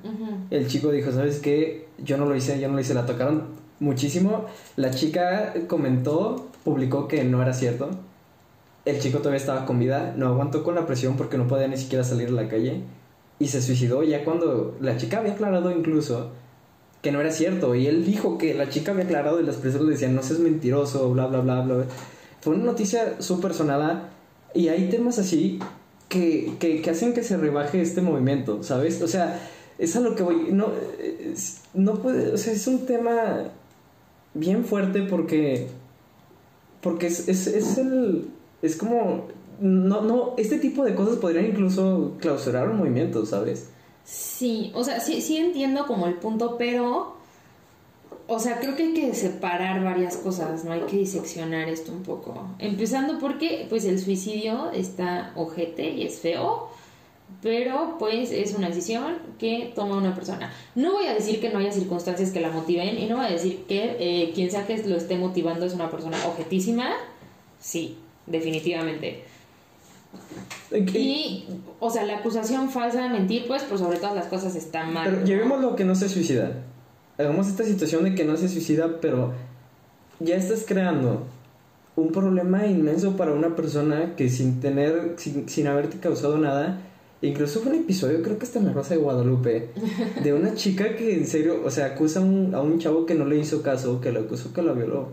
El 0.50 0.66
chico 0.66 0.90
dijo, 0.90 1.12
¿sabes 1.12 1.38
qué? 1.38 1.86
Yo 1.98 2.16
no 2.16 2.26
lo 2.26 2.34
hice, 2.34 2.59
yo 2.61 2.68
no 2.68 2.74
lo 2.74 2.80
hice. 2.80 2.94
La 2.94 3.07
tocaron 3.07 3.44
muchísimo. 3.78 4.46
La 4.76 4.90
chica 4.90 5.55
comentó, 5.68 6.48
publicó 6.64 7.08
que 7.08 7.24
no 7.24 7.42
era 7.42 7.52
cierto. 7.52 7.90
El 8.84 9.00
chico 9.00 9.18
todavía 9.18 9.38
estaba 9.38 9.64
con 9.66 9.78
vida, 9.78 10.14
no 10.16 10.28
aguantó 10.28 10.62
con 10.62 10.74
la 10.74 10.86
presión 10.86 11.16
porque 11.16 11.38
no 11.38 11.48
podía 11.48 11.68
ni 11.68 11.76
siquiera 11.76 12.04
salir 12.04 12.28
a 12.28 12.32
la 12.32 12.48
calle 12.48 12.82
y 13.38 13.48
se 13.48 13.62
suicidó 13.62 14.02
ya 14.02 14.24
cuando 14.24 14.76
la 14.80 14.96
chica 14.96 15.18
había 15.18 15.32
aclarado 15.32 15.70
incluso 15.70 16.30
que 17.02 17.12
no 17.12 17.20
era 17.20 17.30
cierto 17.30 17.74
y 17.74 17.86
él 17.86 18.04
dijo 18.04 18.38
que 18.38 18.54
la 18.54 18.68
chica 18.68 18.92
había 18.92 19.04
aclarado 19.04 19.40
y 19.40 19.44
las 19.44 19.56
personas 19.56 19.86
le 19.86 19.92
decían 19.92 20.14
no 20.14 20.22
seas 20.22 20.40
mentiroso, 20.40 21.10
bla, 21.12 21.26
bla, 21.26 21.40
bla, 21.40 21.62
bla. 21.62 21.84
Fue 22.40 22.54
una 22.54 22.64
noticia 22.64 23.20
súper 23.20 23.54
sonada 23.54 24.10
y 24.54 24.68
hay 24.68 24.88
temas 24.88 25.18
así 25.18 25.58
que, 26.08 26.52
que, 26.58 26.90
hacen 26.90 27.12
que 27.12 27.22
se 27.22 27.36
rebaje 27.36 27.80
este 27.80 28.00
movimiento, 28.00 28.62
¿sabes? 28.62 29.02
O 29.02 29.08
sea, 29.08 29.40
es 29.78 29.96
a 29.96 30.00
lo 30.00 30.14
que 30.14 30.22
voy. 30.22 30.48
No, 30.52 30.68
no 31.74 31.94
puede, 31.94 32.32
o 32.32 32.38
sea, 32.38 32.52
es 32.52 32.66
un 32.66 32.86
tema 32.86 33.44
bien 34.34 34.64
fuerte 34.64 35.02
porque. 35.02 35.66
Porque 36.85 37.09
es, 37.09 37.28
es, 37.28 37.49
es 37.49 37.78
el. 37.78 38.28
Es 38.62 38.76
como. 38.76 39.26
No, 39.59 40.03
no, 40.03 40.35
este 40.37 40.59
tipo 40.59 40.85
de 40.85 40.95
cosas 40.95 41.16
podrían 41.16 41.47
incluso 41.47 42.14
clausurar 42.20 42.68
un 42.68 42.78
movimiento, 42.78 43.24
¿sabes? 43.26 43.70
Sí, 44.05 44.70
o 44.74 44.85
sea, 44.85 45.01
sí, 45.01 45.20
sí 45.20 45.39
entiendo 45.39 45.87
como 45.87 46.07
el 46.07 46.14
punto, 46.14 46.57
pero 46.59 47.14
o 48.26 48.39
sea, 48.39 48.59
creo 48.59 48.74
que 48.74 48.85
hay 48.85 48.95
que 48.95 49.14
separar 49.14 49.85
varias 49.85 50.16
cosas, 50.16 50.64
no 50.64 50.72
hay 50.72 50.80
que 50.82 50.97
diseccionar 50.97 51.68
esto 51.68 51.93
un 51.93 52.03
poco. 52.03 52.49
Empezando 52.59 53.18
porque, 53.18 53.66
pues, 53.68 53.85
el 53.85 54.01
suicidio 54.01 54.70
está 54.70 55.32
ojete 55.37 55.91
y 55.91 56.05
es 56.05 56.20
feo, 56.20 56.70
pero, 57.42 57.96
pues, 57.98 58.30
es 58.30 58.54
una 58.54 58.68
decisión 58.68 59.18
que 59.38 59.72
toma 59.74 59.96
una 59.96 60.14
persona. 60.14 60.52
No 60.74 60.92
voy 60.92 61.06
a 61.06 61.14
decir 61.14 61.40
que 61.40 61.50
no 61.50 61.58
haya 61.58 61.72
circunstancias 61.72 62.30
que 62.30 62.40
la 62.40 62.50
motiven 62.50 62.98
y 62.98 63.06
no 63.06 63.16
voy 63.16 63.26
a 63.26 63.30
decir 63.30 63.64
que 63.68 63.96
eh, 63.98 64.32
quien 64.34 64.50
sea 64.50 64.66
que 64.66 64.76
lo 64.86 64.96
esté 64.96 65.16
motivando 65.16 65.66
es 65.66 65.74
una 65.74 65.90
persona 65.90 66.16
objetísima. 66.26 66.90
Sí, 67.58 67.98
definitivamente. 68.26 69.24
Y, 70.72 71.44
o 71.80 71.90
sea, 71.90 72.04
la 72.04 72.18
acusación 72.18 72.70
falsa 72.70 73.02
de 73.02 73.08
mentir, 73.10 73.46
pues, 73.46 73.62
por 73.64 73.78
sobre 73.78 73.98
todas 73.98 74.14
las 74.14 74.26
cosas 74.26 74.54
está 74.54 74.84
mal. 74.84 75.10
Pero 75.10 75.24
llevemos 75.24 75.60
lo 75.60 75.76
que 75.76 75.84
no 75.84 75.94
se 75.94 76.08
suicida 76.08 76.52
hagamos 77.18 77.48
esta 77.48 77.64
situación 77.64 78.04
de 78.04 78.14
que 78.14 78.24
no 78.24 78.36
se 78.36 78.48
suicida, 78.48 79.00
pero 79.00 79.32
ya 80.20 80.36
estás 80.36 80.64
creando 80.66 81.24
un 81.96 82.10
problema 82.10 82.66
inmenso 82.66 83.16
para 83.16 83.32
una 83.32 83.54
persona 83.54 84.16
que 84.16 84.28
sin 84.28 84.60
tener, 84.60 85.14
sin, 85.16 85.66
haberte 85.66 85.98
causado 85.98 86.38
nada, 86.38 86.80
incluso 87.28 87.60
fue 87.60 87.72
un 87.72 87.78
episodio, 87.78 88.22
creo 88.22 88.38
que 88.38 88.44
está 88.44 88.58
en 88.58 88.66
la 88.66 88.72
Rosa 88.72 88.94
de 88.94 89.00
Guadalupe, 89.00 89.70
de 90.22 90.32
una 90.32 90.54
chica 90.54 90.96
que 90.96 91.14
en 91.14 91.26
serio, 91.26 91.62
o 91.64 91.70
sea, 91.70 91.86
acusa 91.86 92.20
a 92.20 92.22
un, 92.22 92.54
a 92.54 92.60
un 92.60 92.78
chavo 92.78 93.06
que 93.06 93.14
no 93.14 93.24
le 93.24 93.38
hizo 93.38 93.62
caso, 93.62 94.00
que 94.00 94.12
le 94.12 94.20
acusó 94.20 94.52
que 94.52 94.62
la 94.62 94.72
violó. 94.72 95.08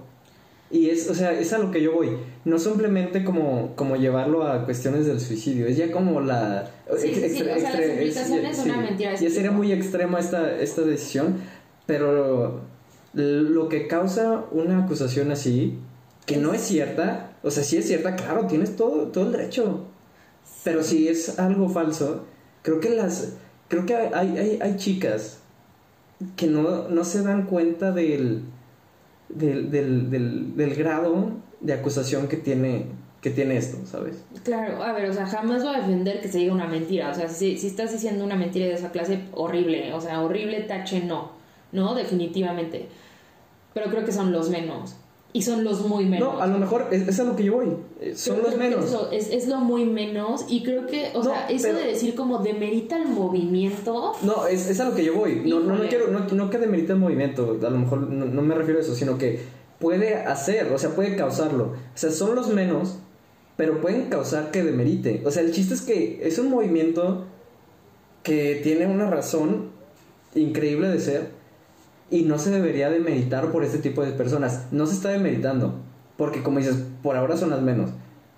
Y 0.71 0.89
es, 0.89 1.09
o 1.09 1.13
sea, 1.13 1.33
es 1.33 1.51
a 1.51 1.57
lo 1.57 1.69
que 1.69 1.81
yo 1.81 1.91
voy. 1.91 2.11
No 2.45 2.57
simplemente 2.57 3.25
como, 3.25 3.75
como 3.75 3.97
llevarlo 3.97 4.47
a 4.47 4.63
cuestiones 4.63 5.05
del 5.05 5.19
suicidio, 5.19 5.67
es 5.67 5.75
ya 5.75 5.91
como 5.91 6.21
la... 6.21 6.71
Sí, 6.97 7.13
sí, 7.13 7.41
o 7.43 7.59
sea, 7.59 7.81
es 7.81 8.59
una 8.63 8.77
mentira. 8.77 9.15
Ya 9.15 9.29
sería 9.29 9.51
muy 9.51 9.73
extrema 9.73 10.19
esta, 10.19 10.59
esta 10.61 10.81
decisión, 10.83 11.35
pero 11.85 12.61
lo 13.13 13.67
que 13.67 13.87
causa 13.87 14.45
una 14.51 14.85
acusación 14.85 15.31
así, 15.31 15.77
que 16.25 16.37
no 16.37 16.53
es 16.53 16.61
cierta, 16.61 17.33
o 17.43 17.51
sea, 17.51 17.63
si 17.63 17.75
es 17.75 17.87
cierta, 17.87 18.15
claro, 18.15 18.47
tienes 18.47 18.77
todo, 18.77 19.07
todo 19.07 19.25
el 19.25 19.33
derecho. 19.33 19.87
Pero 20.63 20.83
si 20.83 21.07
es 21.07 21.39
algo 21.39 21.69
falso, 21.69 22.25
creo 22.61 22.79
que 22.79 22.89
las. 22.91 23.33
Creo 23.67 23.85
que 23.85 23.95
hay, 23.95 24.59
hay, 24.61 24.75
chicas 24.75 25.39
que 26.35 26.47
no, 26.47 27.03
se 27.05 27.23
dan 27.23 27.45
cuenta 27.45 27.91
del 27.91 28.43
del, 29.29 29.71
del, 29.71 30.55
del, 30.57 30.75
grado 30.75 31.31
de 31.61 31.73
acusación 31.73 32.27
que 32.27 32.35
tiene, 32.35 32.87
que 33.21 33.29
tiene 33.29 33.55
esto, 33.55 33.77
¿sabes? 33.85 34.23
Claro, 34.43 34.83
a 34.83 34.91
ver, 34.91 35.09
o 35.09 35.13
sea, 35.13 35.25
jamás 35.25 35.63
voy 35.63 35.73
a 35.73 35.79
defender 35.79 36.19
que 36.19 36.27
se 36.27 36.39
diga 36.39 36.53
una 36.53 36.67
mentira. 36.67 37.11
O 37.11 37.13
sea, 37.13 37.29
si, 37.29 37.57
si 37.57 37.67
estás 37.67 37.93
diciendo 37.93 38.25
una 38.25 38.35
mentira 38.35 38.65
de 38.65 38.73
esa 38.73 38.91
clase, 38.91 39.21
horrible. 39.33 39.93
O 39.93 40.01
sea, 40.01 40.21
horrible, 40.21 40.61
tache, 40.63 41.01
no. 41.05 41.31
¿no? 41.71 41.95
Definitivamente. 41.95 42.89
Pero 43.73 43.89
creo 43.89 44.05
que 44.05 44.11
son 44.11 44.31
los 44.31 44.49
menos. 44.49 44.95
Y 45.33 45.43
son 45.43 45.63
los 45.63 45.87
muy 45.87 46.05
menos. 46.05 46.33
No, 46.33 46.41
a 46.41 46.47
lo 46.47 46.57
mejor 46.57 46.87
es, 46.91 47.19
a 47.19 47.23
lo 47.23 47.35
que 47.35 47.45
yo 47.45 47.53
voy. 47.53 47.67
Eh, 48.01 48.13
son 48.15 48.41
los 48.43 48.57
menos. 48.57 48.85
Es, 49.11 49.29
es, 49.29 49.47
lo 49.47 49.57
muy 49.57 49.85
menos. 49.85 50.45
Y 50.49 50.61
creo 50.63 50.87
que, 50.87 51.11
o 51.13 51.23
sea, 51.23 51.47
eso 51.47 51.67
de 51.67 51.85
decir 51.85 52.15
como 52.15 52.39
demerita 52.39 52.97
el 52.97 53.07
movimiento. 53.07 54.13
No, 54.23 54.45
es, 54.47 54.69
es 54.69 54.79
a 54.81 54.89
lo 54.89 54.95
que 54.95 55.05
yo 55.05 55.15
voy. 55.15 55.41
No, 55.45 55.61
no, 55.61 55.77
no, 55.77 55.87
quiero, 55.87 56.07
no, 56.07 56.19
no 56.27 56.49
que 56.49 56.57
demerita 56.57 56.93
el 56.93 56.99
movimiento. 56.99 57.57
A 57.65 57.69
lo 57.69 57.77
mejor 57.77 58.01
no, 58.09 58.25
no 58.25 58.41
me 58.41 58.55
refiero 58.55 58.79
a 58.79 58.83
eso, 58.83 58.93
sino 58.93 59.17
que 59.17 59.39
puede 59.79 60.15
hacer, 60.15 60.71
o 60.71 60.77
sea, 60.77 60.91
puede 60.91 61.15
causarlo. 61.15 61.63
O 61.65 61.97
sea, 61.97 62.11
son 62.11 62.35
los 62.35 62.49
menos, 62.49 62.99
pero 63.55 63.81
pueden 63.81 64.09
causar 64.09 64.51
que 64.51 64.63
demerite. 64.63 65.21
O 65.25 65.31
sea, 65.31 65.43
el 65.43 65.51
chiste 65.51 65.73
es 65.73 65.81
que 65.81 66.21
es 66.23 66.39
un 66.39 66.49
movimiento 66.49 67.25
que 68.23 68.59
tiene 68.63 68.85
una 68.85 69.09
razón 69.09 69.71
increíble 70.35 70.87
de 70.87 70.99
ser 70.99 71.40
y 72.11 72.23
no 72.23 72.37
se 72.37 72.51
debería 72.51 72.89
de 72.89 72.99
meditar 72.99 73.51
por 73.51 73.63
este 73.63 73.79
tipo 73.79 74.03
de 74.03 74.11
personas. 74.11 74.67
No 74.71 74.85
se 74.85 74.95
está 74.95 75.09
demeritando, 75.09 75.79
porque 76.17 76.43
como 76.43 76.59
dices, 76.59 76.75
por 77.01 77.15
ahora 77.15 77.37
son 77.37 77.49
las 77.49 77.61
menos. 77.61 77.89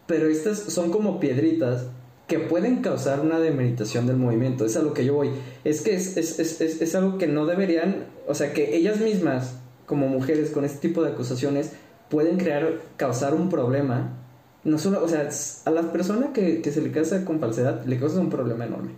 Pero 0.06 0.28
estas 0.28 0.60
son 0.60 0.92
como 0.92 1.20
piedritas 1.20 1.88
que 2.28 2.40
pueden 2.40 2.78
causar 2.78 3.20
una 3.20 3.40
demeritación 3.40 4.06
del 4.06 4.18
movimiento. 4.18 4.66
Es 4.66 4.78
a 4.78 4.84
lo 4.84 4.94
que 4.94 5.04
yo 5.04 5.16
voy. 5.16 5.32
Es 5.64 5.82
que 5.82 5.96
es, 5.96 6.16
es, 6.18 6.40
es, 6.40 6.62
es 6.62 6.96
algo 6.96 7.18
que 7.18 7.28
no 7.28 7.46
deberían, 7.46 8.06
o 8.28 8.36
sea, 8.36 8.54
que 8.54 8.78
ellas 8.78 9.02
mismas, 9.02 9.56
como 9.88 10.08
mujeres 10.08 10.52
con 10.52 10.64
este 10.64 10.88
tipo 10.88 11.04
de 11.04 11.12
acusaciones, 11.12 11.72
pueden 12.10 12.38
crear, 12.38 12.80
causar 12.96 13.34
un 13.34 13.50
problema 13.50 14.23
no 14.64 14.78
solo, 14.78 15.04
o 15.04 15.08
sea, 15.08 15.30
a 15.66 15.70
la 15.72 15.92
persona 15.92 16.32
que, 16.34 16.62
se 16.64 16.82
le 16.82 16.92
casa 16.92 17.26
con 17.26 17.40
falsedad 17.40 17.86
le 17.86 18.00
causa 18.00 18.20
un 18.20 18.30
problema 18.30 18.66
enorme. 18.66 18.92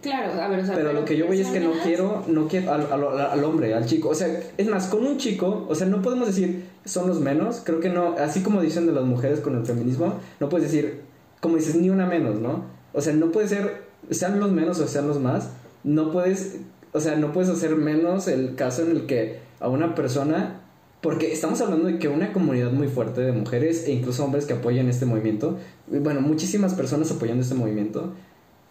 Claro, 0.00 0.40
a 0.40 0.48
ver, 0.48 0.60
o 0.60 0.66
sea, 0.66 0.74
pero, 0.74 0.92
lo 0.92 1.04
que 1.04 1.16
yo 1.16 1.26
voy 1.26 1.40
es 1.40 1.48
que 1.48 1.60
no 1.60 1.72
quiero, 1.84 2.24
no 2.26 2.48
quiero 2.48 2.72
al, 2.72 2.86
al, 2.90 3.44
hombre, 3.44 3.74
al 3.74 3.86
chico, 3.86 4.08
o 4.08 4.14
sea, 4.14 4.28
es 4.56 4.68
más, 4.68 4.88
con 4.88 5.06
un 5.06 5.18
chico, 5.18 5.66
o 5.68 5.74
sea, 5.74 5.86
no 5.86 6.02
podemos 6.02 6.26
decir 6.26 6.64
son 6.84 7.06
los 7.06 7.20
menos, 7.20 7.62
creo 7.64 7.78
que 7.78 7.88
no, 7.88 8.16
así 8.18 8.42
como 8.42 8.60
dicen 8.60 8.86
de 8.86 8.92
las 8.92 9.04
mujeres 9.04 9.40
con 9.40 9.56
el 9.56 9.64
feminismo, 9.64 10.14
no 10.40 10.48
puedes 10.48 10.70
decir, 10.70 11.02
como 11.40 11.56
dices, 11.56 11.76
ni 11.76 11.90
una 11.90 12.06
menos, 12.06 12.40
¿no? 12.40 12.64
O 12.92 13.00
sea, 13.00 13.12
no 13.12 13.30
puede 13.30 13.46
ser, 13.46 13.82
sean 14.10 14.40
los 14.40 14.50
menos 14.50 14.80
o 14.80 14.88
sean 14.88 15.06
los 15.06 15.20
más, 15.20 15.50
no 15.84 16.10
puedes 16.10 16.58
o 16.92 17.00
sea, 17.00 17.16
no 17.16 17.32
puedes 17.32 17.50
hacer 17.50 17.74
menos 17.76 18.28
el 18.28 18.54
caso 18.54 18.82
en 18.82 18.90
el 18.90 19.06
que 19.06 19.40
a 19.60 19.68
una 19.68 19.94
persona, 19.94 20.60
porque 21.02 21.32
estamos 21.32 21.60
hablando 21.60 21.88
de 21.88 21.98
que 21.98 22.08
una 22.08 22.32
comunidad 22.32 22.70
muy 22.70 22.86
fuerte 22.86 23.20
de 23.20 23.32
mujeres 23.32 23.86
e 23.86 23.92
incluso 23.92 24.24
hombres 24.24 24.46
que 24.46 24.54
apoyan 24.54 24.88
este 24.88 25.04
movimiento, 25.04 25.58
bueno, 25.88 26.20
muchísimas 26.20 26.74
personas 26.74 27.10
apoyando 27.10 27.42
este 27.42 27.56
movimiento, 27.56 28.14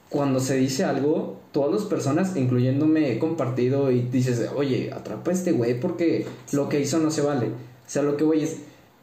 cuando 0.09 0.39
se 0.39 0.55
dice 0.55 0.85
algo, 0.85 1.39
todas 1.51 1.73
las 1.73 1.83
personas, 1.89 2.35
incluyéndome, 2.35 3.11
he 3.11 3.19
compartido 3.19 3.91
y 3.91 4.01
dices, 4.01 4.49
oye, 4.55 4.91
atrapa 4.93 5.31
a 5.31 5.33
este 5.33 5.51
güey 5.51 5.79
porque 5.79 6.25
lo 6.53 6.69
que 6.69 6.79
hizo 6.79 6.99
no 6.99 7.11
se 7.11 7.21
vale. 7.21 7.47
O 7.47 7.89
sea, 7.89 8.01
lo 8.01 8.15
que 8.15 8.23
voy 8.23 8.43
es, 8.43 8.59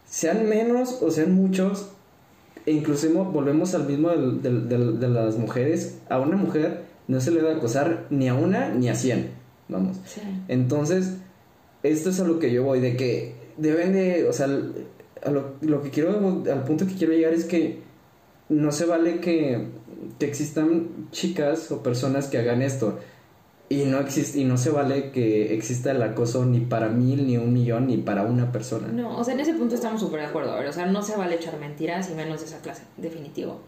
sean 0.09 0.49
menos 0.49 0.99
o 1.03 1.11
sean 1.11 1.35
muchos, 1.35 1.89
e 2.65 2.73
incluso 2.73 3.09
volvemos 3.25 3.75
al 3.75 3.87
mismo 3.87 4.09
de 4.11 5.09
las 5.09 5.37
mujeres, 5.37 5.99
a 6.09 6.19
una 6.19 6.37
mujer 6.37 6.85
no 7.09 7.21
se 7.21 7.31
le 7.31 7.47
a 7.47 7.57
acosar 7.57 8.07
ni 8.09 8.29
a 8.29 8.35
una 8.35 8.71
ni 8.71 8.89
a 8.89 8.95
cien, 8.95 9.31
vamos. 9.69 9.99
Entonces, 10.49 11.18
esto 11.83 12.11
es 12.11 12.21
a 12.21 12.25
lo 12.25 12.39
que 12.39 12.53
yo 12.53 12.65
voy, 12.65 12.81
de 12.81 12.97
que 12.97 13.35
deben 13.57 13.93
de, 13.93 14.29
o 14.29 14.33
sea, 14.33 14.47
lo, 14.47 15.55
lo 15.61 15.83
que 15.83 15.91
quiero, 15.91 16.19
al 16.51 16.65
punto 16.65 16.87
que 16.87 16.95
quiero 16.95 17.13
llegar 17.13 17.35
es 17.35 17.45
que 17.45 17.81
no 18.49 18.73
se 18.73 18.87
vale 18.87 19.21
que, 19.21 19.67
que 20.19 20.27
existan 20.27 21.09
chicas 21.11 21.71
o 21.71 21.83
personas 21.83 22.29
que 22.29 22.39
hagan 22.39 22.63
esto. 22.63 22.99
Y 23.71 23.85
no 23.85 23.99
existe, 23.99 24.39
y 24.39 24.45
no 24.45 24.57
se 24.57 24.71
vale 24.71 25.11
que 25.11 25.55
exista 25.55 25.91
el 25.91 26.03
acoso 26.03 26.47
ni 26.47 26.61
para 26.61 26.89
mil, 26.89 27.27
ni 27.27 27.37
un 27.37 27.53
millón, 27.53 27.89
ni 27.89 27.99
para 27.99 28.23
una 28.23 28.51
persona. 28.51 28.89
No, 28.89 29.19
o 29.19 29.25
sea, 29.25 29.35
en 29.35 29.41
ese 29.41 29.53
punto 29.53 29.75
estamos 29.75 30.01
súper 30.01 30.21
de 30.21 30.27
acuerdo. 30.27 30.57
o 30.57 30.73
sea, 30.73 30.87
no 30.87 31.03
se 31.03 31.17
vale 31.17 31.35
echar 31.35 31.59
mentiras 31.59 32.09
y 32.11 32.15
menos 32.15 32.41
de 32.41 32.47
esa 32.47 32.61
clase, 32.61 32.85
definitivo. 32.97 33.61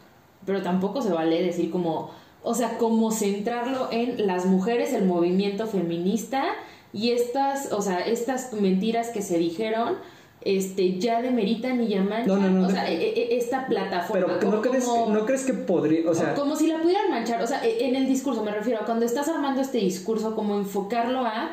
Pero 0.47 0.63
tampoco 0.63 1.03
se 1.03 1.13
vale 1.13 1.43
decir 1.43 1.71
como, 1.71 2.13
o 2.43 2.55
sea, 2.55 2.79
como 2.79 3.11
centrarlo 3.13 3.89
en 3.93 4.27
las 4.27 4.47
mujeres, 4.47 4.95
el 4.95 5.05
movimiento 5.05 5.67
feminista 5.67 6.45
y 6.93 7.12
estas, 7.12 7.72
o 7.72 7.82
sea, 7.82 8.01
estas 8.01 8.53
mentiras 8.53 9.11
que 9.11 9.22
se 9.22 9.38
dijeron 9.38 9.97
este 10.43 10.99
ya 10.99 11.20
demeritan 11.20 11.82
y 11.82 11.88
llaman 11.88 12.28
o 12.30 12.70
sea, 12.70 12.91
e, 12.91 12.95
e, 12.95 13.36
esta 13.36 13.66
plataforma. 13.66 14.38
Pero 14.41 14.51
¿no, 14.51 14.62
crees, 14.62 14.86
¿no 14.86 15.26
crees 15.26 15.45
que 15.45 15.53
podría, 15.53 16.09
o 16.11 16.14
sea, 16.14 16.34
como 16.34 16.57
si 16.57 16.66
la 16.66 16.80
pudieran 16.80 17.11
manchar, 17.11 17.43
o 17.43 17.47
sea, 17.47 17.64
e, 17.64 17.88
en 17.88 17.97
el 17.97 18.07
discurso 18.07 18.43
me 18.43 18.51
refiero, 18.51 18.80
cuando 18.86 19.05
estás 19.05 19.28
armando 19.28 19.61
este 19.61 19.78
discurso, 19.78 20.34
como 20.34 20.57
enfocarlo 20.57 21.20
a 21.20 21.51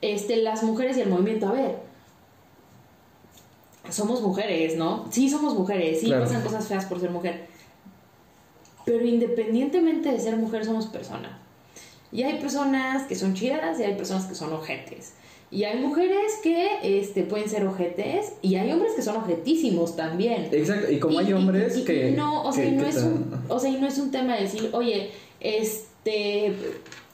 este 0.00 0.36
las 0.36 0.62
mujeres 0.62 0.96
y 0.96 1.02
el 1.02 1.10
movimiento, 1.10 1.48
a 1.48 1.52
ver, 1.52 1.76
somos 3.90 4.22
mujeres, 4.22 4.76
¿no? 4.76 5.06
Sí 5.10 5.28
somos 5.28 5.54
mujeres, 5.54 6.00
sí 6.00 6.10
pasan 6.10 6.42
cosas 6.42 6.66
feas 6.66 6.86
por 6.86 7.00
ser 7.00 7.10
mujer. 7.10 7.46
Pero 8.84 9.04
independientemente 9.04 10.10
de 10.10 10.18
ser 10.18 10.36
mujer, 10.36 10.64
somos 10.64 10.86
personas. 10.86 11.32
Y 12.12 12.22
hay 12.22 12.38
personas 12.38 13.04
que 13.04 13.14
son 13.14 13.34
chidas 13.34 13.80
y 13.80 13.84
hay 13.84 13.94
personas 13.94 14.26
que 14.26 14.34
son 14.34 14.52
ojetes. 14.52 15.14
Y 15.50 15.64
hay 15.64 15.78
mujeres 15.80 16.40
que 16.42 16.78
este, 16.82 17.24
pueden 17.24 17.48
ser 17.48 17.66
ojetes 17.66 18.32
y 18.40 18.56
hay 18.56 18.72
hombres 18.72 18.92
que 18.94 19.02
son 19.02 19.16
ojetísimos 19.16 19.96
también. 19.96 20.48
Exacto, 20.50 20.90
y 20.90 20.98
como 20.98 21.18
hay 21.18 21.32
hombres 21.32 21.76
que... 21.80 22.12
No, 22.12 22.44
o 22.44 22.52
sea, 22.52 22.64
y 22.64 22.72
no 22.72 22.86
es 22.86 22.96
un, 22.96 23.44
o 23.48 23.58
sea, 23.58 23.70
y 23.70 23.76
no 23.78 23.86
es 23.86 23.98
un 23.98 24.10
tema 24.10 24.34
de 24.36 24.42
decir, 24.42 24.70
oye, 24.72 25.10
este, 25.40 26.54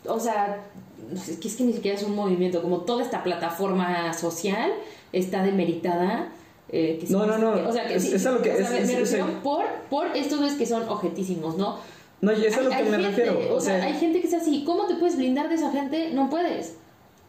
o 0.04 0.20
sea, 0.20 0.64
es 1.12 1.36
que, 1.38 1.48
es 1.48 1.56
que 1.56 1.64
ni 1.64 1.72
siquiera 1.72 1.96
es 1.96 2.04
un 2.04 2.14
movimiento, 2.14 2.62
como 2.62 2.82
toda 2.82 3.02
esta 3.02 3.24
plataforma 3.24 4.12
social 4.12 4.70
está 5.12 5.42
demeritada. 5.42 6.28
Eh, 6.70 7.04
no, 7.08 7.26
no, 7.26 7.38
no, 7.38 7.68
o 7.68 7.72
sea, 7.72 7.88
que, 7.88 7.94
es, 7.94 8.04
es, 8.04 8.24
lo 8.24 8.40
que... 8.40 8.52
es, 8.52 8.70
me 8.70 9.00
refiero 9.00 9.26
por, 9.42 9.64
por 9.90 10.16
estos 10.16 10.52
que 10.52 10.66
son 10.66 10.88
ojetísimos, 10.88 11.56
¿no? 11.56 11.78
No, 12.20 12.32
y 12.32 12.44
eso 12.44 12.46
es 12.46 12.56
a 12.58 12.62
lo 12.62 12.70
que 12.70 12.90
me 12.90 12.98
refiero. 12.98 13.54
O 13.54 13.60
sea, 13.60 13.82
hay 13.82 13.94
gente 13.94 14.20
que 14.20 14.26
es 14.26 14.34
así. 14.34 14.64
¿Cómo 14.64 14.86
te 14.86 14.94
puedes 14.94 15.16
blindar 15.16 15.48
de 15.48 15.54
esa 15.54 15.70
gente? 15.70 16.10
No 16.12 16.28
puedes 16.28 16.74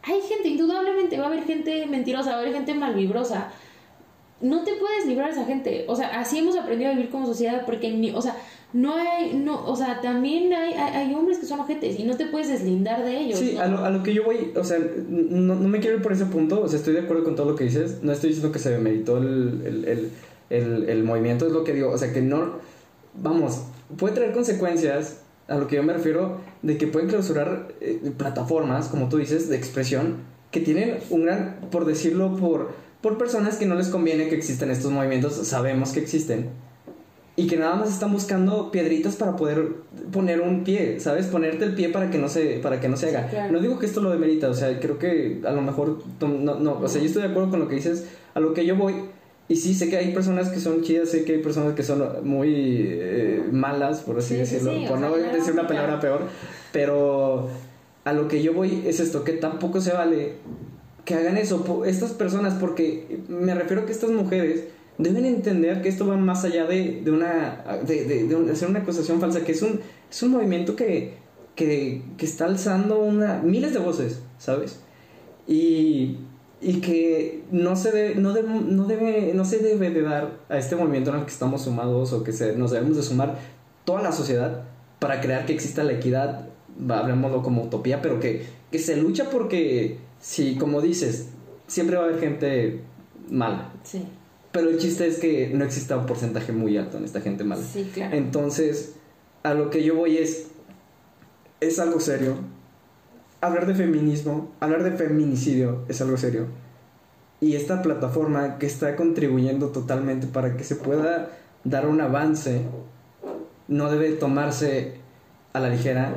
hay 0.02 0.20
gente, 0.22 0.48
indudablemente 0.48 1.18
va 1.18 1.24
a 1.24 1.26
haber 1.28 1.44
gente 1.44 1.86
mentirosa, 1.86 2.30
va 2.30 2.36
a 2.36 2.40
haber 2.40 2.54
gente 2.54 2.74
malvibrosa. 2.74 3.48
No 4.40 4.64
te 4.64 4.72
puedes 4.74 5.06
librar 5.06 5.26
de 5.26 5.32
esa 5.32 5.44
gente. 5.44 5.84
O 5.88 5.94
sea, 5.94 6.18
así 6.18 6.38
hemos 6.38 6.56
aprendido 6.56 6.90
a 6.90 6.94
vivir 6.94 7.10
como 7.10 7.26
sociedad 7.26 7.64
porque, 7.66 7.90
ni, 7.90 8.10
o 8.10 8.22
sea, 8.22 8.36
no 8.72 8.94
hay, 8.94 9.34
no, 9.34 9.66
o 9.66 9.76
sea, 9.76 10.00
también 10.00 10.52
hay, 10.54 10.72
hay, 10.72 11.12
hombres 11.12 11.38
que 11.38 11.44
son 11.44 11.60
ojetes 11.60 11.98
y 11.98 12.04
no 12.04 12.16
te 12.16 12.26
puedes 12.26 12.48
deslindar 12.48 13.04
de 13.04 13.18
ellos. 13.18 13.38
Sí, 13.38 13.58
a, 13.58 13.66
lo, 13.66 13.84
a, 13.84 13.90
lo, 13.90 14.02
que 14.02 14.14
yo 14.14 14.24
voy, 14.24 14.52
o 14.56 14.64
sea, 14.64 14.78
no, 15.08 15.56
no, 15.56 15.68
me 15.68 15.80
quiero 15.80 15.96
ir 15.96 16.02
por 16.02 16.12
ese 16.12 16.26
punto, 16.26 16.62
o 16.62 16.68
sea, 16.68 16.78
estoy 16.78 16.94
de 16.94 17.00
acuerdo 17.00 17.24
con 17.24 17.34
todo 17.34 17.50
lo 17.50 17.56
que 17.56 17.64
dices, 17.64 17.98
no 18.02 18.12
estoy 18.12 18.28
diciendo 18.30 18.52
que 18.52 18.60
se 18.60 18.70
demeritó 18.70 19.18
el, 19.18 19.62
el, 19.66 19.84
el, 19.84 20.10
el, 20.50 20.88
el 20.88 21.02
movimiento, 21.02 21.48
es 21.48 21.52
lo 21.52 21.64
que 21.64 21.72
digo, 21.74 21.90
o 21.90 21.98
sea, 21.98 22.12
que 22.12 22.22
no, 22.22 22.52
vamos, 23.14 23.64
puede 23.96 24.14
traer 24.14 24.32
consecuencias 24.32 25.18
a 25.48 25.56
lo 25.56 25.66
que 25.66 25.76
yo 25.76 25.82
me 25.82 25.92
refiero 25.92 26.38
de 26.62 26.78
que 26.78 26.86
pueden 26.86 27.08
clausurar 27.08 27.68
eh, 27.80 28.12
plataformas, 28.16 28.88
como 28.88 29.08
tú 29.08 29.18
dices, 29.18 29.48
de 29.48 29.56
expresión, 29.56 30.18
que 30.50 30.60
tienen 30.60 30.98
un 31.10 31.24
gran, 31.24 31.56
por 31.70 31.84
decirlo, 31.84 32.36
por, 32.36 32.70
por 33.00 33.18
personas 33.18 33.56
que 33.56 33.66
no 33.66 33.74
les 33.74 33.88
conviene 33.88 34.28
que 34.28 34.36
existan 34.36 34.70
estos 34.70 34.92
movimientos, 34.92 35.34
sabemos 35.46 35.92
que 35.92 36.00
existen, 36.00 36.50
y 37.36 37.46
que 37.46 37.56
nada 37.56 37.74
más 37.74 37.88
están 37.88 38.12
buscando 38.12 38.70
piedritas 38.70 39.16
para 39.16 39.34
poder 39.36 39.76
poner 40.12 40.40
un 40.40 40.62
pie, 40.62 41.00
¿sabes? 41.00 41.26
Ponerte 41.26 41.64
el 41.64 41.74
pie 41.74 41.88
para 41.88 42.10
que 42.10 42.18
no 42.18 42.28
se, 42.28 42.58
para 42.58 42.80
que 42.80 42.88
no 42.88 42.96
se 42.96 43.08
haga. 43.08 43.48
No 43.50 43.60
digo 43.60 43.78
que 43.78 43.86
esto 43.86 44.00
lo 44.00 44.10
demerita, 44.10 44.48
o 44.50 44.54
sea, 44.54 44.78
creo 44.78 44.98
que 44.98 45.40
a 45.46 45.52
lo 45.52 45.62
mejor, 45.62 46.02
no, 46.20 46.56
no, 46.56 46.78
o 46.80 46.88
sea, 46.88 47.00
yo 47.00 47.06
estoy 47.06 47.22
de 47.22 47.28
acuerdo 47.28 47.50
con 47.50 47.60
lo 47.60 47.68
que 47.68 47.76
dices, 47.76 48.06
a 48.34 48.40
lo 48.40 48.52
que 48.52 48.66
yo 48.66 48.76
voy 48.76 48.94
y 49.50 49.56
sí, 49.56 49.74
sé 49.74 49.90
que 49.90 49.96
hay 49.96 50.14
personas 50.14 50.48
que 50.50 50.60
son 50.60 50.80
chidas, 50.82 51.08
sé 51.08 51.24
que 51.24 51.32
hay 51.32 51.42
personas 51.42 51.74
que 51.74 51.82
son 51.82 52.04
muy 52.22 52.86
eh, 52.86 53.42
malas, 53.50 53.98
por 53.98 54.16
así 54.16 54.36
decirlo, 54.36 54.72
por 54.86 55.00
no 55.00 55.12
decir 55.16 55.54
una 55.54 55.66
palabra 55.66 55.98
peor, 55.98 56.20
pero 56.70 57.48
a 58.04 58.12
lo 58.12 58.28
que 58.28 58.44
yo 58.44 58.54
voy 58.54 58.84
es 58.86 59.00
esto, 59.00 59.24
que 59.24 59.32
tampoco 59.32 59.80
se 59.80 59.92
vale 59.92 60.34
que 61.04 61.16
hagan 61.16 61.36
eso 61.36 61.82
estas 61.84 62.12
personas, 62.12 62.54
porque 62.60 63.22
me 63.26 63.52
refiero 63.56 63.82
a 63.82 63.86
que 63.86 63.92
estas 63.92 64.10
mujeres 64.10 64.66
deben 64.98 65.24
entender 65.24 65.82
que 65.82 65.88
esto 65.88 66.06
va 66.06 66.16
más 66.16 66.44
allá 66.44 66.66
de, 66.66 67.00
de 67.02 67.10
una 67.10 67.64
de, 67.84 68.04
de, 68.04 68.52
hacer 68.52 68.68
una 68.68 68.78
acusación 68.78 69.18
falsa, 69.18 69.42
que 69.44 69.50
es 69.50 69.62
un, 69.62 69.80
es 70.08 70.22
un 70.22 70.30
movimiento 70.30 70.76
que, 70.76 71.14
que, 71.56 72.02
que 72.16 72.24
está 72.24 72.44
alzando 72.44 73.00
una, 73.00 73.40
miles 73.42 73.72
de 73.72 73.80
voces, 73.80 74.20
¿sabes? 74.38 74.78
Y 75.48 76.18
y 76.60 76.80
que 76.80 77.42
no 77.50 77.74
se, 77.74 77.90
debe, 77.90 78.14
no, 78.16 78.34
no, 78.34 78.84
debe, 78.86 79.32
no 79.34 79.44
se 79.44 79.58
debe 79.58 79.90
de 79.90 80.02
dar 80.02 80.38
a 80.48 80.58
este 80.58 80.76
movimiento 80.76 81.10
en 81.10 81.16
el 81.16 81.22
que 81.24 81.30
estamos 81.30 81.62
sumados 81.62 82.12
o 82.12 82.22
que 82.22 82.32
se, 82.32 82.54
nos 82.56 82.70
debemos 82.70 82.96
de 82.96 83.02
sumar 83.02 83.38
toda 83.84 84.02
la 84.02 84.12
sociedad 84.12 84.64
para 84.98 85.20
crear 85.20 85.46
que 85.46 85.54
exista 85.54 85.82
la 85.84 85.92
equidad, 85.92 86.48
hablemoslo 86.88 87.42
como 87.42 87.62
utopía, 87.62 88.02
pero 88.02 88.20
que, 88.20 88.44
que 88.70 88.78
se 88.78 88.96
lucha 88.96 89.30
porque, 89.30 89.98
si 90.20 90.56
como 90.56 90.82
dices, 90.82 91.28
siempre 91.66 91.96
va 91.96 92.02
a 92.02 92.06
haber 92.08 92.20
gente 92.20 92.80
mala. 93.30 93.72
Sí. 93.82 94.04
Pero 94.52 94.68
el 94.68 94.78
chiste 94.78 95.06
es 95.06 95.18
que 95.18 95.50
no 95.54 95.64
exista 95.64 95.96
un 95.96 96.06
porcentaje 96.06 96.52
muy 96.52 96.76
alto 96.76 96.98
en 96.98 97.04
esta 97.04 97.22
gente 97.22 97.42
mala. 97.44 97.62
Sí, 97.62 97.90
claro. 97.94 98.14
Entonces, 98.14 98.96
a 99.42 99.54
lo 99.54 99.70
que 99.70 99.82
yo 99.82 99.94
voy 99.94 100.18
es, 100.18 100.48
es 101.60 101.78
algo 101.78 102.00
serio, 102.00 102.34
hablar 103.40 103.66
de 103.66 103.74
feminismo, 103.74 104.52
hablar 104.60 104.82
de 104.82 104.92
feminicidio 104.92 105.84
es 105.88 106.00
algo 106.00 106.16
serio. 106.16 106.46
Y 107.40 107.54
esta 107.54 107.82
plataforma 107.82 108.58
que 108.58 108.66
está 108.66 108.96
contribuyendo 108.96 109.68
totalmente 109.68 110.26
para 110.26 110.56
que 110.56 110.64
se 110.64 110.76
pueda 110.76 111.30
dar 111.64 111.88
un 111.88 112.00
avance 112.00 112.62
no 113.68 113.90
debe 113.90 114.10
tomarse 114.12 114.94
a 115.52 115.60
la 115.60 115.70
ligera 115.70 116.14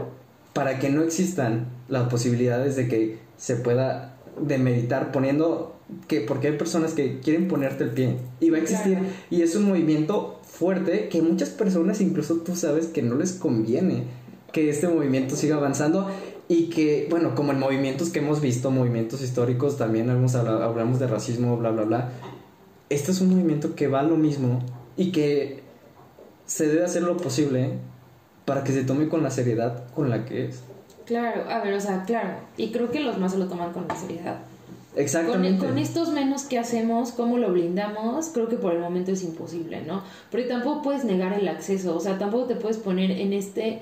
para 0.53 0.79
que 0.79 0.89
no 0.89 1.01
existan 1.01 1.67
las 1.87 2.09
posibilidades 2.09 2.75
de 2.75 2.87
que 2.87 3.19
se 3.37 3.55
pueda 3.55 4.15
demeritar 4.39 5.11
poniendo 5.11 5.75
que 6.07 6.21
porque 6.21 6.47
hay 6.47 6.57
personas 6.57 6.93
que 6.93 7.19
quieren 7.19 7.47
ponerte 7.47 7.85
el 7.85 7.91
pie. 7.91 8.17
Y 8.39 8.49
va 8.49 8.57
a 8.57 8.61
existir. 8.61 8.97
Y 9.29 9.41
es 9.43 9.55
un 9.55 9.69
movimiento 9.69 10.39
fuerte 10.43 11.07
que 11.09 11.21
muchas 11.21 11.49
personas 11.49 12.01
incluso 12.01 12.37
tú 12.37 12.55
sabes 12.55 12.87
que 12.87 13.01
no 13.01 13.15
les 13.15 13.33
conviene 13.33 14.03
que 14.51 14.69
este 14.69 14.87
movimiento 14.87 15.35
siga 15.35 15.55
avanzando 15.55 16.09
y 16.47 16.69
que, 16.69 17.07
bueno, 17.09 17.35
como 17.35 17.51
en 17.51 17.59
movimientos 17.59 18.09
que 18.09 18.19
hemos 18.19 18.41
visto, 18.41 18.69
movimientos 18.71 19.21
históricos, 19.21 19.77
también 19.77 20.09
hablamos, 20.09 20.35
hablamos 20.35 20.99
de 20.99 21.07
racismo, 21.07 21.57
bla, 21.57 21.71
bla, 21.71 21.83
bla. 21.83 22.09
Este 22.89 23.11
es 23.11 23.21
un 23.21 23.29
movimiento 23.29 23.75
que 23.75 23.87
va 23.87 24.01
a 24.01 24.03
lo 24.03 24.17
mismo 24.17 24.59
y 24.97 25.11
que 25.11 25.63
se 26.45 26.67
debe 26.67 26.85
hacer 26.85 27.03
lo 27.03 27.17
posible 27.17 27.71
para 28.45 28.63
que 28.63 28.73
se 28.73 28.83
tome 28.83 29.07
con 29.07 29.23
la 29.23 29.31
seriedad 29.31 29.85
con 29.95 30.09
la 30.09 30.25
que 30.25 30.47
es. 30.47 30.63
Claro, 31.05 31.49
a 31.49 31.61
ver, 31.63 31.73
o 31.73 31.81
sea, 31.81 32.03
claro. 32.03 32.35
Y 32.57 32.71
creo 32.71 32.91
que 32.91 32.99
los 32.99 33.17
más 33.17 33.31
se 33.31 33.37
lo 33.37 33.47
toman 33.47 33.73
con 33.73 33.87
la 33.87 33.95
seriedad. 33.95 34.39
Exactamente. 34.95 35.59
Con, 35.59 35.69
con, 35.69 35.77
estos 35.79 36.09
menos 36.11 36.43
que 36.43 36.59
hacemos, 36.59 37.11
cómo 37.11 37.37
lo 37.37 37.51
blindamos, 37.51 38.29
creo 38.29 38.47
que 38.47 38.57
por 38.57 38.73
el 38.73 38.79
momento 38.79 39.11
es 39.11 39.23
imposible, 39.23 39.81
¿no? 39.81 40.03
Porque 40.29 40.45
tampoco 40.45 40.83
puedes 40.83 41.03
negar 41.03 41.33
el 41.33 41.47
acceso, 41.47 41.95
o 41.95 41.99
sea, 41.99 42.19
tampoco 42.19 42.45
te 42.45 42.55
puedes 42.55 42.77
poner 42.77 43.09
en 43.11 43.33
este 43.33 43.81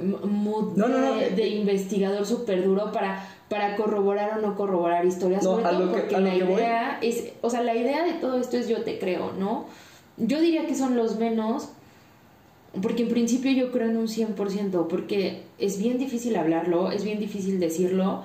mood 0.00 0.74
de, 0.74 1.48
investigador 1.48 2.26
súper 2.26 2.64
duro 2.64 2.92
para, 2.92 3.28
para 3.48 3.76
corroborar 3.76 4.38
o 4.38 4.42
no 4.42 4.56
corroborar 4.56 5.04
historias. 5.04 5.42
todo 5.42 5.90
porque 5.90 6.20
la 6.20 6.34
idea 6.34 6.98
es, 7.00 7.32
o 7.42 7.50
sea, 7.50 7.62
la 7.62 7.74
idea 7.74 8.04
de 8.04 8.14
todo 8.14 8.38
esto 8.38 8.56
es 8.56 8.68
yo 8.68 8.82
te 8.82 8.98
creo, 8.98 9.32
¿no? 9.38 9.66
Yo 10.16 10.40
diría 10.40 10.66
que 10.66 10.74
son 10.74 10.96
los 10.96 11.16
menos, 11.16 11.68
porque 12.82 13.02
en 13.02 13.08
principio 13.08 13.52
yo 13.52 13.70
creo 13.70 13.88
en 13.88 13.96
un 13.96 14.08
100%, 14.08 14.86
porque 14.88 15.42
es 15.58 15.78
bien 15.78 15.98
difícil 15.98 16.36
hablarlo, 16.36 16.90
es 16.90 17.04
bien 17.04 17.18
difícil 17.18 17.60
decirlo, 17.60 18.24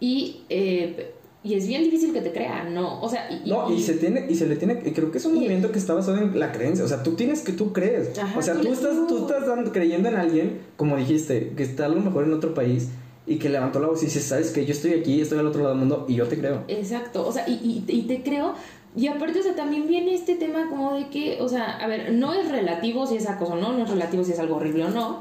Y, 0.00 0.42
eh, 0.48 1.12
y 1.42 1.54
es 1.54 1.68
bien 1.68 1.84
difícil 1.84 2.12
que 2.12 2.20
te 2.20 2.32
crean, 2.32 2.74
¿no? 2.74 3.00
O 3.00 3.08
sea, 3.08 3.30
y, 3.30 3.48
no, 3.48 3.72
y, 3.72 3.80
se 3.80 3.94
tiene, 3.94 4.26
y 4.28 4.34
se 4.34 4.46
le 4.46 4.56
tiene, 4.56 4.82
y 4.84 4.90
creo 4.90 5.12
que 5.12 5.18
es 5.18 5.24
un 5.24 5.34
movimiento 5.34 5.70
que 5.70 5.78
está 5.78 5.94
basado 5.94 6.18
en 6.18 6.38
la 6.38 6.50
creencia, 6.50 6.84
o 6.84 6.88
sea, 6.88 7.02
tú 7.02 7.14
tienes 7.14 7.42
que 7.42 7.52
tú 7.52 7.72
crees, 7.72 8.10
o 8.36 8.42
sea, 8.42 8.54
tú, 8.54 8.72
estás, 8.72 9.06
tú 9.06 9.18
estás 9.18 9.44
creyendo 9.72 10.08
en 10.08 10.16
alguien, 10.16 10.60
como 10.76 10.96
dijiste, 10.96 11.52
que 11.56 11.62
está 11.62 11.86
a 11.86 11.88
lo 11.88 12.00
mejor 12.00 12.24
en 12.24 12.32
otro 12.32 12.54
país 12.54 12.88
y 13.28 13.36
que 13.36 13.50
levantó 13.50 13.78
la 13.78 13.88
voz 13.88 14.02
y 14.02 14.06
dice, 14.06 14.20
sabes 14.20 14.50
que 14.50 14.64
yo 14.64 14.72
estoy 14.72 14.94
aquí, 14.94 15.20
estoy 15.20 15.38
al 15.38 15.46
otro 15.46 15.62
lado 15.62 15.74
del 15.74 15.80
mundo 15.80 16.06
y 16.08 16.14
yo 16.14 16.26
te 16.26 16.38
creo. 16.38 16.64
Exacto, 16.66 17.26
o 17.26 17.30
sea, 17.30 17.48
y, 17.48 17.84
y, 17.86 18.02
te 18.02 18.22
creo. 18.22 18.54
Y 18.96 19.06
aparte, 19.06 19.38
o 19.38 19.42
sea, 19.42 19.54
también 19.54 19.86
viene 19.86 20.14
este 20.14 20.34
tema 20.34 20.68
como 20.68 20.94
de 20.94 21.08
que, 21.08 21.38
o 21.40 21.48
sea, 21.48 21.76
a 21.76 21.86
ver, 21.86 22.12
no 22.14 22.32
es 22.32 22.50
relativo 22.50 23.06
si 23.06 23.16
es 23.16 23.28
acoso 23.28 23.52
o 23.52 23.56
no, 23.56 23.74
no 23.74 23.84
es 23.84 23.90
relativo 23.90 24.24
si 24.24 24.32
es 24.32 24.38
algo 24.38 24.56
horrible 24.56 24.86
o 24.86 24.90
no. 24.90 25.20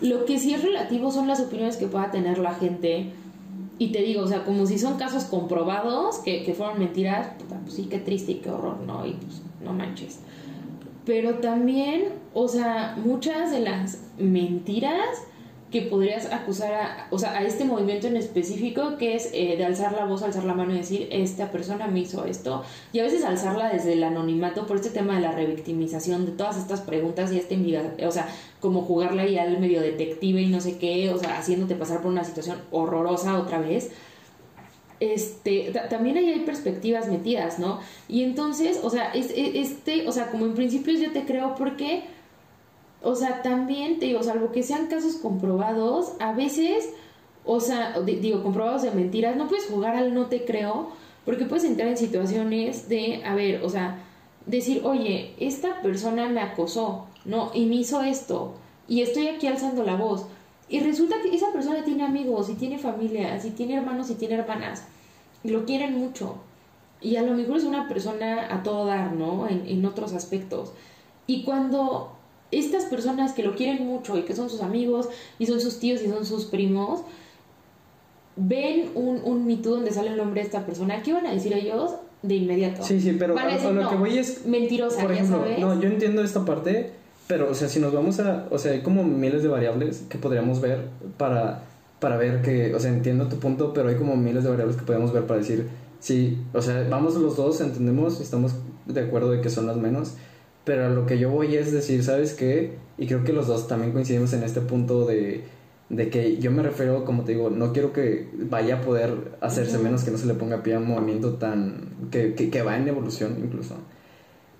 Lo 0.00 0.24
que 0.24 0.38
sí 0.38 0.52
es 0.52 0.62
relativo 0.62 1.10
son 1.12 1.28
las 1.28 1.40
opiniones 1.40 1.76
que 1.76 1.86
pueda 1.86 2.10
tener 2.10 2.38
la 2.38 2.54
gente. 2.54 3.12
Y 3.78 3.92
te 3.92 4.02
digo, 4.02 4.22
o 4.22 4.26
sea, 4.26 4.44
como 4.44 4.66
si 4.66 4.78
son 4.78 4.96
casos 4.96 5.24
comprobados 5.24 6.18
que, 6.18 6.42
que 6.44 6.54
fueron 6.54 6.78
mentiras, 6.78 7.28
pues 7.62 7.74
sí, 7.74 7.86
qué 7.88 7.98
triste 7.98 8.32
y 8.32 8.34
qué 8.36 8.50
horror, 8.50 8.78
¿no? 8.80 9.06
Y 9.06 9.12
pues 9.12 9.42
no 9.62 9.72
manches. 9.72 10.20
Pero 11.04 11.36
también, 11.36 12.10
o 12.34 12.48
sea, 12.48 12.98
muchas 13.02 13.50
de 13.50 13.60
las 13.60 14.02
mentiras 14.18 15.22
que 15.70 15.82
podrías 15.82 16.32
acusar 16.32 16.72
a, 16.72 17.08
o 17.10 17.18
sea, 17.18 17.36
a 17.36 17.42
este 17.42 17.64
movimiento 17.64 18.06
en 18.06 18.16
específico 18.16 18.96
que 18.96 19.14
es 19.14 19.30
eh, 19.34 19.56
de 19.56 19.64
alzar 19.64 19.92
la 19.92 20.06
voz, 20.06 20.22
alzar 20.22 20.44
la 20.44 20.54
mano 20.54 20.72
y 20.72 20.78
decir, 20.78 21.08
esta 21.10 21.50
persona 21.50 21.86
me 21.88 22.00
hizo 22.00 22.24
esto, 22.24 22.64
y 22.92 23.00
a 23.00 23.02
veces 23.02 23.24
alzarla 23.24 23.70
desde 23.70 23.92
el 23.92 24.02
anonimato 24.02 24.66
por 24.66 24.76
este 24.76 24.90
tema 24.90 25.16
de 25.16 25.20
la 25.20 25.32
revictimización, 25.32 26.24
de 26.24 26.32
todas 26.32 26.56
estas 26.56 26.80
preguntas 26.80 27.32
y 27.32 27.38
este, 27.38 27.56
o 28.06 28.10
sea, 28.10 28.28
como 28.60 28.82
jugarle 28.82 29.22
ahí 29.22 29.38
al 29.38 29.60
medio 29.60 29.82
detective 29.82 30.40
y 30.40 30.46
no 30.46 30.60
sé 30.60 30.78
qué, 30.78 31.10
o 31.12 31.18
sea, 31.18 31.38
haciéndote 31.38 31.74
pasar 31.74 32.00
por 32.00 32.10
una 32.10 32.24
situación 32.24 32.58
horrorosa 32.70 33.38
otra 33.38 33.58
vez. 33.58 33.90
Este, 35.00 35.72
también 35.88 36.16
ahí 36.16 36.28
hay 36.28 36.40
perspectivas 36.40 37.08
metidas, 37.08 37.60
¿no? 37.60 37.78
Y 38.08 38.24
entonces, 38.24 38.80
o 38.82 38.90
sea, 38.90 39.12
e, 39.14 39.60
este, 39.60 40.08
o 40.08 40.12
sea, 40.12 40.30
como 40.30 40.46
en 40.46 40.54
principios 40.54 40.98
yo 40.98 41.12
te 41.12 41.24
creo 41.24 41.54
porque 41.54 42.02
o 43.02 43.14
sea, 43.14 43.42
también 43.42 43.98
te 43.98 44.06
digo, 44.06 44.22
salvo 44.22 44.50
que 44.50 44.62
sean 44.62 44.88
casos 44.88 45.16
comprobados, 45.16 46.14
a 46.18 46.32
veces, 46.32 46.90
o 47.44 47.60
sea, 47.60 48.00
digo, 48.00 48.42
comprobados 48.42 48.82
de 48.82 48.90
mentiras, 48.90 49.36
no 49.36 49.46
puedes 49.46 49.66
jugar 49.66 49.94
al 49.96 50.14
no 50.14 50.26
te 50.26 50.44
creo, 50.44 50.90
porque 51.24 51.44
puedes 51.44 51.64
entrar 51.64 51.88
en 51.88 51.96
situaciones 51.96 52.88
de, 52.88 53.22
a 53.24 53.34
ver, 53.34 53.62
o 53.64 53.68
sea, 53.68 54.02
decir, 54.46 54.82
oye, 54.84 55.34
esta 55.38 55.80
persona 55.80 56.28
me 56.28 56.40
acosó, 56.40 57.06
¿no? 57.24 57.50
Y 57.54 57.66
me 57.66 57.76
hizo 57.76 58.02
esto, 58.02 58.54
y 58.88 59.02
estoy 59.02 59.28
aquí 59.28 59.46
alzando 59.46 59.84
la 59.84 59.96
voz. 59.96 60.26
Y 60.68 60.80
resulta 60.80 61.16
que 61.22 61.34
esa 61.34 61.52
persona 61.52 61.84
tiene 61.84 62.04
amigos, 62.04 62.50
y 62.50 62.54
tiene 62.54 62.78
familia, 62.78 63.40
y 63.42 63.50
tiene 63.50 63.76
hermanos, 63.76 64.10
y 64.10 64.14
tiene 64.14 64.34
hermanas, 64.34 64.84
y 65.44 65.50
lo 65.50 65.64
quieren 65.64 65.98
mucho. 65.98 66.36
Y 67.00 67.14
a 67.14 67.22
lo 67.22 67.34
mejor 67.34 67.58
es 67.58 67.64
una 67.64 67.86
persona 67.86 68.52
a 68.52 68.64
todo 68.64 68.86
dar, 68.86 69.12
¿no? 69.12 69.48
En, 69.48 69.66
en 69.68 69.86
otros 69.86 70.14
aspectos. 70.14 70.72
Y 71.28 71.44
cuando 71.44 72.17
estas 72.50 72.84
personas 72.84 73.32
que 73.32 73.42
lo 73.42 73.54
quieren 73.54 73.86
mucho 73.86 74.16
y 74.16 74.22
que 74.22 74.34
son 74.34 74.48
sus 74.48 74.62
amigos 74.62 75.08
y 75.38 75.46
son 75.46 75.60
sus 75.60 75.78
tíos 75.78 76.02
y 76.02 76.08
son 76.08 76.24
sus 76.24 76.46
primos, 76.46 77.02
ven 78.36 78.90
un, 78.94 79.20
un 79.24 79.46
Me 79.46 79.56
donde 79.56 79.90
sale 79.90 80.10
el 80.10 80.16
nombre 80.16 80.40
de 80.40 80.46
esta 80.46 80.64
persona, 80.64 81.02
¿qué 81.02 81.12
van 81.12 81.26
a 81.26 81.32
decir 81.32 81.52
ellos? 81.52 81.92
De 82.22 82.34
inmediato. 82.34 82.82
Sí, 82.82 83.00
sí, 83.00 83.16
pero 83.18 83.38
a, 83.38 83.70
lo 83.70 83.88
que 83.88 83.96
voy 83.96 84.18
es... 84.18 84.44
Mentirosa, 84.46 85.02
por 85.02 85.12
ejemplo, 85.12 85.44
No, 85.58 85.80
yo 85.80 85.88
entiendo 85.88 86.22
esta 86.22 86.44
parte, 86.44 86.90
pero, 87.26 87.50
o 87.50 87.54
sea, 87.54 87.68
si 87.68 87.78
nos 87.78 87.92
vamos 87.92 88.18
a... 88.18 88.46
O 88.50 88.58
sea, 88.58 88.72
hay 88.72 88.80
como 88.80 89.04
miles 89.04 89.42
de 89.42 89.48
variables 89.48 90.04
que 90.08 90.18
podríamos 90.18 90.60
ver 90.60 90.88
para, 91.16 91.62
para 92.00 92.16
ver 92.16 92.42
que... 92.42 92.74
O 92.74 92.80
sea, 92.80 92.90
entiendo 92.90 93.28
tu 93.28 93.36
punto, 93.36 93.72
pero 93.72 93.88
hay 93.88 93.96
como 93.96 94.16
miles 94.16 94.42
de 94.42 94.50
variables 94.50 94.76
que 94.76 94.82
podemos 94.82 95.12
ver 95.12 95.26
para 95.26 95.38
decir... 95.38 95.68
Sí, 96.00 96.38
o 96.52 96.62
sea, 96.62 96.86
vamos 96.88 97.14
los 97.16 97.36
dos, 97.36 97.60
entendemos, 97.60 98.20
estamos 98.20 98.52
de 98.86 99.00
acuerdo 99.00 99.30
de 99.32 99.40
que 99.40 99.50
son 99.50 99.66
las 99.66 99.76
menos 99.76 100.14
pero 100.68 100.84
a 100.84 100.88
lo 100.90 101.06
que 101.06 101.18
yo 101.18 101.30
voy 101.30 101.56
es 101.56 101.72
decir, 101.72 102.04
¿sabes 102.04 102.34
qué? 102.34 102.72
Y 102.98 103.06
creo 103.06 103.24
que 103.24 103.32
los 103.32 103.46
dos 103.46 103.68
también 103.68 103.92
coincidimos 103.92 104.34
en 104.34 104.42
este 104.42 104.60
punto 104.60 105.06
de, 105.06 105.44
de 105.88 106.10
que 106.10 106.36
yo 106.36 106.50
me 106.50 106.62
refiero, 106.62 107.06
como 107.06 107.24
te 107.24 107.32
digo, 107.32 107.48
no 107.48 107.72
quiero 107.72 107.94
que 107.94 108.28
vaya 108.34 108.74
a 108.76 108.80
poder 108.82 109.38
hacerse 109.40 109.78
menos 109.78 110.04
que 110.04 110.10
no 110.10 110.18
se 110.18 110.26
le 110.26 110.34
ponga 110.34 110.62
pie 110.62 110.74
a 110.74 110.78
un 110.78 110.88
movimiento 110.88 111.36
tan. 111.36 111.88
Que, 112.10 112.34
que, 112.34 112.50
que, 112.50 112.60
va 112.60 112.76
en 112.76 112.86
evolución 112.86 113.38
incluso. 113.42 113.76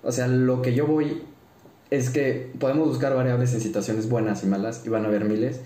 O 0.03 0.11
sea, 0.11 0.29
lo 0.29 0.63
que 0.63 0.73
yo 0.73 0.87
voy 0.87 1.25
es 1.91 2.09
que 2.09 2.53
podemos 2.59 2.89
buscar 2.89 3.15
variables 3.15 3.53
en 3.53 3.61
situaciones 3.61 4.09
buenas 4.09 4.43
y 4.45 4.47
malas, 4.47 4.87
y 4.87 4.89
van 4.89 5.05
a 5.05 5.09
haber 5.09 5.27
miles, 5.27 5.61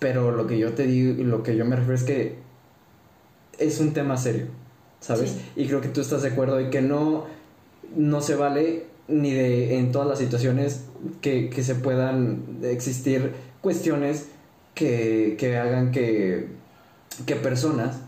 pero 0.00 0.32
lo 0.32 0.46
que 0.46 0.58
yo 0.58 0.74
te 0.74 0.86
digo, 0.86 1.24
lo 1.24 1.42
que 1.42 1.56
yo 1.56 1.64
me 1.64 1.76
refiero 1.76 1.94
es 1.94 2.04
que 2.04 2.34
es 3.58 3.80
un 3.80 3.94
tema 3.94 4.18
serio, 4.18 4.48
¿sabes? 5.00 5.38
Y 5.56 5.66
creo 5.66 5.80
que 5.80 5.88
tú 5.88 6.02
estás 6.02 6.20
de 6.20 6.28
acuerdo 6.28 6.60
y 6.60 6.68
que 6.68 6.82
no, 6.82 7.24
no 7.96 8.20
se 8.20 8.34
vale 8.34 8.97
ni 9.08 9.32
de 9.32 9.78
en 9.78 9.90
todas 9.90 10.06
las 10.06 10.18
situaciones 10.18 10.84
que, 11.20 11.50
se 11.62 11.74
puedan 11.74 12.58
existir 12.62 13.32
cuestiones 13.60 14.28
que, 14.74 15.36
hagan 15.60 15.90
que, 15.90 16.48
que 17.26 17.34
personas 17.36 18.00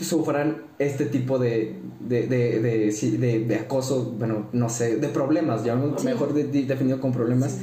sufran 0.00 0.62
este 0.78 1.06
tipo 1.06 1.38
de, 1.38 1.76
de, 2.00 2.26
de, 2.26 3.44
de, 3.46 3.56
acoso, 3.56 4.14
bueno, 4.18 4.46
no 4.52 4.68
sé, 4.68 4.96
de 4.96 5.08
problemas, 5.08 5.64
ya 5.64 5.74
mejor 5.74 6.32
definido 6.32 7.00
con 7.00 7.12
problemas, 7.12 7.58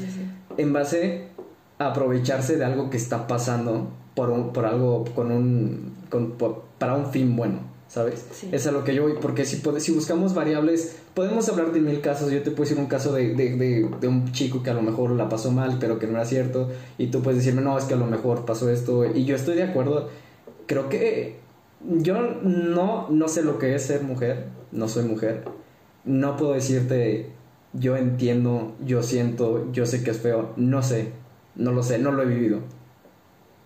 en 0.57 0.73
base 0.73 1.29
a 1.79 1.87
aprovecharse 1.87 2.57
de 2.57 2.65
algo 2.65 2.89
que 2.89 2.97
está 2.97 3.25
pasando 3.25 3.89
por, 4.15 4.29
un, 4.29 4.53
por 4.53 4.65
algo, 4.65 5.05
con 5.15 5.31
un, 5.31 5.93
con, 6.09 6.35
para 6.77 6.95
un 6.95 7.07
fin 7.11 7.35
bueno. 7.35 7.70
¿Sabes? 7.91 8.25
Es 8.53 8.67
a 8.67 8.71
lo 8.71 8.85
que 8.85 8.95
yo 8.95 9.03
voy, 9.03 9.15
porque 9.21 9.43
si, 9.43 9.61
si 9.79 9.91
buscamos 9.91 10.33
variables, 10.33 10.95
podemos 11.13 11.49
hablar 11.49 11.73
de 11.73 11.81
mil 11.81 11.99
casos, 11.99 12.31
yo 12.31 12.41
te 12.41 12.49
puedo 12.51 12.63
decir 12.63 12.77
un 12.77 12.85
caso 12.85 13.11
de, 13.11 13.35
de, 13.35 13.57
de, 13.99 14.07
un 14.07 14.31
chico 14.31 14.63
que 14.63 14.69
a 14.69 14.73
lo 14.73 14.81
mejor 14.81 15.11
la 15.11 15.27
pasó 15.27 15.51
mal, 15.51 15.75
pero 15.77 15.99
que 15.99 16.07
no 16.07 16.13
era 16.13 16.23
cierto, 16.23 16.69
y 16.97 17.07
tú 17.07 17.21
puedes 17.21 17.39
decirme, 17.39 17.61
no, 17.61 17.77
es 17.77 17.83
que 17.83 17.95
a 17.95 17.97
lo 17.97 18.05
mejor 18.05 18.45
pasó 18.45 18.69
esto, 18.69 19.05
y 19.05 19.25
yo 19.25 19.35
estoy 19.35 19.55
de 19.55 19.63
acuerdo, 19.63 20.07
creo 20.67 20.87
que 20.87 21.35
yo 21.81 22.21
no, 22.43 23.09
no 23.09 23.27
sé 23.27 23.43
lo 23.43 23.59
que 23.59 23.75
es 23.75 23.81
ser 23.81 24.03
mujer, 24.03 24.45
no 24.71 24.87
soy 24.87 25.03
mujer, 25.03 25.43
no 26.05 26.37
puedo 26.37 26.53
decirte, 26.53 27.33
yo 27.73 27.97
entiendo, 27.97 28.73
yo 28.85 29.03
siento, 29.03 29.69
yo 29.73 29.85
sé 29.85 30.01
que 30.01 30.11
es 30.11 30.17
feo, 30.19 30.53
no 30.55 30.81
sé, 30.81 31.11
no 31.55 31.73
lo 31.73 31.83
sé, 31.83 31.99
no 31.99 32.13
lo 32.13 32.23
he 32.23 32.25
vivido. 32.25 32.59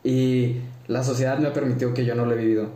Y 0.04 0.62
la 0.88 1.04
sociedad 1.04 1.38
me 1.38 1.48
ha 1.48 1.54
permitido 1.54 1.94
que 1.94 2.06
yo 2.06 2.16
no 2.16 2.26
lo 2.26 2.34
he 2.34 2.38
vivido, 2.38 2.70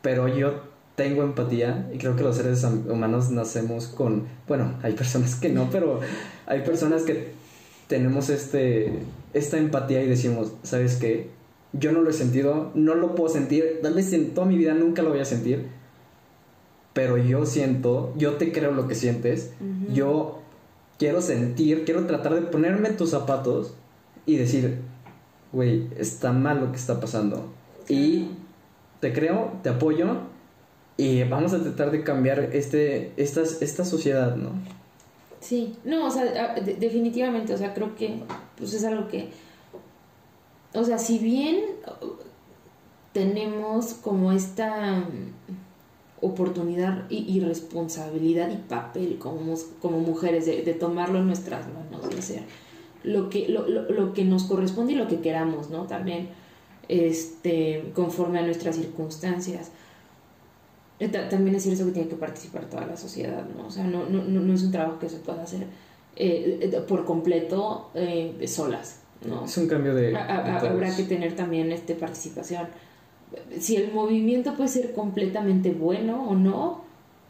pero 0.00 0.28
yo 0.28 0.72
tengo 0.96 1.22
empatía 1.22 1.90
y 1.92 1.98
creo 1.98 2.14
que 2.16 2.22
los 2.22 2.36
seres 2.36 2.64
humanos 2.64 3.30
nacemos 3.30 3.88
con, 3.88 4.24
bueno, 4.46 4.74
hay 4.82 4.92
personas 4.92 5.34
que 5.34 5.48
no, 5.48 5.68
pero 5.70 6.00
hay 6.46 6.60
personas 6.60 7.02
que 7.02 7.32
tenemos 7.88 8.30
este, 8.30 9.00
esta 9.32 9.58
empatía 9.58 10.02
y 10.02 10.08
decimos, 10.08 10.52
¿sabes 10.62 10.96
qué? 10.96 11.30
Yo 11.72 11.90
no 11.90 12.02
lo 12.02 12.10
he 12.10 12.12
sentido, 12.12 12.70
no 12.74 12.94
lo 12.94 13.16
puedo 13.16 13.28
sentir, 13.28 13.80
tal 13.82 13.94
vez 13.94 14.12
en 14.12 14.34
toda 14.34 14.46
mi 14.46 14.56
vida 14.56 14.74
nunca 14.74 15.02
lo 15.02 15.10
voy 15.10 15.18
a 15.18 15.24
sentir, 15.24 15.66
pero 16.92 17.18
yo 17.18 17.44
siento, 17.44 18.14
yo 18.16 18.34
te 18.34 18.52
creo 18.52 18.70
lo 18.70 18.86
que 18.86 18.94
sientes, 18.94 19.50
yo 19.92 20.38
quiero 20.98 21.20
sentir, 21.20 21.84
quiero 21.84 22.06
tratar 22.06 22.34
de 22.34 22.42
ponerme 22.42 22.90
tus 22.90 23.10
zapatos 23.10 23.74
y 24.26 24.36
decir, 24.36 24.78
güey, 25.52 25.88
está 25.98 26.32
mal 26.32 26.60
lo 26.60 26.70
que 26.70 26.78
está 26.78 27.00
pasando. 27.00 27.52
Y 27.88 28.28
te 29.00 29.12
creo, 29.12 29.54
te 29.64 29.70
apoyo 29.70 30.18
y 30.96 31.24
vamos 31.24 31.52
a 31.52 31.62
tratar 31.62 31.90
de 31.90 32.04
cambiar 32.04 32.38
este, 32.52 33.12
esta, 33.16 33.42
esta 33.42 33.84
sociedad, 33.84 34.36
¿no? 34.36 34.50
Sí, 35.40 35.76
no, 35.84 36.06
o 36.06 36.10
sea, 36.10 36.54
definitivamente, 36.54 37.52
o 37.52 37.58
sea, 37.58 37.74
creo 37.74 37.94
que 37.96 38.20
pues 38.56 38.72
es 38.72 38.84
algo 38.84 39.08
que, 39.08 39.28
o 40.72 40.84
sea, 40.84 40.98
si 40.98 41.18
bien 41.18 41.60
tenemos 43.12 43.94
como 43.94 44.32
esta 44.32 45.00
mm, 45.00 46.24
oportunidad 46.24 47.04
y, 47.10 47.38
responsabilidad 47.40 48.50
y 48.50 48.56
papel 48.56 49.18
como, 49.18 49.54
como 49.82 49.98
mujeres 49.98 50.46
de, 50.46 50.62
tomarlo 50.74 51.18
en 51.18 51.26
nuestras 51.26 51.66
manos, 51.68 52.08
de 52.08 52.18
hacer 52.18 52.42
lo 53.02 53.28
que, 53.28 53.48
lo, 53.48 53.68
lo, 53.68 53.82
lo 53.90 54.14
que 54.14 54.24
nos 54.24 54.44
corresponde 54.44 54.94
y 54.94 54.96
lo 54.96 55.08
que 55.08 55.20
queramos, 55.20 55.68
¿no? 55.68 55.82
También, 55.82 56.30
este, 56.88 57.92
conforme 57.94 58.38
a 58.38 58.42
nuestras 58.42 58.76
circunstancias 58.76 59.72
también 60.98 61.56
es 61.56 61.62
cierto 61.64 61.86
que 61.86 61.92
tiene 61.92 62.08
que 62.08 62.16
participar 62.16 62.66
toda 62.66 62.86
la 62.86 62.96
sociedad, 62.96 63.44
¿no? 63.56 63.66
O 63.66 63.70
sea, 63.70 63.84
no, 63.84 64.04
no, 64.08 64.22
no 64.22 64.54
es 64.54 64.62
un 64.62 64.70
trabajo 64.70 64.98
que 64.98 65.08
se 65.08 65.16
pueda 65.16 65.42
hacer 65.42 65.66
eh, 66.16 66.82
por 66.86 67.04
completo 67.04 67.90
eh, 67.94 68.34
solas, 68.46 69.00
¿no? 69.26 69.44
Es 69.44 69.56
un 69.58 69.66
cambio 69.66 69.94
de... 69.94 70.16
habrá 70.16 70.94
que 70.94 71.02
tener 71.04 71.34
también 71.34 71.72
este, 71.72 71.94
participación. 71.94 72.68
Si 73.58 73.76
el 73.76 73.92
movimiento 73.92 74.54
puede 74.54 74.68
ser 74.68 74.92
completamente 74.92 75.72
bueno 75.72 76.28
o 76.28 76.34
no, 76.34 76.84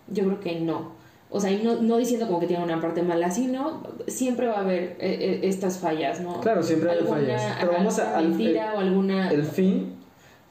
yo 0.08 0.24
creo 0.24 0.40
que 0.40 0.60
no. 0.60 0.92
O 1.30 1.40
sea, 1.40 1.50
y 1.50 1.62
no, 1.62 1.80
no 1.80 1.96
diciendo 1.96 2.26
como 2.26 2.38
que 2.40 2.46
tiene 2.46 2.62
una 2.62 2.80
parte 2.80 3.02
mala, 3.02 3.30
sino 3.30 3.82
siempre 4.06 4.46
va 4.46 4.58
a 4.58 4.60
haber 4.60 4.96
eh, 5.00 5.40
estas 5.42 5.78
fallas, 5.78 6.20
¿no? 6.20 6.40
Claro, 6.40 6.62
siempre 6.62 6.90
hay 6.90 7.02
fallas. 7.02 7.42
Pero 7.58 7.72
vamos 7.72 7.98
a... 7.98 8.20
Mentira 8.20 8.74
o 8.74 8.80
alguna... 8.80 9.30
El 9.30 9.44
fin 9.44 9.94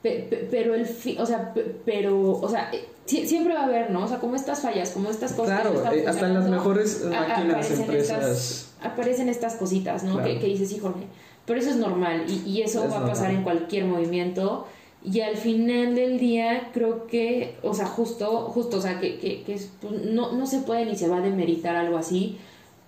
pero 0.03 0.75
el 0.75 0.85
fin, 0.85 1.19
o 1.19 1.25
sea, 1.25 1.53
pero, 1.85 2.31
o 2.31 2.49
sea, 2.49 2.69
siempre 3.05 3.53
va 3.53 3.61
a 3.61 3.65
haber, 3.65 3.91
¿no? 3.91 4.03
O 4.03 4.07
sea, 4.07 4.19
como 4.19 4.35
estas 4.35 4.61
fallas, 4.61 4.91
como 4.91 5.09
estas 5.09 5.33
cosas. 5.33 5.61
Claro, 5.61 5.93
eh, 5.93 6.05
hasta 6.07 6.27
en 6.27 6.33
las 6.33 6.49
mejores 6.49 7.03
máquinas, 7.05 7.71
empresas. 7.71 8.73
aparecen 8.81 9.29
estas 9.29 9.55
cositas, 9.55 10.03
¿no? 10.03 10.21
Que, 10.23 10.39
dices, 10.39 10.71
híjole, 10.71 11.07
pero 11.45 11.59
eso 11.59 11.69
es 11.69 11.75
normal 11.75 12.25
y, 12.27 12.49
y 12.49 12.61
eso 12.61 12.87
va 12.89 12.99
a 12.99 13.05
pasar 13.05 13.31
en 13.31 13.43
cualquier 13.43 13.85
movimiento. 13.85 14.67
Y 15.05 15.19
al 15.19 15.35
final 15.35 15.95
del 15.95 16.17
día 16.17 16.69
creo 16.73 17.07
que, 17.07 17.57
o 17.61 17.73
sea, 17.73 17.85
justo, 17.85 18.49
justo, 18.53 18.77
o 18.77 18.81
sea, 18.81 19.01
que, 19.01 19.19
que, 19.19 19.43
que 19.43 19.59
pues, 19.81 20.05
no, 20.05 20.31
no 20.31 20.47
se 20.47 20.59
puede 20.59 20.85
ni 20.85 20.95
se 20.95 21.09
va 21.09 21.17
a 21.17 21.21
demeritar 21.21 21.75
algo 21.75 21.97
así, 21.97 22.37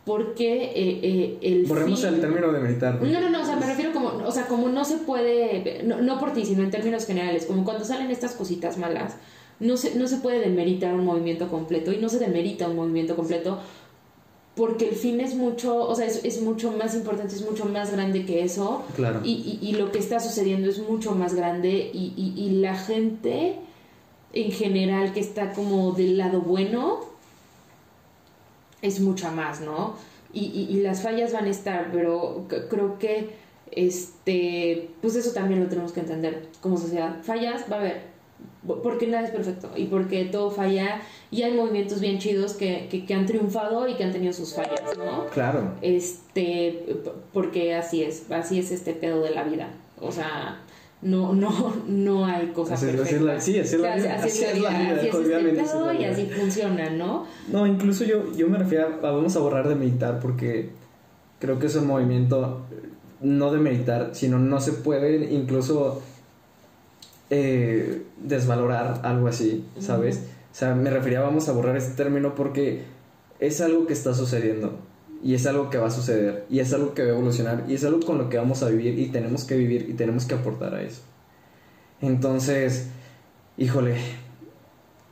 porque 0.05 0.71
eh, 0.75 0.99
eh, 1.03 1.37
el 1.41 1.65
Borremos 1.65 2.03
el 2.03 2.21
término 2.21 2.51
de 2.51 2.59
meditar. 2.59 3.01
No, 3.01 3.19
no, 3.19 3.29
no, 3.29 3.41
o 3.41 3.45
sea, 3.45 3.57
me 3.57 3.65
refiero 3.65 3.91
como, 3.91 4.09
o 4.25 4.31
sea, 4.31 4.47
como 4.47 4.69
no 4.69 4.85
se 4.85 4.97
puede, 4.97 5.81
no, 5.83 5.99
no, 6.01 6.19
por 6.19 6.31
ti, 6.31 6.45
sino 6.45 6.63
en 6.63 6.69
términos 6.69 7.05
generales, 7.05 7.47
como 7.47 7.65
cuando 7.65 7.83
salen 7.83 8.11
estas 8.11 8.33
cositas 8.33 8.77
malas, 8.77 9.15
no 9.59 9.77
se, 9.77 9.95
no 9.95 10.07
se 10.07 10.17
puede 10.17 10.39
demeritar 10.39 10.93
un 10.93 11.05
movimiento 11.05 11.49
completo 11.49 11.91
y 11.91 11.97
no 11.97 12.09
se 12.09 12.19
demerita 12.19 12.67
un 12.67 12.75
movimiento 12.75 13.15
completo 13.15 13.59
porque 14.55 14.87
el 14.87 14.95
fin 14.95 15.19
es 15.19 15.35
mucho, 15.35 15.77
o 15.77 15.93
sea, 15.95 16.05
es, 16.05 16.23
es 16.23 16.41
mucho 16.41 16.71
más 16.71 16.95
importante, 16.95 17.35
es 17.35 17.41
mucho 17.41 17.65
más 17.65 17.91
grande 17.91 18.25
que 18.25 18.41
eso. 18.41 18.83
Claro. 18.95 19.19
Y, 19.23 19.59
y, 19.61 19.67
y 19.67 19.73
lo 19.73 19.91
que 19.91 19.99
está 19.99 20.21
sucediendo 20.21 20.69
es 20.69 20.79
mucho 20.79 21.11
más 21.13 21.33
grande 21.33 21.91
y, 21.93 22.33
y 22.37 22.49
la 22.61 22.77
gente 22.77 23.57
en 24.35 24.51
general 24.51 25.13
que 25.13 25.21
está 25.21 25.53
como 25.53 25.93
del 25.93 26.17
lado 26.17 26.41
bueno, 26.41 26.99
es 28.81 28.99
mucha 28.99 29.31
más, 29.31 29.61
¿no? 29.61 29.95
Y, 30.33 30.67
y, 30.69 30.81
las 30.81 31.01
fallas 31.01 31.31
van 31.31 31.45
a 31.45 31.49
estar, 31.49 31.89
pero 31.93 32.45
creo 32.69 32.99
que, 32.99 33.29
este, 33.71 34.89
pues 35.01 35.15
eso 35.15 35.31
también 35.31 35.61
lo 35.61 35.69
tenemos 35.69 35.93
que 35.93 36.01
entender 36.01 36.49
como 36.59 36.77
sociedad. 36.77 37.23
Fallas 37.23 37.63
va 37.71 37.77
a 37.77 37.79
haber, 37.79 38.01
porque 38.65 39.07
nada 39.07 39.25
es 39.25 39.31
perfecto 39.31 39.71
y 39.75 39.85
porque 39.85 40.25
todo 40.25 40.51
falla 40.51 41.01
y 41.31 41.43
hay 41.43 41.53
movimientos 41.53 41.99
bien 41.99 42.17
chidos 42.19 42.53
que, 42.53 42.87
que, 42.89 43.05
que, 43.05 43.13
han 43.13 43.25
triunfado 43.25 43.87
y 43.87 43.95
que 43.95 44.03
han 44.03 44.11
tenido 44.11 44.33
sus 44.33 44.53
fallas, 44.53 44.81
¿no? 44.97 45.27
Claro. 45.27 45.73
Este, 45.81 46.85
porque 47.33 47.75
así 47.75 48.03
es, 48.03 48.31
así 48.31 48.59
es 48.59 48.71
este 48.71 48.93
pedo 48.93 49.21
de 49.21 49.31
la 49.31 49.43
vida. 49.43 49.69
O 49.99 50.11
sea, 50.11 50.61
no, 51.01 51.33
no, 51.33 51.73
no 51.87 52.25
hay 52.25 52.47
cosas 52.47 52.81
así, 52.81 52.95
perfectas. 52.95 53.21
la, 53.21 53.39
sí, 53.39 53.59
así, 53.59 53.75
es 53.75 53.81
la 53.81 53.95
vida. 53.95 54.15
Así, 54.15 54.43
es 54.43 54.59
la 54.59 54.69
vida, 54.69 54.93
así 54.95 55.07
es 55.07 55.13
este 55.13 56.01
y 56.01 56.05
así 56.05 56.25
funciona, 56.27 56.89
¿no? 56.89 57.25
No, 57.51 57.67
incluso 57.67 58.03
yo, 58.03 58.31
yo 58.35 58.47
me 58.47 58.57
refiero 58.57 58.87
a, 58.87 59.11
vamos 59.11 59.35
a 59.35 59.39
borrar 59.39 59.67
de 59.67 59.75
meditar 59.75 60.19
porque 60.19 60.69
creo 61.39 61.59
que 61.59 61.67
es 61.67 61.75
un 61.75 61.87
movimiento 61.87 62.65
no 63.21 63.51
de 63.51 63.59
meditar, 63.59 64.09
sino 64.13 64.39
no 64.39 64.59
se 64.59 64.73
puede 64.73 65.33
incluso 65.33 66.01
eh, 67.29 68.03
desvalorar 68.21 69.01
algo 69.03 69.27
así, 69.27 69.65
¿sabes? 69.79 70.17
O 70.51 70.55
sea, 70.55 70.75
me 70.75 70.89
refería 70.89 71.21
vamos 71.21 71.49
a 71.49 71.51
borrar 71.51 71.75
este 71.75 71.95
término 71.95 72.35
porque 72.35 72.83
es 73.39 73.61
algo 73.61 73.87
que 73.87 73.93
está 73.93 74.13
sucediendo 74.13 74.79
y 75.23 75.33
es 75.33 75.45
algo 75.47 75.69
que 75.69 75.77
va 75.77 75.87
a 75.87 75.91
suceder 75.91 76.45
y 76.49 76.59
es 76.59 76.73
algo 76.73 76.93
que 76.93 77.03
va 77.03 77.09
a 77.09 77.11
evolucionar 77.13 77.65
y 77.67 77.73
es 77.73 77.83
algo 77.83 77.99
con 78.01 78.17
lo 78.17 78.29
que 78.29 78.37
vamos 78.37 78.63
a 78.63 78.69
vivir 78.69 78.97
y 78.99 79.07
tenemos 79.07 79.43
que 79.43 79.57
vivir 79.57 79.87
y 79.89 79.93
tenemos 79.93 80.25
que 80.25 80.35
aportar 80.35 80.75
a 80.75 80.81
eso. 80.81 81.01
Entonces, 82.01 82.87
híjole, 83.57 83.95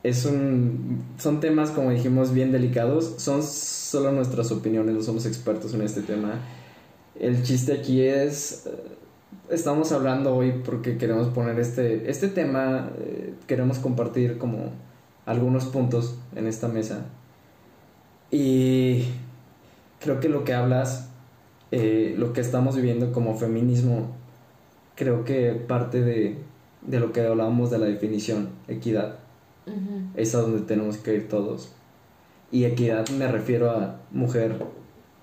es 0.03 0.26
un, 0.26 1.02
son 1.18 1.40
temas, 1.40 1.72
como 1.72 1.91
dijimos, 1.91 2.34
bien 2.34 2.52
delicados. 2.52 3.15
Son 3.18 3.41
solo 3.41 4.11
nuestras 4.11 4.52
opiniones, 4.52 4.94
no 4.94 5.02
somos 5.02 5.26
expertos 5.26 5.73
en 5.73 5.81
este 5.81 6.02
tema. 6.02 6.41
El 7.18 7.44
chiste 7.44 7.73
aquí 7.73 8.02
es, 8.02 8.68
estamos 9.49 9.91
hablando 9.91 10.35
hoy 10.35 10.61
porque 10.65 10.97
queremos 10.97 11.27
poner 11.30 11.60
este, 11.60 12.10
este 12.10 12.27
tema, 12.27 12.89
eh, 12.99 13.34
queremos 13.47 13.80
compartir 13.80 14.38
como 14.38 14.72
algunos 15.26 15.65
puntos 15.65 16.18
en 16.35 16.47
esta 16.47 16.68
mesa. 16.68 17.05
Y 18.31 19.05
creo 19.99 20.19
que 20.19 20.30
lo 20.30 20.43
que 20.43 20.53
hablas, 20.53 21.10
eh, 21.72 22.15
lo 22.18 22.34
que 22.34 22.41
estamos 22.41 22.76
viviendo 22.76 23.11
como 23.11 23.35
feminismo, 23.35 24.07
creo 24.95 25.23
que 25.23 25.51
parte 25.51 26.01
de, 26.01 26.38
de 26.81 26.99
lo 26.99 27.14
que 27.14 27.22
hablábamos 27.22 27.69
de 27.69 27.80
la 27.80 27.85
definición, 27.85 28.49
equidad, 28.68 29.19
es 30.15 30.35
a 30.35 30.41
donde 30.41 30.61
tenemos 30.61 30.97
que 30.97 31.15
ir 31.15 31.30
todos. 31.30 31.72
Y 32.51 32.65
equidad 32.65 33.07
me 33.10 33.27
refiero 33.27 33.72
a 33.72 34.01
mujer, 34.11 34.64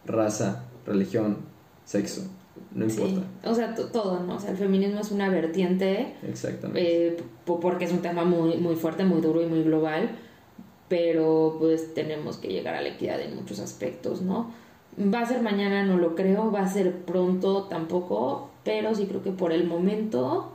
raza, 0.06 0.64
religión, 0.86 1.38
sexo, 1.84 2.22
no 2.74 2.84
importa. 2.84 3.22
O 3.44 3.54
sea, 3.54 3.74
todo, 3.74 4.20
¿no? 4.20 4.36
O 4.36 4.40
sea, 4.40 4.50
el 4.50 4.56
feminismo 4.56 5.00
es 5.00 5.10
una 5.10 5.28
vertiente. 5.28 6.14
Exactamente. 6.26 7.08
Eh, 7.08 7.16
porque 7.44 7.84
es 7.84 7.92
un 7.92 8.00
tema 8.00 8.24
muy, 8.24 8.56
muy 8.58 8.76
fuerte, 8.76 9.04
muy 9.04 9.20
duro 9.20 9.42
y 9.42 9.46
muy 9.46 9.62
global. 9.62 10.10
Pero 10.88 11.56
pues 11.58 11.94
tenemos 11.94 12.36
que 12.36 12.48
llegar 12.48 12.74
a 12.74 12.80
la 12.80 12.88
equidad 12.88 13.20
en 13.20 13.36
muchos 13.36 13.60
aspectos, 13.60 14.22
¿no? 14.22 14.52
Va 14.98 15.20
a 15.20 15.26
ser 15.26 15.40
mañana, 15.40 15.84
no 15.84 15.98
lo 15.98 16.14
creo, 16.16 16.50
va 16.50 16.62
a 16.62 16.68
ser 16.68 17.04
pronto 17.04 17.64
tampoco, 17.64 18.50
pero 18.64 18.94
sí 18.94 19.06
creo 19.06 19.22
que 19.22 19.30
por 19.30 19.52
el 19.52 19.66
momento 19.66 20.52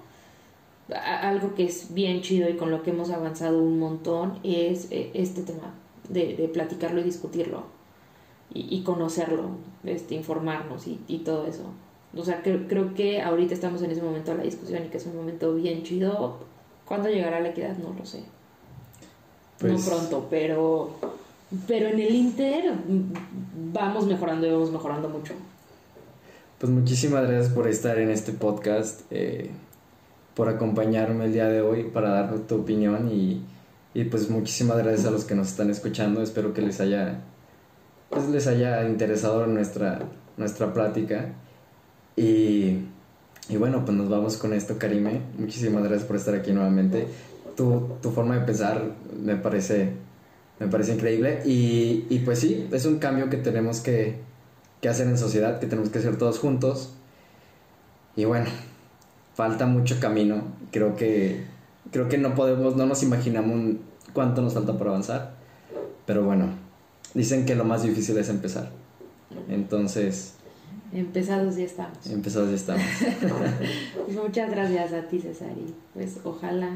algo 0.94 1.56
que 1.56 1.64
es 1.64 1.94
bien 1.94 2.22
chido 2.22 2.50
y 2.50 2.58
con 2.58 2.70
lo 2.70 2.84
que 2.84 2.92
hemos 2.92 3.10
avanzado 3.10 3.60
un 3.60 3.80
montón 3.80 4.40
es 4.44 4.92
eh, 4.92 5.10
este 5.14 5.42
tema 5.42 5.74
de, 6.10 6.36
de 6.36 6.48
platicarlo 6.48 7.00
y 7.00 7.04
discutirlo 7.04 7.64
y, 8.54 8.84
conocerlo, 8.84 9.50
este, 9.84 10.16
informarnos 10.16 10.88
y, 10.88 11.00
y, 11.08 11.20
todo 11.20 11.46
eso. 11.46 11.64
O 12.16 12.24
sea, 12.24 12.42
creo 12.42 12.94
que 12.94 13.22
ahorita 13.22 13.54
estamos 13.54 13.82
en 13.82 13.92
ese 13.92 14.02
momento 14.02 14.32
de 14.32 14.38
la 14.38 14.44
discusión 14.44 14.86
y 14.86 14.90
que 14.90 14.98
es 14.98 15.06
un 15.06 15.16
momento 15.16 15.54
bien 15.54 15.84
chido. 15.84 16.38
¿Cuándo 16.86 17.10
llegará 17.10 17.40
la 17.42 17.50
equidad? 17.50 17.78
No 17.78 17.94
lo 17.98 18.06
sé. 18.06 18.20
no 18.20 18.26
pues 19.60 19.86
pronto, 19.86 20.28
pero 20.30 20.92
pero 21.68 21.88
en 21.88 22.00
el 22.00 22.14
Inter 22.14 22.74
vamos 23.74 24.08
mejorando 24.08 24.48
y 24.48 24.52
vamos 24.52 24.72
mejorando 24.72 25.10
mucho. 25.10 25.34
Pues 26.60 26.72
muchísimas 26.72 27.28
gracias 27.28 27.54
por 27.54 27.68
estar 27.68 27.98
en 28.00 28.10
este 28.10 28.32
podcast, 28.32 29.02
eh, 29.12 29.52
por 30.34 30.50
acompañarme 30.50 31.26
el 31.26 31.34
día 31.34 31.48
de 31.48 31.62
hoy 31.62 31.84
para 31.84 32.10
dar 32.10 32.40
tu 32.40 32.56
opinión 32.56 33.10
y, 33.12 33.44
y, 33.94 34.06
pues 34.06 34.30
muchísimas 34.30 34.78
gracias 34.78 35.06
a 35.06 35.12
los 35.12 35.26
que 35.26 35.36
nos 35.36 35.48
están 35.50 35.70
escuchando. 35.70 36.22
Espero 36.22 36.54
que 36.54 36.62
les 36.62 36.80
haya, 36.80 37.22
pues 38.10 38.28
les 38.30 38.48
haya 38.48 38.88
interesado 38.88 39.46
nuestra, 39.48 40.00
nuestra 40.38 40.74
plática. 40.74 41.34
Y, 42.16 42.80
y 43.50 43.58
bueno, 43.58 43.84
pues 43.86 43.98
nos 43.98 44.10
vamos 44.10 44.38
con 44.38 44.54
esto, 44.54 44.78
Karime. 44.78 45.22
Muchísimas 45.38 45.84
gracias 45.84 46.04
por 46.04 46.16
estar 46.16 46.36
aquí 46.36 46.52
nuevamente. 46.52 47.08
Tu, 47.56 47.90
tu 48.02 48.12
forma 48.12 48.38
de 48.38 48.46
pensar 48.46 48.82
me 49.22 49.36
parece 49.36 49.94
me 50.60 50.68
parece 50.68 50.94
increíble. 50.94 51.42
Y, 51.46 52.06
y 52.10 52.20
pues 52.20 52.40
sí, 52.40 52.68
es 52.72 52.86
un 52.86 53.00
cambio 53.00 53.30
que 53.30 53.38
tenemos 53.38 53.82
que, 53.82 54.20
que 54.82 54.90
hacer 54.90 55.08
en 55.08 55.18
sociedad, 55.18 55.60
que 55.60 55.68
tenemos 55.68 55.90
que 55.90 56.00
hacer 56.00 56.18
todos 56.18 56.40
juntos. 56.40 56.94
Y 58.16 58.26
bueno, 58.26 58.48
falta 59.34 59.66
mucho 59.66 60.00
camino. 60.00 60.44
Creo 60.72 60.96
que, 60.96 61.44
creo 61.92 62.08
que 62.08 62.18
no 62.18 62.36
podemos, 62.36 62.76
no 62.76 62.86
nos 62.86 63.04
imaginamos 63.04 63.78
cuánto 64.14 64.42
nos 64.42 64.54
falta 64.54 64.78
por 64.78 64.88
avanzar. 64.88 65.36
Pero 66.06 66.24
bueno, 66.24 66.50
dicen 67.14 67.46
que 67.46 67.56
lo 67.56 67.66
más 67.66 67.84
difícil 67.84 68.18
es 68.18 68.30
empezar. 68.30 68.72
Entonces... 69.50 70.35
Empezados 70.95 71.57
ya 71.57 71.65
estamos. 71.65 72.07
Empezados 72.07 72.49
ya 72.49 72.55
estamos. 72.55 72.84
Muchas 74.23 74.49
gracias 74.49 74.93
a 74.93 75.01
ti, 75.01 75.19
César. 75.19 75.51
Y 75.51 75.73
pues 75.93 76.19
ojalá 76.23 76.69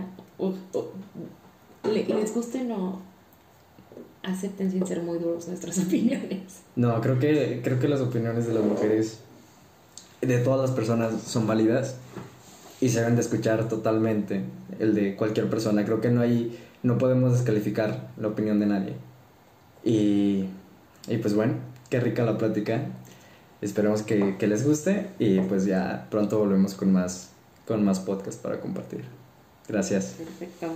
les 1.85 2.33
guste 2.35 2.65
no 2.65 3.01
acepten 4.23 4.69
sin 4.71 4.85
ser 4.85 5.01
muy 5.03 5.19
duros 5.19 5.47
nuestras 5.47 5.79
opiniones. 5.85 6.61
No, 6.75 6.99
creo 6.99 7.17
que, 7.17 7.61
creo 7.63 7.79
que 7.79 7.87
las 7.87 8.01
opiniones 8.01 8.45
de 8.45 8.53
las 8.53 8.63
mujeres, 8.63 9.19
de 10.19 10.37
todas 10.39 10.69
las 10.69 10.71
personas, 10.71 11.21
son 11.21 11.47
válidas 11.47 11.95
y 12.81 12.89
se 12.89 12.99
deben 12.99 13.15
de 13.15 13.21
escuchar 13.21 13.69
totalmente 13.69 14.41
el 14.79 14.95
de 14.95 15.15
cualquier 15.15 15.49
persona. 15.49 15.85
Creo 15.85 16.01
que 16.01 16.09
no 16.09 16.19
hay, 16.19 16.59
no 16.83 16.97
podemos 16.97 17.31
descalificar 17.31 18.09
la 18.17 18.27
opinión 18.27 18.59
de 18.59 18.65
nadie. 18.65 18.93
Y, 19.85 20.43
y 21.07 21.17
pues 21.21 21.33
bueno, 21.35 21.53
qué 21.89 22.01
rica 22.01 22.25
la 22.25 22.37
plática. 22.37 22.81
Esperemos 23.61 24.03
que, 24.03 24.35
les 24.39 24.65
guste 24.65 25.09
y 25.19 25.39
pues 25.41 25.65
ya 25.65 26.07
pronto 26.09 26.39
volvemos 26.39 26.73
con 26.75 26.93
más, 26.93 27.31
con 27.67 27.83
más 27.83 27.99
podcast 27.99 28.41
para 28.41 28.59
compartir. 28.61 29.03
Gracias. 29.67 30.15
Perfecto. 30.17 30.73